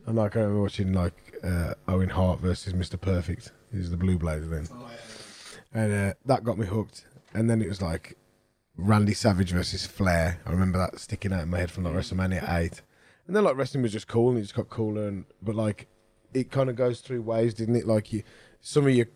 And 0.06 0.16
like 0.16 0.36
I 0.36 0.40
remember 0.40 0.62
watching 0.62 0.92
like 0.92 1.34
uh, 1.42 1.74
Owen 1.88 2.10
Hart 2.10 2.40
versus 2.40 2.72
Mr. 2.72 3.00
Perfect. 3.00 3.52
He's 3.72 3.90
the 3.90 3.96
Blue 3.96 4.18
Blazer 4.18 4.46
then, 4.46 4.68
and 5.72 5.92
uh, 5.92 6.14
that 6.26 6.44
got 6.44 6.58
me 6.58 6.66
hooked. 6.66 7.04
And 7.32 7.50
then 7.50 7.60
it 7.60 7.68
was 7.68 7.82
like 7.82 8.16
Randy 8.76 9.14
Savage 9.14 9.50
versus 9.50 9.86
Flair. 9.86 10.40
I 10.46 10.50
remember 10.52 10.78
that 10.78 11.00
sticking 11.00 11.32
out 11.32 11.42
in 11.42 11.50
my 11.50 11.58
head 11.58 11.70
from 11.70 11.84
like 11.84 11.94
WrestleMania 11.94 12.48
eight. 12.56 12.82
And 13.26 13.34
then 13.34 13.44
like 13.44 13.56
wrestling 13.56 13.82
was 13.82 13.92
just 13.92 14.06
cool 14.06 14.30
and 14.30 14.38
it 14.38 14.42
just 14.42 14.54
got 14.54 14.68
cooler 14.68 15.08
and 15.08 15.24
but 15.42 15.54
like 15.54 15.88
it 16.34 16.50
kind 16.50 16.68
of 16.68 16.76
goes 16.76 17.00
through 17.00 17.22
waves, 17.22 17.54
didn't 17.54 17.76
it? 17.76 17.86
Like 17.86 18.12
you, 18.12 18.22
some 18.60 18.86
of 18.86 18.94
your 18.94 19.06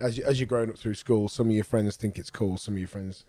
as 0.00 0.18
you 0.18 0.24
as 0.24 0.40
you're 0.40 0.46
growing 0.46 0.70
up 0.70 0.78
through 0.78 0.94
school, 0.94 1.28
some 1.28 1.48
of 1.48 1.52
your 1.54 1.64
friends 1.64 1.96
think 1.96 2.18
it's 2.18 2.30
cool, 2.30 2.56
some 2.56 2.74
of 2.74 2.78
your 2.78 2.88
friends 2.88 3.24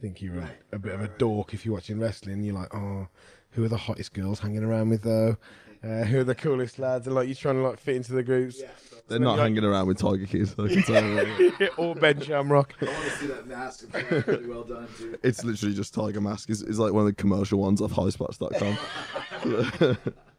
think 0.00 0.20
you're 0.20 0.38
a, 0.38 0.50
a 0.72 0.78
bit 0.78 0.94
of 0.94 1.00
a 1.00 1.08
dork 1.08 1.54
if 1.54 1.64
you're 1.64 1.74
watching 1.74 1.98
wrestling. 1.98 2.42
You're 2.42 2.54
like, 2.54 2.74
oh, 2.74 3.08
who 3.50 3.64
are 3.64 3.68
the 3.68 3.76
hottest 3.76 4.12
girls 4.12 4.40
hanging 4.40 4.62
around 4.64 4.90
with 4.90 5.02
though? 5.02 5.36
Uh, 5.82 6.04
who 6.04 6.20
are 6.20 6.24
the 6.24 6.34
coolest 6.34 6.78
lads? 6.78 7.06
And 7.06 7.14
like 7.14 7.28
you're 7.28 7.34
trying 7.34 7.56
to 7.56 7.62
like 7.62 7.78
fit 7.78 7.96
into 7.96 8.12
the 8.12 8.22
groups. 8.22 8.62
They're 9.06 9.18
not 9.18 9.38
hanging 9.38 9.64
around 9.64 9.86
with 9.86 9.98
Tiger 9.98 10.24
Kids. 10.24 10.54
I 10.58 10.68
can 10.68 10.82
tell 10.82 11.04
you. 11.04 11.68
or 11.76 11.94
Ben 11.94 12.18
Shamrock. 12.22 12.74
I 12.80 12.86
want 12.86 12.96
to 13.04 13.10
see 13.10 13.26
that 13.26 13.46
mask. 13.46 13.84
It's 13.92 14.26
really 14.26 14.46
well 14.46 14.64
done 14.64 14.88
too. 14.96 15.18
It's 15.22 15.44
literally 15.44 15.74
just 15.74 15.92
Tiger 15.92 16.22
Mask. 16.22 16.48
It's, 16.48 16.62
it's 16.62 16.78
like 16.78 16.94
one 16.94 17.02
of 17.02 17.06
the 17.06 17.12
commercial 17.12 17.58
ones 17.58 17.82
off 17.82 17.92
highspots.com. 17.92 18.78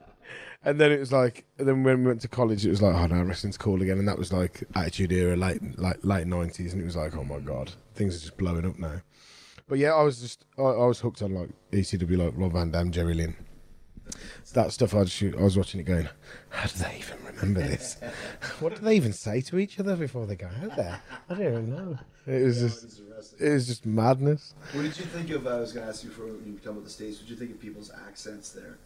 And 0.66 0.80
then 0.80 0.92
it 0.92 1.00
was 1.00 1.12
like, 1.12 1.46
and 1.60 1.68
then 1.68 1.84
when 1.84 2.02
we 2.02 2.08
went 2.08 2.22
to 2.22 2.28
college, 2.28 2.66
it 2.66 2.72
was 2.72 2.82
like, 2.82 2.96
oh 2.96 3.06
no, 3.06 3.24
wrestling's 3.24 3.58
cool 3.58 3.84
again, 3.84 4.00
and 4.00 4.08
that 4.08 4.18
was 4.18 4.34
like 4.34 4.64
Attitude 4.76 5.12
Era, 5.12 5.36
late 5.36 5.62
like 5.78 6.00
late 6.04 6.26
nineties, 6.26 6.74
and 6.74 6.82
it 6.82 6.86
was 6.86 6.96
like, 6.96 7.16
oh 7.16 7.24
my 7.24 7.40
god, 7.40 7.72
things 7.94 8.16
are 8.16 8.20
just 8.20 8.38
blowing 8.38 8.66
up 8.66 8.80
now. 8.80 9.02
But 9.68 9.78
yeah, 9.78 9.94
I 9.94 10.02
was 10.02 10.20
just, 10.20 10.46
I, 10.58 10.64
I 10.64 10.86
was 10.86 11.00
hooked 11.00 11.22
on 11.22 11.36
like 11.36 11.50
ECW, 11.72 12.18
like 12.18 12.34
Rob 12.36 12.54
Van 12.54 12.72
Dam, 12.72 12.92
Jerry 12.92 13.14
Lynn, 13.14 13.36
that 14.54 14.72
stuff. 14.72 14.96
I 14.96 15.04
just, 15.04 15.36
I 15.36 15.44
was 15.44 15.56
watching 15.56 15.82
it, 15.82 15.84
going, 15.84 16.10
how 16.50 16.68
do 16.68 16.78
they 16.80 16.98
even 16.98 17.18
remember 17.26 17.62
this? 17.62 17.98
what 18.60 18.76
do 18.76 18.82
they 18.82 18.96
even 18.96 19.14
say 19.14 19.42
to 19.42 19.60
each 19.60 19.80
other 19.80 19.96
before 19.96 20.26
they 20.26 20.36
go 20.36 20.50
out 20.64 20.76
there? 20.76 21.00
I 21.30 21.34
don't 21.36 21.46
even 21.46 21.70
know. 21.70 22.00
It 22.26 22.44
was 22.44 22.60
just, 22.60 23.02
it 23.40 23.50
was 23.50 23.68
just 23.68 23.86
madness. 23.86 24.56
What 24.74 24.82
did 24.82 24.98
you 24.98 25.06
think 25.06 25.30
of? 25.30 25.46
I 25.46 25.60
was 25.60 25.74
going 25.74 25.86
to 25.86 25.92
ask 25.92 26.04
you 26.04 26.10
for 26.10 26.26
when 26.26 26.44
you 26.46 26.54
were 26.54 26.58
talking 26.58 26.72
about 26.72 26.86
the 26.86 26.90
states. 26.90 27.18
What 27.18 27.28
did 27.28 27.34
you 27.34 27.38
think 27.38 27.52
of 27.52 27.62
people's 27.62 27.92
accents 28.08 28.50
there? 28.50 28.78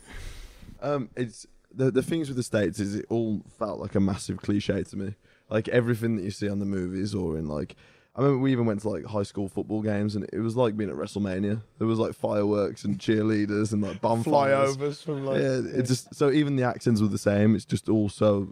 Um, 0.81 1.09
it's 1.15 1.45
the 1.73 1.91
the 1.91 2.03
things 2.03 2.27
with 2.27 2.37
the 2.37 2.43
states 2.43 2.79
is 2.79 2.95
it 2.95 3.05
all 3.09 3.41
felt 3.57 3.79
like 3.79 3.95
a 3.95 3.99
massive 3.99 4.37
cliche 4.37 4.83
to 4.83 4.97
me. 4.97 5.15
Like 5.49 5.67
everything 5.69 6.15
that 6.15 6.23
you 6.23 6.31
see 6.31 6.47
on 6.49 6.59
the 6.59 6.65
movies 6.65 7.15
or 7.15 7.37
in 7.37 7.47
like, 7.47 7.75
I 8.15 8.21
remember 8.21 8.41
we 8.43 8.51
even 8.51 8.65
went 8.65 8.81
to 8.81 8.89
like 8.89 9.05
high 9.05 9.23
school 9.23 9.47
football 9.47 9.81
games 9.81 10.15
and 10.15 10.27
it 10.31 10.39
was 10.39 10.55
like 10.55 10.77
being 10.77 10.89
at 10.89 10.95
WrestleMania. 10.95 11.61
There 11.79 11.87
was 11.87 11.97
like 11.99 12.13
fireworks 12.13 12.83
and 12.83 12.99
cheerleaders 12.99 13.73
and 13.73 13.81
like 13.81 13.99
bonfires. 14.01 14.77
Flyovers 14.77 15.03
from 15.03 15.25
like, 15.25 15.41
yeah, 15.41 15.79
it 15.79 15.83
just 15.87 16.13
so 16.13 16.29
even 16.31 16.55
the 16.55 16.63
accents 16.63 17.01
were 17.01 17.07
the 17.07 17.17
same. 17.17 17.55
It's 17.55 17.65
just 17.65 17.89
all 17.89 18.09
so 18.09 18.49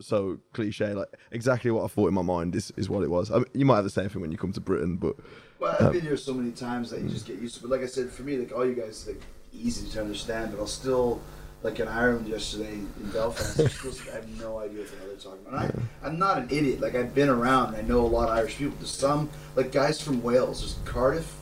so 0.00 0.38
cliche. 0.52 0.94
Like 0.94 1.08
exactly 1.30 1.70
what 1.70 1.84
I 1.84 1.88
thought 1.88 2.08
in 2.08 2.14
my 2.14 2.22
mind 2.22 2.54
is, 2.54 2.72
is 2.76 2.88
what 2.88 3.02
it 3.02 3.10
was. 3.10 3.30
I 3.30 3.36
mean, 3.36 3.46
you 3.54 3.66
might 3.66 3.76
have 3.76 3.84
the 3.84 3.90
same 3.90 4.08
thing 4.08 4.22
when 4.22 4.32
you 4.32 4.38
come 4.38 4.52
to 4.52 4.60
Britain, 4.60 4.96
but 4.96 5.16
Well, 5.58 5.76
I've 5.78 5.86
um, 5.86 5.92
been 5.92 6.02
here 6.02 6.16
so 6.16 6.34
many 6.34 6.52
times 6.52 6.90
that 6.90 7.02
you 7.02 7.08
just 7.08 7.26
get 7.26 7.38
used 7.38 7.56
to. 7.56 7.60
it. 7.60 7.68
But 7.68 7.76
like 7.78 7.82
I 7.82 7.90
said, 7.90 8.10
for 8.10 8.22
me, 8.22 8.38
like 8.38 8.52
all 8.52 8.66
you 8.66 8.74
guys, 8.74 9.06
like 9.06 9.20
easy 9.52 9.88
to 9.90 10.00
understand. 10.00 10.52
But 10.52 10.60
I'll 10.60 10.66
still, 10.66 11.20
like 11.62 11.78
in 11.80 11.88
Ireland 11.88 12.26
yesterday 12.28 12.72
in 12.72 13.10
Belfast, 13.12 13.60
I 13.60 14.14
have 14.14 14.28
no 14.40 14.58
idea 14.58 14.80
what 14.80 14.90
the 14.90 14.96
hell 14.96 15.06
they're 15.08 15.16
talking 15.16 15.46
about. 15.46 15.74
And 15.74 15.82
I, 16.02 16.06
I'm 16.06 16.18
not 16.18 16.38
an 16.38 16.48
idiot. 16.50 16.80
Like 16.80 16.94
I've 16.94 17.14
been 17.14 17.28
around. 17.28 17.74
and 17.74 17.76
I 17.76 17.82
know 17.82 18.00
a 18.00 18.06
lot 18.06 18.28
of 18.28 18.36
Irish 18.36 18.56
people. 18.56 18.76
There's 18.78 18.90
some 18.90 19.28
like 19.56 19.72
guys 19.72 20.00
from 20.00 20.22
Wales. 20.22 20.60
There's 20.60 20.76
Cardiff. 20.90 21.34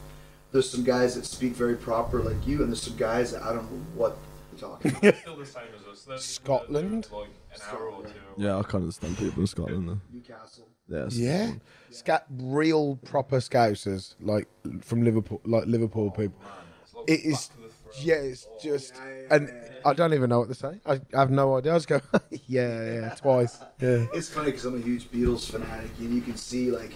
There's 0.51 0.69
some 0.71 0.83
guys 0.83 1.15
that 1.15 1.25
speak 1.27 1.53
very 1.53 1.77
proper 1.77 2.21
like 2.21 2.47
you, 2.47 2.63
and 2.63 2.71
there's 2.71 2.83
some 2.83 2.97
guys 2.97 3.33
that 3.33 3.43
I 3.43 3.53
don't 3.53 3.71
know 3.71 3.83
what 3.95 4.17
they're 4.51 4.69
talking 4.69 4.91
about. 4.97 5.15
Still 5.21 5.37
the 5.37 5.47
same 5.47 5.63
as 5.79 5.87
us. 5.87 6.05
They're 6.05 6.19
Scotland? 6.19 7.09
Like 7.13 7.29
an 7.55 7.61
hour 7.71 7.89
or 7.91 8.03
two. 8.05 8.13
yeah, 8.39 8.57
I 8.57 8.63
can't 8.63 8.75
understand 8.85 9.19
people 9.19 9.41
in 9.43 9.47
Scotland 9.47 9.89
though. 9.89 10.01
Newcastle. 10.13 10.67
Yeah, 10.89 10.97
it's- 10.99 11.17
Yeah, 11.17 11.51
Scout, 11.91 12.23
real 12.31 12.97
proper 13.05 13.39
Scousers, 13.39 14.15
like 14.21 14.49
from 14.81 15.05
Liverpool, 15.05 15.41
like 15.45 15.67
Liverpool 15.67 16.07
oh, 16.15 16.17
people. 16.19 16.41
Man, 16.43 16.53
it's 16.83 16.95
like 16.95 17.05
It 17.11 17.21
is- 17.27 17.49
back 17.49 17.57
to 17.57 17.63
the 17.63 17.68
Yeah, 18.01 18.17
it's 18.17 18.47
just, 18.63 18.95
and 19.31 19.51
I 19.85 19.93
don't 19.95 20.15
even 20.15 20.31
know 20.31 20.41
what 20.41 20.49
to 20.49 20.55
say. 20.55 20.81
I, 20.87 21.01
I 21.15 21.21
have 21.21 21.31
no 21.31 21.57
idea. 21.57 21.73
I 21.73 21.77
just 21.77 21.89
go, 21.89 22.01
yeah, 22.47 22.95
yeah, 22.95 23.15
twice. 23.21 23.59
Yeah. 23.81 24.07
It's 24.13 24.29
funny 24.29 24.47
because 24.47 24.65
I'm 24.65 24.77
a 24.77 24.81
huge 24.81 25.11
Beatles 25.11 25.51
fanatic, 25.51 25.91
and 25.99 26.15
you 26.15 26.21
can 26.21 26.37
see 26.37 26.71
like 26.71 26.93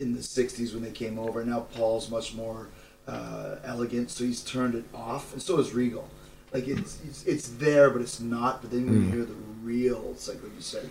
in 0.00 0.12
the 0.14 0.20
'60s 0.20 0.74
when 0.74 0.82
they 0.82 0.90
came 0.90 1.18
over. 1.18 1.44
Now 1.44 1.60
Paul's 1.60 2.10
much 2.10 2.34
more 2.34 2.68
uh, 3.06 3.56
elegant, 3.64 4.10
so 4.10 4.24
he's 4.24 4.42
turned 4.42 4.74
it 4.74 4.84
off, 4.94 5.32
and 5.32 5.42
so 5.42 5.58
is 5.58 5.72
Regal. 5.72 6.08
Like 6.52 6.68
it's 6.68 7.00
it's, 7.04 7.24
it's 7.24 7.48
there, 7.48 7.90
but 7.90 8.00
it's 8.00 8.20
not. 8.20 8.62
But 8.62 8.70
then 8.70 8.86
when 8.86 9.04
you 9.04 9.10
hear 9.10 9.24
the 9.24 9.34
real, 9.62 10.10
it's 10.12 10.28
like 10.28 10.42
what 10.42 10.52
you 10.54 10.60
said. 10.60 10.88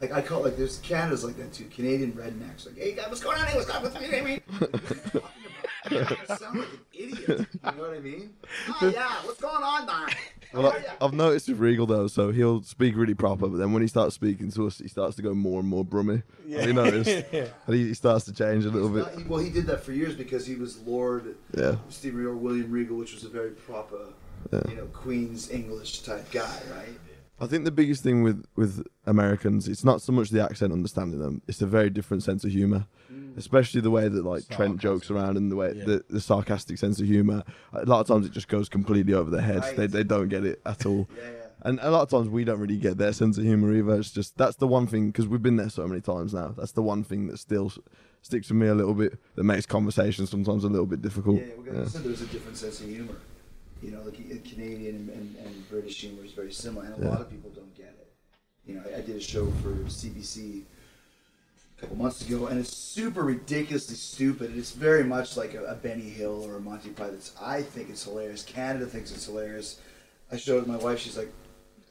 Like 0.00 0.12
I 0.12 0.22
call 0.22 0.40
it, 0.40 0.44
like 0.50 0.56
there's 0.56 0.78
Canada's 0.78 1.24
like 1.24 1.36
that 1.38 1.52
too. 1.52 1.64
Canadian 1.66 2.12
rednecks, 2.12 2.66
like, 2.66 2.76
hey, 2.78 2.92
guys, 2.92 3.08
what's 3.08 3.20
going 3.22 3.38
on? 3.40 3.46
Hey, 3.48 3.56
what's 3.56 3.66
going 3.66 3.78
on? 3.78 3.92
What's 3.92 3.98
going 3.98 5.22
on? 5.24 5.30
I 5.84 5.90
mean, 5.90 6.06
I 6.28 6.36
sound 6.36 6.58
like 6.58 6.68
an 6.68 6.78
idiot. 6.92 7.28
You 7.28 7.46
know 7.62 7.72
what 7.82 7.94
I 7.94 7.98
mean? 8.00 8.34
Oh 8.80 8.90
yeah, 8.94 9.08
what's 9.24 9.40
going 9.40 9.62
on, 9.62 9.86
Don? 9.86 10.08
How 10.52 10.62
Well. 10.62 10.72
I, 10.72 11.04
I've 11.04 11.12
noticed 11.12 11.48
with 11.48 11.58
Regal 11.58 11.86
though, 11.86 12.06
so 12.08 12.30
he'll 12.30 12.62
speak 12.62 12.96
really 12.96 13.14
proper, 13.14 13.48
but 13.48 13.56
then 13.58 13.72
when 13.72 13.82
he 13.82 13.88
starts 13.88 14.14
speaking 14.14 14.50
to 14.52 14.66
us, 14.66 14.78
he 14.78 14.88
starts 14.88 15.16
to 15.16 15.22
go 15.22 15.34
more 15.34 15.60
and 15.60 15.68
more 15.68 15.84
brummy. 15.84 16.22
Yeah. 16.46 16.58
Have 16.60 16.66
you 16.68 16.72
noticed? 16.74 17.10
yeah. 17.32 17.46
And 17.66 17.76
he, 17.76 17.88
he 17.88 17.94
starts 17.94 18.24
to 18.26 18.32
change 18.32 18.64
a 18.64 18.70
little 18.70 18.88
bit. 18.88 19.04
Uh, 19.04 19.18
he- 19.18 19.24
well, 19.24 19.40
he 19.40 19.50
did 19.50 19.66
that 19.66 19.82
for 19.84 19.92
years 19.92 20.14
because 20.14 20.46
he 20.46 20.54
was 20.54 20.78
Lord 20.82 21.36
Yeah. 21.56 21.76
Steven 21.90 22.18
Regal, 22.20 22.34
William 22.36 22.70
Regal, 22.70 22.96
which 22.96 23.14
was 23.14 23.24
a 23.24 23.28
very 23.28 23.50
proper, 23.50 24.06
you 24.68 24.76
know, 24.76 24.86
Queen's 24.92 25.50
English 25.50 26.00
type 26.00 26.30
guy, 26.30 26.60
right? 26.74 26.98
I 27.40 27.46
think 27.46 27.64
the 27.64 27.70
biggest 27.70 28.02
thing 28.02 28.22
with 28.22 28.44
with 28.56 28.84
Americans, 29.06 29.68
it's 29.68 29.84
not 29.84 30.02
so 30.02 30.12
much 30.12 30.30
the 30.30 30.42
accent 30.42 30.72
understanding 30.72 31.20
them; 31.20 31.42
it's 31.46 31.62
a 31.62 31.66
very 31.66 31.90
different 31.90 32.22
sense 32.22 32.44
of 32.44 32.50
humor, 32.50 32.86
mm. 33.12 33.36
especially 33.36 33.80
the 33.80 33.90
way 33.90 34.08
that 34.08 34.24
like 34.24 34.48
Trent 34.48 34.78
jokes 34.78 35.10
around 35.10 35.36
and 35.36 35.50
the 35.50 35.56
way 35.56 35.72
Yeah. 35.76 35.84
the, 35.84 36.04
the 36.10 36.20
sarcastic 36.20 36.78
sense 36.78 37.00
of 37.00 37.06
humor. 37.06 37.44
A 37.72 37.84
lot 37.86 38.00
of 38.00 38.06
times 38.06 38.26
it 38.26 38.32
just 38.32 38.48
goes 38.48 38.68
completely 38.68 39.14
over 39.14 39.30
their 39.30 39.40
heads. 39.42 39.66
Right. 39.68 39.76
They 39.76 39.86
they 39.86 40.04
don't 40.04 40.28
get 40.28 40.44
it 40.44 40.60
at 40.66 40.84
all. 40.86 41.08
Yeah, 41.16 41.22
yeah. 41.24 41.44
And 41.62 41.80
a 41.82 41.90
lot 41.90 42.02
of 42.02 42.08
times 42.10 42.28
we 42.28 42.44
don't 42.44 42.60
really 42.60 42.76
get 42.76 42.98
their 42.98 43.12
sense 43.12 43.36
of 43.36 43.42
humor 43.42 43.74
either. 43.74 43.94
It's 43.98 44.12
just 44.12 44.36
that's 44.36 44.56
the 44.56 44.68
one 44.68 44.86
thing 44.86 45.08
because 45.08 45.26
we've 45.26 45.42
been 45.42 45.56
there 45.56 45.68
so 45.70 45.88
many 45.88 46.00
times 46.00 46.32
now. 46.32 46.54
That's 46.56 46.70
the 46.72 46.82
one 46.82 47.02
thing 47.02 47.26
that 47.26 47.38
still 47.38 47.72
sticks 48.22 48.48
with 48.48 48.58
me 48.58 48.68
a 48.68 48.74
little 48.76 48.94
bit. 48.94 49.18
That 49.34 49.42
makes 49.44 49.66
conversation 49.66 50.26
sometimes 50.26 50.62
a 50.62 50.68
little 50.68 50.86
bit 50.86 51.02
difficult. 51.02 51.40
Yeah, 51.40 51.46
well, 51.56 51.76
Yeah. 51.82 51.88
said 51.88 52.04
there's 52.04 52.22
a 52.22 52.26
different 52.26 52.56
sense 52.56 52.80
of 52.80 52.88
humor. 52.88 53.14
You 53.82 53.92
know, 53.92 54.02
like 54.02 54.14
uh, 54.14 54.36
Canadian 54.48 55.10
and, 55.14 55.36
and, 55.36 55.68
British 55.68 56.00
humor 56.00 56.24
is 56.24 56.32
very 56.32 56.52
similar, 56.52 56.86
and 56.86 56.94
a 57.00 57.04
Yeah. 57.04 57.10
lot 57.10 57.20
of 57.20 57.30
people 57.30 57.50
don't 57.50 57.74
get 57.76 57.86
it. 57.86 58.12
You 58.66 58.74
know, 58.74 58.82
I, 58.90 58.98
I 58.98 59.00
did 59.02 59.16
a 59.16 59.20
show 59.20 59.46
for 59.62 59.70
CBC 59.88 60.62
a 61.76 61.80
couple 61.80 61.96
months 61.96 62.26
ago, 62.26 62.46
and 62.46 62.58
it's 62.58 62.76
super 62.76 63.22
ridiculously 63.22 63.94
stupid. 63.94 64.56
It's 64.56 64.72
very 64.72 65.04
much 65.04 65.36
like 65.36 65.54
a, 65.54 65.64
a 65.64 65.74
Benny 65.74 66.08
Hill 66.08 66.44
or 66.44 66.56
a 66.56 66.60
Monty 66.60 66.90
Python. 66.90 67.18
I 67.40 67.62
think 67.62 67.90
it's 67.90 68.02
hilarious. 68.04 68.42
Canada 68.42 68.86
thinks 68.86 69.12
it's 69.12 69.26
hilarious. 69.26 69.80
I 70.32 70.36
showed 70.36 70.58
it 70.58 70.62
to 70.62 70.68
my 70.68 70.76
wife. 70.76 70.98
She's 70.98 71.16
like, 71.16 71.32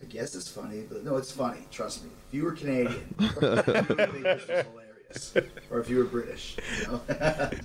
I 0.02 0.06
guess 0.06 0.36
it's 0.36 0.50
funny, 0.50 0.82
but 0.90 1.04
no, 1.04 1.16
it's 1.16 1.32
funny. 1.32 1.62
Trust 1.72 2.04
me. 2.04 2.10
If 2.28 2.34
you 2.34 2.44
were 2.44 2.52
Canadian, 2.52 3.16
you 3.20 3.30
would 3.42 3.66
think 3.66 4.24
this 4.24 4.48
was 4.48 4.66
hilarious. 4.66 4.87
Or 5.70 5.80
if 5.80 5.89
you 5.89 5.97
were 5.97 6.05
British, 6.05 6.55
you 6.80 6.88
know. 6.88 7.01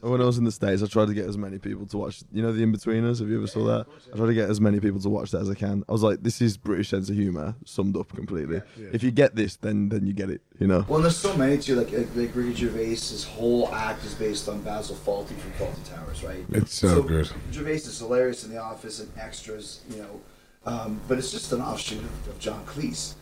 When 0.00 0.20
I 0.20 0.24
was 0.24 0.36
in 0.36 0.42
the 0.42 0.50
States, 0.50 0.82
I 0.82 0.86
tried 0.86 1.06
to 1.06 1.14
get 1.14 1.26
as 1.26 1.38
many 1.38 1.58
people 1.58 1.86
to 1.86 1.98
watch, 1.98 2.24
you 2.32 2.42
know, 2.42 2.52
The 2.52 2.64
Inbetweeners. 2.64 3.20
Have 3.20 3.28
you 3.28 3.38
ever 3.38 3.46
saw 3.46 3.64
that? 3.66 3.86
I 4.12 4.16
tried 4.16 4.26
to 4.26 4.34
get 4.34 4.50
as 4.50 4.60
many 4.60 4.80
people 4.80 5.00
to 5.00 5.08
watch 5.08 5.30
that 5.30 5.42
as 5.42 5.48
I 5.48 5.54
can. 5.54 5.84
I 5.88 5.92
was 5.92 6.02
like, 6.02 6.20
this 6.22 6.40
is 6.42 6.56
British 6.56 6.88
sense 6.88 7.08
of 7.08 7.14
humour 7.14 7.54
summed 7.64 7.96
up 7.96 8.12
completely. 8.14 8.60
If 8.92 9.04
you 9.04 9.12
get 9.12 9.36
this, 9.36 9.54
then 9.56 9.88
then 9.88 10.04
you 10.04 10.12
get 10.12 10.30
it, 10.30 10.42
you 10.58 10.66
know? 10.66 10.84
Well, 10.88 10.96
and 10.96 11.04
there's 11.04 11.16
so 11.16 11.36
many 11.36 11.58
too. 11.58 11.76
Like, 11.76 11.92
like, 11.92 12.08
like 12.16 12.34
Ricky 12.34 12.54
Gervais, 12.54 12.88
his 12.90 13.24
whole 13.24 13.72
act 13.72 14.04
is 14.04 14.14
based 14.14 14.48
on 14.48 14.60
Basil 14.62 14.96
Fawlty 14.96 15.36
from 15.36 15.52
Fawlty 15.52 15.88
Towers, 15.88 16.24
right? 16.24 16.44
It's 16.50 16.74
so 16.74 17.02
good. 17.02 17.30
Gervais 17.52 17.74
is 17.74 17.98
hilarious 18.00 18.44
in 18.44 18.50
The 18.50 18.58
Office 18.58 18.98
and 18.98 19.10
extras, 19.16 19.80
you 19.88 19.98
know, 20.02 20.20
um, 20.66 21.00
but 21.06 21.18
it's 21.18 21.30
just 21.30 21.52
an 21.52 21.60
offshoot 21.60 22.00
of, 22.00 22.28
of 22.28 22.38
John 22.40 22.64
Cleese. 22.66 23.14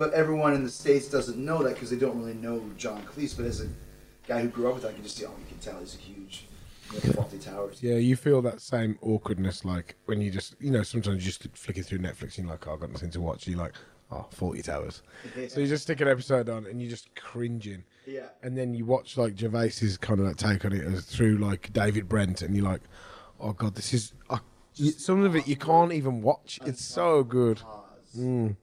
But 0.00 0.14
everyone 0.14 0.54
in 0.54 0.64
the 0.64 0.70
states 0.70 1.08
doesn't 1.08 1.36
know 1.36 1.62
that 1.62 1.74
because 1.74 1.90
they 1.90 1.98
don't 1.98 2.18
really 2.18 2.32
know 2.32 2.64
John 2.78 3.02
Cleese. 3.02 3.36
But 3.36 3.44
as 3.44 3.60
a 3.60 3.68
guy 4.26 4.40
who 4.40 4.48
grew 4.48 4.68
up 4.68 4.72
with 4.72 4.84
that, 4.84 4.88
I 4.88 4.92
can 4.94 5.02
just 5.02 5.18
see, 5.18 5.26
oh, 5.26 5.34
you 5.38 5.44
can 5.46 5.58
tell 5.58 5.78
he's 5.78 5.94
a 5.94 5.98
huge 5.98 6.46
you 6.90 7.00
know, 7.04 7.16
Fawlty 7.16 7.44
Towers. 7.44 7.82
Yeah, 7.82 7.96
you 7.96 8.16
feel 8.16 8.40
that 8.40 8.62
same 8.62 8.98
awkwardness, 9.02 9.62
like 9.62 9.96
when 10.06 10.22
you 10.22 10.30
just, 10.30 10.56
you 10.58 10.70
know, 10.70 10.82
sometimes 10.82 11.16
you 11.22 11.30
just 11.30 11.54
flicking 11.54 11.82
through 11.82 11.98
Netflix 11.98 12.38
and 12.38 12.46
you're 12.46 12.52
like, 12.52 12.66
oh, 12.66 12.72
I've 12.72 12.80
got 12.80 12.92
nothing 12.92 13.10
to 13.10 13.20
watch. 13.20 13.46
You're 13.46 13.58
like, 13.58 13.74
oh, 14.10 14.26
Fawlty 14.34 14.64
Towers. 14.64 15.02
So 15.48 15.60
you 15.60 15.66
just 15.66 15.82
stick 15.82 16.00
an 16.00 16.08
episode 16.08 16.48
on 16.48 16.64
and 16.64 16.80
you're 16.80 16.90
just 16.90 17.14
cringing. 17.14 17.84
Yeah. 18.06 18.28
And 18.42 18.56
then 18.56 18.72
you 18.72 18.86
watch 18.86 19.18
like 19.18 19.34
Gervais's 19.34 19.98
kind 19.98 20.18
of 20.18 20.24
like 20.24 20.36
take 20.36 20.64
on 20.64 20.72
it 20.72 20.82
as 20.82 21.04
through 21.04 21.36
like 21.36 21.74
David 21.74 22.08
Brent 22.08 22.40
and 22.40 22.56
you're 22.56 22.64
like, 22.64 22.80
oh, 23.38 23.52
God, 23.52 23.74
this 23.74 23.92
is. 23.92 24.14
Uh, 24.30 24.38
you, 24.76 24.92
some 24.92 25.24
of 25.24 25.36
it 25.36 25.46
you 25.46 25.56
can't 25.56 25.92
even 25.92 26.22
watch. 26.22 26.58
It's 26.64 26.82
so 26.82 27.22
good. 27.22 27.60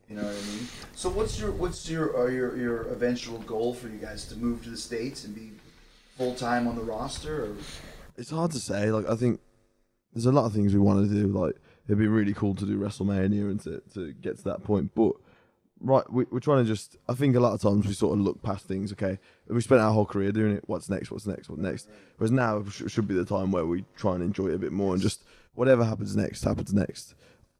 You 0.09 0.15
know 0.15 0.23
what 0.23 0.31
I 0.31 0.47
mean? 0.47 0.67
So 0.95 1.09
what's 1.09 1.39
your 1.39 1.51
what's 1.51 1.89
your 1.89 2.17
uh, 2.17 2.27
your 2.29 2.57
your 2.57 2.81
eventual 2.89 3.39
goal 3.39 3.73
for 3.73 3.87
you 3.87 3.97
guys 3.97 4.25
to 4.27 4.35
move 4.35 4.63
to 4.63 4.69
the 4.69 4.77
states 4.77 5.23
and 5.23 5.33
be 5.33 5.51
full 6.17 6.35
time 6.35 6.67
on 6.67 6.75
the 6.75 6.81
roster? 6.83 7.45
Or 7.45 7.55
It's 8.17 8.31
hard 8.31 8.51
to 8.51 8.59
say. 8.59 8.91
Like, 8.91 9.07
I 9.09 9.15
think 9.15 9.39
there's 10.13 10.25
a 10.25 10.31
lot 10.31 10.45
of 10.45 10.53
things 10.53 10.73
we 10.73 10.79
want 10.79 11.07
to 11.07 11.13
do. 11.13 11.27
Like, 11.27 11.55
it'd 11.87 11.97
be 11.97 12.07
really 12.07 12.33
cool 12.33 12.55
to 12.55 12.65
do 12.65 12.77
WrestleMania 12.77 13.49
and 13.51 13.59
to, 13.61 13.81
to 13.93 14.13
get 14.13 14.37
to 14.37 14.43
that 14.45 14.63
point. 14.63 14.91
But, 14.95 15.13
right, 15.79 16.11
we, 16.11 16.25
we're 16.31 16.39
trying 16.39 16.65
to 16.65 16.69
just, 16.69 16.97
I 17.07 17.13
think 17.13 17.35
a 17.35 17.39
lot 17.39 17.53
of 17.53 17.61
times 17.61 17.85
we 17.85 17.93
sort 17.93 18.17
of 18.17 18.25
look 18.25 18.41
past 18.41 18.65
things. 18.67 18.91
Okay, 18.93 19.19
we 19.47 19.61
spent 19.61 19.81
our 19.81 19.91
whole 19.93 20.05
career 20.05 20.31
doing 20.31 20.53
it. 20.55 20.63
What's 20.67 20.89
next? 20.89 21.11
What's 21.11 21.27
next? 21.27 21.49
What's 21.49 21.61
next? 21.61 21.87
Whereas 22.17 22.31
now 22.31 22.63
sh- 22.69 22.83
should 22.87 23.07
be 23.07 23.13
the 23.13 23.25
time 23.25 23.51
where 23.51 23.65
we 23.65 23.85
try 23.95 24.15
and 24.15 24.23
enjoy 24.23 24.47
it 24.47 24.55
a 24.55 24.59
bit 24.59 24.71
more 24.71 24.93
and 24.93 25.01
just 25.01 25.23
whatever 25.53 25.85
happens 25.85 26.15
next, 26.15 26.43
happens 26.43 26.73
next. 26.73 27.13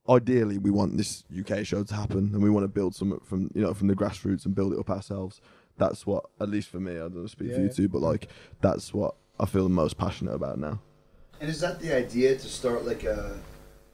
Ideally, 0.10 0.58
we 0.58 0.72
want 0.72 0.96
this 0.98 1.24
UK 1.38 1.66
show 1.66 1.84
to 1.84 1.94
happen, 1.94 2.32
and 2.34 2.42
we 2.42 2.50
want 2.50 2.64
to 2.64 2.68
build 2.70 2.96
some 2.96 3.20
from 3.26 3.52
you 3.54 3.62
know 3.62 3.74
from 3.74 3.88
the 3.88 3.96
grassroots 3.96 4.46
and 4.46 4.56
build 4.56 4.74
it 4.74 4.80
up 4.80 4.90
ourselves. 4.90 5.42
That's 5.78 6.08
what, 6.08 6.26
at 6.42 6.50
least 6.50 6.70
for 6.70 6.80
me, 6.80 6.94
I 6.94 7.00
don't 7.00 7.16
know, 7.18 7.28
speak 7.28 7.52
for 7.54 7.60
you 7.60 7.66
Yeah. 7.68 7.72
two, 7.72 7.88
but 7.90 8.02
like 8.02 8.30
that's 8.62 8.94
what 8.94 9.16
I 9.40 9.46
feel 9.46 9.64
the 9.64 9.70
most 9.70 9.98
passionate 9.98 10.34
about 10.34 10.58
now. 10.60 10.80
and 11.40 11.50
is 11.50 11.60
that 11.62 11.80
the 11.80 11.96
idea 11.96 12.36
to 12.36 12.48
start 12.48 12.86
like 12.86 13.04
a 13.04 13.38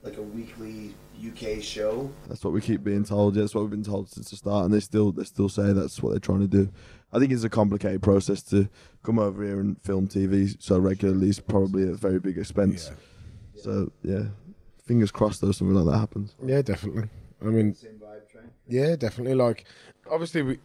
like 0.04 0.18
a 0.18 0.22
weekly 0.22 0.94
UK 1.26 1.62
show? 1.62 2.10
That's 2.28 2.44
what 2.44 2.54
we 2.54 2.62
keep 2.62 2.84
being 2.84 3.04
told. 3.04 3.36
Yeah, 3.36 3.42
that's 3.42 3.56
what 3.56 3.62
we've 3.62 3.72
been 3.72 3.84
told 3.84 4.10
since 4.10 4.30
the 4.30 4.36
start, 4.38 4.66
and 4.66 4.74
they 4.74 4.80
still 4.82 5.12
they 5.12 5.24
still 5.24 5.50
say 5.50 5.74
that's 5.74 6.02
what 6.04 6.12
they're 6.12 6.20
trying 6.20 6.42
to 6.42 6.48
do. 6.48 6.70
I 7.12 7.20
think 7.20 7.32
it's 7.32 7.44
a 7.44 7.50
complicated 7.50 8.02
process 8.04 8.42
to 8.44 8.70
come 9.04 9.18
over 9.20 9.44
here 9.44 9.60
and 9.60 9.82
film 9.84 10.08
TV 10.08 10.56
so 10.60 10.78
regularly. 10.80 11.30
It's 11.30 11.40
probably 11.40 11.84
a 11.90 11.94
very 11.96 12.20
big 12.20 12.38
expense. 12.38 12.92
So 13.56 13.92
yeah, 14.04 14.26
fingers 14.84 15.12
crossed 15.12 15.42
though 15.42 15.52
something 15.52 15.76
like 15.76 15.92
that 15.92 16.00
happens. 16.00 16.36
Yeah, 16.46 16.62
definitely. 16.62 17.10
I 17.42 17.46
mean, 17.46 17.74
Same 17.76 17.94
vibe, 17.94 18.30
Trent. 18.32 18.52
Yeah, 18.68 18.96
definitely. 18.96 19.36
Like, 19.36 19.66
obviously, 20.10 20.42
we, 20.44 20.60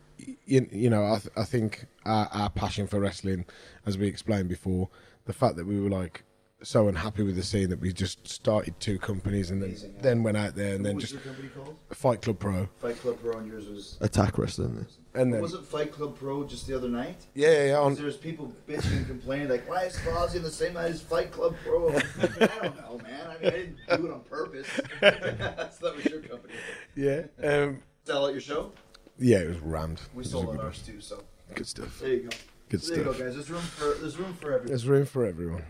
you, 0.44 0.68
you 0.70 0.90
know, 0.90 1.04
I, 1.04 1.18
th- 1.18 1.32
I 1.36 1.44
think 1.44 1.86
our, 2.04 2.28
our 2.32 2.50
passion 2.50 2.86
for 2.86 3.00
wrestling, 3.00 3.44
as 3.86 3.98
we 3.98 4.06
explained 4.06 4.48
before, 4.48 4.88
the 5.24 5.32
fact 5.32 5.56
that 5.56 5.66
we 5.66 5.80
were 5.80 5.90
like 5.90 6.24
so 6.62 6.88
unhappy 6.88 7.22
with 7.22 7.36
the 7.36 7.42
scene 7.42 7.68
that 7.70 7.80
we 7.80 7.92
just 7.92 8.26
started 8.26 8.78
two 8.80 8.98
companies 8.98 9.50
and 9.50 9.62
then, 9.62 9.68
Amazing, 9.70 9.92
yeah. 9.96 10.02
then 10.02 10.22
went 10.22 10.36
out 10.36 10.54
there 10.56 10.74
and 10.74 10.80
What 10.80 10.84
then 10.88 10.94
was 10.96 11.04
just 11.04 11.14
your 11.14 11.22
company 11.22 11.48
called? 11.48 11.76
Fight 11.92 12.20
Club 12.22 12.38
Pro. 12.38 12.68
Fight 12.80 12.98
Club 13.00 13.18
Pro, 13.22 13.38
and 13.38 13.46
yours 13.46 13.68
was. 13.68 13.96
Attack 14.00 14.38
wrestling. 14.38 14.84
And 15.14 15.32
then 15.32 15.40
Wasn't 15.40 15.64
Fight 15.66 15.92
Club 15.92 16.16
Pro 16.18 16.44
just 16.44 16.66
the 16.66 16.76
other 16.76 16.88
night? 16.88 17.26
yeah, 17.34 17.50
yeah, 17.50 17.64
yeah, 17.68 17.78
on, 17.78 17.94
There's 17.94 18.16
people 18.16 18.52
bitching 18.68 18.96
and 18.98 19.06
complaining 19.06 19.48
like, 19.48 19.68
why 19.68 19.84
is 19.84 19.96
Fozzy 19.96 20.36
on 20.36 20.42
the 20.42 20.50
same 20.50 20.74
night 20.74 20.90
as 20.90 21.00
Fight 21.00 21.30
Club 21.30 21.54
Pro? 21.64 21.90
I 21.90 22.02
don't 22.28 22.76
know, 22.76 23.00
man. 23.04 23.26
I 23.28 23.34
mean, 23.38 23.46
I 23.46 23.50
didn't 23.50 23.76
do 24.00 24.06
it 24.06 24.12
on 24.12 24.20
purpose. 24.20 24.66
That's 25.00 25.78
that 25.78 25.96
was 25.96 26.04
your 26.06 26.20
company. 26.22 26.54
yeah, 26.96 27.22
um, 27.42 27.78
Sell 28.04 28.26
out 28.26 28.32
your 28.32 28.40
show. 28.40 28.72
yeah, 29.18 29.38
it 29.38 29.48
was 29.48 29.58
rammed. 29.60 30.00
We 30.14 30.24
It 30.24 30.28
sold 30.28 30.46
good 30.46 30.52
out 30.52 30.56
one. 30.58 30.66
ours 30.66 30.82
too. 30.84 31.00
So 31.00 31.22
Good 31.54 31.66
stuff. 31.66 31.98
there 32.00 32.08
you 32.14 32.22
go. 32.24 32.36
Good 32.68 32.80
there 32.82 32.98
you 32.98 33.04
go, 33.04 33.12
stuff. 33.12 33.24
guys. 33.26 33.34
There's 33.34 33.50
room 33.50 33.62
for 33.62 33.94
there's 34.00 34.16
room 34.18 34.34
for 34.34 34.48
everyone. 34.52 34.66
There's 34.68 34.86
room 34.86 35.06
for 35.06 35.24
everyone. 35.24 35.62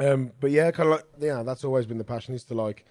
Um, 0.00 0.32
but 0.40 0.50
yeah, 0.50 0.70
kind 0.70 0.88
of 0.88 0.96
like 0.96 1.04
yeah, 1.18 1.42
that's 1.42 1.64
always 1.64 1.86
been 1.86 1.98
the 1.98 2.04
passion 2.04 2.34
is 2.34 2.44
to 2.44 2.54
like 2.54 2.84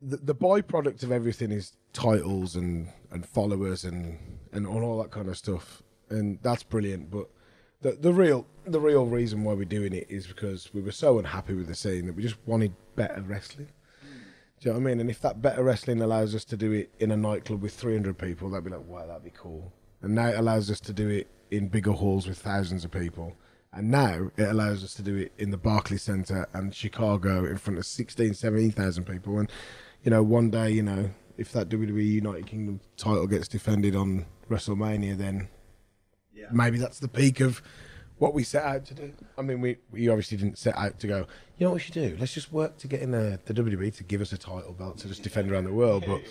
the, 0.00 0.16
the 0.18 0.34
byproduct 0.34 1.02
of 1.02 1.10
everything 1.10 1.50
is 1.50 1.72
titles 1.92 2.56
and 2.56 2.88
and 3.10 3.26
followers 3.26 3.84
and 3.84 4.18
and 4.52 4.66
all 4.66 4.98
that 5.02 5.10
kind 5.10 5.28
of 5.28 5.36
stuff, 5.36 5.82
and 6.10 6.38
that's 6.42 6.62
brilliant. 6.62 7.10
But 7.10 7.28
the 7.80 7.92
the 7.92 8.12
real 8.12 8.46
the 8.66 8.80
real 8.80 9.06
reason 9.06 9.44
why 9.44 9.54
we're 9.54 9.64
doing 9.64 9.92
it 9.92 10.06
is 10.08 10.26
because 10.26 10.72
we 10.72 10.80
were 10.80 10.92
so 10.92 11.18
unhappy 11.18 11.54
with 11.54 11.66
the 11.66 11.74
scene 11.74 12.06
that 12.06 12.14
we 12.14 12.22
just 12.22 12.36
wanted 12.46 12.72
better 12.94 13.20
wrestling. 13.22 13.68
Do 14.60 14.68
you 14.68 14.72
know 14.72 14.80
what 14.80 14.88
I 14.88 14.90
mean? 14.90 15.00
And 15.00 15.10
if 15.10 15.20
that 15.20 15.40
better 15.40 15.62
wrestling 15.62 16.02
allows 16.02 16.34
us 16.34 16.44
to 16.46 16.56
do 16.56 16.72
it 16.72 16.90
in 16.98 17.12
a 17.12 17.16
nightclub 17.16 17.62
with 17.62 17.74
300 17.74 18.18
people, 18.18 18.50
that'd 18.50 18.64
be 18.64 18.70
like, 18.70 18.84
wow, 18.86 19.06
that'd 19.06 19.22
be 19.22 19.30
cool. 19.30 19.72
And 20.02 20.16
now 20.16 20.28
it 20.28 20.36
allows 20.38 20.68
us 20.68 20.80
to 20.80 20.92
do 20.92 21.08
it 21.08 21.28
in 21.52 21.68
bigger 21.68 21.92
halls 21.92 22.26
with 22.26 22.38
thousands 22.38 22.84
of 22.84 22.90
people. 22.90 23.36
And 23.72 23.90
now 23.90 24.30
it 24.36 24.48
allows 24.48 24.82
us 24.82 24.94
to 24.94 25.02
do 25.02 25.14
it 25.16 25.32
in 25.38 25.50
the 25.50 25.58
Barclays 25.58 26.02
Centre 26.02 26.48
and 26.54 26.74
Chicago 26.74 27.44
in 27.44 27.58
front 27.58 27.78
of 27.78 27.86
16, 27.86 28.34
17,000 28.34 29.04
people. 29.04 29.38
And, 29.38 29.50
you 30.02 30.10
know, 30.10 30.22
one 30.22 30.50
day, 30.50 30.70
you 30.70 30.82
know, 30.82 31.10
if 31.36 31.52
that 31.52 31.68
WWE 31.68 32.04
United 32.04 32.46
Kingdom 32.46 32.80
title 32.96 33.26
gets 33.26 33.46
defended 33.46 33.94
on 33.94 34.24
WrestleMania, 34.48 35.16
then 35.18 35.48
Yeah. 36.34 36.46
maybe 36.50 36.78
that's 36.78 36.98
the 36.98 37.08
peak 37.08 37.40
of 37.40 37.62
what 38.16 38.34
we 38.34 38.42
set 38.42 38.64
out 38.64 38.84
to 38.86 38.94
do. 38.94 39.12
I 39.36 39.42
mean, 39.42 39.60
we, 39.60 39.76
we 39.92 40.08
obviously 40.08 40.38
didn't 40.38 40.58
set 40.58 40.76
out 40.76 40.98
to 41.00 41.06
go, 41.06 41.18
you 41.58 41.64
know 41.64 41.70
what 41.70 41.74
we 41.74 41.80
should 41.80 41.94
do? 41.94 42.16
Let's 42.18 42.32
just 42.34 42.50
work 42.52 42.78
to 42.78 42.88
get 42.88 43.00
in 43.02 43.10
the, 43.12 43.38
the 43.44 43.54
WWE 43.54 43.94
to 43.96 44.02
give 44.04 44.20
us 44.20 44.32
a 44.32 44.38
title 44.38 44.72
belt 44.72 44.98
to 44.98 45.08
just 45.08 45.22
defend 45.22 45.52
around 45.52 45.64
the 45.64 45.72
world. 45.74 46.04
But 46.06 46.22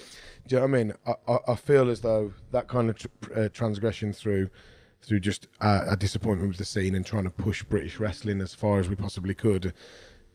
do 0.47 0.55
you 0.55 0.59
know 0.59 0.67
what 0.67 0.73
I 0.79 0.83
mean? 0.83 0.93
I, 1.05 1.13
I, 1.31 1.37
I 1.49 1.55
feel 1.55 1.89
as 1.89 2.01
though 2.01 2.33
that 2.51 2.67
kind 2.67 2.89
of 2.89 2.97
tr- 2.97 3.07
uh, 3.35 3.49
transgression 3.53 4.11
through 4.11 4.49
through 5.01 5.19
just 5.19 5.47
uh, 5.61 5.85
a 5.89 5.95
disappointment 5.95 6.49
with 6.49 6.57
the 6.57 6.65
scene 6.65 6.95
and 6.95 7.05
trying 7.05 7.23
to 7.23 7.29
push 7.29 7.63
British 7.63 7.99
wrestling 7.99 8.41
as 8.41 8.53
far 8.53 8.79
as 8.79 8.89
we 8.89 8.95
possibly 8.95 9.33
could, 9.33 9.73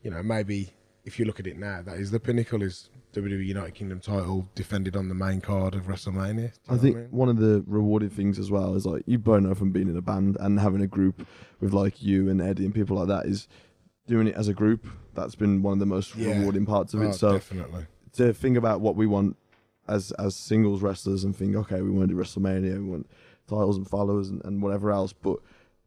you 0.01 0.09
know, 0.11 0.23
maybe 0.23 0.73
if 1.05 1.19
you 1.19 1.25
look 1.25 1.39
at 1.39 1.47
it 1.47 1.57
now, 1.57 1.81
that 1.81 1.97
is 1.97 2.11
the 2.11 2.19
pinnacle 2.19 2.61
is 2.63 2.89
WWE 3.13 3.45
United 3.45 3.75
Kingdom 3.75 3.99
title 3.99 4.47
defended 4.55 4.95
on 4.95 5.09
the 5.09 5.13
main 5.15 5.41
card 5.41 5.75
of 5.75 5.83
WrestleMania. 5.87 6.35
Do 6.35 6.41
you 6.41 6.49
know 6.69 6.75
I 6.75 6.77
think 6.77 6.95
mean? 6.95 7.07
one 7.11 7.29
of 7.29 7.37
the 7.37 7.63
rewarding 7.67 8.09
things 8.09 8.39
as 8.39 8.49
well 8.49 8.73
is 8.75 8.85
like 8.85 9.03
you 9.05 9.19
both 9.19 9.41
know 9.43 9.53
from 9.53 9.71
being 9.71 9.89
in 9.89 9.97
a 9.97 10.01
band 10.01 10.37
and 10.39 10.59
having 10.59 10.81
a 10.81 10.87
group 10.87 11.27
with 11.59 11.73
like 11.73 12.01
you 12.01 12.29
and 12.29 12.41
Eddie 12.41 12.65
and 12.65 12.73
people 12.73 12.97
like 12.97 13.09
that 13.09 13.25
is 13.25 13.47
doing 14.07 14.27
it 14.27 14.35
as 14.35 14.47
a 14.47 14.53
group. 14.53 14.87
That's 15.13 15.35
been 15.35 15.61
one 15.61 15.73
of 15.73 15.79
the 15.79 15.85
most 15.85 16.15
Yeah. 16.15 16.39
rewarding 16.39 16.65
parts 16.65 16.93
of 16.93 17.01
Oh, 17.01 17.09
it. 17.09 17.13
So 17.13 17.33
definitely. 17.33 17.85
to 18.13 18.33
think 18.33 18.57
about 18.57 18.81
what 18.81 18.95
we 18.95 19.05
want 19.05 19.35
as 19.87 20.11
as 20.13 20.35
singles 20.35 20.81
wrestlers 20.81 21.23
and 21.25 21.35
think, 21.35 21.55
okay, 21.57 21.81
we 21.81 21.91
want 21.91 22.07
to 22.09 22.15
do 22.15 22.19
WrestleMania, 22.19 22.75
we 22.79 22.89
want 22.89 23.07
titles 23.47 23.77
and 23.77 23.87
followers 23.87 24.29
and, 24.29 24.41
and 24.45 24.61
whatever 24.61 24.91
else, 24.91 25.13
but 25.13 25.37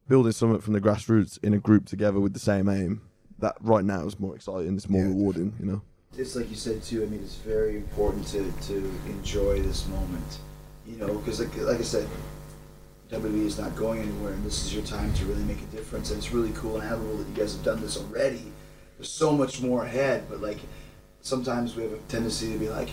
building 0.08 0.32
something 0.32 0.60
from 0.60 0.72
the 0.74 0.80
grassroots 0.80 1.42
in 1.42 1.52
a 1.54 1.58
group 1.58 1.86
together 1.86 2.20
with 2.20 2.32
the 2.32 2.38
same 2.40 2.68
aim, 2.68 3.00
that 3.38 3.56
right 3.60 3.84
now 3.84 4.04
is 4.06 4.18
more 4.20 4.34
exciting, 4.34 4.74
it's 4.76 4.88
more 4.88 5.02
Yeah. 5.02 5.08
rewarding, 5.08 5.54
you 5.60 5.66
know. 5.66 5.82
it's 6.16 6.34
like 6.36 6.48
you 6.48 6.56
said 6.56 6.82
too. 6.82 7.02
I 7.02 7.06
mean, 7.06 7.20
it's 7.22 7.34
very 7.34 7.76
important 7.76 8.26
to, 8.28 8.50
to 8.68 8.76
enjoy 9.06 9.60
this 9.62 9.86
moment. 9.88 10.38
You 10.86 10.96
know, 10.96 11.14
because 11.18 11.40
like, 11.40 11.54
like 11.58 11.80
I 11.80 11.82
said, 11.82 12.08
WWE 13.10 13.44
is 13.44 13.58
not 13.58 13.74
going 13.76 14.00
anywhere, 14.00 14.32
and 14.32 14.44
this 14.44 14.64
is 14.64 14.72
your 14.74 14.82
time 14.84 15.12
to 15.14 15.24
really 15.26 15.42
make 15.44 15.60
a 15.60 15.66
difference. 15.66 16.10
And 16.10 16.18
it's 16.18 16.32
really 16.32 16.52
cool 16.54 16.76
and 16.76 16.84
admirable 16.84 17.18
that 17.18 17.28
you 17.28 17.34
guys 17.34 17.54
have 17.54 17.64
done 17.64 17.80
this 17.80 17.96
already. 17.96 18.52
There's 18.96 19.10
so 19.10 19.32
much 19.32 19.60
more 19.60 19.84
ahead, 19.84 20.24
but 20.28 20.40
like 20.40 20.58
sometimes 21.20 21.76
we 21.76 21.82
have 21.82 21.92
a 21.92 21.98
tendency 22.08 22.52
to 22.52 22.58
be 22.58 22.68
like, 22.68 22.88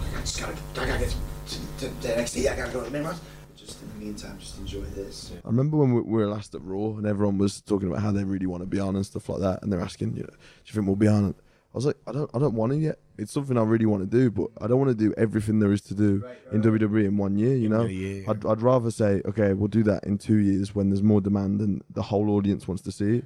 oh 0.00 0.16
I 0.16 0.20
just 0.20 0.40
gotta, 0.40 0.52
I 0.80 0.86
gotta 0.86 0.98
get 0.98 1.14
to, 1.46 1.88
to, 1.88 2.00
to 2.02 2.08
NXT. 2.16 2.50
I 2.52 2.56
gotta 2.56 2.72
go 2.72 2.80
to 2.80 2.84
the 2.84 2.90
main 2.90 3.04
roster. 3.04 3.24
But 3.68 3.72
just 3.72 3.82
in 3.82 3.98
the 3.98 4.04
meantime, 4.04 4.38
just 4.38 4.58
enjoy 4.58 4.82
this. 4.94 5.32
I 5.44 5.48
remember 5.48 5.76
when 5.76 5.92
we 5.92 6.00
we 6.00 6.22
were 6.22 6.28
last 6.28 6.54
at 6.54 6.62
Raw 6.62 6.96
and 6.96 7.06
everyone 7.06 7.38
was 7.38 7.60
talking 7.60 7.88
about 7.88 8.02
how 8.02 8.12
they 8.12 8.24
really 8.24 8.46
want 8.46 8.62
to 8.62 8.66
be 8.66 8.80
on 8.80 8.96
and 8.96 9.04
stuff 9.04 9.28
like 9.28 9.40
that, 9.40 9.62
and 9.62 9.72
they're 9.72 9.80
asking, 9.80 10.16
you 10.16 10.22
know, 10.22 10.28
do 10.28 10.36
you 10.66 10.72
think 10.72 10.86
we'll 10.86 10.96
be 10.96 11.08
on? 11.08 11.34
I 11.74 11.76
was 11.76 11.84
like, 11.84 11.96
I 12.06 12.12
don't, 12.12 12.30
I 12.32 12.38
don't 12.38 12.54
want 12.54 12.72
to 12.72 12.78
yet. 12.78 12.98
It's 13.18 13.30
something 13.30 13.58
I 13.58 13.62
really 13.62 13.84
want 13.84 14.02
to 14.02 14.18
do, 14.18 14.30
but 14.30 14.48
I 14.58 14.66
don't 14.66 14.78
want 14.78 14.88
to 14.90 14.94
do 14.96 15.12
everything 15.18 15.58
there 15.58 15.70
is 15.70 15.82
to 15.82 15.94
do 15.94 16.24
in 16.50 16.62
WWE 16.62 17.04
in 17.04 17.18
one 17.18 17.36
year. 17.36 17.54
You 17.54 17.68
know, 17.68 17.84
year, 17.84 18.24
I'd, 18.26 18.46
I'd 18.46 18.62
rather 18.62 18.90
say, 18.90 19.20
okay, 19.26 19.52
we'll 19.52 19.68
do 19.68 19.82
that 19.82 20.04
in 20.04 20.16
two 20.16 20.36
years 20.36 20.74
when 20.74 20.88
there's 20.88 21.02
more 21.02 21.20
demand 21.20 21.60
and 21.60 21.84
the 21.90 22.02
whole 22.02 22.30
audience 22.30 22.66
wants 22.66 22.82
to 22.84 22.92
see 22.92 23.18
it. 23.18 23.24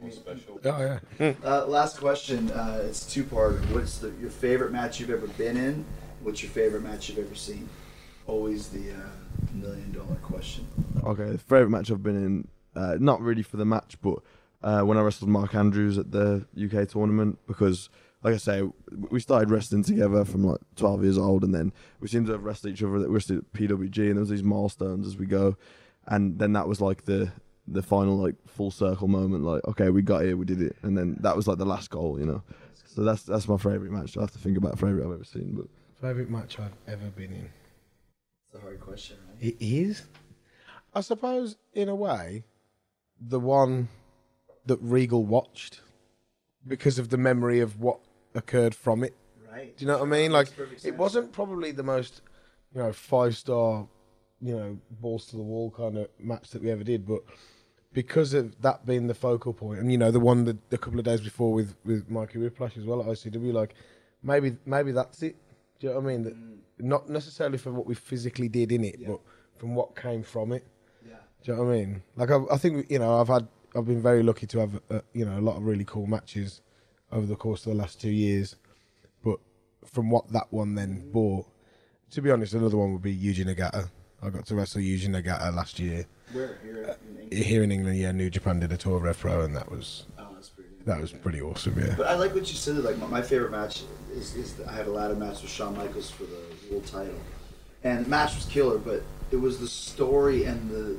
Makes 0.00 0.18
it 0.18 0.24
so 0.24 0.30
much 0.30 0.46
more 0.46 0.56
special. 0.56 0.60
Oh 0.64 0.98
yeah. 1.20 1.32
Uh, 1.44 1.66
last 1.66 1.98
question. 1.98 2.48
Uh, 2.52 2.84
it's 2.84 3.04
two 3.12 3.24
part. 3.24 3.56
What's 3.72 3.98
the, 3.98 4.12
your 4.20 4.30
favorite 4.30 4.70
match 4.70 5.00
you've 5.00 5.10
ever 5.10 5.26
been 5.26 5.56
in? 5.56 5.84
What's 6.22 6.42
your 6.44 6.52
favorite 6.52 6.84
match 6.84 7.08
you've 7.08 7.18
ever 7.18 7.34
seen? 7.34 7.68
Always 8.28 8.68
the 8.68 8.92
uh, 8.92 9.08
million 9.52 9.92
dollar 9.92 10.16
question. 10.16 10.66
Okay, 11.04 11.30
the 11.30 11.38
favorite 11.38 11.70
match 11.70 11.90
I've 11.90 12.02
been 12.02 12.16
in, 12.16 12.48
uh, 12.74 12.96
not 12.98 13.20
really 13.20 13.42
for 13.42 13.56
the 13.56 13.64
match, 13.64 13.96
but 14.02 14.18
uh, 14.62 14.82
when 14.82 14.98
I 14.98 15.02
wrestled 15.02 15.30
Mark 15.30 15.54
Andrews 15.54 15.98
at 15.98 16.10
the 16.10 16.46
UK 16.56 16.88
tournament, 16.88 17.38
because 17.46 17.88
like 18.22 18.34
I 18.34 18.38
say, 18.38 18.62
we 19.10 19.20
started 19.20 19.50
wrestling 19.50 19.84
together 19.84 20.24
from 20.24 20.44
like 20.44 20.60
12 20.76 21.04
years 21.04 21.18
old, 21.18 21.44
and 21.44 21.54
then 21.54 21.72
we 22.00 22.08
seemed 22.08 22.26
to 22.26 22.32
have 22.32 22.44
wrestled 22.44 22.72
each 22.72 22.82
other. 22.82 22.92
We 22.92 23.06
wrestled 23.06 23.38
at 23.38 23.52
PWG, 23.52 23.98
and 24.08 24.16
there 24.16 24.20
was 24.20 24.30
these 24.30 24.42
milestones 24.42 25.06
as 25.06 25.16
we 25.16 25.26
go, 25.26 25.56
and 26.06 26.38
then 26.38 26.52
that 26.54 26.66
was 26.66 26.80
like 26.80 27.04
the 27.04 27.30
the 27.70 27.82
final 27.82 28.16
like 28.16 28.34
full 28.46 28.70
circle 28.70 29.08
moment. 29.08 29.44
Like, 29.44 29.64
okay, 29.68 29.90
we 29.90 30.02
got 30.02 30.22
here, 30.22 30.36
we 30.36 30.46
did 30.46 30.60
it, 30.62 30.76
and 30.82 30.96
then 30.98 31.16
that 31.20 31.36
was 31.36 31.46
like 31.46 31.58
the 31.58 31.66
last 31.66 31.90
goal, 31.90 32.18
you 32.18 32.26
know. 32.26 32.42
So 32.86 33.04
that's 33.04 33.22
that's 33.22 33.46
my 33.46 33.56
favorite 33.56 33.92
match. 33.92 34.16
I 34.16 34.22
have 34.22 34.32
to 34.32 34.38
think 34.38 34.56
about 34.56 34.78
favorite 34.78 35.06
I've 35.06 35.12
ever 35.12 35.24
seen, 35.24 35.54
but 35.54 35.66
Favorite 36.00 36.30
match 36.30 36.60
I've 36.60 36.76
ever 36.86 37.10
been 37.10 37.32
in. 37.32 37.50
It's 38.46 38.54
a 38.54 38.60
hard 38.60 38.80
question, 38.80 39.16
right? 39.27 39.27
It 39.40 39.56
is. 39.60 40.02
I 40.94 41.00
suppose, 41.00 41.56
in 41.74 41.88
a 41.88 41.94
way, 41.94 42.44
the 43.20 43.40
one 43.40 43.88
that 44.66 44.78
Regal 44.80 45.24
watched 45.24 45.80
because 46.66 46.98
of 46.98 47.08
the 47.08 47.16
memory 47.16 47.60
of 47.60 47.80
what 47.80 48.00
occurred 48.34 48.74
from 48.74 49.04
it. 49.04 49.14
Right. 49.50 49.76
Do 49.76 49.84
you 49.84 49.90
know 49.90 49.98
what 49.98 50.06
I 50.06 50.10
mean? 50.10 50.32
Like, 50.32 50.48
it 50.84 50.96
wasn't 50.96 51.32
probably 51.32 51.72
the 51.72 51.82
most, 51.82 52.22
you 52.74 52.82
know, 52.82 52.92
five 52.92 53.36
star, 53.36 53.86
you 54.40 54.56
know, 54.56 54.78
balls 54.90 55.26
to 55.26 55.36
the 55.36 55.42
wall 55.42 55.70
kind 55.70 55.98
of 55.98 56.08
match 56.18 56.50
that 56.50 56.62
we 56.62 56.70
ever 56.70 56.84
did, 56.84 57.06
but 57.06 57.22
because 57.92 58.34
of 58.34 58.60
that 58.62 58.86
being 58.86 59.06
the 59.06 59.14
focal 59.14 59.52
point, 59.52 59.80
and 59.80 59.90
you 59.90 59.98
know, 59.98 60.10
the 60.10 60.20
one 60.20 60.44
that 60.44 60.58
a 60.70 60.78
couple 60.78 60.98
of 60.98 61.04
days 61.04 61.20
before 61.20 61.52
with 61.52 61.74
with 61.84 62.08
Mikey 62.10 62.38
Whiplash 62.38 62.76
as 62.76 62.84
well 62.84 63.00
at 63.00 63.06
ICW, 63.06 63.52
like 63.52 63.74
maybe 64.22 64.56
maybe 64.66 64.92
that's 64.92 65.22
it. 65.22 65.36
Do 65.80 65.86
you 65.86 65.92
know 65.92 66.00
what 66.00 66.08
I 66.08 66.12
mean? 66.12 66.22
That 66.24 66.36
mm. 66.36 66.58
Not 66.80 67.08
necessarily 67.08 67.58
from 67.58 67.76
what 67.76 67.86
we 67.86 67.94
physically 67.94 68.48
did 68.48 68.72
in 68.72 68.84
it, 68.84 69.06
but 69.06 69.20
from 69.56 69.74
what 69.74 69.96
came 69.96 70.22
from 70.22 70.52
it. 70.52 70.66
Yeah. 71.06 71.16
Do 71.44 71.52
you 71.52 71.56
know 71.58 71.64
what 71.64 71.72
I 71.72 71.76
mean? 71.76 72.02
Like 72.16 72.30
I, 72.30 72.38
I 72.52 72.56
think 72.58 72.90
you 72.90 72.98
know 72.98 73.20
I've 73.20 73.28
had 73.28 73.46
I've 73.76 73.86
been 73.86 74.02
very 74.02 74.22
lucky 74.22 74.46
to 74.46 74.58
have 74.60 74.80
uh, 74.90 75.00
you 75.12 75.24
know 75.24 75.38
a 75.38 75.42
lot 75.42 75.56
of 75.56 75.64
really 75.64 75.84
cool 75.84 76.06
matches 76.06 76.60
over 77.12 77.26
the 77.26 77.36
course 77.36 77.66
of 77.66 77.72
the 77.72 77.78
last 77.78 78.00
two 78.00 78.10
years, 78.10 78.56
but 79.24 79.38
from 79.84 80.10
what 80.10 80.30
that 80.32 80.46
one 80.50 80.74
then 80.74 81.10
bought, 81.10 81.46
to 82.10 82.20
be 82.22 82.30
honest, 82.30 82.54
another 82.54 82.76
one 82.76 82.92
would 82.92 83.02
be 83.02 83.16
Yuji 83.16 83.44
Nagata. 83.46 83.88
I 84.22 84.30
got 84.30 84.46
to 84.46 84.54
wrestle 84.56 84.80
Yuji 84.82 85.08
Nagata 85.08 85.54
last 85.54 85.78
year 85.78 86.04
Where 86.32 86.58
here 86.62 86.82
in 86.82 87.18
England? 87.20 87.32
here 87.32 87.62
in 87.62 87.72
England. 87.72 87.98
Yeah, 87.98 88.12
New 88.12 88.28
Japan 88.30 88.58
did 88.60 88.72
a 88.72 88.76
tour 88.76 88.96
of 88.96 89.02
Rev 89.04 89.18
Pro, 89.18 89.42
and 89.42 89.54
that 89.56 89.70
was 89.70 90.06
Oh, 90.18 90.26
that's 90.34 90.48
pretty 90.48 90.70
good. 90.70 90.86
that 90.86 91.00
was 91.00 91.12
pretty 91.12 91.40
awesome. 91.40 91.78
Yeah. 91.78 91.94
But 91.96 92.08
I 92.08 92.14
like 92.16 92.34
what 92.34 92.48
you 92.50 92.56
said. 92.56 92.76
Like 92.78 92.98
my, 92.98 93.06
my 93.06 93.22
favorite 93.22 93.52
match 93.52 93.82
is, 94.12 94.34
is 94.34 94.54
the, 94.54 94.68
I 94.68 94.72
had 94.72 94.86
a 94.88 94.90
ladder 94.90 95.14
match 95.14 95.40
with 95.42 95.50
Shawn 95.52 95.76
Michaels 95.76 96.10
for 96.10 96.24
the 96.24 96.36
world 96.70 96.86
title, 96.86 97.20
and 97.84 98.04
the 98.04 98.08
match 98.08 98.34
was 98.34 98.44
killer. 98.46 98.78
But 98.78 99.02
it 99.30 99.36
was 99.36 99.58
the 99.58 99.68
story 99.68 100.44
and 100.44 100.70
the 100.70 100.96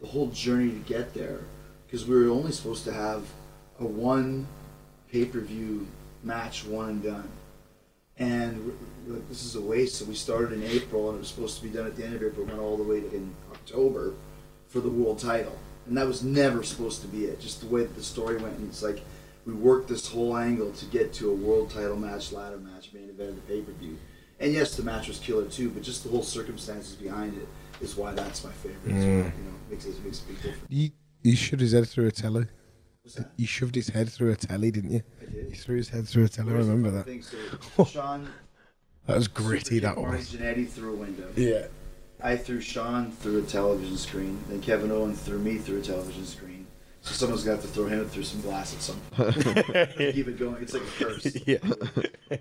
the 0.00 0.06
whole 0.06 0.28
journey 0.28 0.70
to 0.70 0.78
get 0.78 1.14
there, 1.14 1.40
because 1.86 2.06
we 2.06 2.14
were 2.16 2.30
only 2.30 2.52
supposed 2.52 2.84
to 2.84 2.92
have 2.92 3.24
a 3.80 3.84
one 3.84 4.46
pay 5.10 5.24
per 5.24 5.40
view 5.40 5.86
match, 6.22 6.64
one 6.64 6.88
and 6.90 7.02
done. 7.02 7.28
And 8.20 8.76
this 9.28 9.44
is 9.44 9.54
a 9.54 9.60
waste. 9.60 9.96
So 9.96 10.04
we 10.04 10.14
started 10.14 10.52
in 10.52 10.64
April, 10.64 11.08
and 11.08 11.16
it 11.16 11.20
was 11.20 11.28
supposed 11.28 11.56
to 11.58 11.62
be 11.62 11.70
done 11.70 11.86
at 11.86 11.96
the 11.96 12.04
end 12.04 12.16
of 12.16 12.22
April. 12.22 12.46
Went 12.46 12.58
all 12.58 12.76
the 12.76 12.82
way 12.82 13.00
to 13.00 13.14
in 13.14 13.32
October 13.52 14.14
for 14.68 14.80
the 14.80 14.88
world 14.88 15.18
title, 15.18 15.56
and 15.86 15.96
that 15.96 16.06
was 16.06 16.22
never 16.22 16.62
supposed 16.62 17.00
to 17.02 17.08
be 17.08 17.26
it. 17.26 17.40
Just 17.40 17.60
the 17.60 17.66
way 17.68 17.82
that 17.82 17.94
the 17.94 18.02
story 18.02 18.36
went, 18.36 18.56
and 18.58 18.68
it's 18.68 18.82
like 18.82 19.02
we 19.46 19.54
worked 19.54 19.88
this 19.88 20.06
whole 20.06 20.36
angle 20.36 20.72
to 20.72 20.84
get 20.86 21.12
to 21.14 21.30
a 21.30 21.34
world 21.34 21.70
title 21.70 21.96
match, 21.96 22.32
ladder 22.32 22.58
match, 22.58 22.92
main 22.92 23.08
event 23.08 23.30
of 23.30 23.36
the 23.36 23.42
pay 23.42 23.60
per 23.62 23.72
view. 23.72 23.96
And 24.40 24.52
yes, 24.52 24.76
the 24.76 24.82
match 24.82 25.08
was 25.08 25.18
killer 25.18 25.46
too, 25.46 25.70
but 25.70 25.82
just 25.82 26.04
the 26.04 26.10
whole 26.10 26.22
circumstances 26.22 26.94
behind 26.94 27.36
it 27.36 27.48
is 27.82 27.96
why 27.96 28.12
that's 28.12 28.44
my 28.44 28.52
favorite. 28.52 28.84
Mm. 28.86 29.24
what, 29.24 29.36
you 29.36 29.44
know, 29.44 29.54
makes 29.70 29.84
it 29.84 30.04
makes 30.04 30.20
a 30.20 30.24
big 30.24 30.36
difference. 30.36 30.66
He, 30.68 30.92
he 31.22 31.34
shoved 31.34 31.60
his 31.60 31.72
head 31.72 31.88
through 31.88 32.06
a 32.06 32.12
telly. 32.12 32.46
He 33.36 33.46
shoved 33.46 33.74
his 33.74 33.88
head 33.88 34.10
through 34.10 34.32
a 34.32 34.36
telly, 34.36 34.70
didn't 34.70 34.90
you? 34.90 35.02
I 35.20 35.24
did. 35.24 35.48
He 35.50 35.56
threw 35.56 35.76
his 35.76 35.88
head 35.88 36.06
through 36.06 36.24
a 36.24 36.28
telly. 36.28 36.52
I 36.52 36.56
remember 36.56 36.90
that. 36.90 37.06
thing, 37.06 37.22
so 37.22 37.84
Sean 37.86 38.28
That 39.06 39.16
was 39.16 39.28
gritty. 39.28 39.78
That 39.78 39.96
Marty 39.96 40.18
was. 40.18 40.32
Jannetty 40.32 40.68
through 40.68 40.92
a 40.92 40.96
window. 40.96 41.28
Yeah. 41.34 41.66
I 42.22 42.36
threw 42.36 42.60
Sean 42.60 43.10
through 43.12 43.38
a 43.38 43.42
television 43.42 43.96
screen. 43.96 44.38
Then 44.48 44.60
Kevin 44.60 44.90
Owen 44.92 45.14
threw 45.14 45.38
me 45.38 45.56
through 45.56 45.78
a 45.78 45.82
television 45.82 46.26
screen. 46.26 46.66
So 47.00 47.14
someone's 47.14 47.44
got 47.44 47.62
to 47.62 47.68
throw 47.68 47.86
him 47.86 48.06
through 48.08 48.24
some 48.24 48.40
glass 48.42 48.74
at 48.74 48.82
some 48.82 49.00
point. 49.12 49.34
Keep 49.96 50.28
it 50.28 50.38
going. 50.38 50.62
It's 50.62 50.74
like 50.74 50.82
a 50.82 51.04
curse. 51.04 51.36
Yeah. 51.46 51.58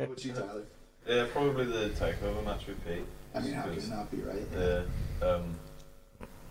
What's 0.06 0.26
you, 0.26 0.34
Tyler? 0.34 0.64
Yeah, 1.08 1.26
probably 1.32 1.66
the 1.66 1.90
takeover 1.90 2.44
match 2.44 2.68
with 2.68 2.86
Pete. 2.86 3.06
I 3.34 3.40
mean, 3.40 3.54
how 3.54 3.64
could 3.64 3.76
Because 3.76 3.88
it 3.88 3.92
not 3.92 4.12
be 4.12 4.18
right? 4.18 4.52
the 4.52 4.86
um, 5.22 5.56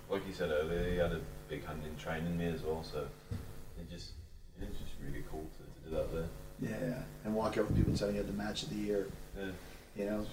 like 0.09 0.27
you 0.27 0.33
said 0.33 0.51
earlier, 0.51 0.91
he 0.91 0.97
had 0.97 1.13
a 1.13 1.21
big 1.49 1.65
hand 1.67 1.83
in 1.85 1.97
training 1.97 2.37
me 2.39 2.47
as 2.47 2.63
well. 2.63 2.83
So 2.83 3.07
it 3.79 3.91
just 3.91 4.13
it's 4.61 4.79
just 4.79 4.93
really 5.05 5.25
cool 5.31 5.45
to, 5.59 5.83
to 5.85 5.91
do 5.91 5.97
that 5.97 6.13
there. 6.13 6.29
Yeah, 6.61 6.89
yeah. 6.89 7.03
And 7.25 7.35
walk 7.35 7.59
out 7.59 7.69
with 7.69 7.77
people 7.77 7.95
telling 7.95 8.17
you 8.17 8.23
the 8.23 8.33
match 8.33 8.63
of 8.63 8.71
the 8.71 8.77
year. 8.77 9.09
Yeah. 9.37 9.45
You 9.97 10.05
know, 10.07 10.27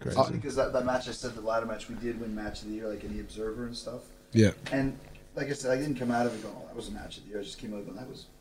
Great. 0.00 0.12
it's 0.12 0.14
funny 0.14 0.36
because 0.36 0.56
that, 0.56 0.72
that 0.72 0.86
match 0.86 1.08
I 1.08 1.12
said 1.12 1.34
the 1.34 1.40
ladder 1.42 1.66
match 1.66 1.88
we 1.88 1.96
did 1.96 2.18
win 2.20 2.34
match 2.34 2.62
of 2.62 2.68
the 2.68 2.74
year 2.74 2.88
like 2.88 3.04
in 3.04 3.14
the 3.14 3.20
Observer 3.20 3.66
and 3.66 3.76
stuff. 3.76 4.02
Yeah. 4.32 4.52
And 4.72 4.98
like 5.34 5.48
I 5.48 5.52
said, 5.52 5.70
I 5.70 5.76
didn't 5.80 5.96
come 5.96 6.10
out 6.10 6.24
of 6.26 6.34
it 6.34 6.42
going, 6.42 6.54
"Oh, 6.56 6.66
that 6.66 6.76
was 6.76 6.88
a 6.88 6.92
match 6.92 7.18
of 7.18 7.24
the 7.24 7.30
year." 7.30 7.40
I 7.40 7.42
just 7.42 7.58
came 7.58 7.74
out 7.74 7.84
going, 7.84 7.96
"That 7.98 8.08
was 8.08 8.20
awesome." 8.20 8.35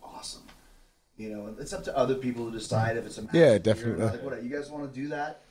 You 1.17 1.29
know, 1.29 1.55
it's 1.59 1.71
up 1.73 1.83
to 1.85 1.97
other 1.97 2.15
people 2.15 2.45
to 2.45 2.51
decide 2.51 2.97
if 2.97 3.05
it's 3.05 3.17
a 3.17 3.21
match. 3.23 3.33
Yeah, 3.33 3.51
of 3.53 3.63
the 3.63 3.69
year 3.73 3.73
or 3.73 3.75
definitely. 3.97 4.03
not. 4.05 4.13
Like, 4.13 4.23
what, 4.23 4.43
you 4.43 4.49
guys 4.49 4.69
want 4.69 4.91
to 4.93 4.99
do 4.99 5.07
that? 5.09 5.41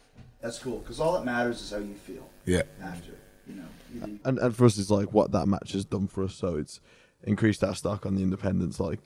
That's 0.41 0.59
cool 0.59 0.79
because 0.79 1.01
all 1.01 1.15
that 1.15 1.25
matters 1.25 1.63
is 1.63 1.71
how 1.71 1.79
you 1.79 1.95
feel 1.95 2.29
Yeah. 2.45 2.63
after. 2.83 3.13
You 3.47 3.55
know, 3.57 3.65
you, 3.95 4.21
and 4.25 4.39
and 4.39 4.57
for 4.57 4.65
us 4.67 4.79
it's 4.79 4.91
like 4.91 5.13
what 5.13 5.33
that 5.33 5.47
match 5.47 5.73
has 5.73 5.85
done 5.85 6.07
for 6.07 6.25
us 6.25 6.35
so 6.35 6.57
it's 6.57 6.81
increased 7.25 7.63
our 7.63 7.75
stock 7.75 8.07
on 8.07 8.15
the 8.15 8.23
independents 8.23 8.81
like 8.81 8.99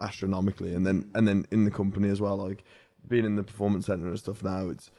astronomically 0.00 0.74
and 0.74 0.86
then 0.86 1.08
and 1.14 1.26
then 1.26 1.46
in 1.50 1.64
the 1.64 1.70
company 1.70 2.08
as 2.08 2.20
well 2.20 2.36
like 2.36 2.64
being 3.08 3.24
in 3.24 3.36
the 3.36 3.42
performance 3.42 3.86
center 3.86 4.08
and 4.08 4.18
stuff 4.18 4.42
now 4.42 4.68
it's 4.68 4.90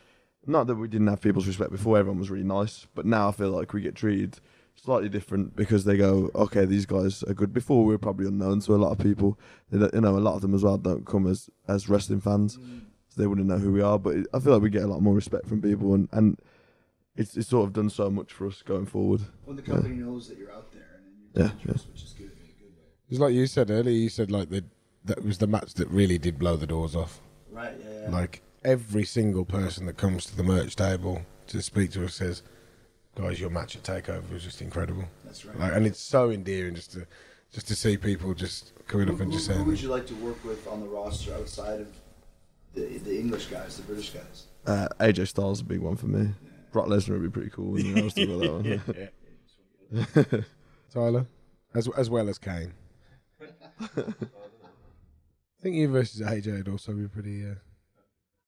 not 0.45 0.65
that 0.67 0.75
we 0.75 0.87
didn't 0.87 1.07
have 1.07 1.21
people's 1.21 1.45
respect 1.45 1.71
before 1.71 1.97
everyone 1.97 2.19
was 2.19 2.29
really 2.31 2.43
nice 2.43 2.87
but 2.95 3.05
now 3.05 3.27
i 3.29 3.31
feel 3.31 3.51
like 3.51 3.73
we 3.73 3.81
get 3.81 3.95
treated 3.95 4.39
slightly 4.81 5.09
different 5.09 5.55
because 5.55 5.83
they 5.83 5.97
go, 5.97 6.31
okay, 6.35 6.65
these 6.65 6.85
guys 6.85 7.23
are 7.23 7.33
good. 7.33 7.53
Before 7.53 7.83
we 7.83 7.93
were 7.93 7.97
probably 7.97 8.27
unknown 8.27 8.61
to 8.61 8.75
a 8.75 8.77
lot 8.77 8.91
of 8.91 8.99
people. 8.99 9.37
They 9.71 9.89
you 9.93 10.01
know, 10.01 10.17
a 10.17 10.19
lot 10.19 10.35
of 10.35 10.41
them 10.41 10.53
as 10.53 10.63
well 10.63 10.77
don't 10.77 11.05
come 11.05 11.27
as 11.27 11.49
as 11.67 11.89
wrestling 11.89 12.21
fans, 12.21 12.53
so 13.09 13.21
they 13.21 13.27
wouldn't 13.27 13.47
know 13.47 13.57
who 13.57 13.71
we 13.71 13.81
are. 13.81 13.99
But 13.99 14.15
it, 14.15 14.27
I 14.33 14.39
feel 14.39 14.53
like 14.53 14.61
we 14.61 14.69
get 14.69 14.83
a 14.83 14.87
lot 14.87 15.01
more 15.01 15.13
respect 15.13 15.47
from 15.47 15.61
people, 15.61 15.93
and 15.93 16.07
and 16.11 16.39
it's 17.15 17.35
it's 17.35 17.49
sort 17.49 17.67
of 17.67 17.73
done 17.73 17.89
so 17.89 18.09
much 18.09 18.31
for 18.31 18.47
us 18.47 18.61
going 18.61 18.85
forward. 18.85 19.21
When 19.45 19.57
the 19.57 19.63
company 19.63 19.95
knows 19.95 20.29
that 20.29 20.37
you're 20.37 20.53
out 20.53 20.71
there 20.71 20.87
and 20.95 21.05
Yeah, 21.33 21.41
you're 21.41 21.73
dangerous, 21.73 21.87
which 21.87 22.03
is 22.03 22.13
good 22.13 22.31
good. 22.35 22.47
It's 23.09 23.19
like 23.19 23.33
you 23.33 23.47
said 23.47 23.69
earlier. 23.71 23.95
You 23.95 24.09
said 24.09 24.31
like 24.31 24.49
the, 24.49 24.63
that 25.05 25.23
was 25.23 25.37
the 25.39 25.47
match 25.47 25.73
that 25.75 25.87
really 25.89 26.17
did 26.17 26.37
blow 26.37 26.55
the 26.55 26.67
doors 26.67 26.95
off. 26.95 27.21
Right, 27.51 27.73
yeah, 27.79 28.01
yeah. 28.03 28.09
Like 28.09 28.41
every 28.63 29.05
single 29.05 29.45
person 29.45 29.85
that 29.87 29.97
comes 29.97 30.25
to 30.25 30.35
the 30.37 30.43
merch 30.43 30.75
table 30.75 31.21
to 31.47 31.61
speak 31.61 31.91
to 31.91 32.05
us 32.05 32.15
says, 32.15 32.43
"Guys, 33.17 33.39
your 33.39 33.49
match 33.49 33.75
at 33.75 33.83
Takeover 33.83 34.31
was 34.31 34.43
just 34.43 34.61
incredible." 34.61 35.05
That's 35.25 35.45
right. 35.45 35.59
Like, 35.59 35.73
and 35.73 35.85
it's 35.85 35.99
so 35.99 36.29
endearing 36.29 36.75
just 36.75 36.93
to 36.93 37.07
just 37.51 37.67
to 37.67 37.75
see 37.75 37.97
people 37.97 38.33
just 38.33 38.73
coming 38.87 39.09
up 39.09 39.19
and 39.19 39.31
just 39.31 39.47
who, 39.47 39.53
who 39.55 39.63
would 39.65 39.81
you 39.81 39.89
like 39.89 40.05
to 40.07 40.15
work 40.15 40.43
with 40.43 40.67
on 40.67 40.81
the 40.81 40.87
roster 40.87 41.33
outside 41.33 41.81
of 41.81 41.87
the 42.73 42.97
the 42.99 43.19
English 43.19 43.47
guys, 43.47 43.77
the 43.77 43.83
British 43.83 44.11
guys? 44.11 44.45
Uh, 44.65 44.87
AJ 44.99 45.29
Styles 45.29 45.59
is 45.59 45.61
a 45.61 45.65
big 45.65 45.79
one 45.79 45.95
for 45.95 46.07
me. 46.07 46.29
Brock 46.71 46.87
Lesnar 46.87 47.11
would 47.11 47.23
be 47.23 47.29
pretty 47.29 47.49
cool. 47.49 47.79
You 47.79 47.95
know, 47.95 48.01
I 48.01 48.03
was 48.03 48.13
that 48.13 49.11
one. 49.91 50.45
Tyler, 50.93 51.25
as 51.73 51.87
as 51.97 52.09
well 52.09 52.29
as 52.29 52.37
Kane. 52.37 52.73
I 53.97 55.61
think 55.61 55.75
you 55.75 55.87
versus 55.87 56.21
AJ 56.21 56.57
would 56.57 56.69
also 56.69 56.93
be 56.93 57.07
pretty. 57.07 57.45
Uh... 57.45 57.55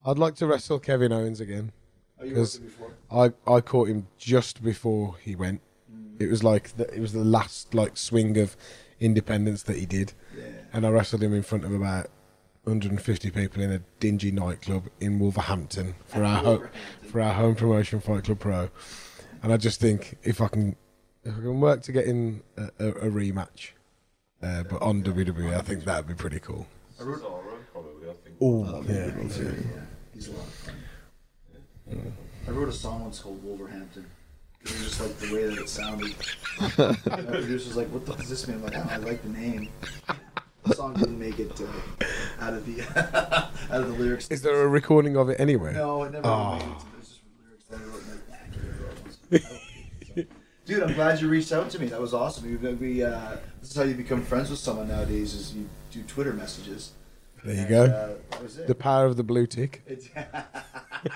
I'd 0.05 0.17
like 0.17 0.35
to 0.35 0.47
wrestle 0.47 0.79
Kevin 0.79 1.11
Owens 1.11 1.39
again. 1.39 1.71
Oh, 2.19 2.23
you 2.23 2.29
Because 2.31 2.59
worked 2.59 2.77
before? 3.09 3.33
I 3.47 3.55
I 3.55 3.61
caught 3.61 3.87
him 3.89 4.07
just 4.17 4.63
before 4.63 5.15
he 5.21 5.35
went. 5.35 5.61
It 6.19 6.29
was 6.29 6.43
like 6.43 6.75
the, 6.75 6.93
it 6.93 6.99
was 6.99 7.13
the 7.13 7.23
last 7.23 7.73
like 7.73 7.95
swing 7.97 8.37
of 8.37 8.57
independence 8.99 9.63
that 9.63 9.77
he 9.77 9.85
did, 9.85 10.11
Yeah. 10.37 10.43
and 10.73 10.85
I 10.85 10.89
wrestled 10.89 11.23
him 11.23 11.33
in 11.33 11.43
front 11.43 11.63
of 11.63 11.73
about 11.73 12.07
150 12.65 13.31
people 13.31 13.63
in 13.63 13.71
a 13.71 13.79
dingy 14.01 14.31
nightclub 14.31 14.87
in 14.99 15.17
Wolverhampton 15.19 15.95
for 16.07 16.23
our 16.23 16.43
ho- 16.43 16.67
for 17.09 17.21
our 17.21 17.33
home 17.33 17.55
promotion 17.55 18.01
Fight 18.01 18.25
Club 18.25 18.39
Pro. 18.39 18.69
And 19.41 19.53
I 19.53 19.57
just 19.57 19.79
think 19.79 20.17
if 20.23 20.41
I 20.41 20.49
can 20.49 20.75
if 21.23 21.31
I 21.33 21.39
can 21.39 21.61
work 21.61 21.81
to 21.83 21.91
get 21.93 22.05
in 22.05 22.41
a, 22.57 22.63
a, 22.79 22.87
a 22.89 23.09
rematch, 23.09 23.71
uh, 24.43 24.63
but 24.63 24.81
on 24.81 25.01
WWE, 25.03 25.53
I 25.55 25.61
think 25.61 25.85
that'd 25.85 26.07
be 26.07 26.13
pretty 26.15 26.39
cool. 26.41 26.67
Cesaro, 26.99 27.41
probably, 27.71 28.09
I 28.09 28.13
think. 28.13 28.35
Oh 28.41 28.83
yeah, 28.87 29.05
Yeah, 29.07 29.85
he's 30.13 30.27
a 30.27 30.31
lot 30.31 30.41
of 30.43 30.53
fun. 30.53 30.75
I 32.47 32.51
wrote 32.51 32.69
a 32.69 32.73
song 32.73 33.01
once 33.03 33.19
called 33.19 33.43
Wolverhampton. 33.43 34.05
It 34.61 34.71
was 34.71 34.83
just 34.83 35.01
like 35.01 35.15
the 35.17 35.33
way 35.33 35.45
that 35.47 35.57
it 35.57 35.69
sounded. 35.69 36.13
The 36.75 37.25
producer's 37.29 37.77
like, 37.77 37.87
"What 37.87 38.05
the 38.05 38.13
does 38.13 38.29
this 38.29 38.47
mean?" 38.47 38.57
I'm 38.57 38.63
like, 38.63 38.75
"I, 38.75 38.95
I 38.95 38.97
like 38.97 39.21
the 39.23 39.29
name." 39.29 39.69
The 40.65 40.75
song 40.75 40.93
didn't 40.95 41.17
make 41.17 41.39
it 41.39 41.59
uh, 41.61 41.65
out 42.43 42.53
of 42.53 42.65
the 42.65 42.81
out 43.73 43.81
of 43.81 43.87
the 43.87 43.93
lyrics. 44.03 44.27
Is 44.29 44.41
there 44.41 44.61
a 44.61 44.67
recording 44.67 45.15
of 45.15 45.29
it 45.29 45.39
anywhere? 45.39 45.71
No, 45.73 46.03
it 46.03 46.11
never 46.11 46.27
Oh. 46.27 46.57
made 46.57 46.61
it. 46.63 46.67
There's 46.93 47.07
just 47.07 47.21
lyrics 47.41 47.65
that 47.69 47.79
I 47.79 47.83
wrote. 47.83 48.01
and 48.01 48.11
like, 48.11 48.29
"Nah, 48.29 48.35
I 48.35 49.39
can't 49.39 49.41
do 49.41 49.43
those." 49.45 49.55
So, 50.15 50.23
Dude, 50.65 50.83
I'm 50.83 50.93
glad 50.93 51.19
you 51.21 51.29
reached 51.29 51.51
out 51.53 51.69
to 51.71 51.79
me. 51.79 51.87
That 51.87 52.01
was 52.01 52.13
awesome. 52.13 52.43
We, 52.61 52.73
we 52.73 53.03
uh, 53.03 53.37
this 53.61 53.71
is 53.71 53.75
how 53.77 53.83
you 53.83 53.95
become 53.95 54.21
friends 54.21 54.49
with 54.49 54.59
someone 54.59 54.89
nowadays. 54.89 55.33
Is 55.33 55.53
you 55.55 55.69
do 55.91 56.03
Twitter 56.03 56.33
messages. 56.33 56.91
There 57.43 57.55
you 57.55 57.61
And, 57.61 57.69
go. 57.69 57.83
Uh, 57.83 58.13
that 58.31 58.43
was 58.43 58.57
it. 58.57 58.67
The 58.67 58.75
power 58.75 59.05
of 59.05 59.17
the 59.17 59.23
blue 59.23 59.47
tick. 59.47 59.81
It's, 59.87 60.09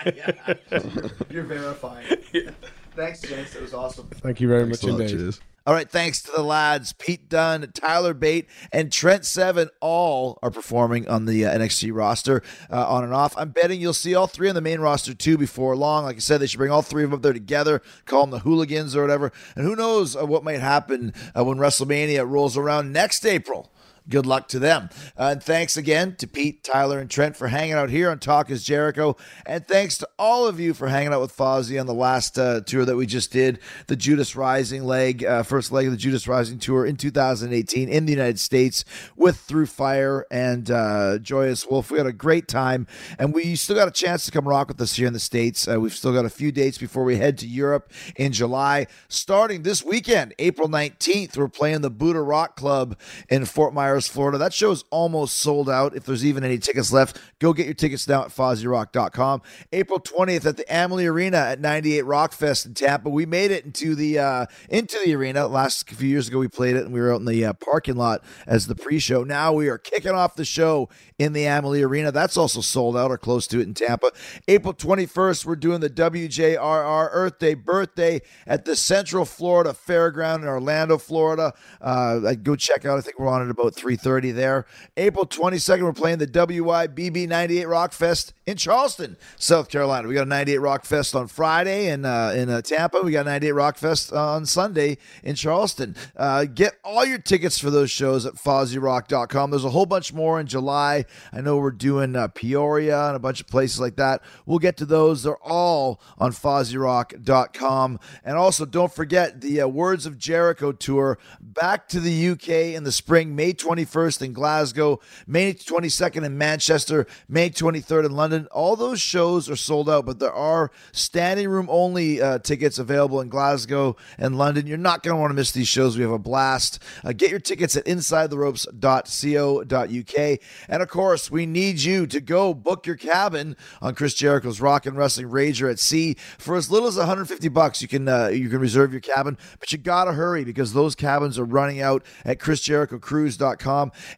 yeah. 0.06 0.54
you're, 0.70 1.10
you're 1.30 1.42
verifying. 1.44 2.06
Thanks, 2.96 3.20
gents. 3.20 3.52
That 3.52 3.60
was 3.62 3.74
awesome. 3.74 4.08
Thank 4.08 4.40
you 4.40 4.48
very 4.48 4.62
Thanks 4.64 4.82
much 4.82 4.90
indeed. 4.92 5.08
cheers. 5.10 5.40
All 5.66 5.72
right, 5.72 5.88
thanks 5.90 6.20
to 6.22 6.30
the 6.30 6.42
lads, 6.42 6.92
Pete 6.92 7.30
Dunne, 7.30 7.70
Tyler 7.72 8.12
Bate, 8.12 8.46
and 8.70 8.92
Trent 8.92 9.24
Seven. 9.24 9.70
All 9.80 10.38
are 10.42 10.50
performing 10.50 11.08
on 11.08 11.24
the 11.24 11.46
uh, 11.46 11.58
NXT 11.58 11.90
roster 11.94 12.42
uh, 12.70 12.86
on 12.86 13.02
and 13.02 13.14
off. 13.14 13.34
I'm 13.38 13.48
betting 13.48 13.80
you'll 13.80 13.94
see 13.94 14.14
all 14.14 14.26
three 14.26 14.50
on 14.50 14.54
the 14.54 14.60
main 14.60 14.80
roster 14.80 15.14
too 15.14 15.38
before 15.38 15.74
long. 15.74 16.04
Like 16.04 16.16
I 16.16 16.18
said, 16.18 16.38
they 16.42 16.46
should 16.46 16.58
bring 16.58 16.70
all 16.70 16.82
three 16.82 17.02
of 17.04 17.10
them 17.10 17.16
up 17.18 17.22
there 17.22 17.32
together, 17.32 17.80
call 18.04 18.22
them 18.22 18.30
the 18.30 18.40
Hooligans 18.40 18.94
or 18.94 19.00
whatever. 19.00 19.32
And 19.56 19.64
who 19.66 19.74
knows 19.74 20.14
uh, 20.14 20.26
what 20.26 20.44
might 20.44 20.60
happen 20.60 21.14
uh, 21.34 21.42
when 21.44 21.56
WrestleMania 21.56 22.28
rolls 22.28 22.58
around 22.58 22.92
next 22.92 23.24
April. 23.24 23.70
Good 24.06 24.26
luck 24.26 24.48
to 24.48 24.58
them. 24.58 24.90
Uh, 25.18 25.30
and 25.32 25.42
thanks 25.42 25.78
again 25.78 26.16
to 26.16 26.26
Pete, 26.26 26.62
Tyler, 26.62 26.98
and 26.98 27.08
Trent 27.08 27.38
for 27.38 27.48
hanging 27.48 27.72
out 27.72 27.88
here 27.88 28.10
on 28.10 28.18
Talk 28.18 28.50
is 28.50 28.62
Jericho. 28.62 29.16
And 29.46 29.66
thanks 29.66 29.96
to 29.98 30.08
all 30.18 30.46
of 30.46 30.60
you 30.60 30.74
for 30.74 30.88
hanging 30.88 31.14
out 31.14 31.22
with 31.22 31.34
Fozzy 31.34 31.80
on 31.80 31.86
the 31.86 31.94
last 31.94 32.38
uh, 32.38 32.60
tour 32.60 32.84
that 32.84 32.96
we 32.96 33.06
just 33.06 33.32
did, 33.32 33.60
the 33.86 33.96
Judas 33.96 34.36
Rising 34.36 34.84
leg, 34.84 35.24
uh, 35.24 35.42
first 35.42 35.72
leg 35.72 35.86
of 35.86 35.92
the 35.92 35.96
Judas 35.96 36.28
Rising 36.28 36.58
tour 36.58 36.84
in 36.84 36.96
2018 36.96 37.88
in 37.88 38.04
the 38.04 38.12
United 38.12 38.38
States 38.38 38.84
with 39.16 39.38
Through 39.38 39.66
Fire 39.66 40.26
and 40.30 40.70
uh, 40.70 41.18
Joyous 41.18 41.66
Wolf. 41.66 41.90
We 41.90 41.96
had 41.96 42.06
a 42.06 42.12
great 42.12 42.46
time, 42.46 42.86
and 43.18 43.32
we 43.32 43.56
still 43.56 43.76
got 43.76 43.88
a 43.88 43.92
chance 43.92 44.26
to 44.26 44.30
come 44.30 44.46
rock 44.46 44.68
with 44.68 44.80
us 44.82 44.96
here 44.96 45.06
in 45.06 45.14
the 45.14 45.18
States. 45.18 45.66
Uh, 45.66 45.80
we've 45.80 45.94
still 45.94 46.12
got 46.12 46.26
a 46.26 46.30
few 46.30 46.52
dates 46.52 46.76
before 46.76 47.04
we 47.04 47.16
head 47.16 47.38
to 47.38 47.46
Europe 47.46 47.90
in 48.16 48.32
July. 48.32 48.86
Starting 49.08 49.62
this 49.62 49.82
weekend, 49.82 50.34
April 50.38 50.68
19th, 50.68 51.38
we're 51.38 51.48
playing 51.48 51.80
the 51.80 51.90
Buddha 51.90 52.20
Rock 52.20 52.54
Club 52.54 52.98
in 53.30 53.46
Fort 53.46 53.72
Myers, 53.72 53.93
Florida. 54.02 54.38
That 54.38 54.52
show 54.52 54.70
is 54.70 54.84
almost 54.90 55.38
sold 55.38 55.70
out. 55.70 55.94
If 55.96 56.04
there's 56.04 56.24
even 56.24 56.44
any 56.44 56.58
tickets 56.58 56.92
left, 56.92 57.18
go 57.38 57.52
get 57.52 57.66
your 57.66 57.74
tickets 57.74 58.08
now 58.08 58.24
at 58.24 58.28
FozzyRock.com. 58.28 59.42
April 59.72 60.00
20th 60.00 60.46
at 60.46 60.56
the 60.56 60.64
Amalie 60.74 61.06
Arena 61.06 61.38
at 61.38 61.60
98 61.60 62.02
Rock 62.02 62.32
Fest 62.32 62.66
in 62.66 62.74
Tampa. 62.74 63.08
We 63.08 63.26
made 63.26 63.50
it 63.50 63.64
into 63.64 63.94
the 63.94 64.18
uh, 64.18 64.46
into 64.68 64.98
the 65.04 65.14
arena. 65.14 65.46
Last 65.46 65.88
few 65.90 66.08
years 66.08 66.28
ago, 66.28 66.38
we 66.38 66.48
played 66.48 66.76
it 66.76 66.84
and 66.84 66.92
we 66.92 67.00
were 67.00 67.12
out 67.12 67.20
in 67.20 67.26
the 67.26 67.44
uh, 67.44 67.52
parking 67.54 67.96
lot 67.96 68.24
as 68.46 68.66
the 68.66 68.74
pre-show. 68.74 69.24
Now 69.24 69.52
we 69.52 69.68
are 69.68 69.78
kicking 69.78 70.12
off 70.12 70.34
the 70.34 70.44
show 70.44 70.88
in 71.18 71.32
the 71.32 71.46
Amalie 71.46 71.82
Arena. 71.82 72.10
That's 72.12 72.36
also 72.36 72.60
sold 72.60 72.96
out 72.96 73.10
or 73.10 73.18
close 73.18 73.46
to 73.48 73.60
it 73.60 73.68
in 73.68 73.74
Tampa. 73.74 74.10
April 74.48 74.74
21st, 74.74 75.44
we're 75.44 75.56
doing 75.56 75.80
the 75.80 75.90
WJRR 75.90 77.08
Earth 77.12 77.38
Day 77.38 77.54
birthday 77.54 78.20
at 78.46 78.64
the 78.64 78.76
Central 78.76 79.24
Florida 79.24 79.70
Fairground 79.72 80.38
in 80.42 80.48
Orlando, 80.48 80.98
Florida. 80.98 81.52
Uh, 81.80 82.34
go 82.42 82.56
check 82.56 82.84
out. 82.84 82.98
I 82.98 83.00
think 83.00 83.18
we're 83.18 83.28
on 83.28 83.42
at 83.42 83.50
about 83.50 83.74
3:30 83.84 84.34
there. 84.34 84.64
April 84.96 85.26
22nd, 85.26 85.82
we're 85.82 85.92
playing 85.92 86.16
the 86.16 86.26
WYBB 86.26 87.28
98 87.28 87.68
Rock 87.68 87.92
Fest 87.92 88.32
in 88.46 88.56
Charleston, 88.56 89.16
South 89.36 89.68
Carolina. 89.68 90.08
We 90.08 90.14
got 90.14 90.22
a 90.22 90.30
98 90.30 90.58
Rock 90.58 90.84
Fest 90.86 91.14
on 91.14 91.28
Friday 91.28 91.88
in 91.88 92.06
uh, 92.06 92.32
in 92.34 92.48
uh, 92.48 92.62
Tampa. 92.62 93.02
We 93.02 93.12
got 93.12 93.26
a 93.26 93.30
98 93.30 93.52
Rock 93.52 93.76
Fest 93.76 94.10
on 94.12 94.46
Sunday 94.46 94.96
in 95.22 95.34
Charleston. 95.34 95.96
Uh, 96.16 96.46
get 96.46 96.74
all 96.82 97.04
your 97.04 97.18
tickets 97.18 97.58
for 97.58 97.70
those 97.70 97.90
shows 97.90 98.24
at 98.24 98.34
FozzyRock.com. 98.34 99.50
There's 99.50 99.64
a 99.66 99.70
whole 99.70 99.86
bunch 99.86 100.14
more 100.14 100.40
in 100.40 100.46
July. 100.46 101.04
I 101.30 101.42
know 101.42 101.58
we're 101.58 101.70
doing 101.70 102.16
uh, 102.16 102.28
Peoria 102.28 103.08
and 103.08 103.16
a 103.16 103.20
bunch 103.20 103.42
of 103.42 103.46
places 103.48 103.80
like 103.80 103.96
that. 103.96 104.22
We'll 104.46 104.58
get 104.58 104.78
to 104.78 104.86
those. 104.86 105.24
They're 105.24 105.36
all 105.42 106.00
on 106.16 106.32
FozzyRock.com. 106.32 108.00
And 108.24 108.36
also, 108.36 108.64
don't 108.64 108.92
forget 108.92 109.42
the 109.42 109.60
uh, 109.60 109.68
Words 109.68 110.06
of 110.06 110.16
Jericho 110.16 110.72
tour 110.72 111.18
back 111.40 111.88
to 111.88 112.00
the 112.00 112.28
UK 112.30 112.48
in 112.74 112.84
the 112.84 112.92
spring, 112.92 113.36
May 113.36 113.52
21st 113.74 114.22
in 114.22 114.32
Glasgow, 114.32 115.00
May 115.26 115.52
22nd 115.54 116.24
in 116.24 116.38
Manchester, 116.38 117.08
May 117.28 117.50
23rd 117.50 118.06
in 118.06 118.12
London. 118.12 118.46
All 118.52 118.76
those 118.76 119.00
shows 119.00 119.50
are 119.50 119.56
sold 119.56 119.90
out, 119.90 120.06
but 120.06 120.20
there 120.20 120.32
are 120.32 120.70
standing 120.92 121.48
room 121.48 121.66
only 121.70 122.22
uh, 122.22 122.38
tickets 122.38 122.78
available 122.78 123.20
in 123.20 123.28
Glasgow 123.28 123.96
and 124.18 124.38
London. 124.38 124.66
You're 124.66 124.78
not 124.78 125.02
going 125.02 125.16
to 125.16 125.20
want 125.20 125.30
to 125.30 125.34
miss 125.34 125.52
these 125.52 125.68
shows. 125.68 125.96
We 125.96 126.02
have 126.02 126.12
a 126.12 126.18
blast. 126.18 126.82
Uh, 127.02 127.12
get 127.12 127.30
your 127.30 127.40
tickets 127.40 127.74
at 127.76 127.86
insidetheropes.co.uk. 127.86 130.38
And 130.68 130.82
of 130.82 130.88
course, 130.88 131.30
we 131.30 131.46
need 131.46 131.80
you 131.80 132.06
to 132.06 132.20
go 132.20 132.52
book 132.54 132.86
your 132.86 132.96
cabin 132.96 133.56
on 133.82 133.94
Chris 133.94 134.14
Jericho's 134.14 134.60
Rock 134.60 134.86
and 134.86 134.96
Wrestling 134.96 135.28
Rager 135.28 135.70
at 135.70 135.78
Sea 135.78 136.16
for 136.38 136.56
as 136.56 136.70
little 136.70 136.88
as 136.88 136.96
150 136.96 137.48
bucks. 137.48 137.82
You 137.82 137.88
can 137.88 138.08
uh, 138.08 138.28
you 138.28 138.48
can 138.48 138.60
reserve 138.60 138.92
your 138.92 139.00
cabin, 139.00 139.36
but 139.58 139.72
you 139.72 139.78
gotta 139.78 140.12
hurry 140.12 140.44
because 140.44 140.72
those 140.72 140.94
cabins 140.94 141.38
are 141.38 141.44
running 141.44 141.80
out 141.80 142.04
at 142.24 142.38
ChrisJerichoCruise.com. 142.38 143.63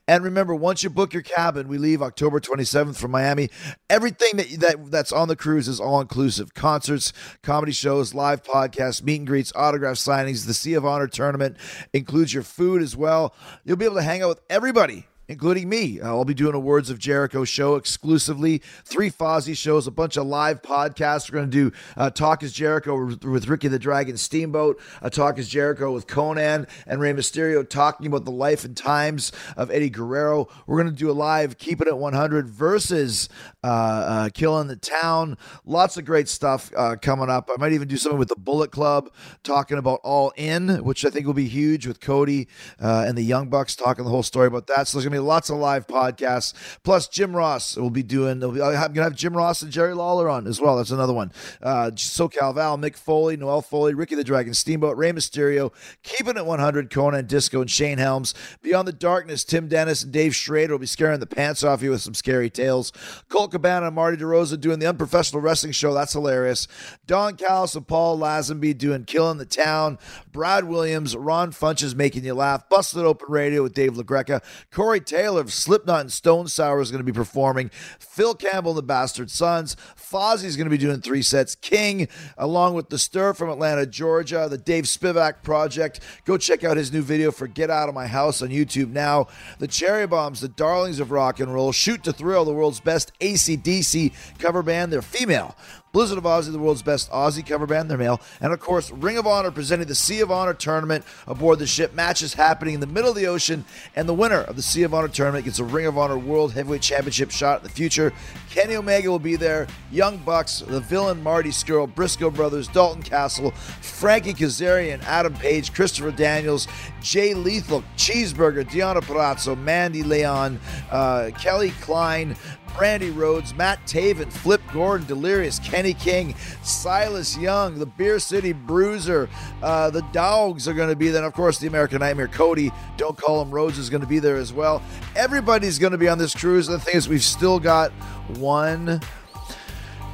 And 0.09 0.25
remember, 0.25 0.55
once 0.55 0.83
you 0.83 0.91
book 0.91 1.13
your 1.13 1.23
cabin, 1.23 1.69
we 1.69 1.79
leave 1.79 2.03
October 2.03 2.41
27th 2.41 2.97
from 2.97 3.11
Miami. 3.11 3.51
Everything 3.89 4.37
that, 4.37 4.49
that 4.61 4.91
that's 4.91 5.13
on 5.13 5.29
the 5.29 5.37
cruise 5.37 5.69
is 5.69 5.81
all 5.81 6.01
inclusive: 6.01 6.55
concerts, 6.55 7.13
comedy 7.43 7.73
shows, 7.73 8.15
live 8.15 8.43
podcasts, 8.43 9.03
meet 9.03 9.19
and 9.19 9.27
greets, 9.27 9.53
autograph 9.55 9.97
signings. 9.97 10.47
The 10.47 10.55
Sea 10.55 10.75
of 10.75 10.85
Honor 10.85 11.07
tournament 11.07 11.57
includes 11.93 12.35
your 12.35 12.43
food 12.43 12.83
as 12.83 12.97
well. 12.97 13.35
You'll 13.65 13.77
be 13.77 13.85
able 13.85 13.97
to 13.97 14.03
hang 14.03 14.23
out 14.23 14.29
with 14.29 14.41
everybody 14.51 15.07
including 15.29 15.69
me. 15.69 16.01
Uh, 16.01 16.09
I'll 16.09 16.25
be 16.25 16.35
doing 16.35 16.55
a 16.55 16.61
Words 16.61 16.91
of 16.91 16.99
Jericho 16.99 17.45
show 17.45 17.77
exclusively, 17.77 18.63
three 18.85 19.11
Fozzy 19.11 19.57
shows, 19.57 19.87
a 19.87 19.91
bunch 19.91 20.17
of 20.17 20.27
live 20.27 20.63
podcasts. 20.63 21.31
We're 21.31 21.39
going 21.39 21.51
to 21.51 21.71
do 21.71 21.77
uh, 21.97 22.11
Talk 22.11 22.43
is 22.43 22.53
Jericho 22.53 23.05
with, 23.05 23.25
with 23.25 23.49
Ricky 23.49 23.69
the 23.69 23.79
Dragon 23.79 24.17
Steamboat, 24.17 24.81
a 25.03 25.11
Talk 25.11 25.39
is 25.39 25.49
Jericho 25.49 25.93
with 25.93 26.07
Konnan 26.07 26.69
and 26.87 27.01
Rey 27.01 27.13
Mysterio 27.13 27.69
talking 27.69 28.07
about 28.07 28.25
the 28.25 28.31
life 28.31 28.65
and 28.65 28.77
times 28.77 29.33
of 29.57 29.71
Eddie 29.71 29.91
Guerrero. 29.91 30.49
We're 30.67 30.83
going 30.83 30.93
to 30.93 30.99
do 30.99 31.11
a 31.11 31.13
live 31.13 31.59
Keeping 31.59 31.89
It 31.89 31.97
100 31.97 32.49
versus 32.49 33.29
uh, 33.63 33.67
uh, 33.67 34.29
Killing 34.31 34.69
the 34.69 34.77
Town. 34.77 35.37
Lots 35.65 35.97
of 35.97 36.05
great 36.05 36.29
stuff 36.29 36.71
uh, 36.77 36.97
coming 37.01 37.29
up. 37.29 37.51
I 37.53 37.59
might 37.59 37.73
even 37.73 37.89
do 37.89 37.97
something 37.97 38.19
with 38.19 38.29
the 38.29 38.37
Bullet 38.37 38.71
Club, 38.71 39.11
talking 39.43 39.79
about 39.79 40.01
All 40.03 40.33
In, 40.37 40.85
which 40.85 41.05
I 41.05 41.11
think 41.11 41.27
will 41.27 41.35
be 41.35 41.49
huge 41.49 41.87
with 41.87 42.01
Cody 42.01 42.49
uh, 42.81 43.05
and 43.07 43.17
the 43.17 43.23
Young 43.23 43.49
Bucks 43.49 43.75
talking 43.77 44.05
the 44.05 44.11
whole 44.11 44.23
story 44.23 44.47
about 44.47 44.67
that. 44.69 44.89
So 44.89 44.99
there's 44.99 45.05
going 45.05 45.13
to 45.13 45.16
lots 45.19 45.51
of 45.51 45.59
live 45.59 45.87
podcasts. 45.87 46.55
Plus, 46.83 47.09
Jim 47.09 47.35
Ross 47.35 47.77
will 47.77 47.91
be 47.91 48.03
doing, 48.03 48.41
be, 48.41 48.63
I'm 48.63 48.95
to 48.95 49.03
have 49.03 49.15
Jim 49.15 49.37
Ross 49.37 49.63
and 49.63 49.71
Jerry 49.71 49.95
Lawler 49.95 50.29
on 50.29 50.47
as 50.47 50.61
well. 50.61 50.77
That's 50.77 50.91
another 50.91 51.13
one. 51.13 51.33
Uh, 51.63 51.91
SoCal 51.95 52.55
Val, 52.55 52.79
Mick 52.79 52.97
Foley, 52.97 53.37
Noelle 53.37 53.63
Foley, 53.63 53.95
Ricky 53.95 54.15
the 54.15 54.25
Dragon 54.25 54.55
Steamboat, 54.55 54.97
Rey 54.97 55.13
Mysterio, 55.13 55.73
Keeping 56.03 56.37
It 56.37 56.47
100, 56.47 56.91
Konnan 56.91 57.27
Disco, 57.27 57.61
and 57.61 57.71
Shane 57.71 57.99
Helms. 57.99 58.35
Beyond 58.63 58.89
the 58.89 58.93
Darkness, 58.93 59.45
Tim 59.45 59.69
Dennis 59.69 60.03
and 60.03 60.13
Dave 60.13 60.35
Schrader 60.35 60.75
will 60.75 60.79
be 60.79 60.87
scaring 60.87 61.21
the 61.21 61.27
pants 61.27 61.63
off 61.63 61.83
you 61.83 61.91
with 61.91 62.03
some 62.03 62.15
scary 62.15 62.51
tales. 62.51 62.93
Colt 63.29 63.53
Cabana 63.53 63.87
and 63.87 63.95
Marty 63.95 64.17
DeRosa 64.17 64.61
doing 64.61 64.79
the 64.79 64.89
unprofessional 64.89 65.41
wrestling 65.41 65.73
show. 65.73 65.93
That's 65.95 66.13
hilarious. 66.13 66.69
Don 67.07 67.37
Callis 67.37 67.75
and 67.75 67.87
Paul 67.87 68.19
Lazenby 68.19 68.77
doing 68.77 69.05
Killing 69.05 69.39
the 69.39 69.45
Town. 69.45 69.99
Brad 70.33 70.65
Williams, 70.65 71.17
Ron 71.17 71.53
Funches 71.53 71.95
making 71.95 72.25
you 72.25 72.35
laugh. 72.35 72.69
Busted 72.69 73.05
Open 73.05 73.31
Radio 73.31 73.63
with 73.63 73.75
Dave 73.75 73.95
LaGreca. 73.95 74.43
Corey 74.71 75.01
Taylor 75.07 75.41
of 75.41 75.53
Slipknot 75.53 76.01
and 76.03 76.13
Stone 76.13 76.49
Sour 76.49 76.81
is 76.81 76.91
going 76.91 77.05
to 77.05 77.11
be 77.11 77.17
performing. 77.17 77.71
Phil 77.99 78.35
Campbell 78.35 78.73
and 78.73 78.79
the 78.79 78.83
Bastard 78.83 79.31
Sons. 79.31 79.77
Fozzy's 79.97 80.57
going 80.57 80.67
to 80.67 80.71
be 80.71 80.77
doing 80.77 81.01
three 81.01 81.23
sets. 81.23 81.55
King, 81.55 82.09
along 82.37 82.75
with 82.75 82.89
The 82.89 82.99
Stir 82.99 83.33
from 83.33 83.49
Atlanta, 83.49 83.87
Georgia. 83.87 84.49
The 84.51 84.59
Dave 84.59 84.85
Spivak 84.85 85.43
Project. 85.43 86.01
Go 86.25 86.37
check 86.37 86.65
out 86.65 86.77
his 86.77 86.93
new 86.93 87.03
video 87.03 87.31
for 87.31 87.47
Get 87.47 87.71
Out 87.71 87.89
of 87.89 87.95
My 87.95 88.07
House 88.07 88.43
on 88.43 88.49
YouTube 88.49 88.91
now. 88.91 89.29
The 89.59 89.69
Cherry 89.69 90.07
Bombs, 90.07 90.41
the 90.41 90.49
darlings 90.49 91.01
of 91.01 91.11
rock 91.11 91.41
and 91.41 91.53
roll. 91.55 91.73
Shoot 91.73 92.03
to 92.05 92.13
Thrill, 92.13 92.45
the 92.45 92.53
world's 92.53 92.81
best 92.81 93.13
ACDC 93.21 94.13
cover 94.39 94.63
band. 94.63 94.93
They're 94.93 95.03
female. 95.03 95.57
Blizzard 95.97 96.19
of 96.19 96.25
Ozzy, 96.25 96.53
the 96.53 96.59
world's 96.59 96.83
best 96.83 97.11
Ozzy 97.11 97.47
cover 97.47 97.67
band, 97.67 97.91
they're 97.91 97.97
male. 97.97 98.21
And 98.43 98.53
of 98.53 98.61
course, 98.61 98.91
Ring 98.91 99.17
of 99.17 99.27
Honor 99.27 99.51
presenting 99.51 99.89
the 99.89 99.95
Sea 99.95 100.21
of 100.21 100.31
Honor 100.31 100.53
tournament 100.53 101.07
aboard 101.27 101.59
the 101.59 101.67
ship. 101.67 101.95
Matches 101.95 102.35
happening 102.35 102.75
in 102.75 102.81
the 102.81 102.87
middle 102.87 103.09
of 103.09 103.17
the 103.17 103.27
ocean, 103.29 103.65
and 103.95 104.07
the 104.07 104.13
winner 104.13 104.43
of 104.43 104.57
the 104.57 104.63
Sea 104.63 104.83
of 104.83 104.93
Honor 104.93 105.09
tournament 105.09 105.47
gets 105.47 105.59
a 105.59 105.65
Ring 105.65 105.87
of 105.87 105.97
Honor 105.97 106.19
World 106.19 106.53
Heavyweight 106.53 106.83
Championship 106.83 107.31
shot 107.31 107.61
in 107.61 107.63
the 107.63 107.71
future. 107.71 108.13
Kenny 108.51 108.77
Omega 108.77 109.11
will 109.11 109.19
be 109.19 109.37
there. 109.37 109.67
Young 109.91 110.19
Bucks, 110.19 110.63
the 110.67 110.81
villain 110.81 111.23
Marty 111.23 111.49
Scurll, 111.49 111.87
Briscoe 111.87 112.31
Brothers, 112.31 112.69
Dalton 112.69 113.03
Castle, 113.03 113.53
Frankie 113.53 114.35
Kazarian, 114.35 115.03
Adam 115.05 115.33
Page, 115.33 115.73
Christopher 115.73 116.11
Daniels, 116.11 116.69
Jay 117.01 117.33
Lethal, 117.33 117.83
Cheeseburger, 117.97 118.69
Deonna 118.69 119.01
Purrazzo, 119.01 119.59
Mandy 119.59 120.03
Leon, 120.03 120.61
uh, 120.91 121.31
Kelly 121.39 121.71
Klein, 121.81 122.37
Brandi 122.77 123.15
Rhodes, 123.15 123.55
Matt 123.55 123.85
Taven, 123.87 124.31
Flip 124.31 124.61
Gordon, 124.71 125.07
Delirious, 125.07 125.59
Kenny 125.59 125.95
King, 125.95 126.35
Silas 126.63 127.37
Young, 127.39 127.79
the 127.79 127.87
Beer 127.87 128.19
City 128.19 128.53
Bruiser, 128.53 129.31
uh, 129.63 129.89
the 129.89 130.03
Dogs 130.13 130.69
are 130.69 130.75
going 130.75 130.91
to 130.91 130.97
be 130.97 131.09
there. 131.09 131.23
And 131.23 131.27
of 131.27 131.33
course, 131.33 131.59
the 131.59 131.69
American 131.69 132.01
Nightmare, 132.01 132.29
Cody, 132.29 132.71
don't 132.99 133.17
call 133.17 133.41
him 133.41 133.51
Rhodes, 133.51 133.79
is 133.79 133.89
going 133.89 134.03
to 134.03 134.07
be 134.07 134.19
there 134.19 134.37
as 134.37 134.53
well. 134.53 134.83
Everybody's 135.15 135.79
going 135.79 135.93
to 135.93 135.99
be 135.99 136.09
on 136.09 136.19
this 136.19 136.35
cruise. 136.35 136.67
The 136.67 136.79
thing 136.79 136.97
is, 136.97 137.09
we've 137.09 137.23
still 137.23 137.59
got 137.59 137.93
one 138.37 139.01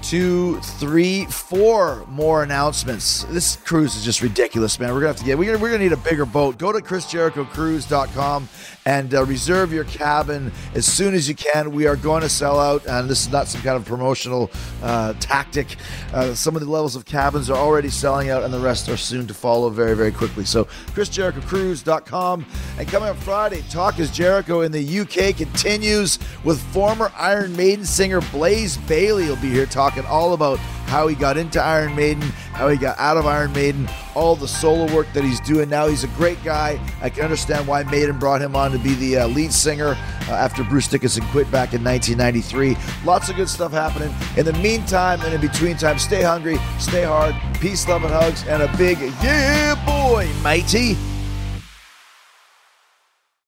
two, 0.03 0.61
three, 0.61 1.25
four 1.27 2.05
more 2.09 2.43
announcements. 2.43 3.25
This 3.31 3.57
cruise 3.57 3.97
is 3.97 4.05
just 4.05 4.21
ridiculous, 4.21 4.79
man. 4.79 4.93
We're 4.93 5.01
gonna 5.01 5.07
have 5.09 5.17
to 5.17 5.25
get. 5.25 5.39
We're 5.39 5.53
gonna, 5.53 5.59
we're 5.59 5.71
gonna 5.71 5.85
need 5.85 5.93
a 5.93 5.97
bigger 5.97 6.27
boat. 6.27 6.59
Go 6.59 6.73
to 6.73 6.81
ChrisJerichoCruise.com 6.81 8.49
and 8.85 9.15
uh, 9.15 9.25
reserve 9.25 9.73
your 9.73 9.85
cabin 9.85 10.51
as 10.75 10.87
soon 10.87 11.15
as 11.15 11.29
you 11.29 11.35
can. 11.35 11.73
We 11.73 11.87
are 11.87 11.97
going 11.97 12.23
to 12.23 12.29
sell 12.29 12.59
out, 12.59 12.87
and 12.87 13.09
this 13.09 13.27
is 13.27 13.33
not 13.33 13.49
some 13.49 13.63
kind 13.63 13.77
of 13.77 13.85
promotional 13.85 14.51
uh, 14.83 15.15
tactic. 15.21 15.77
Uh, 16.13 16.35
some 16.35 16.57
of 16.57 16.63
the 16.63 16.71
levels 16.71 16.97
of 16.97 17.05
cabins 17.05 17.51
are 17.51 17.57
already 17.57 17.91
selling 17.91 18.31
out, 18.31 18.43
and 18.43 18.53
the 18.53 18.61
rest 18.61 18.89
are 18.89 18.97
soon 18.97 19.27
to 19.27 19.35
follow 19.35 19.71
very, 19.71 19.95
very 19.95 20.13
quickly. 20.13 20.45
So, 20.45 20.65
ChrisJerichoCruise.com. 20.95 22.47
And 22.79 22.89
coming 22.89 23.09
up 23.09 23.17
Friday, 23.19 23.63
Talk 23.71 23.99
is 23.99 24.11
Jericho 24.11 24.63
in 24.63 24.73
the 24.73 25.01
UK 25.01 25.37
continues 25.37 26.19
with 26.45 26.61
former 26.73 27.13
Iron 27.17 27.55
Maiden 27.57 27.85
singer 27.85 28.21
Blaze 28.33 28.77
Bayley. 28.79 29.29
will 29.29 29.37
be 29.37 29.51
here 29.51 29.67
talking 29.67 30.05
all 30.07 30.33
about 30.33 30.59
how 30.93 31.07
he 31.07 31.15
got 31.15 31.37
into 31.37 31.61
Iron 31.61 31.95
Maiden, 31.97 32.23
how 32.53 32.69
he 32.69 32.77
got 32.77 32.99
out 32.99 33.17
of 33.17 33.27
Iron 33.27 33.53
Maiden, 33.53 33.89
all 34.15 34.37
the 34.37 34.49
solo 34.49 34.93
work 34.95 35.07
that 35.13 35.25
he's 35.25 35.41
doing 35.41 35.69
now. 35.69 35.87
He's 35.87 36.05
a 36.05 36.09
great 36.09 36.43
guy. 36.45 36.81
I 37.01 37.11
can 37.11 37.25
understand 37.25 37.67
why 37.67 37.83
Maiden 37.85 38.19
brought 38.19 38.43
him 38.43 38.55
on 38.55 38.71
to 38.73 38.79
be 38.79 38.95
the 38.95 39.19
uh, 39.19 39.27
lead 39.29 39.53
singer 39.53 39.97
uh, 40.29 40.33
after 40.33 40.65
Bruce 40.65 40.89
Dickinson 40.89 41.25
quit 41.27 41.51
back 41.51 41.75
in 41.75 41.83
1993. 41.83 42.77
Lots 43.05 43.29
of 43.29 43.37
good 43.37 43.49
stuff 43.49 43.73
happening. 43.73 44.15
In 44.37 44.45
the 44.45 44.53
meantime 44.55 45.21
and 45.23 45.35
in 45.35 45.41
between 45.41 45.77
time, 45.77 45.99
stay 45.99 46.23
hungry, 46.23 46.59
stay 46.79 47.05
hard, 47.05 47.35
peace, 47.61 47.87
love, 47.89 48.05
and 48.05 48.13
hugs, 48.13 48.47
and 48.47 48.63
a 48.63 48.77
big 48.77 48.99
yeah, 49.23 49.75
boy, 49.87 50.29
matey. 50.43 50.97